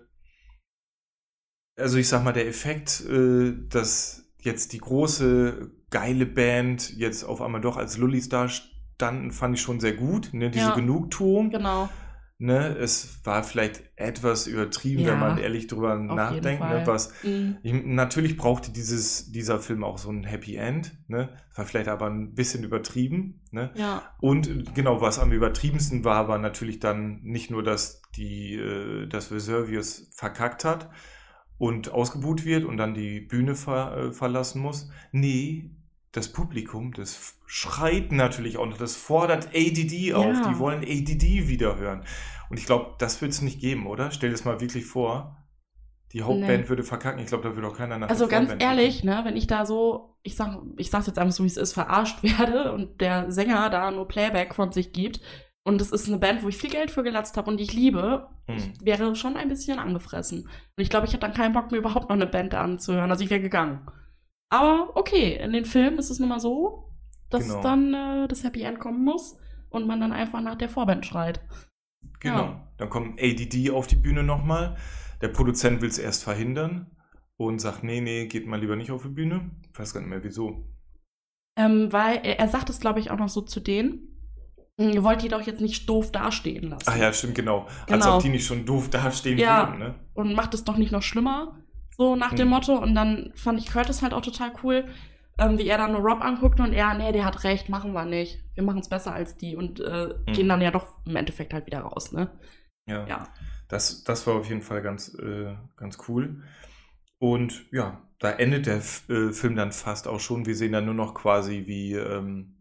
also 1.76 1.98
ich 1.98 2.08
sag 2.08 2.24
mal, 2.24 2.32
der 2.32 2.46
Effekt, 2.46 3.02
äh, 3.08 3.52
dass 3.68 4.32
jetzt 4.40 4.72
die 4.72 4.78
große, 4.78 5.70
geile 5.90 6.26
Band 6.26 6.96
jetzt 6.96 7.24
auf 7.24 7.40
einmal 7.40 7.60
doch 7.60 7.76
als 7.76 7.96
Lullis 7.98 8.28
da 8.28 8.48
standen, 8.48 9.30
fand 9.32 9.56
ich 9.56 9.62
schon 9.62 9.80
sehr 9.80 9.94
gut. 9.94 10.30
Ne? 10.32 10.50
Diese 10.50 10.66
Ja. 10.66 10.74
Genugtuung. 10.74 11.50
Genau. 11.50 11.88
Ne? 12.36 12.76
Es 12.76 13.20
war 13.24 13.44
vielleicht 13.44 13.84
etwas 13.96 14.48
übertrieben, 14.48 15.02
Ja, 15.02 15.12
wenn 15.12 15.20
man 15.20 15.38
ehrlich 15.38 15.68
drüber 15.68 15.94
nachdenkt. 15.96 16.60
Ne? 16.62 16.82
Was, 16.84 17.12
Mhm. 17.22 17.56
ich, 17.62 17.72
natürlich 17.72 18.36
brauchte 18.36 18.72
dieses, 18.72 19.30
dieser 19.30 19.60
Film 19.60 19.84
auch 19.84 19.98
so 19.98 20.10
ein 20.10 20.24
Happy 20.24 20.56
End. 20.56 20.92
Ne? 21.06 21.28
War 21.54 21.64
vielleicht 21.64 21.88
aber 21.88 22.06
ein 22.06 22.34
bisschen 22.34 22.64
übertrieben. 22.64 23.40
Ne? 23.52 23.70
Ja. 23.76 24.02
Und 24.20 24.74
genau, 24.74 25.00
was 25.00 25.20
am 25.20 25.30
übertriebensten 25.32 26.04
war, 26.04 26.26
war 26.28 26.38
natürlich 26.38 26.80
dann 26.80 27.20
nicht 27.22 27.50
nur, 27.50 27.62
dass 27.62 28.02
die, 28.16 28.56
äh, 28.56 29.06
dass 29.06 29.30
Vesuvius 29.30 30.10
verkackt 30.14 30.64
hat 30.64 30.90
und 31.58 31.92
ausgebuht 31.92 32.44
wird 32.44 32.64
und 32.64 32.76
dann 32.76 32.94
die 32.94 33.20
Bühne 33.20 33.54
ver, 33.54 33.96
äh, 33.96 34.12
verlassen 34.12 34.60
muss. 34.60 34.90
Nee, 35.12 35.70
das 36.12 36.32
Publikum, 36.32 36.92
das 36.92 37.38
schreit 37.46 38.12
natürlich 38.12 38.56
auch 38.58 38.66
noch, 38.66 38.78
das 38.78 38.96
fordert 38.96 39.48
ADD 39.54 40.12
auf, 40.14 40.36
Ja. 40.36 40.48
die 40.48 40.58
wollen 40.58 40.82
ADD 40.82 41.48
wieder 41.48 41.76
hören. 41.76 42.04
Und 42.50 42.58
ich 42.58 42.66
glaube, 42.66 42.94
das 42.98 43.20
wird 43.20 43.32
es 43.32 43.42
nicht 43.42 43.60
geben, 43.60 43.86
oder? 43.86 44.10
Stell 44.10 44.28
dir 44.30 44.34
das 44.34 44.44
mal 44.44 44.60
wirklich 44.60 44.84
vor. 44.86 45.36
Die 46.12 46.22
Hauptband 46.22 46.62
Nee. 46.64 46.68
würde 46.68 46.84
verkacken. 46.84 47.18
Ich 47.20 47.26
glaube, 47.26 47.42
da 47.48 47.56
würde 47.56 47.66
auch 47.66 47.76
keiner 47.76 47.98
nach 47.98 48.08
Also 48.08 48.28
ganz 48.28 48.54
ehrlich, 48.60 49.02
ne, 49.02 49.22
wenn 49.24 49.36
ich 49.36 49.48
da 49.48 49.66
so, 49.66 50.16
ich 50.22 50.36
sag, 50.36 50.58
ich 50.76 50.88
sag's 50.90 51.08
jetzt 51.08 51.18
einfach 51.18 51.34
so, 51.34 51.42
wie 51.42 51.48
es 51.48 51.56
ist, 51.56 51.72
verarscht 51.72 52.22
werde 52.22 52.72
und 52.72 53.00
der 53.00 53.32
Sänger 53.32 53.68
da 53.70 53.90
nur 53.90 54.06
Playback 54.06 54.54
von 54.54 54.70
sich 54.70 54.92
gibt 54.92 55.20
und 55.64 55.80
es 55.80 55.90
ist 55.92 56.08
eine 56.08 56.18
Band, 56.18 56.42
wo 56.42 56.48
ich 56.48 56.56
viel 56.56 56.70
Geld 56.70 56.90
für 56.90 57.02
gelatzt 57.02 57.36
habe 57.36 57.50
und 57.50 57.56
die 57.58 57.64
ich 57.64 57.72
liebe, 57.72 58.28
Hm. 58.46 58.56
ich 58.56 58.84
wäre 58.84 59.16
schon 59.16 59.36
ein 59.36 59.48
bisschen 59.48 59.78
angefressen. 59.78 60.42
Und 60.42 60.82
ich 60.82 60.90
glaube, 60.90 61.06
ich 61.06 61.12
hätte 61.12 61.22
dann 61.26 61.34
keinen 61.34 61.54
Bock 61.54 61.70
mehr 61.70 61.80
überhaupt 61.80 62.08
noch 62.10 62.16
eine 62.16 62.26
Band 62.26 62.54
anzuhören. 62.54 63.10
Also 63.10 63.24
ich 63.24 63.30
wäre 63.30 63.40
gegangen. 63.40 63.86
Aber 64.50 64.90
okay, 64.96 65.36
in 65.42 65.52
den 65.52 65.64
Filmen 65.64 65.98
ist 65.98 66.10
es 66.10 66.18
nun 66.20 66.28
mal 66.28 66.40
so, 66.40 66.90
dass 67.30 67.48
Genau. 67.48 67.62
dann 67.62 67.94
äh, 67.94 68.28
das 68.28 68.44
Happy 68.44 68.62
End 68.62 68.78
kommen 68.78 69.02
muss 69.04 69.36
und 69.70 69.86
man 69.86 70.00
dann 70.00 70.12
einfach 70.12 70.40
nach 70.42 70.54
der 70.56 70.68
Vorband 70.68 71.06
schreit. 71.06 71.40
Genau. 72.20 72.36
Ja. 72.44 72.68
Dann 72.76 72.90
kommt 72.90 73.20
ADD 73.20 73.70
auf 73.70 73.86
die 73.86 73.96
Bühne 73.96 74.22
nochmal. 74.22 74.76
Der 75.22 75.28
Produzent 75.28 75.80
will 75.80 75.88
es 75.88 75.98
erst 75.98 76.22
verhindern 76.24 76.90
und 77.36 77.60
sagt, 77.60 77.82
nee, 77.82 78.00
nee, 78.00 78.26
geht 78.26 78.46
mal 78.46 78.60
lieber 78.60 78.76
nicht 78.76 78.90
auf 78.90 79.02
die 79.02 79.08
Bühne. 79.08 79.50
Ich 79.72 79.78
weiß 79.78 79.94
gar 79.94 80.00
nicht 80.00 80.10
mehr 80.10 80.22
wieso. 80.22 80.68
Ähm, 81.56 81.92
weil 81.92 82.16
er, 82.22 82.38
er 82.38 82.48
sagt 82.48 82.68
es, 82.70 82.80
glaube 82.80 83.00
ich, 83.00 83.10
auch 83.10 83.18
noch 83.18 83.28
so 83.28 83.40
zu 83.40 83.60
denen. 83.60 84.13
"Hm, 84.78 84.90
Ihr 84.90 85.04
wollt 85.04 85.22
die 85.22 85.28
doch 85.28 85.42
jetzt 85.42 85.60
nicht 85.60 85.88
doof 85.88 86.10
dastehen 86.12 86.70
lassen. 86.70 86.84
Ach 86.86 86.96
ja, 86.96 87.12
stimmt, 87.12 87.34
genau. 87.34 87.66
Als 87.88 88.04
Genau. 88.04 88.16
ob 88.16 88.22
die 88.22 88.28
nicht 88.28 88.46
schon 88.46 88.66
doof 88.66 88.90
dastehen 88.90 89.38
Ja. 89.38 89.68
würden, 89.68 89.78
ne? 89.78 89.94
Und 90.14 90.34
macht 90.34 90.54
es 90.54 90.64
doch 90.64 90.76
nicht 90.76 90.92
noch 90.92 91.02
schlimmer. 91.02 91.58
So 91.96 92.16
nach 92.16 92.30
dem 92.30 92.40
Hm. 92.46 92.48
Motto. 92.48 92.76
Und 92.76 92.94
dann 92.94 93.32
fand 93.36 93.58
ich 93.60 93.66
Curtis 93.66 94.02
halt 94.02 94.12
auch 94.12 94.22
total 94.22 94.52
cool, 94.64 94.84
ähm, 95.38 95.58
wie 95.58 95.66
er 95.68 95.78
dann 95.78 95.92
nur 95.92 96.00
Rob 96.00 96.20
anguckte 96.24 96.62
und 96.62 96.72
er, 96.72 96.94
nee, 96.94 97.12
der 97.12 97.24
hat 97.24 97.44
recht, 97.44 97.68
machen 97.68 97.92
wir 97.92 98.04
nicht. 98.04 98.40
Wir 98.54 98.64
machen 98.64 98.80
es 98.80 98.88
besser 98.88 99.12
als 99.14 99.36
die 99.36 99.54
und 99.56 99.78
äh, 99.80 100.08
Hm. 100.26 100.32
gehen 100.34 100.48
dann 100.48 100.60
ja 100.60 100.70
doch 100.72 100.86
im 101.06 101.14
Endeffekt 101.16 101.52
halt 101.54 101.66
wieder 101.66 101.80
raus, 101.80 102.12
ne? 102.12 102.30
Ja. 102.86 103.06
Ja. 103.06 103.28
Das, 103.68 104.02
das 104.04 104.26
war 104.26 104.34
auf 104.34 104.48
jeden 104.48 104.60
Fall 104.62 104.82
ganz, 104.82 105.14
äh, 105.14 105.54
ganz 105.76 105.98
cool. 106.08 106.42
Und 107.18 107.64
ja, 107.72 108.02
da 108.18 108.30
endet 108.32 108.66
der 108.66 108.76
F 108.76 109.08
äh, 109.08 109.32
Film 109.32 109.56
dann 109.56 109.72
fast 109.72 110.06
auch 110.08 110.20
schon. 110.20 110.46
Wir 110.46 110.54
sehen 110.56 110.72
dann 110.72 110.84
nur 110.84 110.94
noch 110.94 111.14
quasi, 111.14 111.64
wie 111.66 111.94
ähm, 111.94 112.53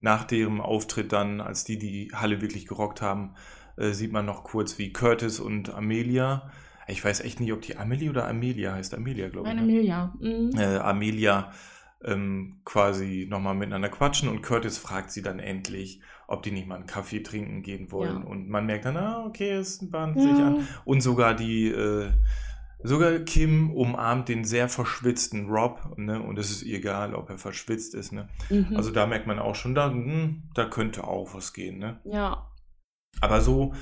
nach 0.00 0.24
deren 0.24 0.60
Auftritt 0.60 1.12
dann, 1.12 1.40
als 1.40 1.64
die 1.64 1.78
die 1.78 2.10
Halle 2.14 2.40
wirklich 2.40 2.66
gerockt 2.66 3.02
haben, 3.02 3.34
äh, 3.76 3.90
sieht 3.90 4.12
man 4.12 4.26
noch 4.26 4.44
kurz, 4.44 4.78
wie 4.78 4.92
Curtis 4.92 5.40
und 5.40 5.74
Amelia, 5.74 6.50
ich 6.88 7.04
weiß 7.04 7.20
echt 7.20 7.38
nicht, 7.40 7.52
ob 7.52 7.60
die 7.60 7.76
Amelie 7.76 8.08
oder 8.08 8.26
Amelia 8.26 8.72
heißt. 8.72 8.94
Amelia, 8.94 9.28
glaube 9.28 9.48
ich. 9.48 9.54
Meine 9.54 9.66
ne? 9.66 9.72
Emilia. 9.72 10.14
Mhm. 10.20 10.50
äh, 10.56 10.78
Amelia 10.78 11.52
ähm, 12.02 12.60
quasi 12.64 13.26
nochmal 13.28 13.54
miteinander 13.54 13.88
quatschen 13.88 14.28
und 14.28 14.40
Curtis 14.42 14.78
fragt 14.78 15.10
sie 15.10 15.22
dann 15.22 15.38
endlich, 15.38 16.00
ob 16.26 16.42
die 16.42 16.50
nicht 16.50 16.66
mal 16.66 16.76
einen 16.76 16.86
Kaffee 16.86 17.22
trinken 17.22 17.62
gehen 17.62 17.90
wollen. 17.92 18.22
Ja. 18.22 18.26
Und 18.28 18.48
man 18.48 18.66
merkt 18.66 18.84
dann, 18.84 18.96
ah, 18.96 19.24
okay, 19.26 19.50
es 19.50 19.90
bahnt 19.90 20.18
sich 20.20 20.38
Ja. 20.38 20.46
an. 20.48 20.68
Und 20.84 21.02
sogar 21.02 21.34
die, 21.34 21.68
äh, 21.68 22.10
sogar 22.82 23.18
Kim 23.20 23.70
umarmt 23.70 24.28
den 24.28 24.44
sehr 24.44 24.68
verschwitzten 24.68 25.48
Rob, 25.50 25.94
ne? 25.96 26.22
Und 26.22 26.38
es 26.38 26.50
ist 26.50 26.62
egal, 26.62 27.14
ob 27.14 27.28
er 27.30 27.38
verschwitzt 27.38 27.94
ist, 27.94 28.12
ne? 28.12 28.28
Mhm. 28.50 28.76
Also 28.76 28.90
da 28.90 29.06
merkt 29.06 29.26
man 29.26 29.38
auch 29.38 29.54
schon, 29.54 29.74
da, 29.74 29.90
hm, 29.90 30.50
da 30.54 30.66
könnte 30.66 31.04
auch 31.04 31.34
was 31.34 31.52
gehen, 31.52 31.78
ne? 31.78 32.00
ja. 32.04 32.44
Aber 33.20 33.40
so, 33.40 33.74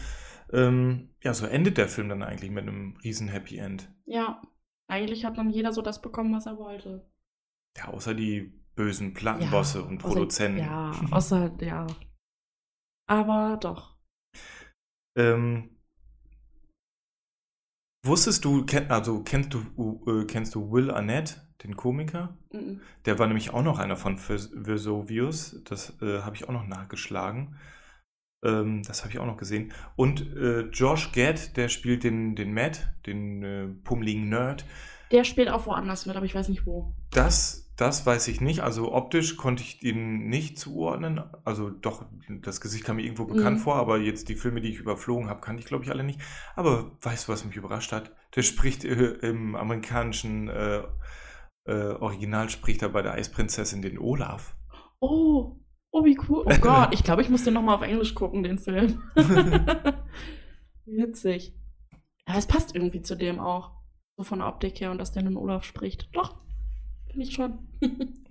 ähm, 0.53 1.11
ja, 1.23 1.35
so 1.35 1.45
endet 1.47 1.77
der 1.77 1.89
Film 1.89 2.09
dann 2.09 2.23
eigentlich 2.23 2.51
mit 2.51 2.63
einem 2.63 2.97
riesen 3.05 3.29
Happy 3.29 3.59
End. 3.59 3.93
Ja. 4.07 4.41
Eigentlich 4.89 5.25
hat 5.25 5.37
dann 5.37 5.51
jeder 5.51 5.73
so 5.73 5.83
das 5.83 6.01
bekommen, 6.01 6.33
was 6.33 6.47
er 6.47 6.57
wollte. 6.59 7.11
Ja, 7.77 7.89
außer 7.89 8.15
die 8.15 8.63
bösen 8.77 9.13
Plattenbosse 9.15 9.83
und 9.83 10.01
außer- 10.01 10.07
Produzenten. 10.09 10.59
Ja, 10.61 10.93
außer, 11.11 11.53
ja. 11.61 11.87
Aber 13.09 13.59
doch. 13.61 13.99
Ähm, 15.19 15.76
wusstest 18.07 18.45
du, 18.45 18.65
also 18.89 19.23
kennst 19.23 19.55
du, 19.55 20.03
äh, 20.07 20.25
kennst 20.27 20.55
du 20.55 20.71
Will 20.73 20.91
Arnett, 20.91 21.41
den 21.63 21.77
Komiker? 21.77 22.37
Mhm. 22.53 22.81
Der 23.05 23.19
war 23.19 23.27
nämlich 23.27 23.53
auch 23.53 23.63
noch 23.63 23.79
einer 23.79 23.97
von 23.97 24.19
Ves- 24.19 24.51
Vesuvius. 24.55 25.63
Das 25.65 26.01
äh, 26.03 26.21
habe 26.21 26.37
ich 26.37 26.49
auch 26.49 26.53
noch 26.53 26.67
nachgeschlagen. 26.67 27.57
Ähm, 28.45 28.83
das 28.83 29.03
habe 29.03 29.13
ich 29.13 29.19
auch 29.19 29.27
noch 29.27 29.37
gesehen. 29.37 29.73
Und 29.97 30.21
äh, 30.37 30.63
Josh 30.71 31.13
Gad, 31.13 31.57
der 31.57 31.69
spielt 31.69 32.05
den, 32.05 32.37
den 32.37 32.53
Matt, 32.53 32.89
den 33.07 33.43
äh, 33.43 33.67
pummeligen 33.85 34.29
Nerd. 34.29 34.65
Der 35.13 35.25
spielt 35.25 35.49
auch 35.49 35.67
woanders 35.67 36.07
mit, 36.07 36.17
aber 36.17 36.27
ich 36.27 36.35
weiß 36.35 36.49
nicht 36.49 36.67
wo. 36.67 36.95
Das, 37.13 37.73
das 37.77 38.05
weiß 38.05 38.27
ich 38.29 38.41
nicht. 38.41 38.61
Also 38.61 38.93
optisch 38.93 39.37
konnte 39.37 39.63
ich 39.63 39.83
ihn 39.83 40.29
nicht 40.29 40.59
zuordnen. 40.59 41.23
Also 41.45 41.71
doch, 41.71 42.05
das 42.43 42.61
Gesicht 42.61 42.85
kam 42.85 42.97
mir 42.97 43.03
irgendwo 43.03 43.25
bekannt 43.25 43.59
Mhm. 43.59 43.63
vor, 43.63 43.77
aber 43.77 43.99
jetzt 43.99 44.29
die 44.29 44.35
Filme, 44.35 44.61
die 44.61 44.71
ich 44.71 44.79
überflogen 44.81 45.29
habe, 45.29 45.41
kannte 45.41 45.61
ich 45.61 45.67
glaube 45.67 45.85
ich 45.85 45.91
alle 45.91 46.03
nicht. 46.03 46.21
Aber 46.57 46.91
weißt 47.03 47.29
du, 47.29 47.33
was 47.33 47.45
mich 47.45 47.57
überrascht 47.57 47.93
hat? 47.93 48.11
Der 48.35 48.43
spricht 48.43 48.85
äh, 48.85 49.13
im 49.23 49.55
amerikanischen 49.55 50.49
äh, 50.49 50.83
äh, 51.67 51.93
Original 52.01 52.49
spricht 52.51 52.83
er 52.83 52.89
bei 52.89 53.03
der 53.03 53.13
Eisprinzessin 53.15 53.83
den 53.83 53.99
Olaf. 53.99 54.57
Oh, 55.01 55.59
oh, 55.93 56.05
wie 56.05 56.19
cool. 56.29 56.45
Oh 56.47 56.59
Gott, 56.61 56.89
ich 56.93 57.05
glaube, 57.05 57.23
ich 57.23 57.29
muss 57.29 57.45
den 57.45 57.55
nochmal 57.55 57.75
auf 57.77 57.83
Englisch 57.83 58.15
gucken, 58.15 58.43
den 58.43 58.59
Film. 58.59 59.03
Witzig. 60.85 61.55
Ja, 62.29 62.37
es 62.37 62.47
passt 62.47 62.75
irgendwie 62.75 63.03
zu 63.03 63.17
dem 63.17 63.39
auch. 63.41 63.76
So 64.17 64.25
von 64.25 64.39
der 64.39 64.49
Optik 64.49 64.81
her 64.81 64.91
und 64.91 64.99
dass 64.99 65.13
der 65.13 65.23
den 65.23 65.37
Olaf 65.37 65.65
spricht. 65.65 66.09
Doch, 66.13 66.37
finde 67.11 67.27
ich 67.27 67.35
schon. 67.35 67.59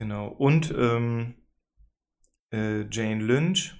Genau. 0.00 0.28
Und 0.28 0.72
ähm, 0.78 1.34
äh, 2.52 2.88
Jane 2.88 3.22
Lynch, 3.22 3.74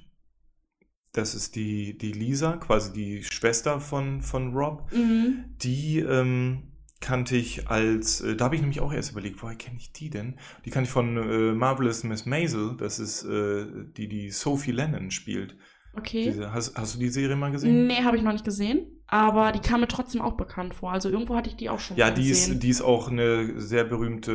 das 1.12 1.34
ist 1.34 1.54
die, 1.56 1.96
die 1.96 2.12
Lisa, 2.12 2.56
quasi 2.56 2.92
die 2.92 3.22
Schwester 3.22 3.80
von, 3.80 4.20
von 4.20 4.52
Rob. 4.52 4.90
mhm. 4.92 5.44
Die 5.62 6.00
ähm, 6.00 6.72
kannte 7.00 7.36
ich 7.36 7.68
als, 7.68 8.20
äh, 8.20 8.36
da 8.36 8.46
habe 8.46 8.56
ich 8.56 8.60
nämlich 8.60 8.80
auch 8.80 8.92
erst 8.92 9.12
überlegt, 9.12 9.42
woher 9.42 9.56
kenne 9.56 9.78
ich 9.78 9.92
die 9.92 10.10
denn? 10.10 10.38
Die 10.64 10.70
kannte 10.70 10.88
ich 10.88 10.92
von 10.92 11.16
äh, 11.16 11.54
Marvelous 11.54 12.02
Miss 12.02 12.26
Maisel, 12.26 12.76
das 12.76 12.98
ist 12.98 13.24
äh, 13.24 13.66
die, 13.96 14.08
die 14.08 14.30
Sophie 14.30 14.72
Lennon 14.72 15.10
spielt. 15.10 15.56
Okay. 15.98 16.24
Diese, 16.24 16.52
hast, 16.52 16.76
hast 16.76 16.94
du 16.94 16.98
die 16.98 17.08
Serie 17.08 17.36
mal 17.36 17.50
gesehen? 17.50 17.86
Nee, 17.86 18.02
habe 18.04 18.16
ich 18.16 18.22
noch 18.22 18.32
nicht 18.32 18.44
gesehen. 18.44 18.86
Aber 19.10 19.52
die 19.52 19.60
kam 19.60 19.80
mir 19.80 19.88
trotzdem 19.88 20.20
auch 20.20 20.34
bekannt 20.36 20.74
vor. 20.74 20.92
Also 20.92 21.08
irgendwo 21.08 21.34
hatte 21.34 21.48
ich 21.48 21.56
die 21.56 21.70
auch 21.70 21.78
schon 21.80 21.96
Ja, 21.96 22.06
mal 22.08 22.14
die 22.14 22.28
gesehen. 22.28 22.54
ist, 22.54 22.62
die 22.62 22.68
ist 22.68 22.82
auch 22.82 23.10
eine 23.10 23.58
sehr 23.58 23.84
berühmte 23.84 24.32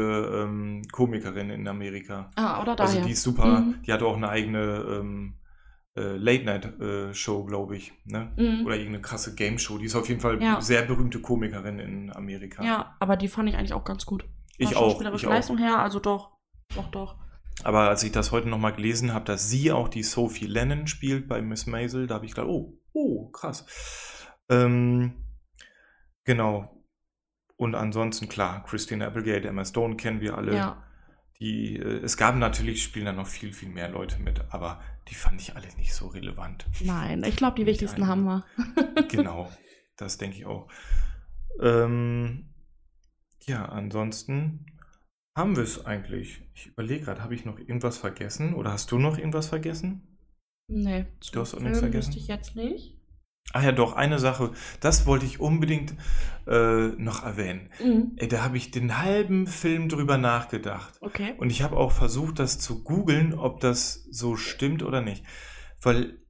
ähm, 0.48 0.82
Komikerin 0.92 1.50
in 1.52 1.68
Amerika. 1.68 2.32
ah, 2.36 2.60
oder 2.62 2.76
daher. 2.76 2.90
Also 2.96 3.06
die 3.06 3.12
ist 3.12 3.22
super, 3.24 3.60
Mhm. 3.62 3.76
die 3.86 3.94
hat 3.94 4.02
auch 4.02 4.16
eine 4.18 4.30
eigene 4.30 4.84
ähm, 5.00 5.36
äh, 5.96 6.18
Late-Night-Show, 6.18 7.44
glaube 7.46 7.76
ich. 7.78 7.94
Ne? 8.06 8.32
Mhm. 8.36 8.66
Oder 8.66 8.76
irgendeine 8.76 9.02
krasse 9.02 9.36
Game-Show. 9.36 9.78
Die 9.78 9.86
ist 9.86 9.96
auf 9.96 10.08
jeden 10.10 10.22
Fall 10.22 10.42
Ja. 10.42 10.60
sehr 10.60 10.82
berühmte 10.84 11.20
Komikerin 11.20 11.78
in 11.80 12.12
Amerika. 12.16 12.64
Ja, 12.64 12.96
aber 13.00 13.16
die 13.16 13.28
fand 13.28 13.50
ich 13.50 13.56
eigentlich 13.56 13.74
auch 13.74 13.84
ganz 13.84 14.06
gut. 14.06 14.26
Ich 14.58 14.76
auch, 14.76 14.90
schauspielerischer 14.92 15.24
ich 15.24 15.28
auch. 15.28 15.34
Leistung 15.36 15.58
her, 15.60 15.80
also 15.80 16.00
doch. 16.00 16.32
Doch, 16.76 16.90
doch. 16.90 17.16
Aber 17.62 17.90
als 17.90 18.04
ich 18.04 18.12
das 18.12 18.32
heute 18.32 18.50
nochmal 18.50 18.74
gelesen 18.74 19.14
habe, 19.14 19.26
dass 19.26 19.50
sie 19.50 19.72
auch 19.72 19.88
die 19.88 20.04
Sophie 20.04 20.48
Lennon 20.48 20.88
spielt 20.88 21.28
bei 21.28 21.42
Miss 21.42 21.68
Maisel, 21.68 22.08
da 22.08 22.16
habe 22.16 22.26
ich 22.26 22.32
gedacht, 22.32 22.50
oh, 22.50 22.80
oh, 22.94 23.30
krass. 23.30 23.66
Ähm, 24.50 25.14
genau. 26.24 26.84
Und 27.56 27.76
ansonsten, 27.76 28.28
klar, 28.28 28.64
Christina 28.66 29.08
Applegate, 29.08 29.48
Emma 29.48 29.64
Stone 29.64 29.96
kennen 29.96 30.20
wir 30.20 30.38
alle. 30.38 30.56
Ja. 30.56 30.84
Die, 31.40 31.78
äh, 31.78 32.00
es 32.04 32.18
gab 32.18 32.36
natürlich, 32.36 32.84
spielen 32.84 33.06
da 33.06 33.14
noch 33.14 33.28
viel, 33.28 33.54
viel 33.54 33.70
mehr 33.70 33.90
Leute 33.90 34.20
mit, 34.20 34.42
aber 34.50 34.82
die 35.10 35.16
fand 35.16 35.42
ich 35.42 35.56
alle 35.56 35.68
nicht 35.78 35.94
so 35.94 36.08
relevant. 36.08 36.66
Nein, 36.82 37.24
ich 37.24 37.36
glaube, 37.36 37.58
die 37.58 37.66
wichtigsten 37.66 38.08
haben 38.08 38.24
wir. 38.24 38.46
genau, 39.10 39.52
das 39.98 40.18
denke 40.18 40.38
ich 40.38 40.46
auch. 40.46 40.68
Ähm, 41.62 42.54
ja, 43.46 43.66
ansonsten 43.66 44.66
haben 45.36 45.56
wir 45.56 45.64
es 45.64 45.86
eigentlich. 45.86 46.42
Ich 46.54 46.68
überlege 46.68 47.06
gerade, 47.06 47.22
habe 47.24 47.36
ich 47.36 47.46
noch 47.46 47.60
irgendwas 47.60 47.98
vergessen 47.98 48.54
oder 48.54 48.72
hast 48.72 48.92
du 48.92 49.00
noch 49.00 49.18
irgendwas 49.18 49.48
vergessen? 49.48 50.18
Nee, 50.68 51.06
Du 51.32 51.42
hast 51.42 51.54
auch 51.56 51.60
nichts 51.60 51.80
vergessen? 51.80 52.14
ich 52.16 52.28
jetzt 52.28 52.56
nicht. 52.56 52.98
Ach 53.52 53.62
ja, 53.64 53.74
doch, 53.74 53.94
eine 53.94 54.20
Sache, 54.20 54.52
das 54.80 55.06
wollte 55.06 55.26
ich 55.26 55.40
unbedingt 55.40 55.94
äh, 56.48 56.88
noch 56.98 57.24
erwähnen. 57.24 57.70
Mhm. 57.84 58.14
Ey, 58.16 58.28
da 58.30 58.42
habe 58.44 58.58
ich 58.58 58.72
den 58.72 58.98
halben 59.00 59.48
Film 59.48 59.90
drüber 59.90 60.18
nachgedacht. 60.18 60.98
Okay. 61.02 61.36
Und 61.38 61.50
ich 61.50 61.62
habe 61.62 61.76
auch 61.76 61.92
versucht, 61.92 62.40
das 62.40 62.58
zu 62.60 62.84
googeln, 62.84 63.34
ob 63.34 63.60
das 63.60 64.06
so 64.10 64.38
stimmt 64.38 64.82
oder 64.82 65.02
nicht. 65.02 65.26
Weil 65.82 66.24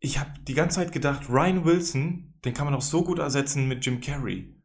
ich 0.00 0.18
habe 0.18 0.32
die 0.42 0.54
ganze 0.54 0.76
Zeit 0.76 0.92
gedacht, 0.92 1.28
Ryan 1.30 1.64
Wilson, 1.64 2.34
den 2.44 2.52
kann 2.52 2.66
man 2.66 2.74
auch 2.74 2.82
so 2.82 3.04
gut 3.04 3.20
ersetzen 3.20 3.68
mit 3.68 3.86
Jim 3.86 4.00
Carrey. 4.00 4.57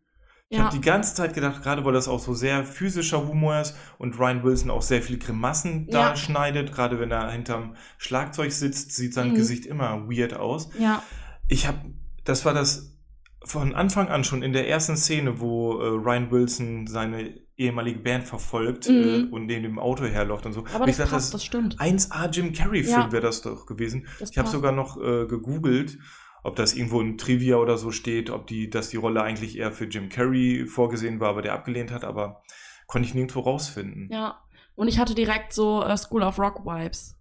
Ich 0.54 0.60
Ja. 0.60 0.66
habe 0.66 0.78
die 0.78 0.82
ganze 0.84 1.16
Zeit 1.16 1.34
gedacht, 1.34 1.64
gerade 1.64 1.84
weil 1.84 1.94
das 1.94 2.08
auch 2.08 2.20
so 2.20 2.36
sehr 2.36 2.64
physischer 2.64 3.28
Humor 3.28 3.60
ist 3.60 3.76
und 3.98 4.20
Ryan 4.20 4.44
Wilson 4.44 4.70
auch 4.70 4.84
sehr 4.84 5.02
viel 5.02 5.18
Grimassen 5.18 5.88
da 5.88 6.10
Ja. 6.10 6.16
schneidet, 6.16 6.72
gerade 6.72 7.00
wenn 7.00 7.10
er 7.10 7.32
hinterm 7.32 7.76
Schlagzeug 7.98 8.52
sitzt, 8.52 8.92
sieht 8.96 9.16
sein 9.16 9.30
Mhm. 9.32 9.34
Gesicht 9.34 9.66
immer 9.66 10.08
weird 10.08 10.36
aus. 10.36 10.70
Ja. 10.78 11.02
Ich 11.48 11.66
habe, 11.68 11.80
das 12.24 12.46
war 12.46 12.54
das 12.54 12.96
von 13.44 13.74
Anfang 13.74 14.10
an 14.10 14.24
schon 14.24 14.44
in 14.44 14.54
der 14.54 14.70
ersten 14.70 14.96
Szene, 14.96 15.40
wo 15.40 15.80
äh, 15.82 15.88
Ryan 15.88 16.30
Wilson 16.30 16.86
seine 16.86 17.34
ehemalige 17.58 18.00
Band 18.00 18.24
verfolgt 18.28 18.88
Mhm. 18.88 18.96
äh, 18.96 19.24
und 19.32 19.48
neben 19.48 19.64
dem 19.64 19.80
Auto 19.80 20.06
herläuft 20.06 20.46
und 20.46 20.54
so. 20.54 20.66
Aber 20.72 20.84
Und 20.84 20.90
ich 20.92 20.98
das 20.98 21.06
dachte, 21.06 21.16
passt, 21.16 21.34
das 21.34 21.44
stimmt. 21.44 21.80
1A 21.80 22.28
Jim 22.30 22.54
Carrey-Film 22.54 23.02
Ja. 23.08 23.12
wäre 23.12 23.24
das 23.24 23.42
doch 23.42 23.66
gewesen. 23.66 24.06
Das 24.20 24.30
ich 24.30 24.38
habe 24.38 24.50
sogar 24.50 24.72
noch 24.72 24.98
äh, 25.02 25.26
gegoogelt, 25.26 25.98
ob 26.44 26.56
das 26.56 26.74
irgendwo 26.74 27.02
in 27.02 27.18
Trivia 27.18 27.58
oder 27.58 27.78
so 27.78 27.92
steht, 27.92 28.30
ob 28.30 28.48
die, 28.48 28.70
dass 28.70 28.90
die 28.90 28.98
Rolle 28.98 29.24
eigentlich 29.24 29.58
eher 29.58 29.72
für 29.72 29.86
Jim 29.86 30.10
Carrey 30.10 30.66
vorgesehen 30.68 31.20
war, 31.20 31.30
aber 31.30 31.42
der 31.42 31.54
abgelehnt 31.54 31.92
hat, 31.92 32.04
aber 32.04 32.44
konnte 32.88 33.08
ich 33.08 33.16
nirgendwo 33.16 33.40
rausfinden. 33.40 34.10
Ja. 34.12 34.42
Und 34.76 34.88
ich 34.88 35.00
hatte 35.00 35.16
direkt 35.16 35.54
so 35.54 35.84
äh, 35.84 35.96
School 35.98 36.24
of 36.24 36.40
Rock 36.40 36.66
Vibes. 36.66 37.20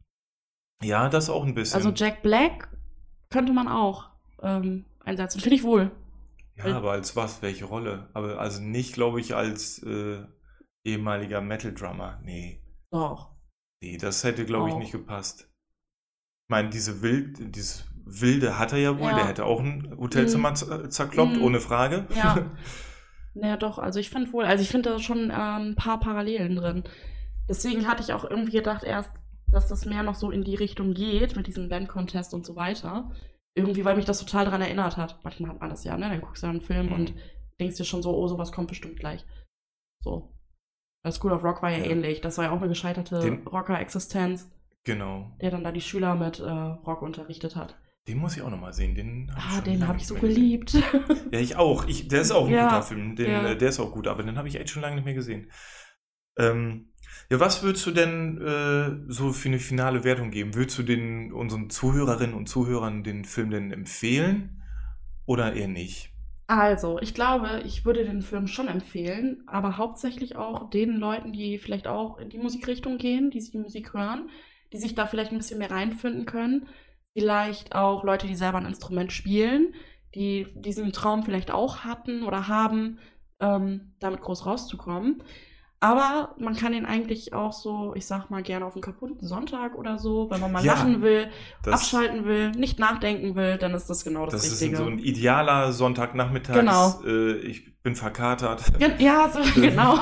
Ja, 0.82 1.08
das 1.08 1.30
auch 1.30 1.44
ein 1.44 1.54
bisschen. 1.54 1.76
Also 1.76 1.90
Jack 1.90 2.22
Black 2.22 2.68
könnte 3.30 3.52
man 3.52 3.68
auch 3.68 4.10
ähm, 4.42 4.86
einsetzen. 5.00 5.40
Finde 5.40 5.56
ich 5.56 5.62
wohl. 5.62 5.90
ja, 6.56 6.76
aber 6.76 6.92
als 6.92 7.14
was? 7.14 7.42
Welche 7.42 7.66
Rolle? 7.66 8.10
Aber 8.14 8.38
also 8.38 8.60
nicht, 8.60 8.94
glaube 8.94 9.20
ich, 9.20 9.34
als 9.34 9.82
äh, 9.82 10.24
ehemaliger 10.84 11.40
Metal-Drummer. 11.40 12.20
Nee. 12.24 12.62
Doch. 12.90 13.30
Nee, 13.82 13.96
das 13.98 14.24
hätte, 14.24 14.44
glaube 14.44 14.70
ich, 14.70 14.76
nicht 14.76 14.92
gepasst. 14.92 15.42
Ich 15.42 16.50
meine, 16.50 16.70
diese 16.70 17.02
Wild, 17.02 17.54
dieses 17.54 17.84
Wilde 18.04 18.58
hat 18.58 18.72
er 18.72 18.78
ja 18.78 18.98
wohl. 18.98 19.08
Ja. 19.10 19.16
Der 19.16 19.28
hätte 19.28 19.44
auch 19.44 19.60
ein 19.60 19.94
Hotelzimmer 19.98 20.54
z- 20.54 20.92
zerkloppt, 20.92 21.36
Mhm. 21.36 21.42
ohne 21.42 21.60
Frage. 21.60 22.06
Ja. 22.14 22.46
Naja, 23.34 23.56
doch. 23.56 23.78
Also 23.78 23.98
ich 23.98 24.10
finde 24.10 24.30
wohl, 24.34 24.44
also 24.44 24.62
ich 24.62 24.68
finde 24.68 24.90
da 24.90 24.98
schon 24.98 25.30
ähm, 25.30 25.70
ein 25.70 25.74
paar 25.74 25.98
Parallelen 25.98 26.54
drin. 26.54 26.84
Deswegen 27.48 27.88
hatte 27.88 28.02
ich 28.02 28.12
auch 28.12 28.24
irgendwie 28.28 28.52
gedacht 28.52 28.84
erst, 28.84 29.10
dass 29.50 29.68
das 29.68 29.86
mehr 29.86 30.02
noch 30.02 30.16
so 30.16 30.30
in 30.30 30.44
die 30.44 30.54
Richtung 30.54 30.92
geht 30.92 31.34
mit 31.34 31.46
diesem 31.46 31.70
Band-Contest 31.70 32.34
und 32.34 32.44
so 32.44 32.56
weiter. 32.56 33.10
Irgendwie, 33.54 33.86
weil 33.86 33.96
mich 33.96 34.04
das 34.04 34.18
total 34.18 34.44
daran 34.44 34.60
erinnert 34.60 34.98
hat. 34.98 35.18
Manchmal 35.24 35.50
hat 35.52 35.60
man 35.60 35.70
das 35.70 35.82
ja, 35.84 35.96
ne? 35.96 36.10
Dann 36.10 36.20
guckst 36.20 36.42
du 36.42 36.46
einen 36.46 36.60
Film 36.60 36.88
Mhm. 36.88 36.92
und 36.92 37.14
denkst 37.58 37.78
dir 37.78 37.84
schon 37.84 38.02
so, 38.02 38.14
oh, 38.14 38.28
sowas 38.28 38.52
kommt 38.52 38.68
bestimmt 38.68 38.98
gleich. 38.98 39.24
So. 40.04 40.34
Bei 41.02 41.10
School 41.10 41.32
of 41.32 41.42
Rock 41.42 41.62
war 41.62 41.70
ja, 41.70 41.78
Ja. 41.78 41.84
ähnlich. 41.90 42.20
Das 42.20 42.36
war 42.36 42.44
ja 42.44 42.50
auch 42.50 42.58
eine 42.58 42.68
gescheiterte 42.68 43.38
Rocker-Existenz, 43.46 44.50
genau. 44.84 45.32
der 45.40 45.50
dann 45.50 45.64
da 45.64 45.72
die 45.72 45.80
Schüler 45.80 46.14
mit 46.16 46.38
äh, 46.38 46.50
Rock 46.50 47.00
unterrichtet 47.00 47.56
hat. 47.56 47.78
Den 48.08 48.18
muss 48.18 48.36
ich 48.36 48.42
auch 48.42 48.50
nochmal 48.50 48.72
sehen. 48.72 48.94
Den 48.94 49.32
hab 49.34 49.44
Ah, 49.48 49.60
den 49.60 49.86
habe 49.86 49.98
ich 49.98 50.06
so 50.06 50.14
mehr 50.14 50.22
gesehen. 50.22 50.50
geliebt. 50.54 50.74
Ja, 51.32 51.40
ich 51.40 51.56
auch. 51.56 51.86
Ich, 51.88 52.08
der 52.08 52.22
ist 52.22 52.32
auch 52.32 52.46
ein 52.48 52.56
Ja, 52.56 52.58
guter 52.58 52.82
Film. 52.82 53.16
Den, 53.16 53.44
ja. 53.44 53.44
äh, 53.44 53.56
Der 53.56 53.70
ist 53.70 53.80
auch 53.80 53.92
gut, 53.92 54.06
aber 54.08 54.22
den 54.22 54.38
habe 54.38 54.48
ich 54.48 54.56
echt 54.56 54.70
schon 54.70 54.82
lange 54.82 54.96
nicht 54.96 55.04
mehr 55.06 55.14
gesehen. 55.14 55.50
Ähm, 56.38 56.92
ja, 57.30 57.40
was 57.40 57.62
würdest 57.62 57.86
du 57.86 57.92
denn 57.92 58.40
äh, 58.42 59.12
so 59.12 59.32
für 59.32 59.48
eine 59.48 59.58
finale 59.60 60.04
Wertung 60.04 60.30
geben? 60.30 60.54
Würdest 60.54 60.78
du 60.78 60.82
den 60.84 61.32
unseren 61.32 61.70
Zuhörerinnen 61.70 62.36
und 62.36 62.48
Zuhörern 62.48 63.04
den 63.04 63.24
Film 63.24 63.50
denn 63.50 63.72
empfehlen 63.72 64.62
oder 65.26 65.54
eher 65.54 65.68
nicht? 65.68 66.12
Also, 66.46 66.98
ich 67.00 67.14
glaube, 67.14 67.62
ich 67.64 67.84
würde 67.84 68.04
den 68.04 68.20
Film 68.22 68.46
schon 68.46 68.68
empfehlen, 68.68 69.42
aber 69.46 69.76
hauptsächlich 69.78 70.36
auch 70.36 70.68
den 70.70 70.96
Leuten, 70.98 71.32
die 71.32 71.58
vielleicht 71.58 71.86
auch 71.86 72.18
in 72.18 72.28
die 72.30 72.38
Musikrichtung 72.38 72.98
gehen, 72.98 73.30
die 73.30 73.40
die 73.40 73.58
Musik 73.58 73.94
hören, 73.94 74.28
die 74.72 74.78
sich 74.78 74.94
da 74.94 75.06
vielleicht 75.06 75.32
ein 75.32 75.38
bisschen 75.38 75.58
mehr 75.58 75.70
reinfinden 75.70 76.26
können. 76.26 76.68
Vielleicht 77.14 77.74
auch 77.74 78.04
Leute, 78.04 78.26
die 78.26 78.36
selber 78.36 78.58
ein 78.58 78.66
Instrument 78.66 79.12
spielen, 79.12 79.74
die 80.14 80.46
diesen 80.54 80.92
Traum 80.92 81.22
vielleicht 81.24 81.50
auch 81.50 81.78
hatten 81.80 82.22
oder 82.24 82.48
haben, 82.48 82.98
ähm, 83.40 83.92
damit 83.98 84.20
groß 84.20 84.46
rauszukommen. 84.46 85.22
Aber 85.80 86.36
man 86.38 86.54
kann 86.54 86.74
ihn 86.74 86.86
eigentlich 86.86 87.34
auch 87.34 87.52
so, 87.52 87.92
ich 87.96 88.06
sag 88.06 88.30
mal, 88.30 88.40
gerne 88.42 88.64
auf 88.64 88.74
einen 88.74 88.82
kaputten 88.82 89.26
Sonntag 89.26 89.74
oder 89.74 89.98
so, 89.98 90.30
wenn 90.30 90.40
man 90.40 90.52
mal 90.52 90.64
Ja, 90.64 90.74
lachen 90.74 91.02
will, 91.02 91.28
Das, 91.64 91.74
abschalten 91.80 92.24
will, 92.24 92.52
nicht 92.52 92.78
nachdenken 92.78 93.34
will, 93.34 93.58
dann 93.58 93.74
ist 93.74 93.90
das 93.90 94.04
genau 94.04 94.26
das, 94.26 94.34
das 94.34 94.44
ist 94.46 94.52
Richtige. 94.60 94.76
so 94.76 94.84
ein 94.84 95.00
idealer 95.00 95.72
Sonntagnachmittag. 95.72 96.54
Genau. 96.54 97.00
Äh, 97.04 97.38
ich 97.38 97.82
bin 97.82 97.96
verkatert. 97.96 98.62
Ja, 98.78 98.90
ja 98.98 99.28
so, 99.28 99.40
genau. 99.60 99.98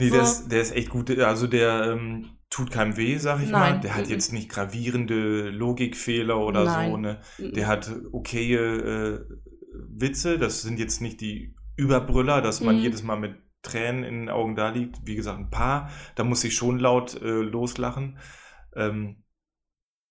Nee, 0.00 0.08
So. 0.08 0.14
der, 0.16 0.22
ist, 0.24 0.48
der 0.48 0.60
ist 0.60 0.74
echt 0.74 0.90
gut. 0.90 1.08
Also 1.20 1.46
der 1.46 1.92
ähm, 1.92 2.30
tut 2.56 2.70
keinem 2.70 2.96
weh, 2.96 3.18
sag 3.18 3.42
ich 3.42 3.50
Nein, 3.50 3.74
mal. 3.74 3.80
Der 3.80 3.94
hat 3.94 4.06
mhm. 4.06 4.10
jetzt 4.10 4.32
nicht 4.32 4.48
gravierende 4.48 5.50
Logikfehler 5.50 6.38
oder 6.38 6.64
Nein. 6.64 6.90
so. 6.90 6.96
Ne? 6.96 7.20
Der 7.38 7.66
hat 7.66 7.90
okaye 8.12 8.56
äh, 8.56 9.20
Witze. 9.74 10.38
Das 10.38 10.62
sind 10.62 10.78
jetzt 10.78 11.02
nicht 11.02 11.20
die 11.20 11.54
Überbrüller, 11.76 12.40
dass 12.40 12.62
man 12.62 12.76
Mhm. 12.76 12.82
jedes 12.82 13.02
Mal 13.02 13.16
mit 13.16 13.36
Tränen 13.60 14.04
in 14.04 14.20
den 14.20 14.28
Augen 14.30 14.56
da 14.56 14.70
liegt. 14.70 15.06
Wie 15.06 15.16
gesagt, 15.16 15.38
ein 15.38 15.50
paar. 15.50 15.90
Da 16.14 16.24
muss 16.24 16.44
ich 16.44 16.54
schon 16.54 16.78
laut 16.78 17.20
äh, 17.20 17.26
loslachen. 17.42 18.18
Ähm, 18.74 19.22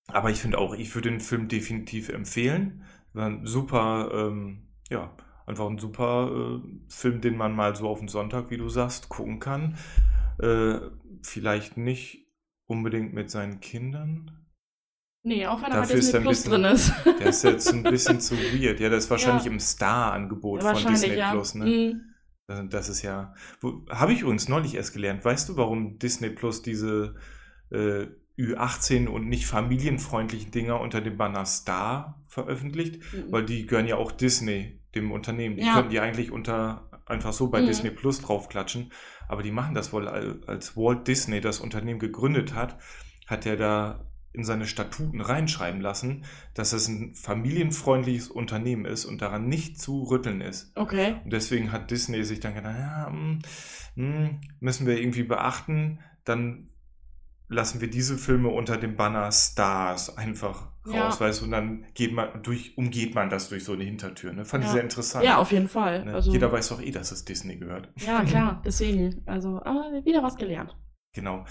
aber 0.07 0.29
ich 0.29 0.39
finde 0.39 0.59
auch, 0.59 0.73
ich 0.75 0.93
würde 0.95 1.09
den 1.09 1.19
Film 1.19 1.47
definitiv 1.47 2.09
empfehlen. 2.09 2.83
War 3.13 3.27
ein 3.27 3.45
super, 3.45 4.11
ähm, 4.13 4.67
ja, 4.89 5.15
einfach 5.47 5.67
ein 5.67 5.79
super 5.79 6.61
äh, 6.63 6.69
Film, 6.89 7.21
den 7.21 7.37
man 7.37 7.55
mal 7.55 7.75
so 7.75 7.87
auf 7.89 7.99
den 7.99 8.07
Sonntag, 8.07 8.51
wie 8.51 8.57
du 8.57 8.69
sagst, 8.69 9.09
gucken 9.09 9.39
kann. 9.39 9.77
Äh, 10.39 10.79
vielleicht 11.23 11.77
nicht 11.77 12.24
unbedingt 12.67 13.13
mit 13.13 13.29
seinen 13.29 13.59
Kindern. 13.59 14.31
Nee, 15.23 15.47
auch 15.47 15.57
wenn 15.61 15.71
er 15.71 15.81
Dafür 15.81 15.95
Disney 15.95 16.17
ein 16.17 16.23
Plus 16.23 16.43
bisschen- 16.43 16.61
drin 16.63 16.71
ist. 16.73 16.93
Der 17.19 17.27
ist 17.27 17.43
jetzt 17.43 17.73
ein 17.73 17.83
bisschen 17.83 18.21
zu 18.21 18.35
weird. 18.37 18.79
Ja, 18.79 18.89
das 18.89 19.05
ist 19.05 19.09
wahrscheinlich 19.09 19.45
Ja. 19.45 19.51
im 19.51 19.59
Star-Angebot 19.59 20.61
von 20.61 20.69
Wahrscheinlich, 20.73 21.01
Disney 21.01 21.17
ja. 21.17 21.31
Plus. 21.31 21.55
Ne? 21.55 21.65
Mhm. 21.65 22.69
Das- 22.69 22.89
ist 22.89 23.01
ja. 23.01 23.33
Habe 23.89 24.13
ich 24.13 24.21
übrigens 24.21 24.47
neulich 24.49 24.75
erst 24.75 24.93
gelernt. 24.93 25.25
Weißt 25.25 25.49
du, 25.49 25.57
warum 25.57 25.97
Disney 25.97 26.29
Plus 26.29 26.61
diese 26.61 27.15
äh, 27.71 28.05
Ü18 28.37 29.07
und 29.07 29.27
nicht 29.27 29.47
familienfreundlichen 29.47 30.51
Dinger 30.51 30.79
unter 30.79 31.01
dem 31.01 31.17
Banner 31.17 31.45
Star 31.45 32.23
veröffentlicht? 32.27 33.01
Mhm. 33.13 33.31
Weil 33.31 33.45
die 33.45 33.65
gehören 33.65 33.87
ja 33.87 33.95
auch 33.95 34.11
Disney, 34.11 34.83
dem 34.93 35.11
Unternehmen. 35.11 35.55
Die 35.55 35.63
Ja. 35.63 35.73
könnten 35.73 35.89
die 35.89 35.99
eigentlich 35.99 36.31
unter 36.31 36.91
einfach 37.07 37.33
so 37.33 37.49
bei 37.49 37.61
Mhm. 37.61 37.65
Disney 37.67 37.89
Plus 37.89 38.21
draufklatschen. 38.21 38.91
Aber 39.27 39.43
die 39.43 39.51
machen 39.51 39.75
das 39.75 39.93
wohl, 39.93 40.07
al- 40.07 40.41
als 40.47 40.75
Walt 40.75 41.07
Disney 41.07 41.41
das 41.41 41.59
Unternehmen 41.59 41.99
gegründet 41.99 42.53
hat, 42.53 42.77
hat 43.27 43.45
er 43.45 43.57
da 43.57 44.05
in 44.33 44.43
seine 44.43 44.67
Statuten 44.67 45.21
reinschreiben 45.21 45.79
lassen, 45.79 46.25
dass 46.53 46.73
es 46.73 46.87
ein 46.87 47.15
familienfreundliches 47.15 48.27
Unternehmen 48.27 48.85
ist 48.85 49.05
und 49.05 49.21
daran 49.21 49.47
nicht 49.47 49.79
zu 49.79 50.03
rütteln 50.03 50.41
ist. 50.41 50.73
Okay. 50.75 51.15
Und 51.23 51.31
deswegen 51.31 51.71
hat 51.71 51.89
Disney 51.89 52.23
sich 52.23 52.41
dann 52.41 52.53
gedacht, 52.53 52.75
ja, 52.77 53.07
hm, 53.07 53.39
hm, 53.95 54.41
müssen 54.59 54.87
wir 54.87 54.99
irgendwie 54.99 55.23
beachten, 55.23 55.99
dann 56.25 56.69
lassen 57.47 57.79
wir 57.79 57.89
diese 57.89 58.17
Filme 58.17 58.49
unter 58.49 58.77
dem 58.77 58.95
Banner 58.95 59.31
Stars 59.31 60.17
einfach 60.17 60.67
Ja. 60.87 61.05
raus, 61.05 61.19
weißt 61.19 61.41
du, 61.41 61.45
und 61.45 61.51
dann 61.51 61.85
geht 61.93 62.13
man 62.13 62.43
durch, 62.43 62.77
umgeht 62.77 63.15
man 63.15 63.29
das 63.29 63.49
durch 63.49 63.63
so 63.63 63.73
eine 63.73 63.83
Hintertür. 63.83 64.33
Ne? 64.33 64.45
Fand 64.45 64.63
ich 64.63 64.67
Ja. 64.69 64.73
sehr 64.73 64.83
interessant. 64.83 65.25
Ja, 65.25 65.37
auf 65.37 65.51
jeden 65.51 65.67
Fall. 65.67 66.05
ne? 66.05 66.13
Also, 66.13 66.31
Jeder 66.31 66.51
weiß 66.51 66.69
doch 66.69 66.81
eh, 66.81 66.91
dass 66.91 67.11
es 67.11 67.25
Disney 67.25 67.57
gehört. 67.57 67.89
ja, 67.97 68.23
klar, 68.23 68.61
deswegen. 68.65 69.23
Also, 69.25 69.61
aber 69.63 70.01
wieder 70.05 70.21
was 70.23 70.35
gelernt. 70.35 70.77
Genau. 71.13 71.45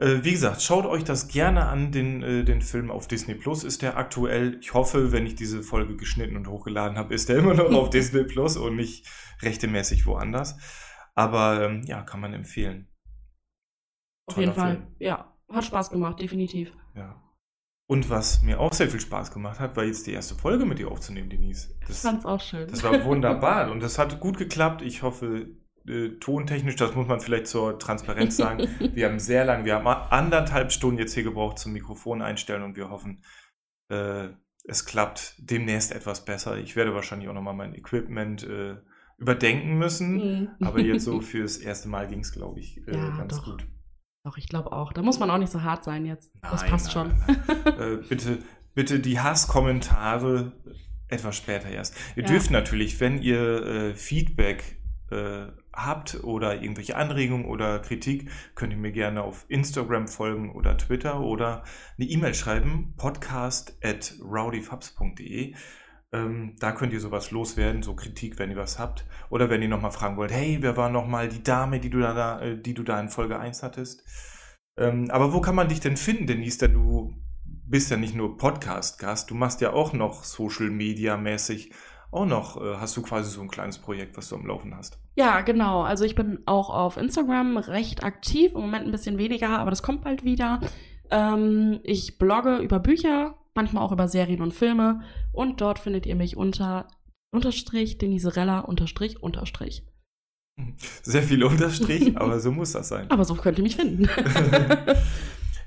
Äh, 0.00 0.22
wie 0.22 0.30
gesagt, 0.30 0.62
schaut 0.62 0.86
euch 0.86 1.02
das 1.02 1.26
gerne 1.26 1.66
an, 1.66 1.90
den, 1.90 2.22
äh, 2.22 2.44
den 2.44 2.62
Film 2.62 2.88
auf 2.92 3.08
Disney 3.08 3.34
Plus 3.34 3.64
ist 3.64 3.82
der 3.82 3.96
aktuell. 3.96 4.58
Ich 4.60 4.72
hoffe, 4.74 5.10
wenn 5.10 5.26
ich 5.26 5.34
diese 5.34 5.62
Folge 5.64 5.96
geschnitten 5.96 6.36
und 6.36 6.46
hochgeladen 6.46 6.96
habe, 6.96 7.12
ist 7.14 7.28
der 7.28 7.38
immer 7.38 7.54
noch 7.54 7.72
auf 7.72 7.90
Disney 7.90 8.22
Plus 8.22 8.56
und 8.56 8.76
nicht 8.76 9.08
rechtmäßig 9.42 10.06
woanders. 10.06 10.56
Aber 11.16 11.64
ähm, 11.64 11.82
ja, 11.84 12.02
kann 12.02 12.20
man 12.20 12.32
empfehlen. 12.32 12.86
Auf 14.26 14.34
Toller 14.34 14.46
jeden 14.46 14.56
Fall. 14.56 14.74
Film. 14.76 14.86
Ja, 15.00 15.34
hat 15.50 15.64
Spaß 15.64 15.90
gemacht, 15.90 16.20
definitiv. 16.20 16.70
Ja. 16.94 17.20
Und 17.90 18.10
was 18.10 18.42
mir 18.42 18.60
auch 18.60 18.72
sehr 18.74 18.90
viel 18.90 19.00
Spaß 19.00 19.32
gemacht 19.32 19.60
hat, 19.60 19.74
war 19.76 19.84
jetzt 19.84 20.06
die 20.06 20.12
erste 20.12 20.34
Folge 20.34 20.66
mit 20.66 20.78
dir 20.78 20.90
aufzunehmen, 20.90 21.30
Denise. 21.30 21.74
Ich 21.80 21.86
Das, 21.88 22.02
fand's 22.02 22.26
auch 22.26 22.40
schön. 22.40 22.68
das 22.68 22.82
war 22.84 23.02
wunderbar 23.04 23.70
und 23.72 23.82
das 23.82 23.98
hat 23.98 24.20
gut 24.20 24.36
geklappt. 24.36 24.82
Ich 24.82 25.02
hoffe, 25.02 25.48
äh, 25.86 26.10
tontechnisch, 26.20 26.76
das 26.76 26.94
muss 26.94 27.06
man 27.08 27.20
vielleicht 27.20 27.46
zur 27.46 27.78
Transparenz 27.78 28.36
sagen. 28.36 28.68
Wir 28.94 29.06
haben 29.06 29.18
sehr 29.18 29.46
lange, 29.46 29.64
wir 29.64 29.74
haben 29.76 29.86
anderthalb 29.86 30.70
Stunden 30.70 30.98
jetzt 30.98 31.14
hier 31.14 31.22
gebraucht 31.22 31.58
zum 31.58 31.72
Mikrofon 31.72 32.20
einstellen 32.20 32.62
und 32.62 32.76
wir 32.76 32.90
hoffen, 32.90 33.22
äh, 33.90 34.28
es 34.64 34.84
klappt 34.84 35.36
demnächst 35.38 35.92
etwas 35.92 36.26
besser. 36.26 36.58
Ich 36.58 36.76
werde 36.76 36.94
wahrscheinlich 36.94 37.30
auch 37.30 37.34
nochmal 37.34 37.54
mein 37.54 37.74
Equipment 37.74 38.42
äh, 38.42 38.76
überdenken 39.16 39.78
müssen. 39.78 40.16
Mhm. 40.16 40.48
Aber 40.60 40.80
jetzt 40.80 41.04
so 41.04 41.20
fürs 41.22 41.56
erste 41.56 41.88
Mal 41.88 42.06
ging 42.06 42.20
es, 42.20 42.32
glaube 42.32 42.60
ich, 42.60 42.86
äh, 42.86 42.94
Ja, 42.94 43.16
ganz 43.16 43.36
doch. 43.36 43.44
gut. 43.46 43.66
Doch, 44.24 44.36
ich 44.36 44.48
glaube 44.48 44.72
auch. 44.72 44.92
Da 44.92 45.02
muss 45.02 45.18
man 45.18 45.30
auch 45.30 45.38
nicht 45.38 45.52
so 45.52 45.62
hart 45.62 45.84
sein 45.84 46.04
jetzt. 46.04 46.30
das 46.42 46.62
Nein, 46.62 46.70
passt 46.70 46.94
nein, 46.94 47.16
schon. 47.26 47.36
nein, 47.64 47.78
äh, 47.80 47.96
bitte, 48.08 48.38
bitte 48.74 49.00
die 49.00 49.20
Hasskommentare 49.20 50.52
etwas 51.08 51.36
später 51.36 51.68
erst. 51.70 51.96
Ihr 52.16 52.24
Ja. 52.24 52.28
dürft 52.28 52.50
natürlich, 52.50 53.00
wenn 53.00 53.22
ihr 53.22 53.62
äh, 53.64 53.94
Feedback 53.94 54.76
äh, 55.10 55.46
habt 55.72 56.22
oder 56.24 56.60
irgendwelche 56.60 56.96
Anregungen 56.96 57.46
oder 57.46 57.78
Kritik, 57.78 58.30
könnt 58.54 58.72
ihr 58.72 58.78
mir 58.78 58.92
gerne 58.92 59.22
auf 59.22 59.46
Instagram 59.48 60.06
folgen 60.08 60.50
oder 60.52 60.76
Twitter 60.76 61.20
oder 61.20 61.62
eine 61.96 62.08
E-Mail 62.08 62.34
schreiben, 62.34 62.94
podcast 62.98 63.78
at 63.82 64.14
rowdyfubs.de. 64.22 65.54
Ähm, 66.12 66.56
da 66.58 66.72
könnt 66.72 66.92
ihr 66.92 67.00
sowas 67.00 67.30
loswerden, 67.30 67.82
so 67.82 67.94
Kritik, 67.94 68.38
wenn 68.38 68.50
ihr 68.50 68.56
was 68.56 68.78
habt. 68.78 69.04
Oder 69.28 69.50
wenn 69.50 69.60
ihr 69.60 69.68
nochmal 69.68 69.90
fragen 69.90 70.16
wollt, 70.16 70.32
hey, 70.32 70.58
wer 70.60 70.76
war 70.76 70.88
nochmal 70.88 71.28
die 71.28 71.42
Dame, 71.42 71.80
die 71.80 71.90
du 71.90 72.00
da, 72.00 72.40
äh, 72.40 72.60
die 72.60 72.74
du 72.74 72.82
da 72.82 72.98
in 72.98 73.08
Folge 73.08 73.38
1 73.38 73.62
hattest? 73.62 74.04
Ähm, 74.78 75.10
aber 75.10 75.32
wo 75.32 75.40
kann 75.40 75.54
man 75.54 75.68
dich 75.68 75.80
denn 75.80 75.96
finden, 75.96 76.26
Denise? 76.26 76.58
Denn 76.58 76.74
du 76.74 77.14
bist 77.44 77.90
ja 77.90 77.98
nicht 77.98 78.14
nur 78.14 78.38
Podcast-Gast, 78.38 79.30
du 79.30 79.34
machst 79.34 79.60
ja 79.60 79.72
auch 79.72 79.92
noch 79.92 80.24
Social 80.24 80.70
Media-mäßig, 80.70 81.72
auch 82.10 82.24
noch, 82.24 82.56
äh, 82.56 82.76
hast 82.76 82.96
du 82.96 83.02
quasi 83.02 83.30
so 83.30 83.42
ein 83.42 83.48
kleines 83.48 83.78
Projekt, 83.78 84.16
was 84.16 84.30
du 84.30 84.36
am 84.36 84.46
Laufen 84.46 84.74
hast. 84.74 84.98
Ja, 85.16 85.42
genau. 85.42 85.82
Also 85.82 86.04
ich 86.04 86.14
bin 86.14 86.38
auch 86.46 86.70
auf 86.70 86.96
Instagram 86.96 87.58
recht 87.58 88.02
aktiv, 88.02 88.52
im 88.54 88.62
Moment 88.62 88.86
ein 88.86 88.92
bisschen 88.92 89.18
weniger, 89.18 89.58
aber 89.58 89.68
das 89.68 89.82
kommt 89.82 90.04
bald 90.04 90.24
wieder. 90.24 90.60
Ähm, 91.10 91.80
ich 91.82 92.18
blogge 92.18 92.58
über 92.58 92.78
Bücher, 92.78 93.34
manchmal 93.58 93.82
auch 93.82 93.92
über 93.92 94.08
Serien 94.08 94.40
und 94.40 94.54
Filme 94.54 95.00
und 95.32 95.60
dort 95.60 95.80
findet 95.80 96.06
ihr 96.06 96.14
mich 96.14 96.36
unter 96.36 96.86
unterstrich 97.30 97.98
Deniserella 97.98 98.60
unterstrich 98.60 99.22
unterstrich. 99.22 99.84
Sehr 101.02 101.22
viel 101.22 101.42
Unterstrich, 101.44 102.16
aber 102.16 102.40
so 102.40 102.52
muss 102.52 102.72
das 102.72 102.88
sein. 102.88 103.06
Aber 103.10 103.24
so 103.24 103.34
könnt 103.34 103.58
ihr 103.58 103.64
mich 103.64 103.76
finden. 103.76 104.08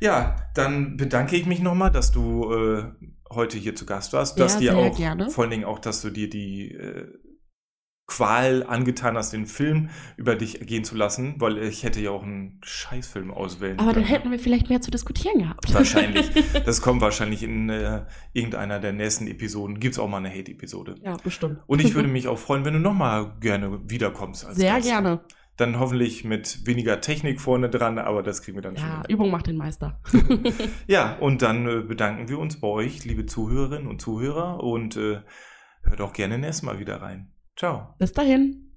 Ja, 0.03 0.35
dann 0.55 0.97
bedanke 0.97 1.35
ich 1.35 1.45
mich 1.45 1.59
nochmal, 1.59 1.91
dass 1.91 2.11
du 2.11 2.51
äh, 2.51 2.85
heute 3.29 3.59
hier 3.59 3.75
zu 3.75 3.85
Gast 3.85 4.13
warst. 4.13 4.35
Ja, 4.35 4.45
dass 4.45 4.57
dir 4.57 4.71
sehr 4.71 4.77
auch, 4.79 4.97
gerne. 4.97 5.29
vor 5.29 5.43
allen 5.43 5.51
Dingen 5.51 5.63
auch, 5.63 5.77
dass 5.77 6.01
du 6.01 6.09
dir 6.09 6.27
die 6.27 6.71
äh, 6.71 7.07
Qual 8.07 8.63
angetan 8.67 9.15
hast, 9.15 9.31
den 9.31 9.45
Film 9.45 9.89
über 10.17 10.35
dich 10.35 10.59
gehen 10.67 10.83
zu 10.83 10.95
lassen, 10.97 11.35
weil 11.37 11.57
ich 11.59 11.83
hätte 11.83 12.01
ja 12.01 12.11
auch 12.11 12.23
einen 12.23 12.59
Scheißfilm 12.61 13.31
auswählen 13.31 13.79
aber 13.79 13.93
dann 13.93 14.03
können. 14.03 14.05
hätten 14.07 14.31
wir 14.31 14.39
vielleicht 14.39 14.67
mehr 14.67 14.81
zu 14.81 14.91
diskutieren 14.91 15.39
gehabt. 15.39 15.73
Wahrscheinlich. 15.73 16.29
Das 16.65 16.81
kommt 16.81 17.01
wahrscheinlich 17.01 17.41
in 17.43 17.69
äh, 17.69 18.05
irgendeiner 18.33 18.79
der 18.79 18.91
nächsten 18.91 19.27
Episoden. 19.27 19.79
Gibt 19.79 19.93
es 19.95 19.99
auch 19.99 20.09
mal 20.09 20.17
eine 20.17 20.29
Hate-Episode. 20.29 20.95
ja, 21.01 21.15
bestimmt. 21.23 21.59
Und 21.67 21.79
ich 21.81 21.93
würde 21.95 22.07
mich 22.09 22.27
auch 22.27 22.37
freuen, 22.37 22.65
wenn 22.65 22.73
du 22.73 22.79
nochmal 22.79 23.33
gerne 23.39 23.79
wiederkommst. 23.89 24.45
Sehr 24.55 24.73
Gast. 24.75 24.87
gerne. 24.87 25.21
Dann 25.55 25.79
hoffentlich 25.79 26.25
mit 26.25 26.65
weniger 26.65 26.99
Technik 27.01 27.39
vorne 27.39 27.69
dran, 27.69 27.97
aber 27.99 28.23
das 28.23 28.41
kriegen 28.41 28.57
wir 28.57 28.61
dann 28.61 28.75
Ja, 28.75 28.81
schon. 28.81 28.91
hin. 29.03 29.03
Übung 29.09 29.31
macht 29.31 29.47
den 29.47 29.57
Meister. 29.57 30.01
Ja, 30.87 31.15
und 31.19 31.41
dann 31.41 31.67
äh, 31.67 31.81
bedanken 31.81 32.27
wir 32.27 32.39
uns 32.39 32.59
bei 32.59 32.67
euch, 32.67 33.05
liebe 33.05 33.25
Zuhörerinnen 33.25 33.87
und 33.87 34.01
Zuhörer, 34.01 34.61
und 34.63 34.97
äh, 34.97 35.21
hört 35.83 36.01
auch 36.01 36.11
gerne 36.13 36.37
nächstes 36.37 36.63
Mal 36.63 36.79
wieder 36.79 37.01
rein. 37.01 37.31
Ciao. 37.55 37.95
Bis 37.99 38.13
dahin. 38.13 38.71